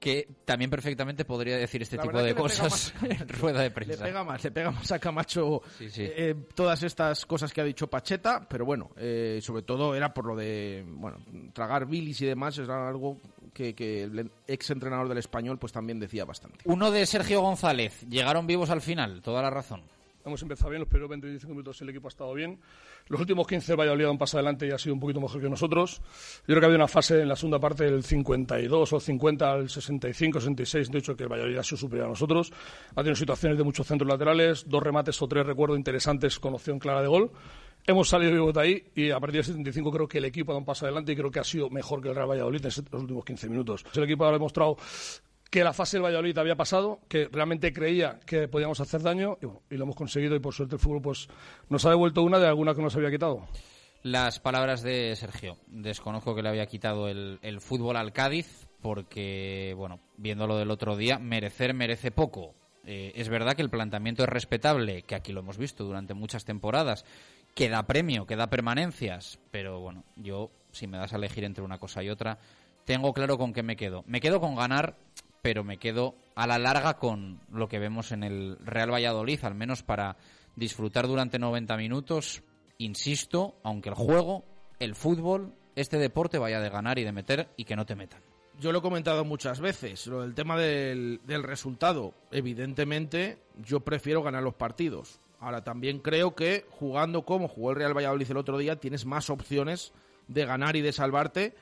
que 0.02 0.28
también 0.45 0.72
perfectamente 0.72 1.26
podría 1.26 1.57
decir 1.57 1.84
este 1.84 1.95
La 1.95 2.02
tipo 2.02 2.23
de 2.23 2.34
cosas 2.34 2.91
en 3.03 3.30
rueda 3.30 3.61
de 3.61 3.69
prensa. 3.69 4.03
Le 4.03 4.10
pega 4.10 4.23
más, 4.23 4.44
le 4.44 4.52
pega 4.52 4.72
más 4.72 4.91
a 4.91 4.98
Camacho 4.98 5.61
eh, 5.80 6.36
todas 6.56 6.82
estas 6.82 7.23
cosas 7.28 7.53
que 7.53 7.61
ha 7.61 7.64
dicho 7.64 7.86
Pacheta, 7.86 8.48
pero 8.49 8.65
bueno, 8.65 8.90
eh, 8.98 9.40
sobre 9.44 9.61
todo 9.61 9.94
era 9.94 10.11
por 10.11 10.26
lo 10.26 10.36
de, 10.36 10.84
bueno, 10.88 11.19
tragar 11.53 11.86
bilis 11.86 12.19
y 12.22 12.26
demás, 12.26 12.57
es 12.57 12.68
algo 12.68 13.19
que, 13.53 13.76
que 13.76 14.06
el 14.06 14.32
ex 14.48 14.72
entrenador 14.72 15.07
del 15.07 15.19
español 15.19 15.60
pues 15.60 15.72
también 15.72 15.99
decía 15.99 16.26
bastante. 16.26 16.57
Uno 16.65 16.90
de 16.90 17.06
Sergio 17.06 17.41
González, 17.41 18.02
llegaron 18.10 18.48
vivos 18.48 18.72
al 18.72 18.82
final, 18.82 19.22
toda 19.22 19.44
la 19.44 19.52
razón. 19.52 19.84
Hemos 20.26 20.41
empezado 20.41 20.69
bien, 20.69 20.81
los 20.81 20.89
primeros 20.89 21.10
20 21.10 21.27
25 21.27 21.52
minutos 21.53 21.81
el 21.81 21.89
equipo 21.89 22.07
ha 22.07 22.10
estado 22.10 22.34
bien. 22.34 22.60
Los 23.07 23.19
últimos 23.19 23.48
15 23.48 23.76
Valladolid 23.76 24.06
han 24.06 24.18
pasado 24.18 24.39
adelante 24.39 24.68
y 24.68 24.72
ha 24.72 24.77
sido 24.77 24.93
un 24.93 24.99
poquito 24.99 25.19
mejor 25.19 25.41
que 25.41 25.49
nosotros. 25.49 26.02
Yo 26.41 26.45
creo 26.45 26.60
que 26.60 26.65
había 26.65 26.77
una 26.77 26.88
fase 26.88 27.22
en 27.22 27.27
la 27.27 27.35
segunda 27.35 27.60
parte 27.60 27.85
del 27.85 28.03
52 28.03 28.93
o 28.93 28.99
50 28.99 29.52
al 29.52 29.69
65, 29.69 30.39
66, 30.39 30.91
de 30.91 30.98
hecho 30.99 31.15
que 31.15 31.23
el 31.23 31.30
Valladolid 31.30 31.57
ha 31.57 31.64
sido 31.64 31.77
superior 31.77 32.07
a 32.07 32.10
nosotros. 32.10 32.52
Ha 32.91 32.95
tenido 32.95 33.15
situaciones 33.15 33.57
de 33.57 33.64
muchos 33.64 33.88
centros 33.88 34.07
laterales, 34.07 34.68
dos 34.68 34.84
remates 34.84 35.22
o 35.22 35.27
tres, 35.27 35.45
recuerdo, 35.45 35.76
interesantes 35.76 36.39
con 36.39 36.53
opción 36.53 36.80
clara 36.80 37.02
de 37.02 37.07
gol. 37.07 37.31
Hemos 37.88 38.10
salido 38.10 38.31
vivos 38.31 38.53
de 38.53 38.61
ahí 38.61 38.84
y 38.95 39.10
a 39.10 39.19
partir 39.19 39.38
del 39.38 39.45
75 39.45 39.91
creo 39.91 40.07
que 40.07 40.19
el 40.19 40.26
equipo 40.26 40.52
ha 40.52 40.53
dado 40.53 40.60
un 40.60 40.65
paso 40.65 40.85
adelante 40.85 41.14
y 41.14 41.15
creo 41.15 41.31
que 41.31 41.39
ha 41.39 41.43
sido 41.43 41.69
mejor 41.72 41.99
que 41.99 42.10
el 42.10 42.15
Real 42.15 42.30
Valladolid 42.30 42.64
en 42.64 42.72
los 42.91 43.02
últimos 43.02 43.26
15 43.26 43.49
minutos. 43.49 43.84
El 43.95 44.03
equipo 44.03 44.26
ha 44.26 44.31
demostrado 44.31 44.77
que 45.52 45.65
la 45.65 45.73
fase 45.73 45.98
del 45.98 46.06
Valladolid 46.06 46.38
había 46.38 46.56
pasado, 46.56 47.02
que 47.10 47.28
realmente 47.30 47.73
creía 47.73 48.19
que 48.26 48.48
podíamos 48.48 48.80
hacer 48.80 49.02
daño 49.02 49.38
y, 49.41 49.45
bueno, 49.45 49.61
y 49.69 49.76
lo 49.76 49.84
hemos 49.84 49.98
conseguido 49.98 50.34
y 50.34 50.40
por 50.40 50.53
suerte 50.53 50.76
el 50.76 50.80
fútbol 50.80 51.02
pues 51.02 51.28
nos 51.69 51.86
ha 51.86 51.90
devuelto 51.90 52.23
una 52.23 52.40
de 52.40 52.48
alguna 52.48 52.73
que 52.73 52.82
nos 52.82 52.95
había 52.95 53.11
quitado. 53.11 53.45
Las 54.02 54.40
palabras 54.40 54.82
de 54.82 55.14
Sergio. 55.18 55.57
Desconozco 55.68 56.34
que 56.34 56.41
le 56.41 56.49
había 56.49 56.65
quitado 56.68 57.10
el, 57.10 57.60
fútbol 57.60 57.98
al 57.98 58.14
Cádiz 58.14 58.68
porque, 58.82 59.76
bueno, 59.78 59.99
viéndolo 60.18 60.57
del 60.57 60.72
otro 60.72 60.95
día, 60.95 61.19
merecer 61.19 61.73
merece 61.73 62.11
poco. 62.11 62.56
Eh, 62.86 63.11
es 63.15 63.28
verdad 63.28 63.56
que 63.56 63.61
el 63.61 63.69
planteamiento 63.69 64.23
es 64.23 64.30
respetable, 64.30 65.03
que 65.03 65.15
aquí 65.15 65.34
lo 65.34 65.41
hemos 65.41 65.57
visto 65.57 65.84
durante 65.84 66.15
muchas 66.15 66.45
temporadas, 66.45 67.06
que 67.53 67.69
da 67.69 67.84
premio, 67.84 68.26
que 68.26 68.38
da 68.38 68.49
permanencias, 68.49 69.38
pero 69.52 69.82
bueno, 69.82 70.03
yo, 70.15 70.49
si 70.72 70.88
me 70.88 70.98
das 70.98 71.14
a 71.14 71.18
elegir 71.18 71.44
entre 71.44 71.64
una 71.64 71.78
cosa 71.78 72.02
y 72.02 72.10
otra, 72.10 72.40
tengo 72.86 73.14
claro 73.14 73.38
con 73.38 73.53
qué 73.53 73.61
me 73.61 73.76
quedo. 73.76 74.03
Me 74.07 74.19
quedo 74.19 74.40
con 74.40 74.56
ganar, 74.56 74.95
pero 75.42 75.64
me 75.64 75.78
quedo 75.78 76.16
a 76.36 76.48
la 76.48 76.60
larga 76.60 76.98
con 76.98 77.42
lo 77.52 77.68
que 77.68 77.80
vemos 77.80 78.12
en 78.12 78.24
el 78.24 78.58
Real 78.64 78.94
Valladolid, 78.94 79.44
al 79.44 79.56
menos 79.56 79.84
para 79.84 80.18
disfrutar 80.56 81.08
durante 81.08 81.40
90 81.40 81.78
minutos. 81.78 82.44
Insisto, 82.78 83.56
aunque 83.64 83.90
el 83.90 83.96
juego, 83.96 84.46
el 84.80 84.96
fútbol, 84.96 85.54
este 85.76 85.98
deporte 85.98 86.38
vaya 86.38 86.60
de 86.60 86.70
ganar 86.70 87.00
y 87.00 87.04
de 87.04 87.12
meter 87.12 87.50
y 87.58 87.66
que 87.66 87.76
no 87.76 87.86
te 87.86 87.96
metan. 87.96 88.22
Yo 88.60 88.72
lo 88.72 88.80
he 88.80 88.82
comentado 88.82 89.26
muchas 89.26 89.60
veces, 89.60 90.06
lo 90.08 90.22
del 90.22 90.36
tema 90.36 90.58
del, 90.58 91.20
resultado. 91.44 92.14
Evidentemente, 92.32 93.40
yo 93.58 93.80
prefiero 93.80 94.22
ganar 94.22 94.44
los 94.44 94.54
partidos. 94.54 95.20
Ahora, 95.40 95.64
también 95.64 96.00
creo 96.00 96.36
que 96.36 96.66
jugando 96.70 97.24
como 97.24 97.48
jugó 97.48 97.72
el 97.72 97.78
Real 97.78 97.98
Valladolid 97.98 98.30
el 98.30 98.38
otro 98.38 98.60
día, 98.60 98.76
tienes 98.76 99.06
más 99.06 99.32
opciones 99.32 99.94
de 100.28 100.46
ganar 100.46 100.76
y 100.76 100.82
de 100.82 100.94
salvarte 100.94 101.56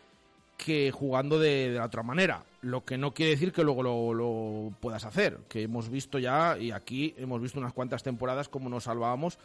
que 0.58 0.92
jugando 0.92 1.40
de, 1.40 1.70
de 1.72 1.78
la 1.78 1.86
otra 1.86 2.04
manera. 2.04 2.44
Lo 2.62 2.84
que 2.84 2.98
no 2.98 3.14
quiere 3.14 3.32
decir 3.32 3.54
que 3.54 3.64
luego 3.64 4.14
lo, 4.14 4.74
puedas 4.80 5.06
hacer, 5.06 5.40
que 5.48 5.64
hemos 5.64 5.90
visto 5.90 6.20
ya, 6.20 6.58
y 6.60 6.72
aquí 6.72 7.16
hemos 7.18 7.42
visto 7.42 7.60
unas 7.60 7.74
cuantas 7.74 8.04
temporadas 8.04 8.50
como 8.50 8.70
nos 8.70 8.84
salvábamos 8.84 9.40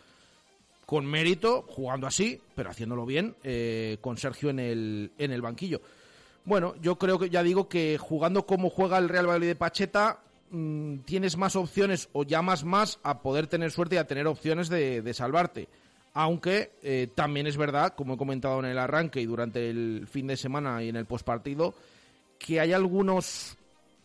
con 0.87 1.07
mérito, 1.07 1.63
jugando 1.69 2.07
así, 2.07 2.41
pero 2.55 2.71
haciéndolo 2.71 3.07
bien, 3.07 3.37
eh, 3.43 3.99
con 4.01 4.19
Sergio 4.19 4.51
en 4.51 4.59
el, 4.59 5.13
en 5.17 5.33
el 5.33 5.41
banquillo. 5.41 5.81
Bueno, 6.45 6.75
yo 6.81 6.97
creo 6.97 7.19
que 7.19 7.31
ya 7.31 7.43
digo 7.43 7.69
que 7.69 7.97
jugando 7.99 8.45
como 8.45 8.69
juega 8.69 8.99
el 8.99 9.09
Real 9.09 9.27
Valladolid 9.27 9.49
de 9.49 9.57
Pacheta, 9.57 10.21
mmm, 10.51 10.99
tienes 10.99 11.39
más 11.39 11.57
opciones 11.57 12.11
o 12.13 12.25
llamas 12.25 12.65
más 12.65 12.99
a 13.03 13.21
poder 13.23 13.47
tener 13.47 13.71
suerte 13.71 13.95
y 13.95 13.99
a 13.99 14.07
tener 14.07 14.27
opciones 14.27 14.69
de, 14.69 15.15
salvarte 15.15 15.69
aunque 16.17 16.71
eh, 16.85 17.09
también 17.13 17.49
es 17.49 17.57
verdad, 17.57 17.95
como 17.97 18.15
he 18.15 18.17
comentado 18.17 18.61
en 18.61 18.67
el 18.67 18.79
arranque 18.79 19.21
y 19.21 19.27
durante 19.27 19.69
el 19.69 20.07
fin 20.07 20.29
de 20.29 20.37
semana 20.37 20.81
y 20.81 20.89
en 20.89 20.95
el 20.95 21.07
postpartido, 21.07 21.75
que 22.39 22.61
hay 22.61 22.73
algunos 22.73 23.57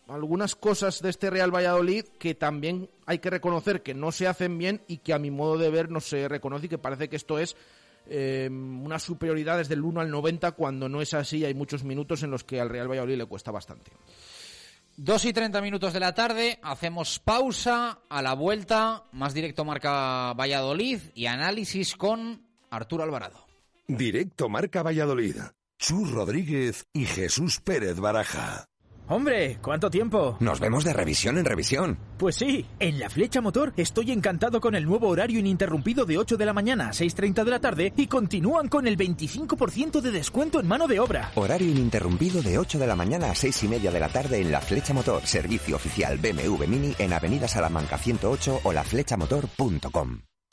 algunas 0.07 0.55
cosas 0.55 1.01
de 1.01 1.09
este 1.09 1.29
Real 1.29 1.53
Valladolid 1.53 2.05
que 2.17 2.33
también 2.33 2.89
hay 3.05 3.19
que 3.19 3.29
reconocer 3.29 3.83
que 3.83 3.93
no 3.93 4.11
se 4.11 4.27
hacen 4.27 4.57
bien 4.57 4.81
y 4.87 4.97
que 4.97 5.13
a 5.13 5.19
mi 5.19 5.29
modo 5.29 5.57
de 5.57 5.69
ver 5.69 5.91
no 5.91 5.99
se 5.99 6.27
reconoce 6.27 6.65
y 6.65 6.69
que 6.69 6.77
parece 6.79 7.09
que 7.09 7.15
esto 7.15 7.37
es 7.37 7.55
eh, 8.07 8.49
una 8.49 8.97
superioridad 8.97 9.57
desde 9.57 9.75
el 9.75 9.83
1 9.83 10.01
al 10.01 10.09
90 10.09 10.53
cuando 10.53 10.89
no 10.89 11.01
es 11.01 11.13
así 11.13 11.45
hay 11.45 11.53
muchos 11.53 11.83
minutos 11.83 12.23
en 12.23 12.31
los 12.31 12.43
que 12.43 12.59
al 12.59 12.69
Real 12.69 12.89
Valladolid 12.89 13.17
le 13.17 13.25
cuesta 13.25 13.51
bastante. 13.51 13.91
2 14.97 15.25
y 15.25 15.33
30 15.33 15.61
minutos 15.61 15.93
de 15.93 16.01
la 16.01 16.13
tarde, 16.13 16.59
hacemos 16.61 17.19
pausa, 17.19 17.99
a 18.09 18.21
la 18.21 18.33
vuelta, 18.33 19.05
más 19.13 19.33
directo 19.33 19.63
marca 19.63 20.33
Valladolid 20.33 20.99
y 21.15 21.27
análisis 21.27 21.95
con 21.95 22.41
Arturo 22.69 23.03
Alvarado. 23.03 23.45
Directo 23.87 24.49
marca 24.49 24.83
Valladolid, 24.83 25.37
Chus 25.79 26.11
Rodríguez 26.11 26.85
y 26.93 27.05
Jesús 27.05 27.61
Pérez 27.61 27.99
Baraja. 27.99 28.65
Hombre, 29.07 29.57
¿cuánto 29.61 29.89
tiempo? 29.89 30.37
Nos 30.39 30.59
vemos 30.59 30.83
de 30.83 30.93
revisión 30.93 31.39
en 31.39 31.45
revisión. 31.45 31.97
Pues 32.17 32.35
sí, 32.35 32.65
en 32.79 32.99
la 32.99 33.09
Flecha 33.09 33.41
Motor 33.41 33.73
estoy 33.75 34.11
encantado 34.11 34.61
con 34.61 34.75
el 34.75 34.85
nuevo 34.85 35.07
horario 35.07 35.39
ininterrumpido 35.39 36.05
de 36.05 36.19
8 36.19 36.37
de 36.37 36.45
la 36.45 36.53
mañana 36.53 36.89
a 36.89 36.91
6.30 36.91 37.43
de 37.43 37.49
la 37.49 37.59
tarde 37.59 37.93
y 37.95 38.05
continúan 38.07 38.67
con 38.67 38.87
el 38.87 38.97
25% 38.97 40.01
de 40.01 40.11
descuento 40.11 40.59
en 40.59 40.67
mano 40.67 40.85
de 40.85 40.99
obra. 40.99 41.31
Horario 41.35 41.71
ininterrumpido 41.71 42.43
de 42.43 42.59
8 42.59 42.77
de 42.77 42.85
la 42.85 42.95
mañana 42.95 43.31
a 43.31 43.35
6 43.35 43.63
y 43.63 43.67
media 43.69 43.89
de 43.89 43.99
la 44.01 44.09
tarde 44.09 44.41
en 44.41 44.51
la 44.51 44.61
Flecha 44.61 44.93
Motor, 44.93 45.25
servicio 45.25 45.77
oficial 45.77 46.19
BMW 46.19 46.65
Mini 46.67 46.93
en 46.99 47.13
Avenida 47.13 47.47
Salamanca 47.47 47.97
108 47.97 48.61
o 48.63 48.73
laflechamotor.com. 48.73 50.19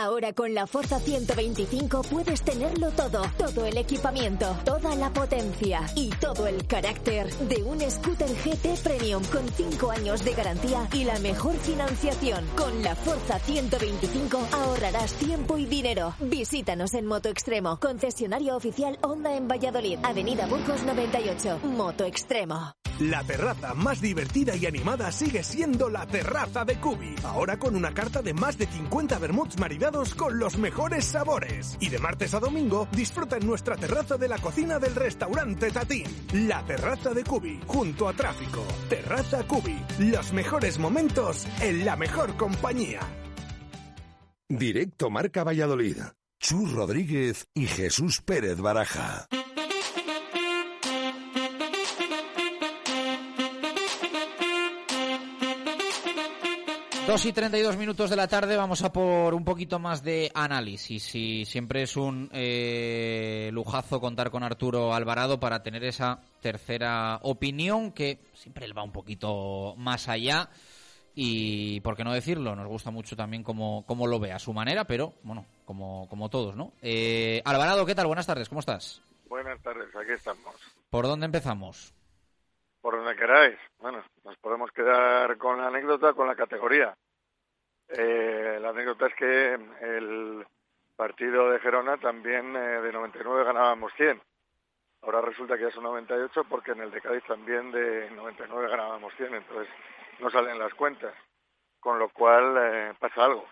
Ahora 0.00 0.32
con 0.32 0.54
la 0.54 0.66
Forza 0.66 0.98
125 0.98 2.00
puedes 2.04 2.40
tenerlo 2.40 2.90
todo, 2.92 3.20
todo 3.36 3.66
el 3.66 3.76
equipamiento, 3.76 4.56
toda 4.64 4.96
la 4.96 5.12
potencia 5.12 5.82
y 5.94 6.08
todo 6.08 6.46
el 6.46 6.66
carácter 6.66 7.30
de 7.30 7.62
un 7.62 7.82
scooter 7.82 8.30
GT 8.30 8.82
Premium 8.82 9.22
con 9.24 9.46
5 9.46 9.90
años 9.90 10.24
de 10.24 10.32
garantía 10.32 10.88
y 10.94 11.04
la 11.04 11.18
mejor 11.18 11.54
financiación. 11.56 12.46
Con 12.56 12.82
la 12.82 12.96
Forza 12.96 13.38
125 13.40 14.48
ahorrarás 14.52 15.12
tiempo 15.16 15.58
y 15.58 15.66
dinero. 15.66 16.14
Visítanos 16.18 16.94
en 16.94 17.04
Moto 17.04 17.28
Extremo, 17.28 17.78
concesionario 17.78 18.56
oficial 18.56 18.98
Honda 19.02 19.36
en 19.36 19.48
Valladolid, 19.48 19.98
Avenida 20.02 20.46
Burgos 20.46 20.82
98, 20.82 21.60
Moto 21.64 22.06
Extremo. 22.06 22.72
La 23.00 23.24
terraza 23.24 23.72
más 23.72 24.02
divertida 24.02 24.54
y 24.56 24.66
animada 24.66 25.10
sigue 25.10 25.42
siendo 25.42 25.88
la 25.88 26.06
terraza 26.06 26.66
de 26.66 26.78
Cubi. 26.78 27.14
Ahora 27.24 27.58
con 27.58 27.74
una 27.74 27.94
carta 27.94 28.20
de 28.20 28.34
más 28.34 28.58
de 28.58 28.66
50 28.66 29.18
vermuts 29.18 29.58
maridados 29.58 29.89
con 29.90 30.38
los 30.38 30.56
mejores 30.56 31.04
sabores. 31.04 31.76
Y 31.80 31.88
de 31.88 31.98
martes 31.98 32.32
a 32.34 32.40
domingo 32.40 32.86
disfruta 32.92 33.36
en 33.36 33.46
nuestra 33.46 33.76
terraza 33.76 34.16
de 34.16 34.28
la 34.28 34.38
cocina 34.38 34.78
del 34.78 34.94
restaurante 34.94 35.70
Tatín. 35.70 36.06
La 36.32 36.64
terraza 36.64 37.12
de 37.12 37.24
Cubi, 37.24 37.60
junto 37.66 38.08
a 38.08 38.12
tráfico. 38.12 38.64
Terraza 38.88 39.46
Cubi. 39.46 39.76
Los 39.98 40.32
mejores 40.32 40.78
momentos 40.78 41.46
en 41.60 41.84
la 41.84 41.96
mejor 41.96 42.36
compañía. 42.36 43.00
Directo 44.48 45.10
marca 45.10 45.42
Valladolid. 45.44 45.96
Chus 46.38 46.72
Rodríguez 46.72 47.48
y 47.52 47.66
Jesús 47.66 48.22
Pérez 48.22 48.60
Baraja. 48.60 49.26
Dos 57.06 57.24
y 57.26 57.32
32 57.32 57.76
minutos 57.76 58.08
de 58.10 58.16
la 58.16 58.28
tarde 58.28 58.56
vamos 58.56 58.84
a 58.84 58.92
por 58.92 59.34
un 59.34 59.44
poquito 59.44 59.78
más 59.78 60.04
de 60.04 60.30
análisis 60.34 61.14
y 61.14 61.44
siempre 61.44 61.82
es 61.82 61.96
un 61.96 62.30
eh, 62.32 63.50
lujazo 63.52 64.00
contar 64.00 64.30
con 64.30 64.44
Arturo 64.44 64.94
Alvarado 64.94 65.40
para 65.40 65.62
tener 65.62 65.82
esa 65.82 66.20
tercera 66.40 67.18
opinión 67.22 67.90
que 67.92 68.20
siempre 68.34 68.64
él 68.64 68.76
va 68.76 68.84
un 68.84 68.92
poquito 68.92 69.74
más 69.76 70.08
allá 70.08 70.50
y 71.14 71.80
por 71.80 71.96
qué 71.96 72.04
no 72.04 72.12
decirlo, 72.12 72.54
nos 72.54 72.68
gusta 72.68 72.92
mucho 72.92 73.16
también 73.16 73.42
cómo, 73.42 73.84
cómo 73.86 74.06
lo 74.06 74.20
ve 74.20 74.32
a 74.32 74.38
su 74.38 74.52
manera, 74.52 74.84
pero 74.84 75.14
bueno, 75.24 75.46
como, 75.64 76.08
como 76.08 76.28
todos, 76.28 76.54
¿no? 76.54 76.72
Eh, 76.80 77.42
Alvarado, 77.44 77.84
¿qué 77.86 77.94
tal? 77.96 78.06
Buenas 78.06 78.26
tardes, 78.26 78.48
¿cómo 78.48 78.60
estás? 78.60 79.02
Buenas 79.28 79.60
tardes, 79.62 79.88
aquí 79.96 80.12
estamos. 80.12 80.54
¿Por 80.90 81.06
dónde 81.06 81.26
empezamos? 81.26 81.92
Por 82.80 82.96
donde 82.96 83.16
queráis. 83.16 83.58
Bueno, 83.78 84.02
nos 84.24 84.36
podemos 84.38 84.70
quedar 84.72 85.36
con 85.36 85.58
la 85.60 85.68
anécdota, 85.68 86.14
con 86.14 86.26
la 86.26 86.34
categoría. 86.34 86.94
Eh, 87.88 88.58
la 88.60 88.70
anécdota 88.70 89.06
es 89.06 89.14
que 89.14 89.54
el 89.54 90.46
partido 90.96 91.50
de 91.50 91.58
Gerona 91.58 91.96
también 91.98 92.54
eh, 92.54 92.80
de 92.80 92.92
99 92.92 93.44
ganábamos 93.44 93.92
100. 93.94 94.20
Ahora 95.02 95.20
resulta 95.22 95.56
que 95.56 95.64
ya 95.64 95.70
son 95.70 95.84
98 95.84 96.44
porque 96.44 96.72
en 96.72 96.82
el 96.82 96.90
de 96.90 97.00
Cádiz 97.00 97.24
también 97.24 97.72
de 97.72 98.10
99 98.10 98.68
ganábamos 98.68 99.14
100, 99.16 99.34
entonces 99.34 99.68
no 100.18 100.30
salen 100.30 100.58
las 100.58 100.74
cuentas. 100.74 101.14
Con 101.80 101.98
lo 101.98 102.10
cual 102.10 102.56
eh, 102.58 102.94
pasa 102.98 103.24
algo. 103.24 103.46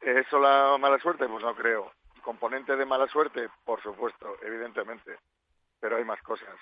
¿Es 0.00 0.26
solo 0.28 0.78
mala 0.78 0.98
suerte? 0.98 1.26
Pues 1.26 1.42
no 1.42 1.54
creo. 1.54 1.92
¿Componente 2.22 2.76
de 2.76 2.86
mala 2.86 3.08
suerte? 3.08 3.48
Por 3.64 3.82
supuesto, 3.82 4.36
evidentemente. 4.42 5.18
Pero 5.80 5.96
hay 5.96 6.04
más 6.04 6.22
cosas. 6.22 6.54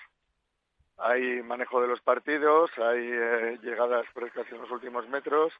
Hay 0.97 1.41
manejo 1.43 1.81
de 1.81 1.87
los 1.87 2.01
partidos, 2.01 2.71
hay 2.77 3.09
eh, 3.11 3.59
llegadas 3.61 4.07
frescas 4.09 4.51
en 4.51 4.59
los 4.59 4.71
últimos 4.71 5.07
metros 5.09 5.53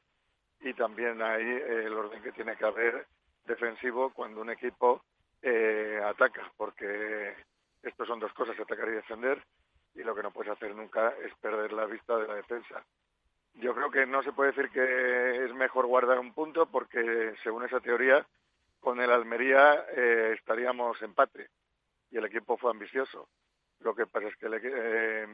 y 0.60 0.74
también 0.74 1.22
hay 1.22 1.44
eh, 1.44 1.84
el 1.86 1.94
orden 1.94 2.22
que 2.22 2.32
tiene 2.32 2.56
que 2.56 2.64
haber 2.64 3.06
defensivo 3.46 4.10
cuando 4.10 4.40
un 4.40 4.50
equipo 4.50 5.02
eh, 5.42 6.00
ataca, 6.04 6.52
porque 6.56 7.34
esto 7.82 8.04
son 8.04 8.18
dos 8.18 8.32
cosas, 8.32 8.58
atacar 8.58 8.88
y 8.88 8.92
defender, 8.92 9.42
y 9.94 10.02
lo 10.02 10.14
que 10.14 10.22
no 10.22 10.32
puedes 10.32 10.52
hacer 10.52 10.74
nunca 10.74 11.14
es 11.24 11.32
perder 11.40 11.72
la 11.72 11.86
vista 11.86 12.16
de 12.16 12.26
la 12.26 12.34
defensa. 12.34 12.84
Yo 13.54 13.74
creo 13.74 13.90
que 13.90 14.06
no 14.06 14.22
se 14.22 14.32
puede 14.32 14.52
decir 14.52 14.70
que 14.70 15.44
es 15.44 15.54
mejor 15.54 15.86
guardar 15.86 16.18
un 16.18 16.32
punto 16.32 16.66
porque, 16.66 17.34
según 17.42 17.64
esa 17.64 17.80
teoría, 17.80 18.26
con 18.80 19.00
el 19.00 19.10
Almería 19.10 19.84
eh, 19.96 20.34
estaríamos 20.38 21.00
empate 21.02 21.48
y 22.10 22.18
el 22.18 22.24
equipo 22.24 22.56
fue 22.56 22.70
ambicioso. 22.70 23.28
Lo 23.80 23.94
que 23.94 24.06
pasa 24.06 24.28
es 24.28 24.36
que 24.36 24.48
le, 24.48 24.58
eh, 24.62 25.26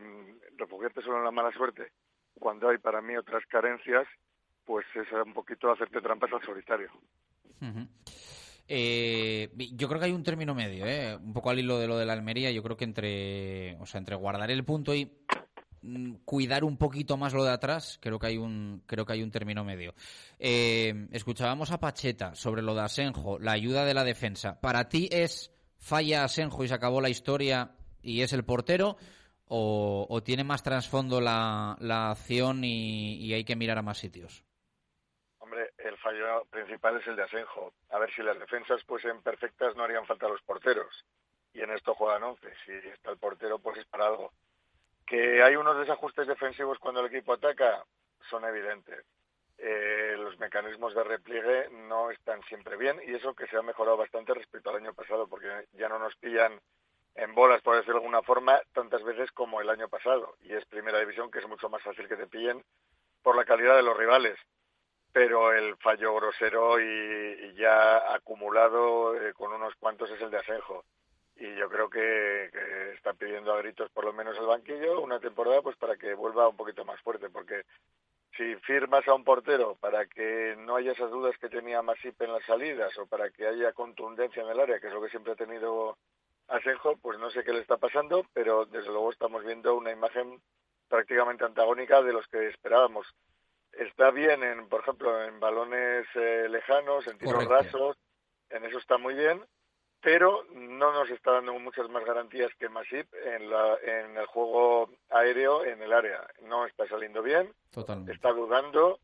refugiarte 0.57 1.03
solo 1.03 1.19
en 1.19 1.25
la 1.25 1.31
mala 1.31 1.51
suerte, 1.53 1.93
cuando 2.39 2.69
hay 2.69 2.79
para 2.79 3.01
mí 3.01 3.17
otras 3.17 3.45
carencias, 3.47 4.07
pues 4.65 4.85
es 4.95 5.11
un 5.13 5.33
poquito 5.33 5.71
hacerte 5.71 6.01
trampas 6.01 6.33
al 6.33 6.43
solitario. 6.43 6.91
Eh, 8.67 9.51
yo 9.75 9.89
creo 9.89 10.01
que 10.01 10.07
hay 10.07 10.13
un 10.13 10.23
término 10.23 10.55
medio, 10.55 10.87
¿eh? 10.87 11.17
un 11.17 11.33
poco 11.33 11.51
al 11.51 11.59
hilo 11.59 11.79
de 11.79 11.87
lo 11.87 11.99
de 11.99 12.07
la 12.07 12.15
Almería. 12.15 12.51
Yo 12.51 12.63
creo 12.63 12.77
que 12.77 12.85
entre, 12.85 13.77
o 13.77 13.87
sea, 13.87 13.99
entre 13.99 14.17
guardar 14.17 14.51
el 14.51 14.65
punto 14.65 14.95
y 14.95 15.11
mm, 15.83 16.17
cuidar 16.25 16.65
un 16.65 16.77
poquito 16.77 17.17
más 17.17 17.35
lo 17.35 17.45
de 17.45 17.51
atrás, 17.51 17.99
creo 18.01 18.19
que 18.19 18.27
hay 18.29 18.39
un, 18.39 18.83
creo 18.87 19.05
que 19.05 19.13
hay 19.13 19.23
un 19.23 19.31
término 19.31 19.65
medio. 19.65 19.95
Eh, 20.39 21.09
escuchábamos 21.13 21.71
a 21.73 21.81
Pacheta 21.81 22.35
sobre 22.35 22.63
lo 22.63 22.75
de 22.75 22.83
Asenjo, 22.83 23.39
la 23.39 23.53
ayuda 23.53 23.85
de 23.85 23.95
la 23.95 24.05
defensa. 24.05 24.61
¿Para 24.61 24.89
ti 24.89 25.09
es 25.11 25.51
falla 25.79 26.25
Asenjo 26.25 26.65
y 26.65 26.69
se 26.69 26.75
acabó 26.75 27.01
la 27.01 27.11
historia 27.11 27.71
y 28.05 28.23
es 28.23 28.33
el 28.33 28.45
portero? 28.45 28.97
¿O, 29.47 30.23
tiene 30.25 30.43
más 30.43 30.63
trasfondo 30.63 31.21
la, 31.21 31.77
la 31.81 32.11
acción 32.11 32.65
y, 32.65 33.17
y 33.17 33.35
hay 33.35 33.45
que 33.45 33.57
mirar 33.57 33.79
a 33.79 33.83
más 33.83 33.99
sitios? 33.99 34.45
el 35.79 35.97
fallo 35.99 36.45
principal 36.51 36.97
es 36.97 37.07
el 37.07 37.17
de 37.17 37.23
Asenjo. 37.23 37.73
A 37.91 37.99
ver 37.99 38.13
si 38.15 38.23
las 38.23 38.39
defensas 38.39 38.83
fuesen 38.85 39.23
perfectas 39.23 39.77
no 39.77 39.85
harían 39.85 40.07
falta 40.07 40.29
los 40.29 40.43
porteros. 40.43 41.05
Y 41.53 41.61
en 41.61 41.71
esto 41.71 41.95
juegan 41.95 42.23
11. 42.23 42.53
Si 42.65 42.73
está 42.73 43.11
el 43.11 43.19
portero, 43.19 43.59
pues 43.59 43.79
es 43.79 43.87
para 43.87 44.07
algo. 44.07 44.33
Que 45.07 45.43
hay 45.43 45.57
unos 45.57 45.79
desajustes 45.79 46.27
defensivos 46.27 46.79
cuando 46.79 47.01
el 47.01 47.07
equipo 47.07 47.35
ataca, 47.35 47.85
son 48.31 48.45
evidentes. 48.45 49.05
Eh, 49.59 50.17
los 50.19 50.39
mecanismos 50.39 50.95
de 50.95 51.05
repliegue 51.05 51.69
no 51.71 52.11
están 52.11 52.43
siempre 52.45 52.77
bien 52.77 53.01
y 53.07 53.15
eso 53.15 53.35
que 53.35 53.47
se 53.47 53.57
ha 53.57 53.63
mejorado 53.63 53.97
bastante 53.97 54.35
respecto 54.35 54.71
al 54.71 54.77
año 54.77 54.95
pasado 54.95 55.29
porque 55.29 55.69
ya 55.75 55.89
no 55.89 55.99
nos 56.01 56.17
pillan 56.17 56.61
en 57.15 57.35
bolas, 57.35 57.63
por 57.63 57.77
decirlo 57.77 57.95
de 57.95 58.01
alguna 58.01 58.23
forma, 58.23 58.61
tantas 58.73 59.03
veces 59.05 59.31
como 59.33 59.61
el 59.61 59.71
año 59.71 59.89
pasado. 59.89 60.37
Y 60.43 60.53
es 60.53 60.65
primera 60.67 60.99
división 60.99 61.31
que 61.31 61.39
es 61.39 61.49
mucho 61.49 61.69
más 61.69 61.83
fácil 61.83 62.09
que 62.09 62.17
te 62.17 62.27
pillen 62.27 62.63
por 63.23 63.37
la 63.37 63.45
calidad 63.45 63.77
de 63.77 63.83
los 63.83 63.97
rivales 63.97 64.39
pero 65.15 65.53
el 65.53 65.77
fallo 65.77 66.13
grosero 66.17 66.81
y, 66.81 67.55
ya 67.55 68.13
acumulado 68.13 69.15
eh, 69.15 69.33
con 69.33 69.53
unos 69.53 69.73
cuantos 69.77 70.11
es 70.11 70.21
el 70.21 70.29
de 70.29 70.39
Asenjo. 70.39 70.85
Y 71.37 71.55
yo 71.55 71.69
creo 71.69 71.89
que, 71.89 72.51
está 72.95 73.15
pidiendo 73.15 73.53
a 73.53 73.59
gritos 73.59 73.91
por 73.91 74.05
lo 74.05 74.13
menos 74.13 74.37
el 74.37 74.47
banquillo 74.47 75.01
una 75.01 75.21
temporada 75.21 75.63
pues 75.63 75.77
para 75.77 75.97
que 75.97 76.15
vuelva 76.15 76.49
un 76.49 76.57
poquito 76.57 76.85
más 76.85 77.01
fuerte, 77.01 77.31
porque 77.31 77.63
si 78.37 78.57
firmas 78.57 79.07
a 79.07 79.15
un 79.15 79.23
portero 79.23 79.77
para 79.77 80.05
que 80.07 80.57
no 80.59 80.75
haya 80.75 80.91
esas 80.91 81.13
dudas 81.13 81.39
que 81.39 81.49
tenía 81.49 81.81
Masip 81.81 82.21
en 82.21 82.33
las 82.33 82.45
salidas 82.45 82.99
o 82.99 83.07
para 83.07 83.31
que 83.31 83.47
haya 83.47 83.73
contundencia 83.73 84.43
en 84.43 84.49
el 84.49 84.59
área, 84.59 84.81
que 84.81 84.89
es 84.89 84.93
lo 84.93 85.01
que 85.01 85.11
siempre 85.11 85.35
ha 85.35 85.37
tenido 85.37 85.97
Asenjo, 86.49 86.97
pues 86.97 87.19
no 87.19 87.31
sé 87.31 87.43
qué 87.43 87.53
le 87.53 87.61
está 87.61 87.77
pasando, 87.77 88.27
pero 88.33 88.67
desde 88.67 88.89
luego 88.89 89.11
estamos 89.11 89.45
viendo 89.45 89.75
una 89.75 89.91
imagen 89.91 90.41
prácticamente 90.89 91.45
antagónica 91.45 92.03
de 92.03 92.13
los 92.13 92.27
que 92.29 92.49
esperábamos. 92.49 93.07
Está 93.73 94.11
bien, 94.11 94.43
en, 94.43 94.69
por 94.69 94.81
ejemplo, 94.81 95.25
en 95.25 95.41
balones 95.41 96.07
eh, 96.15 96.47
lejanos, 96.49 97.07
en 97.09 97.19
tiros 97.19 97.45
rasos, 97.47 97.97
en 98.51 98.65
eso 98.65 98.79
está 98.79 98.99
muy 98.99 99.15
bien, 99.15 99.45
pero 100.01 100.45
no 100.53 100.93
nos 100.93 101.11
está 101.11 101.33
dando 101.33 101.59
muchas 101.59 101.89
más 101.89 102.05
garantías 102.05 102.53
que 102.59 102.69
Masip 102.69 103.13
en, 103.25 103.51
la, 103.51 103.77
en 103.83 104.17
el 104.17 104.27
juego 104.27 104.91
aéreo 105.09 105.65
en 105.65 105.83
el 105.83 105.93
área. 105.93 106.25
No 106.43 106.67
está 106.67 106.87
saliendo 106.87 107.23
bien, 107.23 107.53
está 108.09 108.33
dudando, 108.33 109.01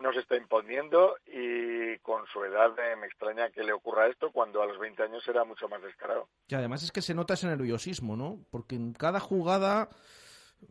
no 0.00 0.12
se 0.12 0.20
está 0.20 0.36
imponiendo 0.36 1.16
y 1.26 1.98
con 1.98 2.26
su 2.26 2.44
edad 2.44 2.78
eh, 2.78 2.96
me 2.96 3.06
extraña 3.06 3.50
que 3.50 3.64
le 3.64 3.72
ocurra 3.72 4.08
esto 4.08 4.30
cuando 4.30 4.62
a 4.62 4.66
los 4.66 4.78
20 4.78 5.02
años 5.02 5.26
era 5.26 5.44
mucho 5.44 5.68
más 5.68 5.82
descarado. 5.82 6.28
Y 6.48 6.54
además 6.54 6.82
es 6.82 6.92
que 6.92 7.02
se 7.02 7.14
nota 7.14 7.34
ese 7.34 7.46
nerviosismo, 7.46 8.16
¿no? 8.16 8.38
Porque 8.50 8.76
en 8.76 8.92
cada 8.92 9.20
jugada 9.20 9.88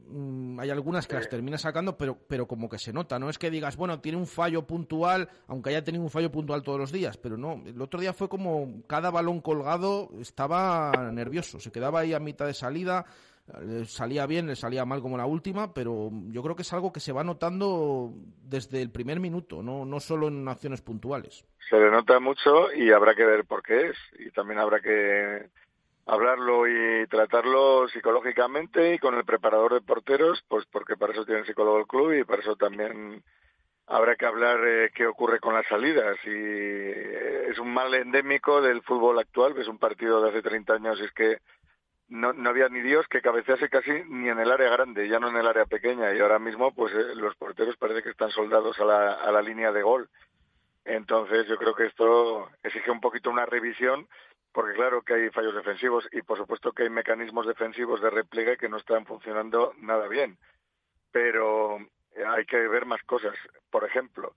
Mm, 0.08 0.60
hay 0.60 0.70
algunas 0.70 1.08
que 1.08 1.16
las 1.16 1.30
termina 1.30 1.58
sacando, 1.58 1.98
pero, 1.98 2.18
pero 2.28 2.48
como 2.48 2.70
que 2.70 2.78
se 2.78 2.94
nota, 2.94 3.18
no 3.18 3.30
es 3.30 3.38
que 3.38 3.50
digas, 3.50 3.76
bueno, 3.76 4.02
tiene 4.02 4.18
un 4.18 4.28
fallo 4.28 4.66
puntual, 4.66 5.30
aunque 5.48 5.70
haya 5.70 5.84
tenido 5.84 6.04
un 6.04 6.10
fallo 6.10 6.32
puntual 6.32 6.64
todos 6.64 6.80
los 6.80 6.92
días, 6.92 7.18
pero 7.18 7.38
no, 7.38 7.62
el 7.66 7.82
otro 7.82 8.00
día 8.00 8.14
fue 8.14 8.30
como 8.30 8.84
cada 8.88 9.10
balón 9.10 9.42
colgado 9.42 10.10
estaba 10.20 10.92
nervioso, 11.12 11.60
se 11.60 11.72
quedaba 11.72 12.02
ahí 12.02 12.14
a 12.14 12.20
mitad 12.20 12.46
de 12.46 12.54
salida, 12.54 13.06
le 13.62 13.86
salía 13.86 14.26
bien, 14.26 14.48
le 14.48 14.56
salía 14.56 14.86
mal 14.86 15.02
como 15.02 15.18
la 15.18 15.26
última, 15.26 15.74
pero 15.74 16.10
yo 16.30 16.42
creo 16.42 16.56
que 16.56 16.64
es 16.64 16.74
algo 16.74 16.92
que 16.92 17.00
se 17.00 17.12
va 17.12 17.24
notando 17.24 18.12
desde 18.42 18.82
el 18.82 18.92
primer 18.92 19.20
minuto, 19.20 19.62
no, 19.62 19.86
no 19.86 20.00
solo 20.00 20.28
en 20.28 20.48
acciones 20.48 20.82
puntuales. 20.82 21.46
Se 21.70 21.78
le 21.78 21.92
nota 21.92 22.20
mucho 22.20 22.72
y 22.74 22.92
habrá 22.92 23.16
que 23.16 23.26
ver 23.26 23.46
por 23.46 23.62
qué 23.62 23.90
es, 23.90 23.98
y 24.20 24.32
también 24.32 24.60
habrá 24.60 24.80
que 24.80 25.50
hablarlo 26.06 26.68
y 26.68 27.08
tratarlo 27.08 27.88
psicológicamente 27.88 28.94
y 28.94 29.00
con 29.00 29.16
el 29.16 29.26
preparador 29.26 29.74
de 29.74 29.82
porteros, 29.82 30.44
pues 30.48 30.66
porque 30.72 30.98
para 30.98 31.14
eso 31.14 31.26
tiene 31.26 31.42
el 31.42 31.48
psicólogo 31.48 31.78
del 31.78 31.88
club 31.88 32.14
y 32.14 32.24
para 32.24 32.42
eso 32.42 32.56
también 32.56 33.24
habrá 33.88 34.16
que 34.16 34.26
hablar 34.26 34.60
eh, 34.66 34.92
qué 34.94 35.08
ocurre 35.08 35.40
con 35.40 35.54
las 35.54 35.66
salidas. 35.68 36.18
Y 36.26 36.30
eh, 36.30 37.48
es 37.50 37.60
un 37.60 37.74
mal 37.74 37.94
endémico 37.94 38.62
del 38.62 38.82
fútbol 38.84 39.20
actual, 39.20 39.58
es 39.58 39.68
un 39.68 39.80
partido 39.80 40.22
de 40.22 40.30
hace 40.30 40.42
30 40.42 40.74
años 40.74 41.00
y 41.00 41.06
es 41.06 41.12
que 41.12 41.38
no, 42.08 42.34
no 42.34 42.50
había 42.50 42.70
ni 42.70 42.82
Dios 42.82 43.08
que 43.08 43.22
cabecease 43.22 43.70
casi 43.70 43.92
ni 44.10 44.30
en 44.30 44.40
el 44.40 44.52
área 44.52 44.70
grande, 44.70 45.08
ya 45.08 45.20
no 45.20 45.30
en 45.30 45.38
el 45.38 45.48
área 45.48 45.66
pequeña. 45.66 46.14
Y 46.14 46.20
ahora 46.20 46.40
mismo, 46.40 46.74
pues 46.74 46.94
eh, 46.94 47.16
los 47.16 47.36
porteros 47.36 47.78
parece 47.78 48.04
que 48.04 48.10
están 48.10 48.32
soldados 48.32 48.80
a 48.80 48.86
la, 48.86 49.14
a 49.14 49.32
la 49.32 49.42
línea 49.42 49.72
de 49.72 49.82
gol. 49.82 50.10
Entonces 50.84 51.48
yo 51.48 51.58
creo 51.58 51.74
que 51.74 51.88
esto 51.88 52.50
exige 52.62 52.92
un 52.92 53.02
poquito 53.02 53.32
una 53.32 53.46
revisión 53.46 54.08
porque 54.56 54.76
claro 54.76 55.02
que 55.02 55.14
hay 55.14 55.30
fallos 55.32 55.54
defensivos 55.54 56.08
y 56.14 56.22
por 56.22 56.38
supuesto 56.38 56.72
que 56.72 56.84
hay 56.84 56.90
mecanismos 56.90 57.46
defensivos 57.46 58.02
de 58.02 58.10
repliegue 58.10 58.56
que 58.56 58.70
no 58.70 58.78
están 58.78 59.06
funcionando 59.06 59.74
nada 59.80 60.08
bien. 60.08 60.38
Pero 61.12 61.78
eh, 62.16 62.24
hay 62.26 62.46
que 62.46 62.66
ver 62.68 62.86
más 62.86 63.04
cosas. 63.04 63.36
Por 63.70 63.84
ejemplo, 63.84 64.34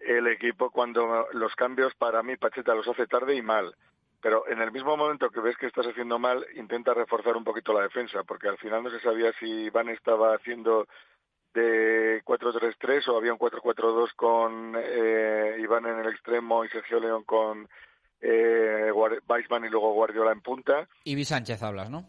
el 0.00 0.26
equipo 0.26 0.70
cuando 0.70 1.28
los 1.34 1.54
cambios 1.54 1.94
para 1.94 2.22
mí 2.24 2.36
Pacheta 2.36 2.74
los 2.74 2.88
hace 2.88 3.06
tarde 3.06 3.36
y 3.36 3.42
mal. 3.42 3.76
Pero 4.20 4.46
en 4.48 4.60
el 4.60 4.70
mismo 4.70 4.96
momento 4.96 5.30
que 5.30 5.40
ves 5.40 5.56
que 5.56 5.66
estás 5.66 5.86
haciendo 5.86 6.18
mal, 6.18 6.46
intenta 6.54 6.92
reforzar 6.92 7.36
un 7.36 7.44
poquito 7.44 7.72
la 7.72 7.82
defensa, 7.82 8.22
porque 8.24 8.48
al 8.48 8.58
final 8.58 8.82
no 8.82 8.90
se 8.90 9.00
sabía 9.00 9.32
si 9.38 9.46
Iván 9.46 9.88
estaba 9.88 10.34
haciendo 10.34 10.86
de 11.54 12.22
4-3-3 12.24 13.08
o 13.08 13.16
había 13.16 13.32
un 13.32 13.38
4-4-2 13.38 14.14
con 14.14 14.74
eh, 14.76 15.56
Iván 15.60 15.86
en 15.86 15.98
el 16.00 16.08
extremo 16.08 16.64
y 16.64 16.68
Sergio 16.68 17.00
León 17.00 17.24
con 17.24 17.68
eh, 18.20 18.92
Weisman 18.92 19.64
y 19.64 19.68
luego 19.68 19.94
Guardiola 19.94 20.32
en 20.32 20.42
punta. 20.42 20.86
Ibi 21.04 21.24
Sánchez 21.24 21.62
hablas, 21.62 21.90
¿no? 21.90 22.04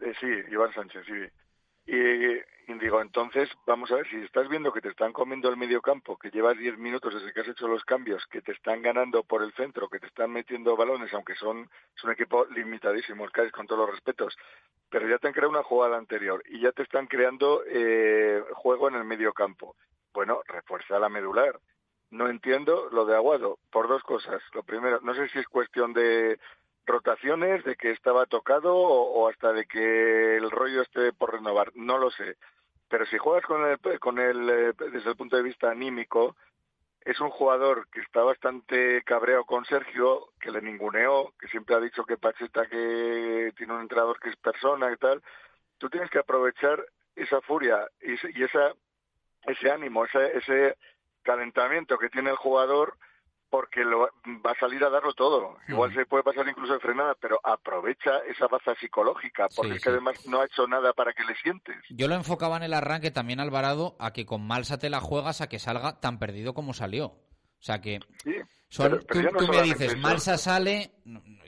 Eh, 0.00 0.12
sí, 0.20 0.26
Iván 0.50 0.72
Sánchez, 0.72 1.04
sí. 1.06 1.43
Y, 1.86 2.74
digo, 2.78 3.00
entonces, 3.00 3.48
vamos 3.66 3.90
a 3.92 3.96
ver, 3.96 4.08
si 4.08 4.16
estás 4.16 4.48
viendo 4.48 4.72
que 4.72 4.80
te 4.80 4.88
están 4.88 5.12
comiendo 5.12 5.48
el 5.48 5.56
medio 5.56 5.82
campo, 5.82 6.16
que 6.16 6.30
llevas 6.30 6.56
10 6.56 6.78
minutos 6.78 7.14
desde 7.14 7.32
que 7.32 7.40
has 7.40 7.48
hecho 7.48 7.68
los 7.68 7.84
cambios, 7.84 8.26
que 8.26 8.40
te 8.40 8.52
están 8.52 8.82
ganando 8.82 9.22
por 9.22 9.42
el 9.42 9.52
centro, 9.52 9.88
que 9.88 9.98
te 9.98 10.06
están 10.06 10.30
metiendo 10.30 10.76
balones, 10.76 11.12
aunque 11.12 11.34
son, 11.34 11.68
es 11.96 12.04
un 12.04 12.12
equipo 12.12 12.46
limitadísimo, 12.46 13.26
con 13.52 13.66
todos 13.66 13.86
los 13.86 13.90
respetos, 13.90 14.36
pero 14.88 15.08
ya 15.08 15.18
te 15.18 15.28
han 15.28 15.34
creado 15.34 15.50
una 15.50 15.62
jugada 15.62 15.98
anterior 15.98 16.42
y 16.46 16.60
ya 16.60 16.72
te 16.72 16.82
están 16.82 17.06
creando 17.06 17.62
eh, 17.66 18.42
juego 18.54 18.88
en 18.88 18.94
el 18.94 19.04
medio 19.04 19.32
campo. 19.32 19.76
Bueno, 20.12 20.40
refuerza 20.46 20.98
la 20.98 21.08
medular 21.08 21.58
no 22.14 22.28
entiendo 22.28 22.88
lo 22.92 23.04
de 23.04 23.16
Aguado 23.16 23.58
por 23.70 23.88
dos 23.88 24.02
cosas. 24.04 24.40
Lo 24.54 24.62
primero, 24.62 25.00
no 25.02 25.14
sé 25.14 25.28
si 25.28 25.38
es 25.40 25.48
cuestión 25.48 25.92
de 25.92 26.38
rotaciones, 26.86 27.64
de 27.64 27.76
que 27.76 27.90
estaba 27.90 28.26
tocado 28.26 28.76
o, 28.76 29.28
hasta 29.28 29.52
de 29.52 29.66
que 29.66 30.36
el 30.36 30.50
rollo 30.50 30.82
esté 30.82 31.12
por 31.12 31.32
renovar, 31.32 31.72
no 31.74 31.98
lo 31.98 32.10
sé. 32.10 32.36
Pero 32.88 33.06
si 33.06 33.18
juegas 33.18 33.44
con 33.46 33.64
el, 33.64 33.78
con 33.98 34.18
el 34.18 34.50
eh, 34.50 34.72
desde 34.92 35.10
el 35.10 35.16
punto 35.16 35.36
de 35.36 35.42
vista 35.42 35.70
anímico, 35.70 36.36
es 37.04 37.20
un 37.20 37.30
jugador 37.30 37.86
que 37.90 38.00
está 38.00 38.22
bastante 38.22 39.02
cabreado 39.02 39.44
con 39.44 39.64
Sergio, 39.66 40.30
que 40.40 40.50
le 40.50 40.62
ninguneó, 40.62 41.34
que 41.38 41.48
siempre 41.48 41.74
ha 41.74 41.80
dicho 41.80 42.04
que 42.04 42.16
Pacheta 42.16 42.66
que 42.66 43.52
tiene 43.56 43.74
un 43.74 43.82
entrenador 43.82 44.18
que 44.18 44.30
es 44.30 44.36
persona 44.36 44.90
y 44.90 44.96
tal. 44.96 45.22
Tú 45.78 45.90
tienes 45.90 46.10
que 46.10 46.18
aprovechar 46.18 46.84
esa 47.14 47.40
furia 47.42 47.86
y, 48.00 48.14
esa 48.42 48.72
ese 49.46 49.70
ánimo, 49.70 50.06
ese, 50.06 50.38
ese 50.38 50.76
calentamiento 51.22 51.98
que 51.98 52.08
tiene 52.08 52.30
el 52.30 52.36
jugador 52.36 52.96
porque 53.54 53.84
lo, 53.84 54.00
va 54.44 54.50
a 54.50 54.58
salir 54.58 54.82
a 54.82 54.90
darlo 54.90 55.12
todo. 55.14 55.56
Igual 55.68 55.94
se 55.94 56.06
puede 56.06 56.24
pasar 56.24 56.48
incluso 56.48 56.72
de 56.72 56.80
frenada, 56.80 57.14
pero 57.20 57.38
aprovecha 57.44 58.18
esa 58.28 58.48
baza 58.48 58.74
psicológica, 58.74 59.46
porque 59.54 59.70
Sí, 59.70 59.76
es 59.76 59.82
que 59.84 59.90
sí. 59.90 59.92
además 59.92 60.26
no 60.26 60.40
ha 60.40 60.46
hecho 60.46 60.66
nada 60.66 60.92
para 60.92 61.12
que 61.12 61.22
le 61.22 61.36
sientes. 61.36 61.76
Yo 61.88 62.08
lo 62.08 62.16
enfocaba 62.16 62.56
en 62.56 62.64
el 62.64 62.74
arranque 62.74 63.12
también, 63.12 63.38
Alvarado, 63.38 63.94
a 64.00 64.12
que 64.12 64.26
con 64.26 64.44
Malsa 64.44 64.78
te 64.78 64.90
la 64.90 64.98
juegas 65.00 65.40
a 65.40 65.48
que 65.48 65.60
salga 65.60 66.00
tan 66.00 66.18
perdido 66.18 66.52
como 66.52 66.74
salió. 66.74 67.06
O 67.06 67.22
sea 67.60 67.80
que 67.80 68.00
son- 68.74 68.90
pero- 68.90 69.02
pero 69.06 69.28
tú, 69.30 69.34
no 69.34 69.46
tú 69.46 69.52
me 69.52 69.62
dices, 69.62 69.92
eso. 69.92 69.98
Malsa 69.98 70.36
sale, 70.38 70.90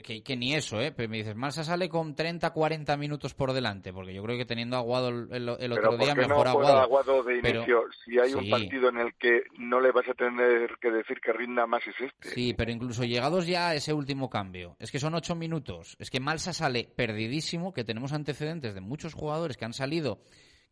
que, 0.03 0.23
que 0.23 0.35
ni 0.37 0.53
eso, 0.55 0.79
¿eh? 0.79 0.91
Pero 0.91 1.09
me 1.09 1.17
dices, 1.17 1.35
Malsa 1.35 1.63
sale 1.63 1.89
con 1.89 2.15
30, 2.15 2.51
40 2.51 2.95
minutos 2.97 3.33
por 3.33 3.51
delante, 3.53 3.91
porque 3.91 4.13
yo 4.13 4.23
creo 4.23 4.37
que 4.37 4.45
teniendo 4.45 4.77
Aguado 4.77 5.09
el, 5.09 5.27
el- 5.33 5.49
el 5.49 5.57
Pero 5.57 5.73
otro 5.75 5.89
¿por 5.91 5.99
día, 5.99 6.15
mejor 6.15 6.45
no 6.45 6.51
Aguado. 6.51 6.79
Aguado 6.79 7.23
de 7.23 7.39
Pero- 7.41 7.59
inicio 7.59 7.83
si 8.05 8.17
hay 8.19 8.33
un 8.33 8.49
partido 8.49 8.89
en 8.89 8.97
el 8.99 9.13
que 9.15 9.41
no 9.57 9.81
le 9.81 9.91
vas 9.91 10.07
a 10.07 10.13
tener 10.13 10.77
que 10.81 10.89
decir 10.91 11.19
que 11.19 11.33
rinda 11.33 11.67
más 11.67 11.81
es 11.87 11.95
este? 11.99 12.29
Sí, 12.29 12.53
pero 12.53 12.71
incluso 12.71 13.03
llegados 13.03 13.45
ya 13.47 13.69
a 13.69 13.75
ese 13.75 13.93
último 13.93 14.29
cambio, 14.29 14.77
es 14.79 14.91
que 14.91 14.99
son 14.99 15.13
ocho 15.15 15.35
minutos, 15.35 15.95
es 15.99 16.09
que 16.09 16.19
Malsa 16.21 16.53
sale 16.53 16.89
perdidísimo, 16.95 17.73
que 17.73 17.83
tenemos 17.83 18.13
antecedentes 18.13 18.73
de 18.73 18.81
muchos 18.81 19.13
jugadores 19.13 19.57
que 19.57 19.65
han 19.65 19.73
salido 19.73 20.21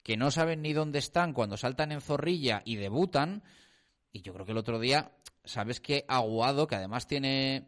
que 0.04 0.18
no 0.18 0.30
saben 0.30 0.62
ni 0.62 0.72
dónde 0.72 1.00
están 1.00 1.34
cuando 1.34 1.58
saltan 1.58 1.92
en 1.92 2.00
zorrilla 2.00 2.62
y 2.64 2.76
debutan, 2.76 3.42
y 4.16 4.22
yo 4.22 4.34
creo 4.34 4.46
que 4.46 4.54
el 4.54 4.58
otro 4.58 4.80
día, 4.80 5.12
sabes 5.44 5.82
que 5.82 6.06
Aguado, 6.08 6.68
que 6.68 6.76
además 6.76 7.06
tiene, 7.06 7.68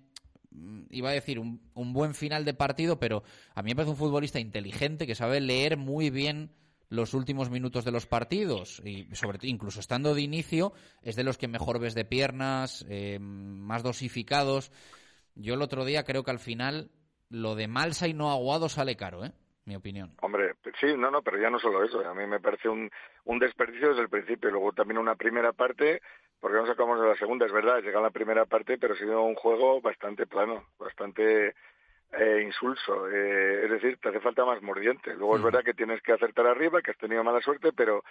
mm, 0.52 0.84
iba 0.92 1.10
a 1.10 1.14
decir, 1.14 1.40
un, 1.40 1.60
un 1.74 1.92
buen 1.92 2.16
final 2.16 2.46
de 2.46 2.54
partido, 2.54 3.00
pero 3.00 3.24
a 3.54 3.62
mí 3.62 3.72
me 3.72 3.76
parece 3.76 3.92
un 3.92 3.98
futbolista 3.98 4.40
inteligente 4.40 5.06
que 5.06 5.14
sabe 5.14 5.42
leer 5.42 5.76
muy 5.76 6.10
bien 6.10 6.52
los 6.88 7.14
últimos 7.14 7.50
minutos 7.50 7.84
de 7.84 7.92
los 7.92 8.08
partidos 8.08 8.82
y 8.86 9.14
sobre 9.14 9.40
incluso 9.42 9.82
estando 9.82 10.16
de 10.16 10.22
inicio 10.22 10.72
es 11.02 11.18
de 11.18 11.26
los 11.26 11.38
que 11.38 11.50
mejor 11.50 11.82
ves 11.82 11.96
de 11.96 12.06
piernas 12.06 12.86
eh, 12.88 13.20
más 13.20 13.84
dosificados 13.84 14.72
yo 15.36 15.56
el 15.56 15.62
otro 15.62 15.84
día 15.84 16.06
creo 16.06 16.24
que 16.24 16.32
al 16.32 16.40
final 16.40 16.90
lo 17.30 17.56
de 17.56 17.68
Malsa 17.68 18.08
y 18.08 18.14
no 18.14 18.32
Aguado 18.32 18.70
sale 18.70 18.96
caro 18.96 19.26
eh 19.26 19.34
mi 19.66 19.76
opinión 19.76 20.16
Hombre, 20.22 20.56
sí, 20.80 20.88
no, 20.98 21.12
no, 21.12 21.22
pero 21.22 21.40
ya 21.40 21.50
no 21.50 21.60
solo 21.60 21.84
eso. 21.84 22.00
A 22.00 22.14
mí 22.14 22.26
me 22.26 22.40
parece 22.40 22.70
un, 22.70 22.90
un 23.26 23.40
desperdicio 23.40 23.90
desde 23.90 24.02
el 24.02 24.10
principio. 24.10 24.50
Luego 24.50 24.72
también 24.72 24.98
una 24.98 25.16
primera 25.16 25.52
parte, 25.52 26.02
porque 26.40 26.58
no 26.58 26.68
sacamos 26.68 27.00
de 27.00 27.08
la 27.08 27.16
segunda, 27.16 27.46
es 27.46 27.52
verdad, 27.52 27.82
llega 27.82 28.02
la 28.02 28.12
primera 28.12 28.46
parte, 28.46 28.78
pero 28.78 28.94
ha 28.94 28.98
sido 28.98 29.24
un 29.24 29.36
juego 29.36 29.82
bastante 29.82 30.28
plano, 30.28 30.66
bastante 30.78 31.54
eh, 32.12 32.42
insulso. 32.44 33.10
Eh, 33.10 33.66
es 33.66 33.72
decir, 33.72 33.98
te 33.98 34.10
hace 34.10 34.20
falta 34.20 34.46
más 34.46 34.62
mordiente. 34.62 35.14
Luego 35.16 35.38
es 35.38 35.44
verdad 35.44 35.64
que 35.64 35.74
tienes 35.74 36.02
que 36.02 36.14
acertar 36.14 36.48
arriba, 36.48 36.82
que 36.82 36.92
has 36.92 36.98
tenido 36.98 37.24
mala 37.24 37.42
suerte, 37.42 37.72
pero 37.74 38.04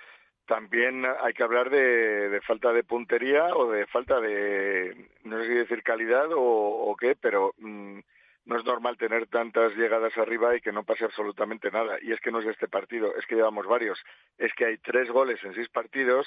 también 0.46 1.04
hay 1.04 1.32
que 1.32 1.42
hablar 1.42 1.70
de, 1.70 2.28
de 2.28 2.40
falta 2.42 2.72
de 2.72 2.84
puntería 2.84 3.54
o 3.54 3.70
de 3.70 3.86
falta 3.86 4.20
de, 4.20 5.08
no 5.24 5.40
sé 5.40 5.48
si 5.48 5.54
decir 5.54 5.82
calidad 5.82 6.30
o, 6.32 6.40
o 6.42 6.96
qué, 6.96 7.16
pero 7.20 7.54
mm, 7.58 7.98
no 8.46 8.56
es 8.58 8.64
normal 8.64 8.96
tener 8.96 9.26
tantas 9.26 9.74
llegadas 9.76 10.16
arriba 10.18 10.54
y 10.56 10.60
que 10.60 10.72
no 10.72 10.84
pase 10.84 11.04
absolutamente 11.04 11.70
nada. 11.70 11.98
Y 12.00 12.12
es 12.12 12.20
que 12.20 12.30
no 12.30 12.40
es 12.40 12.46
este 12.46 12.68
partido, 12.68 13.14
es 13.16 13.26
que 13.26 13.34
llevamos 13.34 13.66
varios. 13.66 13.98
Es 14.38 14.52
que 14.54 14.66
hay 14.66 14.78
tres 14.78 15.10
goles 15.10 15.42
en 15.42 15.54
seis 15.54 15.68
partidos 15.68 16.26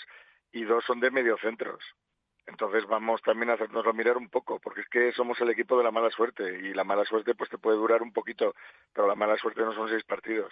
y 0.52 0.64
dos 0.64 0.84
son 0.86 1.00
de 1.00 1.12
mediocentros. 1.12 1.84
Entonces 2.46 2.86
vamos 2.88 3.22
también 3.22 3.52
a 3.52 3.54
hacernoslo 3.54 3.94
mirar 3.94 4.18
un 4.18 4.30
poco, 4.30 4.60
porque 4.60 4.82
es 4.82 4.90
que 4.90 5.12
somos 5.12 5.40
el 5.42 5.52
equipo 5.52 5.78
de 5.78 5.84
la 5.84 5.92
mala 5.92 6.10
suerte 6.10 6.44
y 6.60 6.74
la 6.74 6.84
mala 6.84 7.06
suerte 7.06 7.36
pues 7.36 7.50
te 7.50 7.60
puede 7.60 7.78
durar 7.78 8.02
un 8.02 8.12
poquito, 8.12 8.56
pero 8.92 9.08
la 9.08 9.16
mala 9.16 9.38
suerte 9.38 9.62
no 9.62 9.74
son 9.74 9.88
seis 9.88 10.04
partidos. 10.04 10.52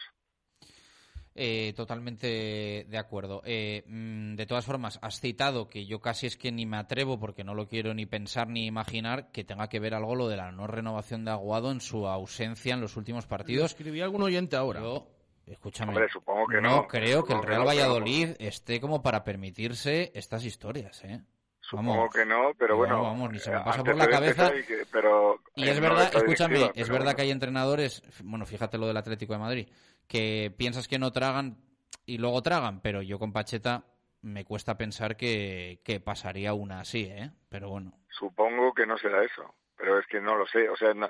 Eh, 1.39 1.73
totalmente 1.75 2.87
de 2.89 2.97
acuerdo. 2.97 3.43
Eh, 3.45 3.83
mm, 3.85 4.35
de 4.35 4.45
todas 4.47 4.65
formas, 4.65 4.97
has 5.03 5.19
citado 5.19 5.69
que 5.69 5.85
yo 5.85 5.99
casi 6.01 6.25
es 6.25 6.35
que 6.35 6.51
ni 6.51 6.65
me 6.65 6.77
atrevo, 6.77 7.19
porque 7.19 7.43
no 7.43 7.53
lo 7.53 7.67
quiero 7.67 7.93
ni 7.93 8.07
pensar 8.07 8.47
ni 8.47 8.65
imaginar, 8.65 9.31
que 9.31 9.43
tenga 9.43 9.69
que 9.69 9.79
ver 9.79 9.93
algo 9.93 10.15
lo 10.15 10.27
de 10.29 10.37
la 10.37 10.51
no 10.51 10.65
renovación 10.65 11.25
de 11.25 11.31
Aguado 11.31 11.71
en 11.71 11.79
su 11.79 12.07
ausencia 12.07 12.73
en 12.73 12.81
los 12.81 12.97
últimos 12.97 13.27
partidos. 13.27 13.71
Escribí 13.71 14.01
algún 14.01 14.23
oyente 14.23 14.55
ahora. 14.55 14.79
Yo, 14.81 15.07
escúchame, 15.47 15.91
Hombre, 15.93 16.09
supongo 16.09 16.47
que 16.47 16.61
no, 16.61 16.69
no. 16.77 16.87
creo 16.87 17.23
que 17.23 17.33
el 17.33 17.41
que 17.41 17.47
Real 17.47 17.61
no, 17.63 17.67
pero- 17.69 17.77
Valladolid 17.81 18.29
esté 18.39 18.79
como 18.79 19.01
para 19.01 19.23
permitirse 19.23 20.11
estas 20.13 20.43
historias, 20.45 21.03
¿eh? 21.03 21.21
Supongo 21.59 22.09
que 22.09 22.25
no, 22.25 22.51
pero 22.57 22.77
bueno. 22.77 23.01
vamos, 23.03 23.29
ni 23.31 23.39
se 23.39 23.51
me 23.51 23.57
eh, 23.57 23.61
pasa 23.65 23.83
por 23.83 23.95
la 23.97 24.05
antecedentes 24.05 24.35
cabeza. 24.37 24.67
que- 24.67 24.85
pero 24.91 25.41
Y 25.55 25.67
eh, 25.67 25.71
es 25.71 25.75
no 25.81 25.89
verdad, 25.89 26.15
escúchame, 26.15 26.71
es 26.75 26.87
verdad 26.89 27.03
bueno. 27.05 27.15
que 27.17 27.21
hay 27.23 27.31
entrenadores, 27.31 28.03
bueno, 28.23 28.45
fíjate 28.45 28.77
lo 28.77 28.87
del 28.87 28.95
Atlético 28.95 29.33
de 29.33 29.39
Madrid, 29.39 29.67
que 30.07 30.53
piensas 30.57 30.87
que 30.87 30.97
no 30.99 31.11
tragan 31.11 31.57
y 32.05 32.19
luego 32.19 32.41
tragan, 32.41 32.79
pero 32.81 33.01
yo 33.01 33.19
con 33.19 33.33
Pacheta 33.33 33.83
me 34.21 34.45
cuesta 34.45 34.77
pensar 34.77 35.17
que, 35.17 35.81
que 35.83 35.99
pasaría 35.99 36.53
una 36.53 36.79
así, 36.79 37.03
¿eh? 37.03 37.31
Pero 37.49 37.69
bueno. 37.69 37.91
Supongo 38.17 38.73
que 38.73 38.85
no 38.85 38.97
será 38.97 39.23
eso, 39.25 39.53
pero 39.75 39.99
es 39.99 40.07
que 40.07 40.21
no 40.21 40.35
lo 40.37 40.47
sé. 40.47 40.69
O 40.69 40.77
sea, 40.77 40.93
no- 40.93 41.09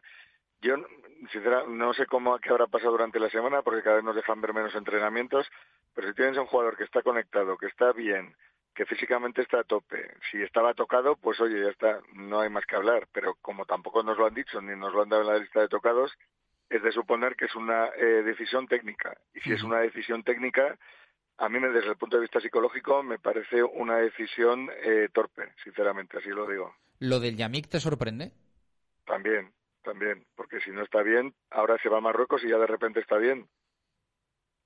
yo, 0.61 0.75
sinceramente, 1.31 1.73
no 1.73 1.93
sé 1.93 2.05
cómo 2.05 2.37
qué 2.39 2.49
habrá 2.49 2.67
pasado 2.67 2.91
durante 2.91 3.19
la 3.19 3.29
semana, 3.29 3.61
porque 3.61 3.81
cada 3.81 3.97
vez 3.97 4.05
nos 4.05 4.15
dejan 4.15 4.41
ver 4.41 4.53
menos 4.53 4.75
entrenamientos, 4.75 5.47
pero 5.93 6.07
si 6.07 6.13
tienes 6.13 6.37
a 6.37 6.41
un 6.41 6.47
jugador 6.47 6.77
que 6.77 6.83
está 6.83 7.01
conectado, 7.01 7.57
que 7.57 7.67
está 7.67 7.91
bien, 7.91 8.35
que 8.75 8.85
físicamente 8.85 9.41
está 9.41 9.61
a 9.61 9.63
tope, 9.63 10.11
si 10.29 10.41
estaba 10.41 10.73
tocado, 10.75 11.15
pues 11.15 11.39
oye, 11.41 11.63
ya 11.63 11.69
está, 11.69 11.99
no 12.13 12.41
hay 12.41 12.49
más 12.49 12.65
que 12.65 12.75
hablar, 12.75 13.07
pero 13.11 13.35
como 13.41 13.65
tampoco 13.65 14.03
nos 14.03 14.17
lo 14.17 14.27
han 14.27 14.35
dicho 14.35 14.61
ni 14.61 14.75
nos 14.75 14.93
lo 14.93 15.01
han 15.01 15.09
dado 15.09 15.23
en 15.23 15.29
la 15.29 15.39
lista 15.39 15.61
de 15.61 15.67
tocados, 15.67 16.11
es 16.69 16.83
de 16.83 16.91
suponer 16.91 17.35
que 17.35 17.45
es 17.45 17.55
una 17.55 17.87
eh, 17.97 18.23
decisión 18.23 18.67
técnica. 18.67 19.17
Y 19.33 19.39
si 19.39 19.53
es 19.53 19.63
una 19.63 19.79
decisión 19.79 20.23
técnica, 20.23 20.77
a 21.37 21.49
mí 21.49 21.59
desde 21.59 21.89
el 21.89 21.97
punto 21.97 22.17
de 22.17 22.21
vista 22.21 22.39
psicológico 22.39 23.03
me 23.03 23.19
parece 23.19 23.63
una 23.63 23.97
decisión 23.97 24.69
eh, 24.83 25.09
torpe, 25.13 25.53
sinceramente, 25.63 26.17
así 26.17 26.29
lo 26.29 26.47
digo. 26.47 26.75
¿Lo 26.99 27.19
del 27.19 27.37
Yamik 27.37 27.69
te 27.69 27.79
sorprende? 27.79 28.31
También, 29.05 29.51
también, 29.83 30.25
porque 30.35 30.59
si 30.61 30.71
no 30.71 30.83
está 30.83 31.01
bien, 31.03 31.33
ahora 31.51 31.77
se 31.81 31.89
va 31.89 31.97
a 31.97 32.01
Marruecos 32.01 32.43
y 32.43 32.49
ya 32.49 32.57
de 32.57 32.67
repente 32.67 32.99
está 32.99 33.17
bien. 33.17 33.47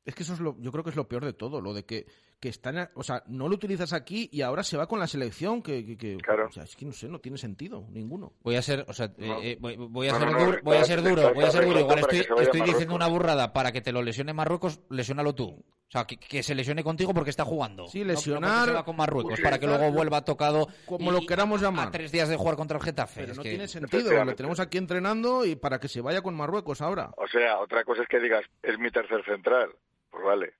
Es 0.03 0.15
que 0.15 0.23
eso 0.23 0.33
es 0.33 0.39
lo, 0.39 0.57
yo 0.59 0.71
creo 0.71 0.83
que 0.83 0.89
es 0.89 0.95
lo 0.95 1.07
peor 1.07 1.23
de 1.25 1.33
todo, 1.33 1.61
lo 1.61 1.75
de 1.75 1.85
que, 1.85 2.07
que 2.39 2.49
están, 2.49 2.89
o 2.95 3.03
sea, 3.03 3.21
no 3.27 3.47
lo 3.47 3.53
utilizas 3.53 3.93
aquí 3.93 4.27
y 4.31 4.41
ahora 4.41 4.63
se 4.63 4.75
va 4.75 4.87
con 4.87 4.99
la 4.99 5.05
selección, 5.05 5.61
que, 5.61 5.85
que, 5.85 5.95
que- 5.95 6.17
o 6.17 6.51
sea, 6.51 6.63
es 6.63 6.75
que 6.75 6.85
no 6.85 6.91
sé, 6.91 7.07
no 7.07 7.19
tiene 7.19 7.37
sentido 7.37 7.85
ninguno. 7.91 8.33
Voy 8.41 8.55
a 8.55 8.63
ser, 8.63 8.83
o 8.87 8.93
sea, 8.93 9.13
No. 9.17 9.37
eh, 9.37 9.51
eh, 9.51 9.57
voy, 9.59 9.75
voy 9.77 10.07
a 10.07 10.13
No, 10.13 10.17
ser 10.19 10.27
no, 10.27 10.33
no, 10.33 10.45
duro, 10.45 10.59
voy 10.63 10.77
a 10.77 10.83
ser 10.85 11.03
duro, 11.03 11.33
voy 11.35 11.45
a 11.45 11.51
ser 11.51 11.65
duro. 11.65 11.79
Igual 11.81 11.99
estoy, 11.99 12.19
estoy 12.41 12.61
diciendo 12.61 12.95
una 12.95 13.07
burrada 13.07 13.53
para 13.53 13.71
que 13.71 13.81
te 13.81 13.91
lo 13.91 14.01
lesione 14.01 14.33
Marruecos, 14.33 14.81
lesiónalo 14.89 15.35
tú. 15.35 15.63
O 15.91 15.93
sea, 15.93 16.05
que, 16.05 16.15
que 16.15 16.41
se 16.41 16.55
lesione 16.55 16.85
contigo 16.85 17.13
porque 17.13 17.31
está 17.31 17.43
jugando. 17.43 17.85
Sí, 17.87 17.99
No- 17.99 18.05
no 18.05 18.11
lesionar- 18.13 18.65
se 18.65 18.71
va 18.71 18.85
con 18.85 18.95
Marruecos 18.95 19.41
para 19.41 19.59
que 19.59 19.67
luego 19.67 19.91
vuelva 19.91 20.23
tocado. 20.23 20.69
Como 20.85 21.11
y- 21.11 21.13
lo 21.13 21.25
queramos 21.27 21.61
llamar. 21.61 21.89
A 21.89 21.91
tres 21.91 22.13
días 22.13 22.29
de 22.29 22.37
jugar 22.37 22.55
contra 22.55 22.77
el 22.77 22.83
Getafe. 22.83 23.19
Pero 23.19 23.31
Es 23.33 23.37
no 23.37 23.43
que- 23.43 23.49
tiene 23.49 23.67
sentido, 23.67 24.23
le 24.23 24.33
tenemos 24.33 24.61
aquí 24.61 24.77
entrenando 24.77 25.45
y 25.45 25.57
para 25.57 25.81
que 25.81 25.89
se 25.89 25.99
vaya 25.99 26.21
con 26.21 26.33
Marruecos 26.33 26.79
ahora. 26.79 27.11
O 27.17 27.27
sea, 27.27 27.59
otra 27.59 27.83
cosa 27.83 28.03
es 28.03 28.07
que 28.07 28.21
digas, 28.21 28.45
es 28.63 28.79
mi 28.79 28.89
tercer 28.89 29.21
central, 29.25 29.69
pues 30.09 30.23
vale. 30.23 30.53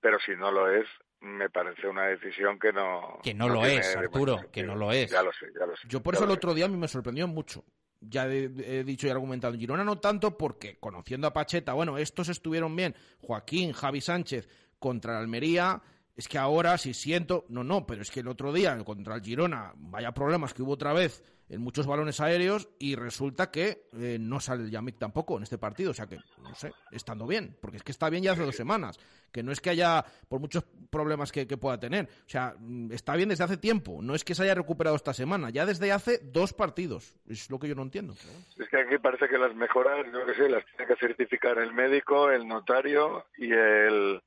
Pero 0.00 0.16
si 0.24 0.32
no 0.36 0.50
lo 0.50 0.72
es, 0.72 0.86
me 1.20 1.50
parece 1.50 1.86
una 1.86 2.06
decisión 2.06 2.58
que 2.58 2.72
no... 2.72 3.18
Que 3.22 3.34
no 3.34 3.46
lo 3.50 3.60
tiene 3.60 3.80
es, 3.80 3.94
Arturo, 3.94 4.40
que 4.50 4.62
no 4.62 4.74
lo 4.74 4.90
es. 4.90 5.10
Ya 5.10 5.22
lo 5.22 5.32
sé, 5.34 5.48
ya 5.58 5.66
lo 5.66 5.76
sé. 5.76 5.82
Yo 5.86 6.02
por 6.02 6.14
eso 6.14 6.22
el 6.24 6.28
lo 6.28 6.34
otro 6.36 6.54
día 6.54 6.64
a 6.64 6.68
mí 6.68 6.78
me 6.78 6.88
sorprendió 6.88 7.28
mucho. 7.28 7.62
Ya 8.00 8.26
he, 8.28 8.44
he 8.44 8.84
dicho 8.84 9.06
y 9.08 9.10
argumentado 9.10 9.52
en 9.54 9.60
Girona 9.60 9.82
no 9.84 9.98
tanto 9.98 10.38
porque 10.38 10.78
conociendo 10.78 11.26
a 11.26 11.32
Pacheta, 11.32 11.72
bueno, 11.72 11.98
estos 11.98 12.28
estuvieron 12.28 12.74
bien, 12.76 12.94
Joaquín, 13.20 13.72
Javi 13.72 14.00
Sánchez 14.00 14.48
contra 14.78 15.12
el 15.12 15.18
Almería, 15.18 15.82
es 16.18 16.26
que 16.26 16.36
ahora 16.36 16.76
si 16.78 16.94
siento, 16.94 17.44
no, 17.48 17.62
no, 17.62 17.86
pero 17.86 18.02
es 18.02 18.10
que 18.10 18.20
el 18.20 18.28
otro 18.28 18.52
día 18.52 18.76
contra 18.84 19.14
el 19.14 19.22
Girona, 19.22 19.72
vaya 19.76 20.12
problemas 20.12 20.52
que 20.52 20.62
hubo 20.62 20.72
otra 20.72 20.92
vez 20.92 21.22
en 21.48 21.60
muchos 21.60 21.86
balones 21.86 22.20
aéreos 22.20 22.68
y 22.78 22.94
resulta 22.96 23.50
que 23.50 23.86
eh, 23.92 24.18
no 24.20 24.40
sale 24.40 24.64
el 24.64 24.70
Yamik 24.70 24.98
tampoco 24.98 25.36
en 25.36 25.44
este 25.44 25.58
partido, 25.58 25.92
o 25.92 25.94
sea 25.94 26.06
que, 26.06 26.18
no 26.42 26.54
sé, 26.54 26.72
estando 26.90 27.26
bien, 27.26 27.56
porque 27.60 27.78
es 27.78 27.82
que 27.82 27.92
está 27.92 28.10
bien 28.10 28.22
ya 28.22 28.32
hace 28.32 28.42
dos 28.42 28.56
semanas, 28.56 28.98
que 29.32 29.42
no 29.42 29.52
es 29.52 29.60
que 29.60 29.70
haya, 29.70 30.04
por 30.28 30.40
muchos 30.40 30.64
problemas 30.90 31.32
que, 31.32 31.46
que 31.46 31.56
pueda 31.56 31.78
tener, 31.78 32.06
o 32.06 32.28
sea, 32.28 32.54
mm, 32.58 32.92
está 32.92 33.14
bien 33.14 33.28
desde 33.28 33.44
hace 33.44 33.56
tiempo, 33.56 34.00
no 34.02 34.14
es 34.14 34.24
que 34.24 34.34
se 34.34 34.42
haya 34.42 34.56
recuperado 34.56 34.96
esta 34.96 35.14
semana, 35.14 35.50
ya 35.50 35.66
desde 35.66 35.92
hace 35.92 36.18
dos 36.18 36.52
partidos, 36.52 37.14
es 37.28 37.48
lo 37.48 37.58
que 37.58 37.68
yo 37.68 37.74
no 37.74 37.82
entiendo. 37.82 38.14
Es 38.58 38.68
que 38.68 38.76
aquí 38.76 38.98
parece 38.98 39.28
que 39.28 39.38
las 39.38 39.54
mejoras, 39.54 40.04
yo 40.12 40.26
que 40.26 40.34
sé, 40.34 40.48
las 40.48 40.64
tiene 40.66 40.86
que 40.86 40.96
certificar 40.96 41.58
el 41.58 41.72
médico, 41.72 42.30
el 42.30 42.46
notario 42.46 43.24
y 43.38 43.52
el 43.52 44.20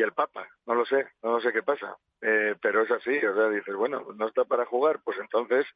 y 0.00 0.02
el 0.02 0.12
Papa. 0.12 0.48
No 0.66 0.74
lo 0.74 0.84
sé, 0.86 1.06
no 1.22 1.32
lo 1.32 1.40
sé 1.40 1.52
qué 1.52 1.62
pasa. 1.62 1.96
Eh, 2.22 2.54
pero 2.60 2.82
es 2.82 2.90
así, 2.90 3.16
o 3.24 3.34
sea, 3.34 3.48
dices, 3.50 3.74
bueno, 3.74 4.06
no 4.16 4.28
está 4.28 4.44
para 4.44 4.64
jugar, 4.64 5.00
pues 5.04 5.18
entonces 5.18 5.66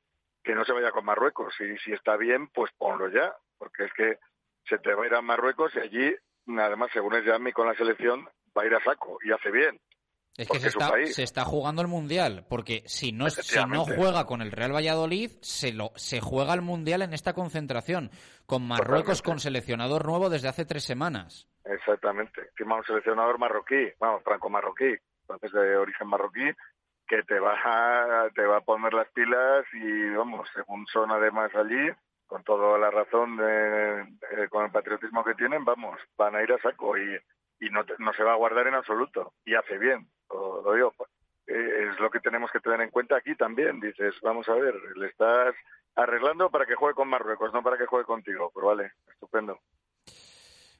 que 0.42 0.54
no 0.54 0.64
se 0.64 0.72
vaya 0.72 0.90
con 0.90 1.04
Marruecos. 1.04 1.54
Y 1.60 1.76
si 1.78 1.92
está 1.92 2.16
bien, 2.16 2.48
pues 2.48 2.70
ponlo 2.76 3.08
ya, 3.08 3.34
porque 3.58 3.84
es 3.84 3.92
que 3.92 4.18
se 4.68 4.78
te 4.78 4.94
va 4.94 5.04
a 5.04 5.06
ir 5.06 5.14
a 5.14 5.22
Marruecos 5.22 5.72
y 5.76 5.78
allí, 5.78 6.14
además, 6.58 6.90
según 6.92 7.14
es 7.14 7.24
Yami 7.24 7.52
con 7.52 7.66
la 7.66 7.74
selección, 7.74 8.26
va 8.56 8.62
a 8.62 8.66
ir 8.66 8.74
a 8.74 8.82
saco 8.82 9.18
y 9.22 9.32
hace 9.32 9.50
bien. 9.50 9.78
Es 10.36 10.48
que 10.48 10.58
se 10.58 10.68
está, 10.68 10.92
se 11.04 11.22
está, 11.22 11.44
jugando 11.44 11.80
el 11.80 11.86
Mundial, 11.86 12.44
porque 12.48 12.82
si 12.86 13.12
no, 13.12 13.30
si 13.30 13.64
no 13.66 13.84
juega 13.84 14.26
con 14.26 14.42
el 14.42 14.50
Real 14.50 14.74
Valladolid, 14.74 15.30
se, 15.42 15.72
lo, 15.72 15.92
se 15.94 16.20
juega 16.20 16.54
el 16.54 16.62
Mundial 16.62 17.02
en 17.02 17.14
esta 17.14 17.34
concentración, 17.34 18.10
con 18.44 18.66
Marruecos 18.66 19.22
con 19.22 19.38
seleccionador 19.38 20.04
nuevo 20.06 20.30
desde 20.30 20.48
hace 20.48 20.64
tres 20.64 20.82
semanas. 20.82 21.46
Exactamente. 21.64 22.50
Firma 22.54 22.76
un 22.76 22.84
seleccionador 22.84 23.38
marroquí, 23.38 23.90
vamos, 23.98 24.22
franco-marroquí, 24.22 24.96
entonces 25.22 25.52
de 25.52 25.76
origen 25.76 26.08
marroquí, 26.08 26.50
que 27.06 27.22
te 27.22 27.38
va, 27.38 27.54
a, 27.54 28.30
te 28.30 28.44
va 28.44 28.58
a 28.58 28.60
poner 28.62 28.92
las 28.92 29.08
pilas 29.12 29.64
y, 29.72 30.10
vamos, 30.10 30.48
según 30.54 30.86
son 30.86 31.10
además 31.10 31.54
allí, 31.54 31.90
con 32.26 32.42
toda 32.44 32.78
la 32.78 32.90
razón, 32.90 33.36
de, 33.36 34.48
con 34.50 34.64
el 34.64 34.70
patriotismo 34.70 35.24
que 35.24 35.34
tienen, 35.34 35.64
vamos, 35.64 35.98
van 36.16 36.36
a 36.36 36.42
ir 36.42 36.52
a 36.52 36.58
saco 36.58 36.96
y, 36.98 37.18
no, 37.70 37.82
no 37.98 38.12
se 38.12 38.22
va 38.22 38.32
a 38.32 38.36
guardar 38.36 38.66
en 38.66 38.74
absoluto. 38.74 39.32
Y 39.44 39.54
hace 39.54 39.78
bien, 39.78 40.06
lo, 40.30 40.74
digo. 40.74 40.94
Eh, 41.46 41.88
es 41.90 42.00
lo 42.00 42.10
que 42.10 42.20
tenemos 42.20 42.50
que 42.50 42.60
tener 42.60 42.80
en 42.80 42.90
cuenta 42.90 43.16
aquí 43.16 43.34
también. 43.36 43.80
Dices, 43.80 44.14
vamos 44.22 44.48
a 44.48 44.54
ver, 44.54 44.74
le 44.96 45.06
estás 45.06 45.54
arreglando 45.94 46.50
para 46.50 46.66
que 46.66 46.74
juegue 46.74 46.94
con 46.94 47.08
Marruecos, 47.08 47.52
no 47.52 47.62
para 47.62 47.78
que 47.78 47.86
juegue 47.86 48.04
contigo. 48.04 48.50
Pues 48.52 48.66
vale, 48.66 48.92
estupendo. 49.08 49.60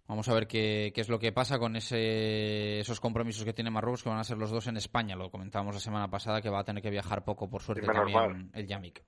Vamos 0.06 0.28
a 0.28 0.34
ver 0.34 0.46
qué, 0.46 0.92
qué, 0.94 1.00
es 1.00 1.08
lo 1.08 1.18
que 1.18 1.32
pasa 1.32 1.58
con 1.58 1.76
ese, 1.76 2.80
esos 2.80 3.00
compromisos 3.00 3.44
que 3.44 3.54
tiene 3.54 3.70
Marruecos, 3.70 4.02
que 4.02 4.10
van 4.10 4.18
a 4.18 4.24
ser 4.24 4.36
los 4.36 4.50
dos 4.50 4.66
en 4.66 4.76
España. 4.76 5.16
Lo 5.16 5.30
comentábamos 5.30 5.74
la 5.74 5.80
semana 5.80 6.10
pasada, 6.10 6.42
que 6.42 6.50
va 6.50 6.60
a 6.60 6.64
tener 6.64 6.82
que 6.82 6.90
viajar 6.90 7.24
poco, 7.24 7.48
por 7.48 7.62
suerte, 7.62 7.86
también 7.86 8.50
el 8.52 8.66
Yamik. 8.66 9.02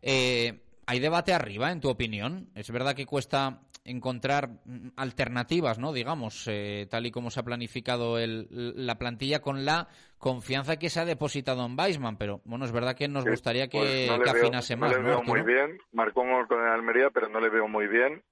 Eh, 0.00 0.62
¿Hay 0.86 1.00
debate 1.00 1.34
arriba, 1.34 1.70
en 1.70 1.80
tu 1.80 1.90
opinión? 1.90 2.48
Es 2.54 2.70
verdad 2.70 2.94
que 2.94 3.04
cuesta 3.04 3.60
encontrar 3.84 4.48
alternativas, 4.96 5.78
¿no? 5.78 5.92
Digamos, 5.92 6.46
eh, 6.48 6.86
tal 6.90 7.04
y 7.04 7.10
como 7.10 7.30
se 7.30 7.40
ha 7.40 7.42
planificado 7.42 8.18
el, 8.18 8.48
la 8.50 8.96
plantilla 8.96 9.40
con 9.40 9.66
la 9.66 9.88
confianza 10.16 10.78
que 10.78 10.88
se 10.88 11.00
ha 11.00 11.04
depositado 11.04 11.64
en 11.66 11.78
Weisman, 11.78 12.16
pero 12.16 12.40
bueno, 12.44 12.64
es 12.64 12.72
verdad 12.72 12.94
que 12.94 13.06
nos 13.06 13.26
gustaría 13.26 13.68
que, 13.68 14.08
pues 14.16 14.30
afinase 14.30 14.76
más. 14.76 14.92
No 14.92 14.98
le 14.98 15.04
veo 15.04 15.22
muy 15.22 15.42
bien, 15.42 15.78
marcó 15.92 16.22
un 16.22 16.32
gol 16.32 16.48
con 16.48 16.60
el 16.60 16.72
Almería, 16.72 17.10
pero 17.10 17.28
no 17.28 17.40
le 17.40 17.50
veo 17.50 17.68
muy 17.68 17.86
bien 17.86 18.22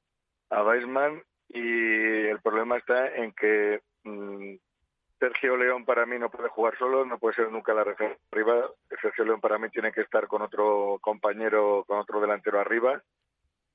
a 0.48 0.62
Weisman 0.62 1.22
y 1.48 2.26
el 2.26 2.40
problema 2.40 2.76
está 2.76 3.14
en 3.14 3.32
que 3.32 3.80
mm, 4.04 4.54
Sergio 5.18 5.56
León 5.56 5.84
para 5.84 6.04
mí 6.06 6.18
no 6.18 6.30
puede 6.30 6.48
jugar 6.48 6.76
solo, 6.78 7.04
no 7.04 7.18
puede 7.18 7.36
ser 7.36 7.50
nunca 7.50 7.72
la 7.72 7.84
referencia 7.84 8.22
arriba. 8.30 8.70
Sergio 9.00 9.24
León 9.24 9.40
para 9.40 9.58
mí 9.58 9.68
tiene 9.70 9.92
que 9.92 10.02
estar 10.02 10.26
con 10.26 10.42
otro 10.42 10.98
compañero, 11.00 11.84
con 11.86 11.98
otro 11.98 12.20
delantero 12.20 12.60
arriba, 12.60 13.02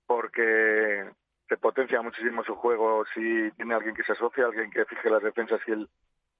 porque 0.06 1.10
se 1.48 1.58
potencia 1.58 2.02
muchísimo 2.02 2.44
su 2.44 2.56
juego 2.56 3.04
si 3.14 3.52
tiene 3.58 3.74
alguien 3.74 3.96
que 3.96 4.04
se 4.04 4.14
asocia, 4.14 4.46
alguien 4.46 4.70
que 4.72 4.86
fije 4.86 5.10
las 5.10 5.24
defensas 5.24 5.60
y 5.68 5.72
él 5.72 5.90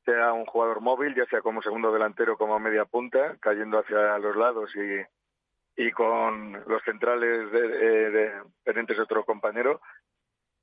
sea 0.06 0.34
un 0.34 0.46
jugador 0.46 0.82
móvil, 0.82 1.16
ya 1.16 1.26
sea 1.26 1.42
como 1.42 1.62
segundo 1.62 1.92
delantero 1.92 2.38
como 2.38 2.60
media 2.60 2.86
punta, 2.86 3.38
cayendo 3.40 3.80
hacia 3.80 4.18
los 4.20 4.36
lados 4.36 4.72
y, 4.76 5.84
y 5.84 5.92
con 5.92 6.54
los 6.68 6.84
centrales 6.84 7.52
de, 7.52 7.62
de, 8.12 8.32
pendientes 8.64 8.98
de 8.98 9.04
otro 9.04 9.24
compañero, 9.26 9.82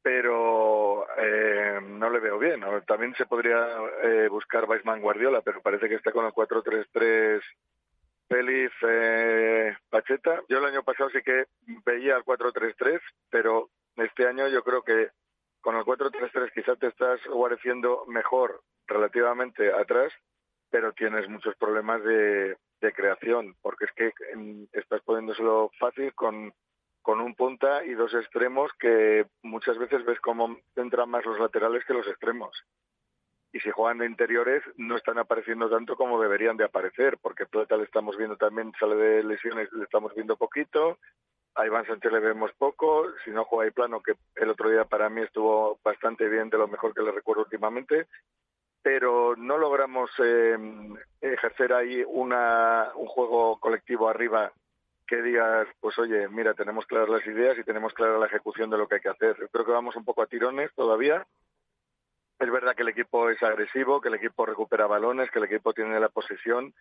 pero 0.02 1.06
eh, 1.16 1.80
no 1.82 2.10
le 2.10 2.20
veo 2.20 2.38
bien. 2.38 2.60
También 2.86 3.14
se 3.14 3.26
podría 3.26 3.66
eh, 4.02 4.28
buscar 4.28 4.64
Weisman 4.64 5.00
Guardiola, 5.00 5.42
pero 5.42 5.60
parece 5.60 5.88
que 5.88 5.96
está 5.96 6.12
con 6.12 6.24
el 6.24 6.32
4-3-3 6.32 7.42
Félix 8.28 8.72
eh, 8.86 9.76
Pacheta. 9.88 10.42
Yo 10.48 10.58
el 10.58 10.66
año 10.66 10.82
pasado 10.82 11.10
sí 11.10 11.22
que 11.22 11.46
veía 11.84 12.16
el 12.16 12.24
4-3-3, 12.24 13.00
pero 13.30 13.70
este 13.96 14.26
año 14.26 14.48
yo 14.48 14.62
creo 14.62 14.82
que 14.82 15.10
con 15.60 15.76
el 15.76 15.84
4-3-3 15.84 16.52
quizás 16.52 16.78
te 16.78 16.88
estás 16.88 17.20
guareciendo 17.26 18.04
mejor 18.06 18.62
relativamente 18.86 19.72
atrás, 19.72 20.12
pero 20.70 20.92
tienes 20.92 21.28
muchos 21.28 21.56
problemas 21.56 22.02
de, 22.04 22.56
creación, 22.94 23.54
porque 23.60 23.84
es 23.86 23.92
que 23.92 24.12
estás 24.72 25.02
poniéndoselo 25.02 25.70
fácil 25.78 26.14
con, 26.14 26.54
con 27.08 27.22
un 27.22 27.34
punta 27.34 27.86
y 27.86 27.94
dos 27.94 28.12
extremos 28.12 28.70
que 28.78 29.24
muchas 29.42 29.78
veces 29.78 30.04
ves 30.04 30.20
cómo 30.20 30.58
entran 30.76 31.08
más 31.08 31.24
los 31.24 31.40
laterales 31.40 31.82
que 31.86 31.94
los 31.94 32.06
extremos. 32.06 32.54
Y 33.50 33.60
si 33.60 33.70
juegan 33.70 33.96
de 33.96 34.04
interiores 34.04 34.62
no 34.76 34.94
están 34.94 35.16
apareciendo 35.16 35.70
tanto 35.70 35.96
como 35.96 36.20
deberían 36.20 36.58
de 36.58 36.64
aparecer, 36.64 37.16
porque 37.16 37.46
Plata 37.46 37.78
le 37.78 37.84
estamos 37.84 38.18
viendo 38.18 38.36
también, 38.36 38.74
sale 38.78 38.96
de 38.96 39.24
lesiones, 39.24 39.72
le 39.72 39.84
estamos 39.84 40.14
viendo 40.14 40.36
poquito, 40.36 40.98
a 41.54 41.64
Iván 41.64 41.86
Sánchez 41.86 42.12
le 42.12 42.20
vemos 42.20 42.50
poco, 42.58 43.06
si 43.24 43.30
no 43.30 43.46
juega 43.46 43.64
ahí 43.64 43.70
plano, 43.70 44.02
que 44.02 44.12
el 44.34 44.50
otro 44.50 44.68
día 44.68 44.84
para 44.84 45.08
mí 45.08 45.22
estuvo 45.22 45.78
bastante 45.82 46.28
bien, 46.28 46.50
de 46.50 46.58
lo 46.58 46.68
mejor 46.68 46.92
que 46.92 47.00
le 47.00 47.10
recuerdo 47.10 47.44
últimamente, 47.44 48.06
pero 48.82 49.34
no 49.34 49.56
logramos 49.56 50.10
eh, 50.22 50.58
ejercer 51.22 51.72
ahí 51.72 52.04
una, 52.06 52.90
un 52.96 53.06
juego 53.06 53.58
colectivo 53.60 54.10
arriba 54.10 54.52
que 55.08 55.22
digas, 55.22 55.66
pues 55.80 55.98
oye, 55.98 56.28
mira, 56.28 56.52
tenemos 56.54 56.86
claras 56.86 57.08
las 57.08 57.26
ideas 57.26 57.58
y 57.58 57.64
tenemos 57.64 57.94
clara 57.94 58.18
la 58.18 58.26
ejecución 58.26 58.68
de 58.68 58.76
lo 58.76 58.86
que 58.86 58.96
hay 58.96 59.00
que 59.00 59.08
hacer. 59.08 59.48
Creo 59.50 59.64
que 59.64 59.72
vamos 59.72 59.96
un 59.96 60.04
poco 60.04 60.22
a 60.22 60.26
tirones 60.26 60.70
todavía. 60.74 61.26
Es 62.38 62.50
verdad 62.52 62.76
que 62.76 62.82
el 62.82 62.90
equipo 62.90 63.30
es 63.30 63.42
agresivo, 63.42 64.00
que 64.00 64.08
el 64.08 64.14
equipo 64.14 64.46
recupera 64.46 64.86
balones, 64.86 65.30
que 65.30 65.38
el 65.38 65.46
equipo 65.46 65.72
tiene 65.72 65.98
la 65.98 66.10
posesión, 66.10 66.74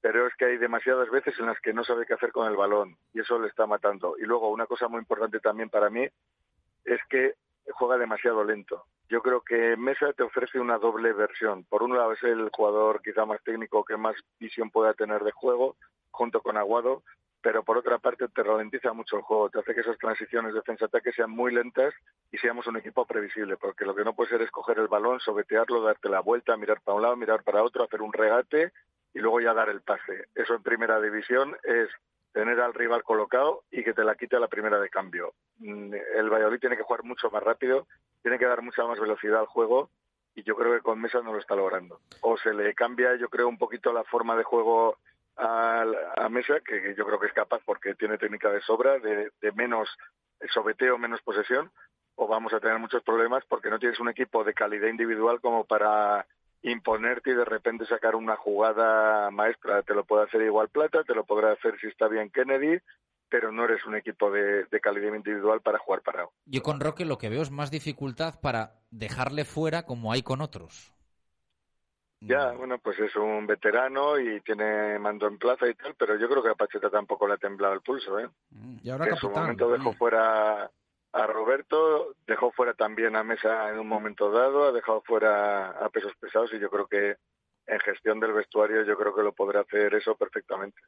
pero 0.00 0.26
es 0.26 0.34
que 0.36 0.46
hay 0.46 0.56
demasiadas 0.58 1.10
veces 1.10 1.38
en 1.38 1.46
las 1.46 1.60
que 1.60 1.74
no 1.74 1.84
sabe 1.84 2.06
qué 2.06 2.14
hacer 2.14 2.32
con 2.32 2.48
el 2.48 2.56
balón 2.56 2.96
y 3.12 3.20
eso 3.20 3.38
le 3.38 3.48
está 3.48 3.66
matando. 3.66 4.16
Y 4.16 4.22
luego 4.22 4.48
una 4.50 4.66
cosa 4.66 4.86
muy 4.88 5.00
importante 5.00 5.40
también 5.40 5.68
para 5.68 5.90
mí 5.90 6.06
es 6.84 7.00
que 7.10 7.34
juega 7.72 7.98
demasiado 7.98 8.44
lento. 8.44 8.84
Yo 9.08 9.22
creo 9.22 9.42
que 9.42 9.76
Mesa 9.76 10.12
te 10.12 10.22
ofrece 10.22 10.60
una 10.60 10.78
doble 10.78 11.12
versión. 11.12 11.64
Por 11.64 11.82
un 11.82 11.96
lado 11.96 12.12
es 12.12 12.22
el 12.22 12.48
jugador 12.50 13.02
quizá 13.02 13.26
más 13.26 13.42
técnico 13.42 13.84
que 13.84 13.96
más 13.96 14.14
visión 14.38 14.70
pueda 14.70 14.94
tener 14.94 15.22
de 15.24 15.32
juego, 15.32 15.76
junto 16.10 16.40
con 16.40 16.56
Aguado, 16.56 17.02
pero 17.42 17.64
por 17.64 17.76
otra 17.76 17.98
parte 17.98 18.28
te 18.28 18.42
ralentiza 18.42 18.92
mucho 18.92 19.16
el 19.16 19.22
juego, 19.22 19.50
te 19.50 19.58
hace 19.58 19.74
que 19.74 19.80
esas 19.80 19.98
transiciones 19.98 20.54
defensa-ataque 20.54 21.12
sean 21.12 21.30
muy 21.30 21.52
lentas 21.52 21.92
y 22.30 22.38
seamos 22.38 22.66
un 22.68 22.76
equipo 22.76 23.04
previsible, 23.04 23.56
porque 23.56 23.84
lo 23.84 23.94
que 23.94 24.04
no 24.04 24.14
puede 24.14 24.30
ser 24.30 24.42
es 24.42 24.50
coger 24.50 24.78
el 24.78 24.86
balón, 24.86 25.18
sobetearlo, 25.20 25.82
darte 25.82 26.08
la 26.08 26.20
vuelta, 26.20 26.56
mirar 26.56 26.80
para 26.82 26.96
un 26.96 27.02
lado, 27.02 27.16
mirar 27.16 27.42
para 27.42 27.62
otro, 27.62 27.84
hacer 27.84 28.00
un 28.00 28.12
regate 28.12 28.72
y 29.12 29.18
luego 29.18 29.40
ya 29.40 29.52
dar 29.52 29.68
el 29.68 29.82
pase. 29.82 30.26
Eso 30.34 30.54
en 30.54 30.62
primera 30.62 31.00
división 31.00 31.56
es 31.64 31.88
tener 32.32 32.60
al 32.60 32.74
rival 32.74 33.02
colocado 33.02 33.64
y 33.70 33.82
que 33.82 33.92
te 33.92 34.04
la 34.04 34.14
quite 34.14 34.36
a 34.36 34.40
la 34.40 34.48
primera 34.48 34.78
de 34.78 34.88
cambio. 34.88 35.34
Mm, 35.58 35.94
el 36.16 36.30
Valladolid 36.30 36.60
tiene 36.60 36.76
que 36.76 36.84
jugar 36.84 37.04
mucho 37.04 37.28
más 37.30 37.42
rápido, 37.42 37.86
tiene 38.22 38.38
que 38.38 38.46
dar 38.46 38.62
mucha 38.62 38.86
más 38.86 39.00
velocidad 39.00 39.40
al 39.40 39.46
juego 39.46 39.90
y 40.34 40.44
yo 40.44 40.56
creo 40.56 40.72
que 40.72 40.80
con 40.80 41.00
Mesa 41.00 41.20
no 41.22 41.32
lo 41.32 41.38
está 41.38 41.56
logrando. 41.56 42.00
O 42.20 42.38
se 42.38 42.54
le 42.54 42.72
cambia, 42.74 43.16
yo 43.16 43.28
creo, 43.28 43.48
un 43.48 43.58
poquito 43.58 43.92
la 43.92 44.04
forma 44.04 44.36
de 44.36 44.44
juego 44.44 44.96
a, 45.36 45.84
a 46.16 46.28
Mesa, 46.28 46.60
que 46.60 46.94
yo 46.96 47.06
creo 47.06 47.18
que 47.18 47.26
es 47.26 47.32
capaz 47.32 47.60
porque 47.64 47.94
tiene 47.94 48.18
técnica 48.18 48.50
de 48.50 48.60
sobra, 48.60 48.98
de, 48.98 49.30
de 49.40 49.52
menos 49.52 49.88
sobeteo, 50.52 50.98
menos 50.98 51.22
posesión, 51.22 51.70
o 52.14 52.26
vamos 52.26 52.52
a 52.52 52.60
tener 52.60 52.78
muchos 52.78 53.02
problemas 53.02 53.44
porque 53.48 53.70
no 53.70 53.78
tienes 53.78 53.98
un 54.00 54.08
equipo 54.08 54.44
de 54.44 54.54
calidad 54.54 54.88
individual 54.88 55.40
como 55.40 55.64
para 55.64 56.26
imponerte 56.62 57.30
y 57.30 57.34
de 57.34 57.44
repente 57.44 57.86
sacar 57.86 58.14
una 58.14 58.36
jugada 58.36 59.30
maestra. 59.30 59.82
Te 59.82 59.94
lo 59.94 60.04
puede 60.04 60.24
hacer 60.24 60.42
igual 60.42 60.68
Plata, 60.68 61.02
te 61.04 61.14
lo 61.14 61.24
podrá 61.24 61.52
hacer 61.52 61.78
si 61.80 61.88
está 61.88 62.08
bien 62.08 62.30
Kennedy, 62.30 62.78
pero 63.28 63.50
no 63.50 63.64
eres 63.64 63.84
un 63.86 63.96
equipo 63.96 64.30
de, 64.30 64.66
calidad 64.82 65.14
individual 65.14 65.60
para 65.60 65.78
jugar 65.78 66.02
parado. 66.02 66.32
Yo 66.44 66.62
con 66.62 66.80
Roque 66.80 67.04
lo 67.04 67.18
que 67.18 67.28
veo 67.28 67.42
es 67.42 67.50
más 67.50 67.70
dificultad 67.70 68.40
para 68.40 68.80
dejarle 68.90 69.44
fuera 69.44 69.84
como 69.84 70.12
hay 70.12 70.22
con 70.22 70.40
otros. 70.40 70.92
Ya, 72.24 72.52
bueno, 72.52 72.78
pues 72.78 72.98
es 73.00 73.16
un 73.16 73.46
veterano 73.48 74.18
y 74.18 74.40
tiene 74.42 74.96
mando 74.98 75.26
en 75.26 75.38
plaza 75.38 75.68
y 75.68 75.74
tal, 75.74 75.94
pero 75.96 76.16
yo 76.16 76.28
creo 76.28 76.42
que 76.42 76.50
a 76.50 76.54
Pacheta 76.54 76.88
tampoco 76.88 77.26
le 77.26 77.34
ha 77.34 77.38
temblado 77.38 77.74
el 77.74 77.80
pulso, 77.80 78.18
¿eh? 78.20 78.28
Y 78.82 78.90
ahora 78.90 79.06
en 79.06 79.16
su 79.16 79.28
momento 79.28 79.68
dejó 79.70 79.92
fuera 79.94 80.70
a 81.12 81.26
Roberto, 81.26 82.14
dejó 82.26 82.52
fuera 82.52 82.74
también 82.74 83.16
a 83.16 83.24
Mesa 83.24 83.70
en 83.70 83.78
un 83.80 83.88
momento 83.88 84.30
dado, 84.30 84.68
ha 84.68 84.72
dejado 84.72 85.02
fuera 85.02 85.70
a 85.70 85.88
pesos 85.90 86.12
pesados 86.20 86.52
y 86.54 86.60
yo 86.60 86.70
creo 86.70 86.86
que 86.86 87.16
en 87.66 87.80
gestión 87.80 88.20
del 88.20 88.32
vestuario 88.32 88.84
yo 88.84 88.96
creo 88.96 89.14
que 89.14 89.22
lo 89.22 89.32
podrá 89.32 89.60
hacer 89.60 89.92
eso 89.94 90.14
perfectamente. 90.14 90.80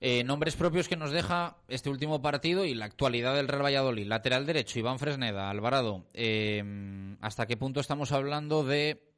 Eh, 0.00 0.24
nombres 0.24 0.56
propios 0.56 0.88
que 0.88 0.96
nos 0.96 1.12
deja 1.12 1.56
este 1.68 1.90
último 1.90 2.22
partido 2.22 2.64
y 2.64 2.74
la 2.74 2.86
actualidad 2.86 3.34
del 3.34 3.46
Real 3.48 3.64
Valladolid. 3.64 4.06
Lateral 4.06 4.46
derecho, 4.46 4.78
Iván 4.78 4.98
Fresneda, 4.98 5.50
Alvarado. 5.50 6.04
Eh, 6.12 7.16
¿Hasta 7.20 7.46
qué 7.46 7.56
punto 7.56 7.78
estamos 7.78 8.10
hablando 8.10 8.64
de 8.64 9.11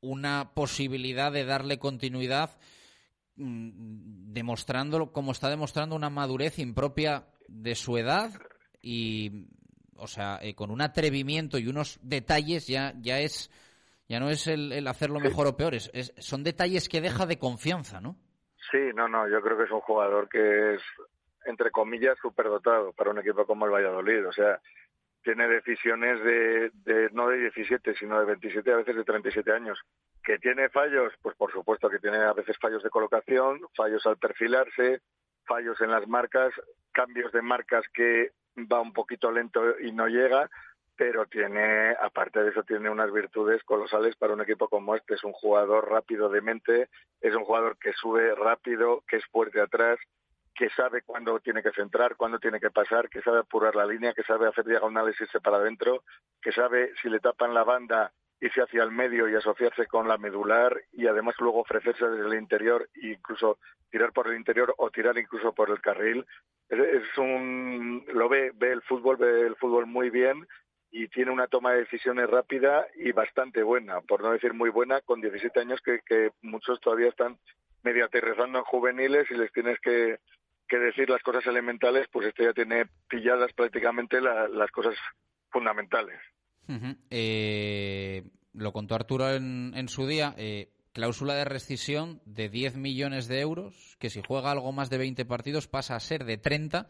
una 0.00 0.52
posibilidad 0.54 1.32
de 1.32 1.44
darle 1.44 1.78
continuidad, 1.78 2.58
mm, 3.36 4.32
demostrando, 4.32 5.12
como 5.12 5.32
está 5.32 5.50
demostrando, 5.50 5.96
una 5.96 6.10
madurez 6.10 6.58
impropia 6.58 7.26
de 7.48 7.74
su 7.74 7.96
edad 7.96 8.32
y 8.80 9.48
o 9.98 10.06
sea, 10.06 10.38
eh, 10.40 10.54
con 10.54 10.70
un 10.70 10.80
atrevimiento 10.80 11.58
y 11.58 11.66
unos 11.66 11.98
detalles 12.02 12.66
ya, 12.66 12.92
ya 13.00 13.18
es, 13.18 13.50
ya 14.08 14.20
no 14.20 14.30
es 14.30 14.46
el, 14.46 14.86
hacerlo 14.86 15.20
mejor 15.20 15.46
o 15.48 15.56
peor, 15.56 15.74
es, 15.74 15.90
son 16.18 16.44
detalles 16.44 16.88
que 16.88 17.00
deja 17.00 17.26
de 17.26 17.38
confianza, 17.38 18.00
¿no? 18.00 18.16
Sí, 18.70 18.78
no, 18.94 19.08
no, 19.08 19.28
yo 19.28 19.40
creo 19.40 19.56
que 19.56 19.64
es 19.64 19.70
un 19.70 19.80
jugador 19.80 20.28
que 20.28 20.74
es, 20.74 20.82
entre 21.46 21.70
comillas, 21.70 22.16
superdotado 22.20 22.92
para 22.92 23.10
un 23.10 23.18
equipo 23.18 23.46
como 23.46 23.64
el 23.64 23.72
Valladolid. 23.72 24.26
O 24.28 24.32
sea, 24.32 24.60
tiene 25.22 25.48
decisiones 25.48 26.22
de, 26.22 26.70
de 26.84 27.10
no 27.12 27.28
de 27.28 27.38
17, 27.38 27.94
sino 27.94 28.18
de 28.20 28.26
27, 28.26 28.72
a 28.72 28.76
veces 28.76 28.96
de 28.96 29.04
37 29.04 29.52
años. 29.52 29.78
¿Que 30.22 30.38
tiene 30.38 30.68
fallos? 30.68 31.12
Pues 31.22 31.36
por 31.36 31.52
supuesto 31.52 31.88
que 31.90 31.98
tiene 31.98 32.18
a 32.18 32.32
veces 32.32 32.56
fallos 32.60 32.82
de 32.82 32.90
colocación, 32.90 33.60
fallos 33.76 34.06
al 34.06 34.18
perfilarse, 34.18 35.00
fallos 35.46 35.80
en 35.80 35.90
las 35.90 36.06
marcas, 36.06 36.52
cambios 36.92 37.32
de 37.32 37.42
marcas 37.42 37.84
que 37.92 38.32
va 38.70 38.80
un 38.80 38.92
poquito 38.92 39.30
lento 39.30 39.78
y 39.80 39.92
no 39.92 40.08
llega, 40.08 40.50
pero 40.96 41.26
tiene, 41.26 41.94
aparte 42.00 42.42
de 42.42 42.50
eso, 42.50 42.64
tiene 42.64 42.90
unas 42.90 43.12
virtudes 43.12 43.62
colosales 43.62 44.16
para 44.16 44.34
un 44.34 44.40
equipo 44.40 44.68
como 44.68 44.96
este. 44.96 45.14
Es 45.14 45.24
un 45.24 45.32
jugador 45.32 45.88
rápido 45.88 46.28
de 46.28 46.40
mente, 46.40 46.88
es 47.20 47.34
un 47.34 47.44
jugador 47.44 47.78
que 47.78 47.92
sube 47.92 48.34
rápido, 48.34 49.04
que 49.08 49.16
es 49.16 49.24
fuerte 49.26 49.60
atrás, 49.60 49.98
que 50.58 50.68
sabe 50.70 51.02
cuándo 51.02 51.38
tiene 51.38 51.62
que 51.62 51.70
centrar, 51.70 52.16
cuándo 52.16 52.40
tiene 52.40 52.58
que 52.58 52.72
pasar, 52.72 53.08
que 53.08 53.22
sabe 53.22 53.38
apurar 53.38 53.76
la 53.76 53.86
línea, 53.86 54.12
que 54.12 54.24
sabe 54.24 54.48
hacer 54.48 54.64
diagonales 54.64 55.14
y 55.18 55.22
irse 55.22 55.38
para 55.38 55.58
adentro, 55.58 56.02
que 56.42 56.50
sabe 56.50 56.92
si 57.00 57.08
le 57.08 57.20
tapan 57.20 57.54
la 57.54 57.62
banda 57.62 58.12
irse 58.40 58.62
hacia 58.62 58.82
el 58.82 58.90
medio 58.90 59.28
y 59.28 59.36
asociarse 59.36 59.86
con 59.86 60.08
la 60.08 60.18
medular 60.18 60.82
y 60.92 61.06
además 61.06 61.36
luego 61.38 61.60
ofrecerse 61.60 62.08
desde 62.08 62.26
el 62.26 62.40
interior 62.40 62.88
e 62.94 63.12
incluso 63.12 63.58
tirar 63.88 64.12
por 64.12 64.26
el 64.26 64.36
interior 64.36 64.74
o 64.78 64.90
tirar 64.90 65.16
incluso 65.16 65.52
por 65.52 65.70
el 65.70 65.80
carril. 65.80 66.26
Es, 66.68 67.16
un 67.18 68.04
lo 68.12 68.28
ve 68.28 68.50
ve 68.52 68.72
el 68.72 68.82
fútbol 68.82 69.16
ve 69.16 69.46
el 69.46 69.54
fútbol 69.56 69.86
muy 69.86 70.10
bien 70.10 70.44
y 70.90 71.06
tiene 71.06 71.30
una 71.30 71.46
toma 71.46 71.72
de 71.72 71.80
decisiones 71.80 72.28
rápida 72.28 72.84
y 72.96 73.12
bastante 73.12 73.62
buena, 73.62 74.00
por 74.00 74.22
no 74.22 74.32
decir 74.32 74.54
muy 74.54 74.70
buena, 74.70 75.02
con 75.02 75.20
17 75.20 75.60
años 75.60 75.80
que, 75.82 76.00
que 76.04 76.32
muchos 76.42 76.80
todavía 76.80 77.10
están 77.10 77.38
medio 77.84 78.04
aterrizando 78.04 78.58
en 78.58 78.64
juveniles 78.64 79.30
y 79.30 79.34
les 79.34 79.52
tienes 79.52 79.78
que, 79.80 80.18
que 80.68 80.78
decir 80.78 81.08
las 81.10 81.22
cosas 81.22 81.46
elementales, 81.46 82.06
pues 82.12 82.28
este 82.28 82.44
ya 82.44 82.52
tiene 82.52 82.84
pilladas 83.08 83.52
prácticamente 83.54 84.20
la- 84.20 84.46
las 84.48 84.70
cosas 84.70 84.94
fundamentales. 85.50 86.18
Eh, 87.10 88.22
lo 88.52 88.72
contó 88.72 88.94
Arturo 88.94 89.32
en, 89.32 89.72
en 89.74 89.88
su 89.88 90.06
día. 90.06 90.34
eh, 90.36 90.70
cláusula 90.92 91.34
de 91.34 91.44
rescisión 91.44 92.20
de 92.24 92.48
10 92.48 92.76
millones 92.76 93.28
de 93.28 93.40
euros, 93.40 93.96
que 94.00 94.10
si 94.10 94.20
juega 94.26 94.50
algo 94.50 94.72
más 94.72 94.90
de 94.90 94.98
20 94.98 95.24
partidos 95.26 95.68
pasa 95.68 95.94
a 95.94 96.00
ser 96.00 96.24
de 96.24 96.38
30. 96.38 96.88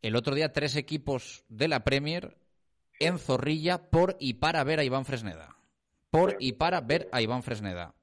El 0.00 0.14
otro 0.14 0.34
día 0.36 0.52
tres 0.52 0.76
equipos 0.76 1.44
de 1.48 1.66
la 1.66 1.82
Premier 1.82 2.36
en 3.00 3.18
Zorrilla 3.18 3.90
por 3.90 4.16
y 4.20 4.34
para 4.34 4.62
ver 4.62 4.78
a 4.78 4.84
Iván 4.84 5.04
Fresneda. 5.04 5.56
Por 6.10 6.36
y 6.38 6.52
para 6.52 6.80
ver 6.80 7.08
a 7.10 7.20
Iván 7.20 7.42
Fresneda. 7.42 7.94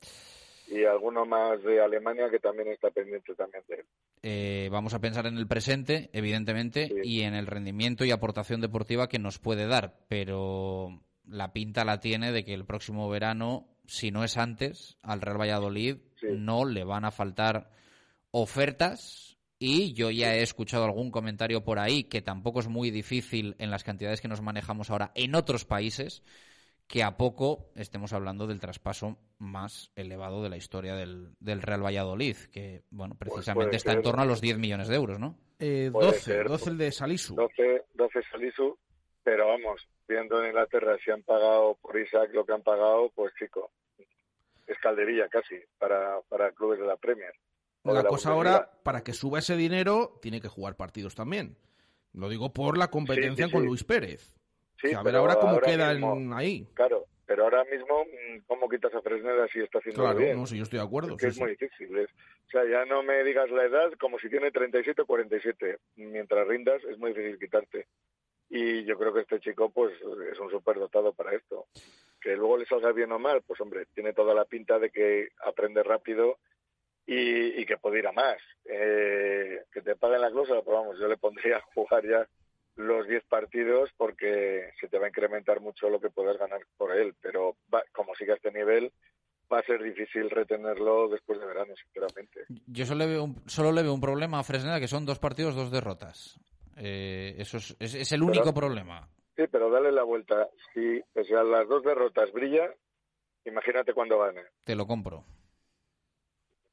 Y 0.67 0.83
alguno 0.83 1.25
más 1.25 1.61
de 1.63 1.81
Alemania 1.81 2.29
que 2.29 2.39
también 2.39 2.69
está 2.69 2.89
pendiente 2.89 3.35
también 3.35 3.63
de 3.67 3.75
él. 3.75 3.85
Eh, 4.23 4.69
vamos 4.71 4.93
a 4.93 4.99
pensar 4.99 5.27
en 5.27 5.37
el 5.37 5.47
presente, 5.47 6.09
evidentemente, 6.13 6.89
y 7.03 7.21
en 7.21 7.35
el 7.35 7.47
rendimiento 7.47 8.05
y 8.05 8.11
aportación 8.11 8.61
deportiva 8.61 9.07
que 9.07 9.19
nos 9.19 9.39
puede 9.39 9.67
dar, 9.67 9.99
pero 10.07 11.01
la 11.27 11.53
pinta 11.53 11.85
la 11.85 11.99
tiene 11.99 12.31
de 12.31 12.43
que 12.43 12.53
el 12.53 12.65
próximo 12.65 13.09
verano, 13.09 13.67
si 13.85 14.11
no 14.11 14.23
es 14.23 14.37
antes, 14.37 14.97
al 15.01 15.21
Real 15.21 15.39
Valladolid 15.39 15.97
no 16.23 16.65
le 16.65 16.83
van 16.83 17.05
a 17.05 17.11
faltar 17.11 17.69
ofertas 18.31 19.37
y 19.59 19.93
yo 19.93 20.11
ya 20.11 20.35
he 20.35 20.41
escuchado 20.41 20.85
algún 20.85 21.11
comentario 21.11 21.63
por 21.63 21.79
ahí 21.79 22.03
que 22.03 22.21
tampoco 22.21 22.59
es 22.59 22.67
muy 22.67 22.91
difícil 22.91 23.55
en 23.59 23.71
las 23.71 23.83
cantidades 23.83 24.21
que 24.21 24.27
nos 24.27 24.41
manejamos 24.41 24.89
ahora 24.89 25.11
en 25.15 25.35
otros 25.35 25.65
países 25.65 26.23
que 26.87 27.03
a 27.03 27.17
poco 27.17 27.71
estemos 27.75 28.13
hablando 28.13 28.47
del 28.47 28.59
traspaso 28.59 29.17
más 29.37 29.91
elevado 29.95 30.43
de 30.43 30.49
la 30.49 30.57
historia 30.57 30.95
del, 30.95 31.35
del 31.39 31.61
Real 31.61 31.83
Valladolid, 31.83 32.37
que 32.51 32.83
bueno 32.91 33.15
precisamente 33.15 33.67
puede 33.69 33.77
está 33.77 33.93
en 33.93 34.01
torno 34.01 34.21
a 34.21 34.25
los 34.25 34.41
10 34.41 34.57
millones 34.59 34.87
de 34.87 34.95
euros, 34.95 35.19
¿no? 35.19 35.37
Eh, 35.59 35.89
Puede 35.91 36.07
12, 36.07 36.19
ser. 36.19 36.47
12 36.47 36.69
el 36.69 36.77
de 36.77 36.91
Salisu. 36.91 37.35
12, 37.35 37.85
12 37.93 38.19
Salisu, 38.31 38.77
pero 39.23 39.47
vamos, 39.47 39.87
viendo 40.07 40.41
en 40.41 40.47
Inglaterra 40.49 40.97
si 41.03 41.11
han 41.11 41.23
pagado 41.23 41.75
por 41.81 41.99
Isaac 41.99 42.29
lo 42.33 42.45
que 42.45 42.53
han 42.53 42.61
pagado, 42.61 43.11
pues 43.15 43.33
chico, 43.39 43.71
es 44.67 44.77
calderilla 44.79 45.27
casi 45.29 45.55
para, 45.79 46.21
para 46.29 46.51
clubes 46.51 46.79
de 46.79 46.85
la 46.85 46.97
Premier. 46.97 47.33
La 47.83 48.03
cosa 48.03 48.33
Bundesliga. 48.33 48.57
ahora, 48.57 48.81
para 48.83 49.03
que 49.03 49.13
suba 49.13 49.39
ese 49.39 49.55
dinero, 49.55 50.19
tiene 50.21 50.41
que 50.41 50.47
jugar 50.47 50.75
partidos 50.75 51.15
también. 51.15 51.57
Lo 52.13 52.29
digo 52.29 52.51
por 52.53 52.77
la 52.77 52.89
competencia 52.89 53.45
Sí, 53.45 53.49
sí, 53.49 53.51
con 53.51 53.61
sí. 53.61 53.67
Luis 53.67 53.83
Pérez. 53.83 54.35
Sí, 54.81 54.93
a 54.93 55.01
ver 55.03 55.15
ahora 55.15 55.35
cómo 55.35 55.53
ahora 55.53 55.93
mismo- 55.93 56.35
ahí. 56.35 56.67
Claro, 56.73 57.05
pero 57.25 57.43
ahora 57.43 57.63
mismo, 57.65 58.03
mm, 58.05 58.39
¿cómo 58.45 58.69
quitas 58.69 58.93
a 58.93 59.01
Fresneda 59.01 59.47
si 59.47 59.59
está 59.61 59.79
haciendo 59.79 60.01
Claro, 60.03 60.17
bien? 60.19 60.37
no 60.37 60.45
sé, 60.45 60.57
yo 60.57 60.63
estoy 60.63 60.79
de 60.79 60.85
acuerdo. 60.85 61.11
Es 61.15 61.17
que 61.21 61.27
es 61.27 61.35
sí. 61.35 61.41
muy 61.41 61.51
difícil. 61.51 61.97
es- 61.97 62.09
o 62.11 62.49
sea, 62.49 62.63
ya 62.69 62.85
no 62.85 63.01
me 63.03 63.23
digas 63.23 63.49
la 63.51 63.63
edad 63.65 63.91
como 63.99 64.19
si 64.19 64.29
tiene 64.29 64.51
37 64.51 65.01
o 65.01 65.05
47. 65.05 65.77
Mientras 65.95 66.47
rindas 66.47 66.83
es 66.83 66.97
muy 66.97 67.11
difícil 67.13 67.39
quitarte. 67.39 67.87
Y 68.49 68.85
yo 68.85 68.97
creo 68.97 69.11
que 69.13 69.21
este 69.21 69.39
chico 69.39 69.71
pues 69.71 69.93
es 70.31 70.39
un 70.39 70.51
superdotado 70.51 71.13
para 71.13 71.33
esto. 71.35 71.65
Que 72.21 72.35
luego 72.35 72.57
le 72.57 72.65
salga 72.65 72.91
bien 72.91 73.11
o 73.11 73.19
mal, 73.19 73.41
pues 73.41 73.59
hombre, 73.61 73.87
tiene 73.93 74.13
toda 74.13 74.33
la 74.35 74.45
pinta 74.45 74.77
de 74.79 74.91
que 74.91 75.29
aprende 75.43 75.81
rápido 75.83 76.37
y, 77.07 77.59
y 77.61 77.65
que 77.65 77.77
puede 77.77 77.99
ir 77.99 78.07
a 78.07 78.11
más. 78.11 78.37
Eh, 78.65 79.61
que 79.71 79.81
te 79.81 79.95
paguen 79.95 80.21
la 80.21 80.31
cláusula, 80.31 80.61
pues 80.61 80.75
vamos, 80.77 80.99
yo 80.99 81.07
le 81.07 81.17
pondría 81.17 81.57
a 81.57 81.61
jugar 81.73 82.07
ya 82.07 82.27
los 82.75 83.07
10 83.07 83.23
partidos 83.25 83.89
porque 83.97 84.71
se 84.79 84.87
te 84.87 84.97
va 84.99 85.05
a 85.05 85.09
incrementar 85.09 85.61
mucho 85.61 85.89
lo 85.89 85.99
que 85.99 86.09
puedas 86.09 86.37
ganar 86.37 86.61
por 86.77 86.91
él. 86.95 87.15
Pero 87.21 87.55
va- 87.73 87.83
como 87.93 88.13
siga 88.15 88.33
a 88.33 88.35
este 88.37 88.51
nivel, 88.51 88.91
va 89.51 89.59
a 89.59 89.63
ser 89.63 89.81
difícil 89.81 90.29
retenerlo 90.29 91.07
después 91.07 91.39
de 91.39 91.45
verano, 91.45 91.73
sinceramente. 91.75 92.41
Yo 92.67 92.85
solo 92.85 92.99
le 93.05 93.07
veo 93.11 93.23
un, 93.23 93.41
solo 93.47 93.71
le 93.71 93.83
veo 93.83 93.93
un 93.93 94.01
problema 94.01 94.39
a 94.39 94.43
Fresneda, 94.43 94.79
que 94.79 94.87
son 94.87 95.05
dos 95.05 95.19
partidos, 95.19 95.55
dos 95.55 95.71
derrotas. 95.71 96.39
Eh, 96.77 97.35
eso 97.37 97.57
es, 97.57 97.75
es- 97.79 97.95
es 97.95 98.11
el 98.11 98.19
Pero- 98.19 98.31
único 98.31 98.53
problema. 98.53 99.07
Sí, 99.37 99.43
pero 99.51 99.69
dale 99.69 99.91
la 99.91 100.03
vuelta. 100.03 100.47
Si 100.73 101.01
pese 101.13 101.35
a 101.35 101.43
las 101.43 101.67
dos 101.67 101.83
derrotas 101.83 102.31
brilla, 102.31 102.69
imagínate 103.45 103.93
cuando 103.93 104.17
gane. 104.19 104.41
Te 104.63 104.75
lo 104.75 104.85
compro. 104.87 105.23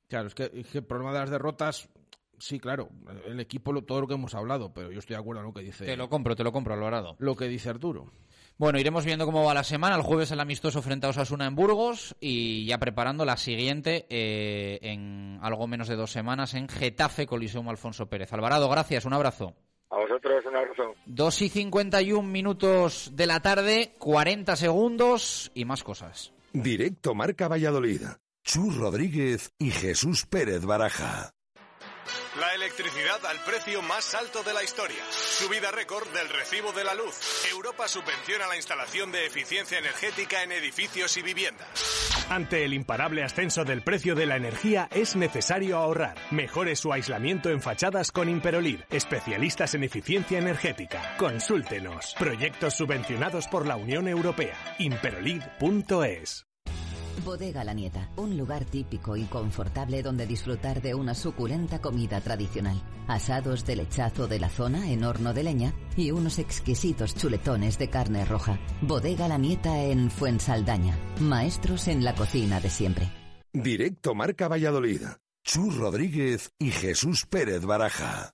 Claro, 0.09 0.27
es 0.29 0.35
que, 0.35 0.45
es 0.53 0.67
que 0.71 0.79
el 0.79 0.85
problema 0.87 1.13
de 1.13 1.19
las 1.21 1.31
derrotas, 1.31 1.89
sí, 2.39 2.59
claro, 2.59 2.89
el 3.27 3.41
equipo, 3.41 3.73
lo- 3.73 3.83
todo 3.83 4.01
lo 4.03 4.07
que 4.07 4.15
hemos 4.15 4.35
hablado, 4.35 4.73
pero 4.73 4.91
yo 4.91 4.99
estoy 4.99 5.15
de 5.15 5.21
acuerdo 5.21 5.41
en 5.43 5.47
lo 5.49 5.53
que 5.55 5.63
dice. 5.63 5.85
Te 5.85 5.97
lo 5.97 6.09
compro, 6.09 6.35
te 6.37 6.45
lo 6.45 6.53
compro, 6.53 6.75
Alvarado. 6.75 7.17
Lo 7.19 7.37
que 7.37 7.49
dice 7.49 7.69
Arturo. 7.71 8.13
Bueno, 8.59 8.79
iremos 8.79 9.05
viendo 9.05 9.25
cómo 9.25 9.45
va 9.45 9.55
la 9.55 9.65
semana. 9.65 9.97
El 9.97 10.03
jueves 10.03 10.31
el 10.31 10.39
amistoso 10.41 10.83
frente 10.83 11.07
a 11.07 11.11
Osasuna 11.11 11.47
en 11.47 11.55
Burgos 11.57 12.15
y 12.21 12.67
ya 12.67 12.79
preparando 12.79 13.25
la 13.25 13.37
siguiente 13.37 14.07
eh, 14.11 14.79
en 14.83 15.39
algo 15.43 15.67
menos 15.67 15.89
de 15.89 15.97
dos 15.97 16.13
semanas 16.13 16.55
en 16.55 16.69
Getafe 16.69 17.27
Coliseum 17.27 17.69
Alfonso 17.71 18.07
Pérez. 18.09 18.33
Alvarado, 18.33 18.69
gracias, 18.69 19.05
un 19.07 19.15
abrazo. 19.15 19.55
A 19.91 19.97
vosotros 19.97 20.45
un 20.47 20.57
abrazo. 20.57 20.83
2 21.07 21.43
y 21.43 21.49
51 21.49 22.29
minutos 22.29 23.11
de 23.15 23.27
la 23.27 23.41
tarde, 23.41 23.95
40 23.99 24.55
segundos 24.57 25.51
y 25.55 25.65
más 25.65 25.83
cosas. 25.83 26.33
Directo 26.53 27.15
Marca 27.15 27.49
Valladolid. 27.49 28.03
Chus 28.45 28.77
Rodríguez 28.77 29.53
y 29.59 29.71
Jesús 29.71 30.27
Pérez 30.27 30.65
Baraja. 30.65 31.31
La 32.43 32.57
electricidad 32.57 33.25
al 33.27 33.39
precio 33.45 33.83
más 33.83 34.17
alto 34.17 34.43
de 34.43 34.53
la 34.53 34.65
historia. 34.65 34.99
Subida 35.13 35.71
récord 35.71 36.09
del 36.09 36.29
recibo 36.29 36.73
de 36.73 36.83
la 36.83 36.93
luz. 36.93 37.15
Europa 37.53 37.87
subvenciona 37.87 38.49
la 38.49 38.57
instalación 38.57 39.13
de 39.13 39.27
eficiencia 39.27 39.79
energética 39.79 40.43
en 40.43 40.51
edificios 40.51 41.17
y 41.19 41.23
viviendas. 41.23 42.27
Ante 42.31 42.65
el 42.65 42.75
imparable 42.75 43.23
ascenso 43.23 43.65
del 43.65 43.83
precio 43.83 44.17
de 44.17 44.27
la 44.27 44.35
energía 44.35 44.89
es 44.91 45.15
necesario 45.15 45.77
ahorrar. 45.77 46.17
Mejore 46.33 46.75
su 46.75 46.93
aislamiento 46.93 47.49
en 47.49 47.63
fachadas 47.63 48.11
con 48.11 48.29
Imperolid, 48.29 48.81
especialistas 48.91 49.75
en 49.75 49.85
eficiencia 49.85 50.41
energética. 50.41 51.17
Consúltenos. 51.19 52.17
Proyectos 52.19 52.75
subvencionados 52.75 53.47
por 53.47 53.69
la 53.69 53.77
Unión 53.77 54.09
Europea. 54.09 54.57
Imperolid.es. 54.81 56.52
Bodega 57.25 57.65
La 57.65 57.73
Nieta, 57.75 58.11
un 58.17 58.37
lugar 58.37 58.65
típico 58.65 59.17
y 59.17 59.25
confortable 59.25 60.03
donde 60.03 60.27
disfrutar 60.27 60.83
de 60.83 60.95
una 60.95 61.15
suculenta 61.15 61.81
comida 61.81 62.21
tradicional. 62.21 62.83
Asados 63.09 63.65
de 63.67 63.77
lechazo 63.77 64.29
de 64.29 64.39
la 64.39 64.49
zona 64.49 64.91
en 64.91 65.05
horno 65.05 65.33
de 65.35 65.43
leña 65.43 65.75
y 65.97 66.11
unos 66.11 66.39
exquisitos 66.39 67.15
chuletones 67.15 67.79
de 67.79 67.89
carne 67.89 68.25
roja. 68.25 68.59
Bodega 68.81 69.29
La 69.29 69.39
Nieta 69.39 69.83
en 69.83 70.11
Fuensaldaña. 70.11 70.97
Maestros 71.21 71.89
en 71.89 72.05
la 72.05 72.15
cocina 72.15 72.61
de 72.61 72.71
siempre. 72.71 73.11
Directo 73.53 74.15
Marca 74.15 74.49
Valladolid. 74.49 75.03
Chus 75.45 75.77
Rodríguez 75.77 76.53
y 76.59 76.71
Jesús 76.71 77.27
Pérez 77.27 77.65
Baraja. 77.65 78.33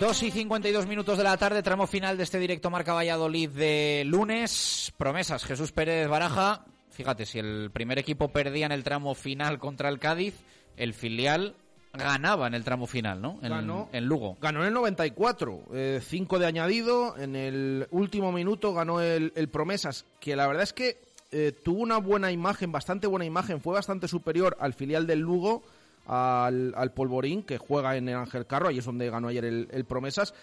2 0.00 0.22
y 0.22 0.30
52 0.30 0.86
minutos 0.86 1.18
de 1.18 1.24
la 1.24 1.36
tarde, 1.36 1.60
tramo 1.60 1.88
final 1.88 2.16
de 2.16 2.22
este 2.22 2.38
directo 2.38 2.70
Marca 2.70 2.92
Valladolid 2.92 3.50
de 3.50 4.04
lunes. 4.06 4.92
Promesas, 4.96 5.44
Jesús 5.44 5.72
Pérez 5.72 6.06
Baraja. 6.08 6.64
Fíjate, 6.90 7.26
si 7.26 7.40
el 7.40 7.70
primer 7.72 7.98
equipo 7.98 8.28
perdía 8.28 8.66
en 8.66 8.72
el 8.72 8.84
tramo 8.84 9.16
final 9.16 9.58
contra 9.58 9.88
el 9.88 9.98
Cádiz, 9.98 10.34
el 10.76 10.94
filial 10.94 11.56
ganaba 11.92 12.46
en 12.46 12.54
el 12.54 12.62
tramo 12.62 12.86
final, 12.86 13.20
¿no? 13.20 13.40
En, 13.42 13.50
Ganó. 13.50 13.88
en 13.92 14.04
Lugo. 14.04 14.36
Ganó 14.40 14.60
en 14.60 14.68
el 14.68 14.74
94, 14.74 15.64
5 16.00 16.38
de 16.38 16.46
añadido, 16.46 17.18
en 17.18 17.34
el 17.34 17.88
último 17.90 18.30
minuto 18.30 18.72
ganó 18.72 19.00
el, 19.00 19.32
el 19.34 19.48
Promesas, 19.48 20.04
que 20.20 20.36
la 20.36 20.46
verdad 20.46 20.62
es 20.62 20.72
que 20.72 21.00
eh, 21.30 21.52
tuvo 21.62 21.82
una 21.82 21.98
buena 21.98 22.32
imagen, 22.32 22.72
bastante 22.72 23.06
buena 23.06 23.26
imagen, 23.26 23.60
fue 23.60 23.74
bastante 23.74 24.08
superior 24.08 24.56
al 24.60 24.72
filial 24.72 25.06
del 25.06 25.18
Lugo, 25.18 25.62
al, 26.08 26.72
al 26.74 26.92
Polvorín, 26.92 27.42
que 27.42 27.58
juega 27.58 27.96
en 27.96 28.08
el 28.08 28.16
Ángel 28.16 28.46
Carro, 28.46 28.68
ahí 28.68 28.78
es 28.78 28.84
donde 28.84 29.10
ganó 29.10 29.28
ayer 29.28 29.44
el, 29.44 29.68
el 29.70 29.84
Promesas, 29.84 30.34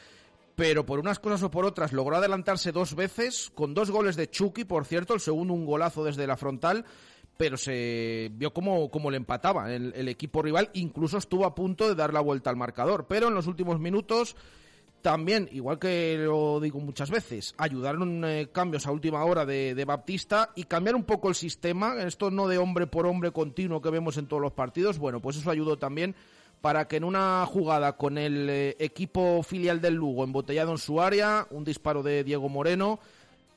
pero 0.56 0.86
por 0.86 1.00
unas 1.00 1.20
cosas 1.20 1.44
o 1.44 1.52
por 1.52 1.66
otras 1.66 1.92
logró 1.92 2.16
adelantarse 2.16 2.72
dos 2.72 2.96
veces, 2.96 3.52
con 3.54 3.74
dos 3.74 3.92
goles 3.92 4.16
de 4.16 4.30
Chucky, 4.30 4.64
por 4.64 4.86
cierto, 4.86 5.14
el 5.14 5.20
segundo 5.20 5.54
un 5.54 5.66
golazo 5.66 6.04
desde 6.04 6.28
la 6.28 6.38
frontal, 6.38 6.86
pero 7.36 7.58
se 7.58 8.30
vio 8.34 8.54
como, 8.54 8.90
como 8.90 9.12
le 9.12 9.18
empataba 9.18 9.74
el, 9.74 9.92
el 9.96 10.08
equipo 10.08 10.42
rival, 10.42 10.70
incluso 10.74 11.18
estuvo 11.18 11.46
a 11.46 11.56
punto 11.56 11.90
de 11.90 11.96
dar 11.96 12.14
la 12.14 12.22
vuelta 12.22 12.50
al 12.50 12.56
marcador, 12.56 13.08
pero 13.10 13.28
en 13.28 13.34
los 13.34 13.48
últimos 13.48 13.80
minutos 13.80 14.38
también, 15.06 15.48
igual 15.52 15.78
que 15.78 16.18
lo 16.18 16.60
digo 16.60 16.80
muchas 16.80 17.12
veces, 17.12 17.54
ayudaron 17.60 18.26
eh, 18.26 18.50
cambios 18.52 18.88
a 18.88 18.92
última 18.92 19.24
hora 19.24 19.46
de, 19.46 19.86
Baptista 19.86 20.50
y 20.56 20.64
cambiar 20.64 20.96
un 20.96 21.04
poco 21.04 21.30
el 21.30 21.36
sistema, 21.36 22.02
esto 22.02 22.32
no 22.32 22.48
de 22.48 22.58
hombre 22.58 22.88
por 22.88 23.06
hombre 23.06 23.30
continuo 23.30 23.84
que 23.84 23.92
vemos 23.92 24.18
en 24.18 24.26
todos 24.26 24.42
los 24.42 24.54
partidos, 24.54 24.98
bueno, 24.98 25.20
pues 25.20 25.38
eso 25.38 25.52
ayudó 25.52 25.78
también 25.78 26.16
para 26.60 26.88
que 26.88 26.96
en 26.96 27.04
una 27.04 27.46
jugada 27.46 27.98
con 27.98 28.18
el 28.18 28.50
eh, 28.50 28.76
equipo 28.80 29.44
filial 29.44 29.80
del 29.80 29.94
Lugo 29.94 30.24
embotellado 30.24 30.72
en 30.72 30.80
su 30.80 31.00
área, 31.00 31.46
un 31.52 31.64
disparo 31.64 32.02
de 32.02 32.24
Diego 32.24 32.50
Moreno, 32.50 32.98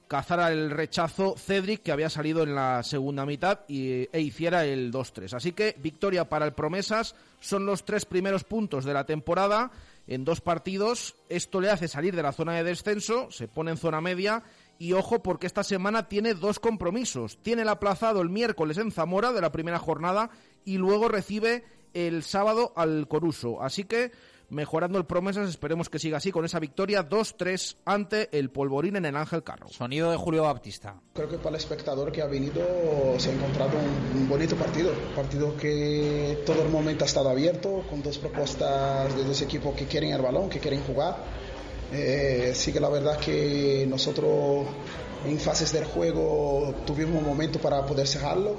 cazara 0.07 0.53
el 0.53 0.71
rechazo 0.71 1.35
Cedric 1.39 1.83
que 1.83 1.93
había 1.93 2.11
salido 2.11 2.43
en 2.43 2.55
la 2.55 2.83
segunda 2.83 3.25
mitad 3.25 3.61
y, 3.69 4.07
e 4.13 4.21
hiciera 4.21 4.67
el 4.67 4.93
2-3. 4.93 5.33
Así 5.33 5.53
que 5.53 5.77
victoria 5.79 6.29
para 6.29 6.45
el 6.45 6.53
Promesas, 6.53 7.15
son 7.41 7.65
los 7.65 7.87
tres 7.87 8.05
primeros 8.05 8.45
puntos 8.45 8.85
de 8.85 8.93
la 8.93 9.07
temporada 9.07 9.71
en 10.09 10.25
dos 10.25 10.41
partidos. 10.41 11.15
Esto 11.29 11.61
le 11.61 11.71
hace 11.71 11.87
salir 11.87 12.17
de 12.17 12.23
la 12.23 12.33
zona 12.33 12.55
de 12.55 12.65
descenso, 12.65 13.31
se 13.31 13.47
pone 13.47 13.71
en 13.71 13.77
zona 13.77 14.01
media 14.01 14.43
y 14.79 14.95
ojo 14.95 15.23
porque 15.23 15.47
esta 15.47 15.63
semana 15.63 16.09
tiene 16.09 16.35
dos 16.35 16.59
compromisos. 16.59 17.39
Tiene 17.43 17.63
el 17.63 17.69
aplazado 17.69 18.21
el 18.21 18.31
miércoles 18.31 18.79
en 18.79 18.91
Zamora 18.91 19.33
de 19.33 19.41
la 19.41 19.53
primera 19.53 19.79
jornada 19.79 20.31
y 20.65 20.79
luego 20.79 21.09
recibe 21.09 21.65
el 21.95 22.23
sábado 22.23 22.73
al 22.75 23.07
Coruso. 23.07 23.63
Así 23.63 23.85
que 23.85 24.11
mejorando 24.51 24.99
el 24.99 25.05
promesas, 25.05 25.49
esperemos 25.49 25.89
que 25.89 25.99
siga 25.99 26.19
así 26.19 26.31
con 26.31 26.45
esa 26.45 26.59
victoria 26.59 27.09
2-3 27.09 27.77
ante 27.85 28.37
el 28.37 28.51
Polvorín 28.51 28.97
en 28.97 29.07
el 29.07 29.17
Ángel 29.17 29.43
Carro. 29.43 29.69
Sonido 29.69 30.11
de 30.11 30.17
Julio 30.17 30.45
Baptista. 30.45 31.01
Creo 31.15 31.29
que 31.29 31.39
para 31.39 31.51
el 31.51 31.57
espectador 31.57 32.13
que 32.13 32.23
ha 32.23 32.27
venido 32.27 32.63
se 33.19 33.31
ha 33.31 33.35
encontrado 33.35 33.73
un, 33.79 34.23
un 34.23 34.29
bonito 34.29 34.57
partido, 34.57 34.93
partido 35.15 35.57
que 35.57 36.43
todo 36.47 36.63
el 36.63 36.69
momento 36.69 37.05
ha 37.05 37.07
estado 37.07 37.29
abierto, 37.29 37.85
con 37.91 38.03
dos 38.03 38.19
propuestas 38.19 39.15
de 39.17 39.25
dos 39.25 39.43
equipos 39.43 39.75
que 39.75 39.87
quieren 39.87 40.13
el 40.13 40.23
balón, 40.23 40.49
que 40.49 40.59
quieren 40.59 40.83
jugar. 40.83 41.17
Eh, 41.93 42.53
sí 42.55 42.73
que 42.73 42.81
la 42.81 42.91
verdad 42.91 43.19
que 43.19 43.87
nosotros 43.89 44.67
en 45.27 45.39
fases 45.39 45.73
del 45.73 45.85
juego 45.85 46.75
tuvimos 46.87 47.17
un 47.17 47.27
momento 47.27 47.59
para 47.59 47.85
poder 47.85 48.07
cerrarlo 48.07 48.57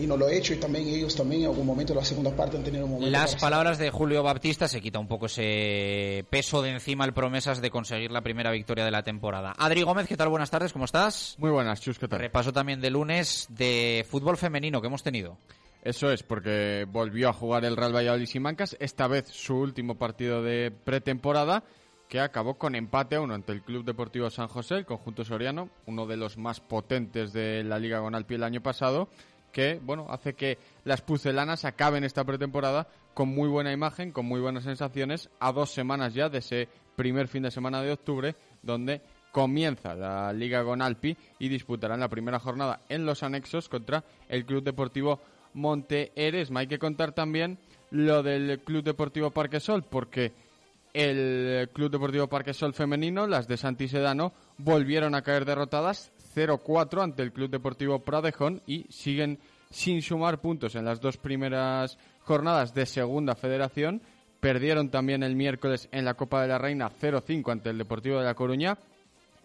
y 0.00 0.06
no 0.06 0.16
lo 0.16 0.28
he 0.28 0.36
hecho 0.36 0.54
y 0.54 0.56
también 0.56 0.88
ellos 0.88 1.14
también 1.14 1.42
en 1.42 1.48
algún 1.48 1.66
momento 1.66 1.92
en 1.92 1.98
la 1.98 2.04
segunda 2.04 2.34
parte 2.34 2.56
han 2.56 2.64
tenido 2.64 2.84
un 2.84 2.92
momento 2.92 3.10
las 3.10 3.36
palabras 3.36 3.78
de 3.78 3.90
Julio 3.90 4.22
Baptista 4.22 4.68
se 4.68 4.80
quita 4.80 4.98
un 4.98 5.08
poco 5.08 5.26
ese 5.26 6.24
peso 6.30 6.62
de 6.62 6.70
encima 6.70 7.04
el 7.04 7.12
promesas 7.12 7.60
de 7.60 7.70
conseguir 7.70 8.10
la 8.10 8.22
primera 8.22 8.50
victoria 8.50 8.84
de 8.84 8.90
la 8.90 9.02
temporada 9.02 9.52
Adri 9.58 9.82
Gómez 9.82 10.06
¿qué 10.06 10.16
tal? 10.16 10.28
buenas 10.28 10.50
tardes 10.50 10.72
¿cómo 10.72 10.84
estás? 10.84 11.36
muy 11.38 11.50
buenas 11.50 11.80
Chus 11.80 11.98
¿qué 11.98 12.08
tal? 12.08 12.20
repaso 12.20 12.52
también 12.52 12.80
de 12.80 12.90
lunes 12.90 13.46
de 13.50 14.06
fútbol 14.08 14.36
femenino 14.36 14.80
que 14.80 14.86
hemos 14.86 15.02
tenido 15.02 15.38
eso 15.82 16.12
es, 16.12 16.22
porque 16.22 16.86
volvió 16.90 17.30
a 17.30 17.32
jugar 17.32 17.64
el 17.64 17.74
Real 17.74 17.94
Valladolid 17.94 18.26
Simancas, 18.26 18.76
esta 18.80 19.06
vez 19.06 19.28
su 19.28 19.56
último 19.56 19.94
partido 19.96 20.42
de 20.42 20.70
pretemporada, 20.70 21.64
que 22.10 22.20
acabó 22.20 22.58
con 22.58 22.74
empate 22.74 23.16
a 23.16 23.20
uno 23.20 23.34
ante 23.34 23.52
el 23.52 23.62
Club 23.62 23.84
Deportivo 23.84 24.28
San 24.30 24.48
José, 24.48 24.74
el 24.74 24.84
conjunto 24.84 25.24
soriano, 25.24 25.70
uno 25.86 26.06
de 26.06 26.16
los 26.16 26.36
más 26.36 26.60
potentes 26.60 27.32
de 27.32 27.62
la 27.62 27.78
Liga 27.78 28.00
Gonalpi 28.00 28.34
el 28.34 28.42
año 28.42 28.60
pasado, 28.62 29.08
que 29.52 29.80
bueno 29.82 30.06
hace 30.10 30.34
que 30.34 30.58
las 30.84 31.02
pucelanas 31.02 31.64
acaben 31.64 32.04
esta 32.04 32.24
pretemporada 32.24 32.86
con 33.14 33.28
muy 33.28 33.48
buena 33.48 33.72
imagen, 33.72 34.12
con 34.12 34.26
muy 34.26 34.40
buenas 34.40 34.64
sensaciones, 34.64 35.30
a 35.40 35.52
dos 35.52 35.70
semanas 35.70 36.14
ya 36.14 36.28
de 36.28 36.38
ese 36.38 36.68
primer 36.96 37.28
fin 37.28 37.42
de 37.42 37.50
semana 37.50 37.82
de 37.82 37.92
octubre, 37.92 38.34
donde 38.62 39.00
comienza 39.32 39.94
la 39.94 40.32
Liga 40.32 40.62
Gonalpi 40.62 41.16
y 41.38 41.48
disputarán 41.48 42.00
la 42.00 42.08
primera 42.08 42.38
jornada 42.38 42.80
en 42.88 43.06
los 43.06 43.22
anexos 43.22 43.68
contra 43.68 44.04
el 44.28 44.44
Club 44.44 44.62
Deportivo 44.62 45.20
Monte 45.54 46.12
Eresma. 46.14 46.60
Hay 46.60 46.66
que 46.66 46.78
contar 46.78 47.12
también 47.12 47.58
lo 47.90 48.22
del 48.22 48.60
Club 48.60 48.84
Deportivo 48.84 49.30
Parquesol, 49.30 49.82
porque 49.82 50.32
el 50.92 51.68
Club 51.72 51.90
Deportivo 51.90 52.26
Parquesol 52.28 52.74
femenino, 52.74 53.26
las 53.26 53.46
de 53.46 53.56
Santi 53.56 53.88
Sedano, 53.88 54.32
volvieron 54.58 55.14
a 55.14 55.22
caer 55.22 55.44
derrotadas 55.44 56.12
0-4 56.34 57.02
ante 57.02 57.22
el 57.22 57.32
Club 57.32 57.50
Deportivo 57.50 58.00
Pradejón 58.00 58.62
y 58.66 58.86
siguen 58.90 59.38
sin 59.70 60.02
sumar 60.02 60.40
puntos 60.40 60.74
en 60.74 60.84
las 60.84 61.00
dos 61.00 61.16
primeras 61.16 61.98
jornadas 62.20 62.74
de 62.74 62.86
Segunda 62.86 63.34
Federación. 63.34 64.02
Perdieron 64.40 64.90
también 64.90 65.22
el 65.22 65.36
miércoles 65.36 65.88
en 65.92 66.04
la 66.04 66.14
Copa 66.14 66.42
de 66.42 66.48
la 66.48 66.58
Reina 66.58 66.90
0-5 66.90 67.52
ante 67.52 67.70
el 67.70 67.78
Deportivo 67.78 68.18
de 68.18 68.24
La 68.24 68.34
Coruña 68.34 68.78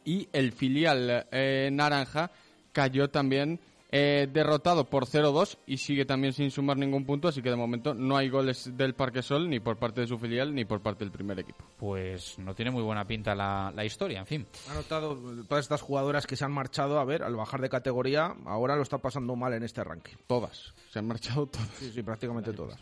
y 0.04 0.30
el 0.32 0.52
filial 0.52 1.28
eh, 1.32 1.70
naranja 1.72 2.32
cayó 2.72 3.10
también 3.10 3.60
eh, 3.98 4.28
derrotado 4.28 4.90
por 4.90 5.06
0-2 5.06 5.58
y 5.66 5.78
sigue 5.78 6.04
también 6.04 6.34
sin 6.34 6.52
sumar 6.52 6.76
ningún 6.76 7.06
punto, 7.06 7.30
así 7.30 7.42
que 7.42 7.50
de 7.50 7.56
momento 7.56 7.94
no 7.94 8.18
hay 8.18 8.28
goles 8.28 8.76
del 8.76 8.94
Parque 8.94 9.22
Sol 9.22 9.50
ni 9.50 9.62
por 9.62 9.78
parte 9.78 10.02
de 10.02 10.08
su 10.08 10.18
filial 10.20 10.54
ni 10.54 10.66
por 10.66 10.82
parte 10.82 11.06
del 11.06 11.14
primer 11.14 11.40
equipo. 11.40 11.64
Pues 11.78 12.38
no 12.38 12.54
tiene 12.54 12.72
muy 12.72 12.84
buena 12.84 13.08
pinta 13.08 13.34
la, 13.34 13.72
la 13.74 13.86
historia, 13.86 14.20
en 14.20 14.26
fin. 14.26 14.48
Ha 14.70 14.74
notado 14.74 15.18
todas 15.48 15.64
estas 15.64 15.82
jugadoras 15.82 16.28
que 16.28 16.36
se 16.36 16.44
han 16.44 16.52
marchado, 16.52 17.00
a 17.00 17.06
ver, 17.06 17.24
al 17.24 17.38
bajar 17.38 17.62
de 17.62 17.70
categoría, 17.70 18.36
ahora 18.44 18.76
lo 18.76 18.82
está 18.82 18.98
pasando 18.98 19.38
mal 19.38 19.54
en 19.54 19.64
este 19.64 19.80
arranque. 19.80 20.18
Todas, 20.28 20.74
se 20.92 21.00
han 21.00 21.08
marchado 21.08 21.48
todas. 21.48 21.70
Sí, 21.80 21.90
sí, 21.94 22.04
prácticamente 22.04 22.52
todas. 22.52 22.78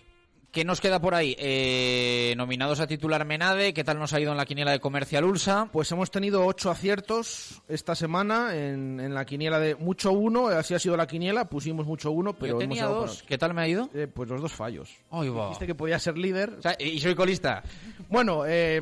¿Qué 0.53 0.63
nos 0.63 0.79
queda 0.79 1.01
por 1.01 1.15
ahí? 1.15 1.35
Eh, 1.39 2.35
nominados 2.37 2.79
a 2.79 2.85
titular 2.85 3.25
Menade, 3.25 3.73
¿qué 3.73 3.83
tal 3.83 3.97
nos 3.97 4.13
ha 4.13 4.19
ido 4.19 4.29
en 4.29 4.37
la 4.37 4.45
quiniela 4.45 4.69
de 4.69 4.79
Comercial 4.79 5.25
Ulsa? 5.25 5.67
Pues 5.71 5.91
hemos 5.91 6.11
tenido 6.11 6.45
ocho 6.45 6.69
aciertos 6.69 7.59
esta 7.67 7.95
semana 7.95 8.55
en, 8.55 8.99
en 8.99 9.15
la 9.15 9.25
quiniela 9.25 9.59
de 9.59 9.73
mucho 9.73 10.11
uno, 10.11 10.49
así 10.49 10.75
ha 10.75 10.79
sido 10.79 10.95
la 10.95 11.07
quiniela, 11.07 11.45
pusimos 11.45 11.87
mucho 11.87 12.11
uno, 12.11 12.33
pero 12.33 12.53
Yo 12.53 12.59
tenía 12.59 12.83
hemos 12.83 12.95
dos. 12.95 13.23
¿Qué 13.23 13.39
tal 13.39 13.55
me 13.55 13.63
ha 13.63 13.67
ido? 13.67 13.89
Eh, 13.95 14.05
pues 14.05 14.29
los 14.29 14.43
dos 14.43 14.53
fallos. 14.53 14.95
Dijiste 15.11 15.65
que 15.65 15.73
podía 15.73 15.97
ser 15.97 16.19
líder. 16.19 16.51
O 16.59 16.61
sea, 16.61 16.75
y 16.77 16.99
soy 16.99 17.15
colista. 17.15 17.63
Bueno, 18.07 18.43
eh, 18.45 18.79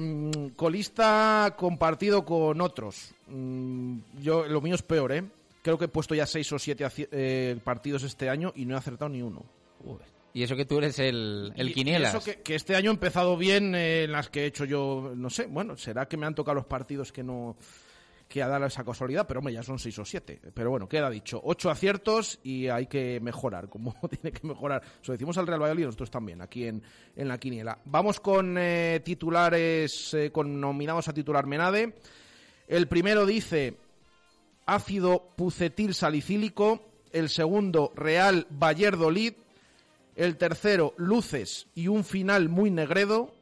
colista 0.58 1.56
compartido 1.58 2.26
con 2.26 2.60
otros. 2.60 3.14
Mm, 3.28 3.98
yo 4.22 4.46
Lo 4.46 4.60
mío 4.60 4.76
es 4.76 4.82
peor, 4.82 5.14
¿eh? 5.14 5.24
Creo 5.62 5.78
que 5.78 5.86
he 5.86 5.88
puesto 5.88 6.16
ya 6.16 6.26
seis 6.26 6.52
o 6.52 6.60
siete 6.60 6.86
eh, 7.14 7.58
partidos 7.64 8.04
este 8.04 8.30
año 8.30 8.52
y 8.58 8.66
no 8.66 8.76
he 8.76 8.78
acertado 8.78 9.08
ni 9.08 9.22
uno. 9.22 9.42
Y 10.34 10.44
eso 10.44 10.56
que 10.56 10.66
tú 10.66 10.78
eres 10.78 10.98
el, 11.00 11.52
el 11.56 11.70
Y- 11.70 11.74
quinielas. 11.74 12.14
y 12.14 12.18
eso 12.18 12.26
que, 12.26 12.42
que 12.42 12.56
este 12.56 12.76
año 12.76 12.92
he 12.92 12.94
empezado 12.94 13.36
bien 13.38 13.76
eh, 13.76 14.04
en 14.06 14.12
las 14.14 14.30
que 14.30 14.44
he 14.44 14.46
hecho 14.46 14.66
yo, 14.66 15.12
no 15.16 15.30
sé, 15.30 15.48
bueno, 15.48 15.76
será 15.78 16.08
que 16.08 16.16
me 16.18 16.26
han 16.26 16.36
tocado 16.36 16.56
los 16.56 16.66
partidos 16.66 17.12
que 17.12 17.24
no 17.24 17.58
que 18.30 18.42
ha 18.42 18.48
dado 18.48 18.66
esa 18.66 18.86
casualidad, 18.86 19.28
pero 19.28 19.40
hombre, 19.42 19.54
ya 19.54 19.62
son 19.62 19.78
seis 19.78 20.00
o 20.00 20.06
siete. 20.06 20.40
Pero 20.54 20.70
bueno, 20.70 20.88
queda 20.88 21.10
dicho, 21.10 21.42
ocho 21.44 21.70
aciertos 21.70 22.40
y 22.44 22.70
hay 22.70 22.88
que 22.88 23.20
mejorar, 23.20 23.68
como 23.68 23.94
tiene 24.10 24.32
que 24.32 24.48
mejorar. 24.48 24.82
Eso 25.04 25.12
decimos 25.12 25.38
al 25.38 25.48
Real 25.48 25.60
Valladolid, 25.62 25.84
nosotros 25.88 26.10
también, 26.12 26.42
aquí 26.42 26.66
en, 26.66 26.82
en 27.18 27.28
la 27.28 27.38
quiniela. 27.38 27.80
Vamos 27.84 28.22
con 28.22 28.56
eh, 28.58 29.02
titulares, 29.04 30.14
eh, 30.14 30.32
con 30.32 30.62
nominados 30.62 31.10
a 31.10 31.14
titular 31.14 31.46
Menade. 31.46 31.94
El 32.70 32.88
primero 32.88 33.26
dice 33.26 33.76
ácido 34.66 35.34
pucetil 35.36 35.94
salicílico. 35.94 36.88
El 37.12 37.28
segundo, 37.28 37.92
Real 37.96 38.48
Valladolid. 38.50 39.34
El 40.22 40.38
tercero, 40.38 40.94
luces 40.98 41.66
y 41.74 41.88
un 41.88 42.04
final 42.04 42.48
muy 42.48 42.70
negredo. 42.70 43.34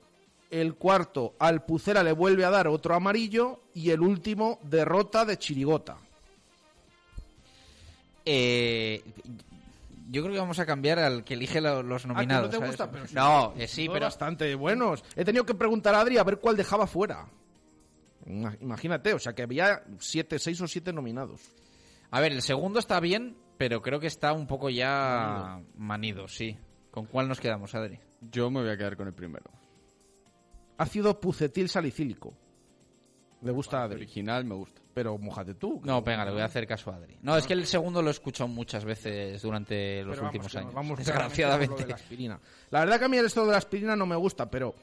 El 0.50 0.76
cuarto, 0.76 1.36
Alpucera 1.38 2.04
le 2.04 2.14
vuelve 2.14 2.46
a 2.46 2.50
dar 2.50 2.68
otro 2.70 2.96
amarillo. 2.96 3.60
Y 3.74 3.90
el 3.90 4.00
último, 4.02 4.60
derrota 4.64 5.26
de 5.26 5.38
Chirigota. 5.38 5.98
Eh, 8.26 9.04
yo 10.10 10.22
creo 10.22 10.34
que 10.34 10.40
vamos 10.40 10.60
a 10.60 10.66
cambiar 10.66 11.00
al 11.00 11.24
que 11.24 11.34
elige 11.36 11.62
lo- 11.62 11.84
los 11.84 12.06
Ah, 12.06 12.10
nominados. 12.10 12.46
no 12.46 12.50
te 12.52 12.56
¿sabes? 12.58 12.70
gusta, 12.72 12.92
pero 12.92 13.08
sí. 13.08 13.16
no, 13.16 13.54
eh, 13.58 13.68
sí, 13.68 13.86
Son 13.86 13.94
pero 13.94 14.06
bastante 14.06 14.56
buenos. 14.56 15.04
He 15.16 15.26
tenido 15.26 15.46
que 15.46 15.56
preguntar 15.56 15.96
a 15.96 16.02
Adri 16.02 16.18
a 16.18 16.24
ver 16.24 16.40
cuál 16.40 16.56
dejaba 16.58 16.88
fuera. 16.88 17.28
Ima- 18.26 18.58
Imagínate, 18.62 19.14
o 19.14 19.20
sea 19.20 19.34
que 19.34 19.44
había 19.44 19.84
siete, 20.00 20.40
seis 20.40 20.60
o 20.62 20.68
siete 20.68 20.94
nominados. 20.94 21.42
A 22.12 22.22
ver, 22.22 22.32
el 22.32 22.42
segundo 22.42 22.80
está 22.80 23.00
bien, 23.00 23.36
pero 23.58 23.82
creo 23.82 24.00
que 24.00 24.08
está 24.08 24.34
un 24.34 24.48
poco 24.48 24.70
ya 24.70 25.62
manido, 25.78 26.28
sí. 26.28 26.58
¿Con 26.92 27.06
cuál 27.06 27.28
nos 27.28 27.40
quedamos, 27.40 27.74
Adri? 27.76 28.00
Yo 28.22 28.50
me 28.50 28.62
voy 28.62 28.70
a 28.70 28.78
quedar 28.78 28.98
con 28.98 29.08
el 29.08 29.14
primero. 29.14 29.46
Ácido 30.78 31.20
pucetil 31.20 31.70
salicílico. 31.70 32.34
Le 33.42 33.52
gusta 33.52 33.80
a 33.82 33.84
Adri. 33.84 33.96
Original 33.98 34.44
me 34.46 34.56
gusta. 34.56 34.82
Pero 34.94 35.18
mojate 35.18 35.54
tú. 35.56 35.80
No, 35.84 36.02
venga, 36.02 36.26
le 36.26 36.32
voy 36.32 36.42
a 36.42 36.46
hacer 36.46 36.66
caso 36.68 36.92
a 36.92 36.96
Adri. 36.96 37.18
No, 37.22 37.38
es 37.38 37.46
que 37.46 37.54
el 37.54 37.66
segundo 37.66 38.02
lo 38.02 38.10
he 38.10 38.12
escuchado 38.12 38.48
muchas 38.48 38.84
veces 38.84 39.42
durante 39.42 40.04
los 40.04 40.16
Pero 40.16 40.24
vamos, 40.24 40.36
últimos 40.36 40.56
años. 40.56 40.74
vamos 40.74 40.98
desgraciadamente. 40.98 41.74
lo 41.76 41.82
de 41.82 41.88
la 41.88 41.96
aspirina. 41.96 42.40
La 42.72 42.80
verdad 42.82 43.00
que 43.00 43.06
a 43.06 43.10
mí 43.10 43.18
esto 43.18 43.46
de 43.46 43.52
la 43.52 43.58
aspirina 43.58 43.96
no 43.96 44.06
me 44.06 44.16
gusta, 44.16 44.50
pero 44.50 44.76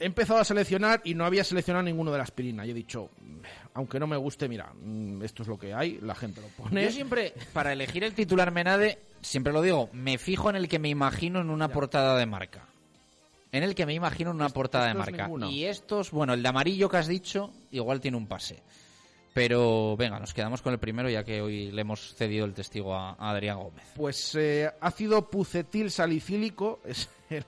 he 0.00 0.06
empezado 0.06 0.40
a 0.40 0.44
seleccionar 0.44 1.00
y 1.04 1.14
no 1.14 1.24
había 1.24 1.44
seleccionado 1.44 1.84
ninguno 1.84 2.10
de 2.10 2.18
la 2.18 2.24
aspirina. 2.24 2.66
Y 2.66 2.70
he 2.70 2.74
dicho, 2.74 3.10
"Mm, 3.20 3.38
aunque 3.74 4.00
no 4.00 4.06
me 4.06 4.16
guste, 4.16 4.48
mira, 4.48 4.72
mm, 4.82 5.22
esto 5.22 5.42
es 5.42 5.48
lo 5.48 5.58
que 5.58 5.72
hay, 5.74 5.98
la 6.02 6.14
gente 6.14 6.40
lo 6.40 6.48
pone. 6.48 6.82
Yo 6.82 6.90
siempre, 6.90 7.32
para 7.52 7.72
elegir 7.72 8.02
el 8.02 8.14
titular 8.14 8.50
Menade, 8.50 8.98
siempre 9.20 9.52
lo 9.52 9.62
digo, 9.62 9.90
me 9.92 10.18
fijo 10.18 10.50
en 10.50 10.56
el 10.56 10.68
que 10.68 10.78
me 10.78 10.88
imagino 10.88 11.40
en 11.40 11.50
una 11.50 11.68
portada 11.68 12.16
de 12.16 12.26
marca. 12.26 12.66
en 13.52 13.64
el 13.64 13.74
que 13.74 13.84
me 13.84 13.94
imagino 13.94 14.30
una 14.30 14.48
portada 14.48 14.86
de 14.86 14.94
marca. 14.94 15.28
Y 15.50 15.64
estos, 15.64 16.12
bueno, 16.12 16.34
el 16.34 16.42
de 16.42 16.48
amarillo 16.48 16.88
que 16.88 16.98
has 16.98 17.08
dicho, 17.08 17.50
igual 17.72 18.00
tiene 18.00 18.16
un 18.16 18.28
pase. 18.28 18.62
Pero 19.32 19.96
venga, 19.96 20.18
nos 20.20 20.32
quedamos 20.34 20.62
con 20.62 20.72
el 20.72 20.78
primero 20.78 21.08
ya 21.10 21.24
que 21.24 21.40
hoy 21.40 21.70
le 21.72 21.80
hemos 21.82 22.14
cedido 22.14 22.44
el 22.46 22.54
testigo 22.54 22.94
a, 22.94 23.10
a 23.12 23.30
Adrián 23.30 23.58
Gómez. 23.58 23.84
Pues 23.96 24.34
eh, 24.36 24.70
ácido 24.80 25.28
pucetil 25.30 25.90
salicílico 25.90 26.80
es 26.84 27.08
el, 27.28 27.44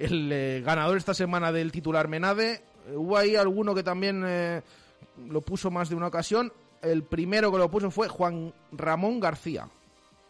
el, 0.00 0.32
eh, 0.32 0.62
ganador 0.64 0.96
esta 0.96 1.14
semana 1.14 1.52
del 1.52 1.70
titular 1.70 2.08
Menade. 2.08 2.62
Eh, 2.88 2.96
hubo 2.96 3.16
ahí 3.16 3.36
alguno 3.36 3.74
que 3.74 3.82
también 3.82 4.24
eh, 4.26 4.62
lo 5.28 5.42
puso 5.42 5.70
más 5.70 5.88
de 5.88 5.94
una 5.94 6.06
ocasión. 6.06 6.52
El 6.82 7.02
primero 7.02 7.52
que 7.52 7.58
lo 7.58 7.70
puso 7.70 7.90
fue 7.90 8.08
Juan 8.08 8.54
Ramón 8.72 9.20
García. 9.20 9.68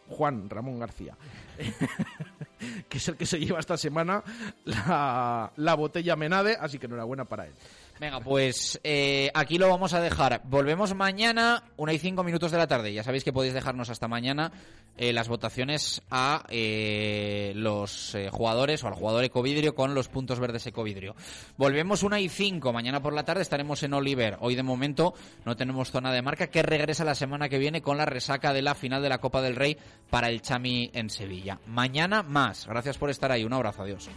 Juan 0.09 0.49
Ramón 0.49 0.79
García. 0.79 1.15
que 2.89 2.97
es 2.97 3.07
el 3.07 3.15
que 3.15 3.25
se 3.25 3.39
lleva 3.39 3.59
esta 3.59 3.77
semana 3.77 4.23
la, 4.65 5.51
la 5.55 5.73
botella 5.75 6.15
Menade, 6.15 6.57
así 6.59 6.77
que 6.77 6.87
enhorabuena 6.87 7.25
para 7.25 7.47
él. 7.47 7.53
Venga, 8.01 8.19
pues 8.19 8.81
eh, 8.83 9.29
aquí 9.35 9.59
lo 9.59 9.69
vamos 9.69 9.93
a 9.93 10.01
dejar. 10.01 10.41
Volvemos 10.45 10.95
mañana, 10.95 11.65
una 11.77 11.93
y 11.93 11.99
cinco 11.99 12.23
minutos 12.23 12.51
de 12.51 12.57
la 12.57 12.65
tarde. 12.65 12.91
Ya 12.91 13.03
sabéis 13.03 13.23
que 13.23 13.31
podéis 13.31 13.53
dejarnos 13.53 13.91
hasta 13.91 14.07
mañana 14.07 14.51
eh, 14.97 15.13
las 15.13 15.27
votaciones 15.27 16.01
a 16.09 16.43
eh, 16.49 17.53
los 17.55 18.17
jugadores 18.31 18.83
o 18.83 18.87
al 18.87 18.95
jugador 18.95 19.23
Ecovidrio 19.23 19.75
con 19.75 19.93
los 19.93 20.07
puntos 20.07 20.39
verdes 20.39 20.65
Ecovidrio. 20.65 21.15
Volvemos 21.57 22.01
una 22.01 22.19
y 22.19 22.27
cinco. 22.27 22.73
Mañana 22.73 23.03
por 23.03 23.13
la 23.13 23.23
tarde 23.23 23.43
estaremos 23.43 23.83
en 23.83 23.93
Oliver. 23.93 24.35
Hoy 24.39 24.55
de 24.55 24.63
momento 24.63 25.13
no 25.45 25.55
tenemos 25.55 25.91
zona 25.91 26.11
de 26.11 26.23
marca 26.23 26.47
que 26.47 26.63
regresa 26.63 27.05
la 27.05 27.13
semana 27.13 27.49
que 27.49 27.59
viene 27.59 27.83
con 27.83 27.99
la 27.99 28.07
resaca 28.07 28.51
de 28.51 28.63
la 28.63 28.73
final 28.73 29.03
de 29.03 29.09
la 29.09 29.19
Copa 29.19 29.43
del 29.43 29.55
Rey 29.55 29.77
para 30.09 30.29
el 30.29 30.41
Chami 30.41 30.89
en 30.95 31.11
Sevilla. 31.11 31.59
Mañana 31.67 32.23
más. 32.23 32.65
Gracias 32.65 32.97
por 32.97 33.11
estar 33.11 33.31
ahí. 33.31 33.43
Un 33.43 33.53
abrazo. 33.53 33.83
Adiós. 33.83 34.09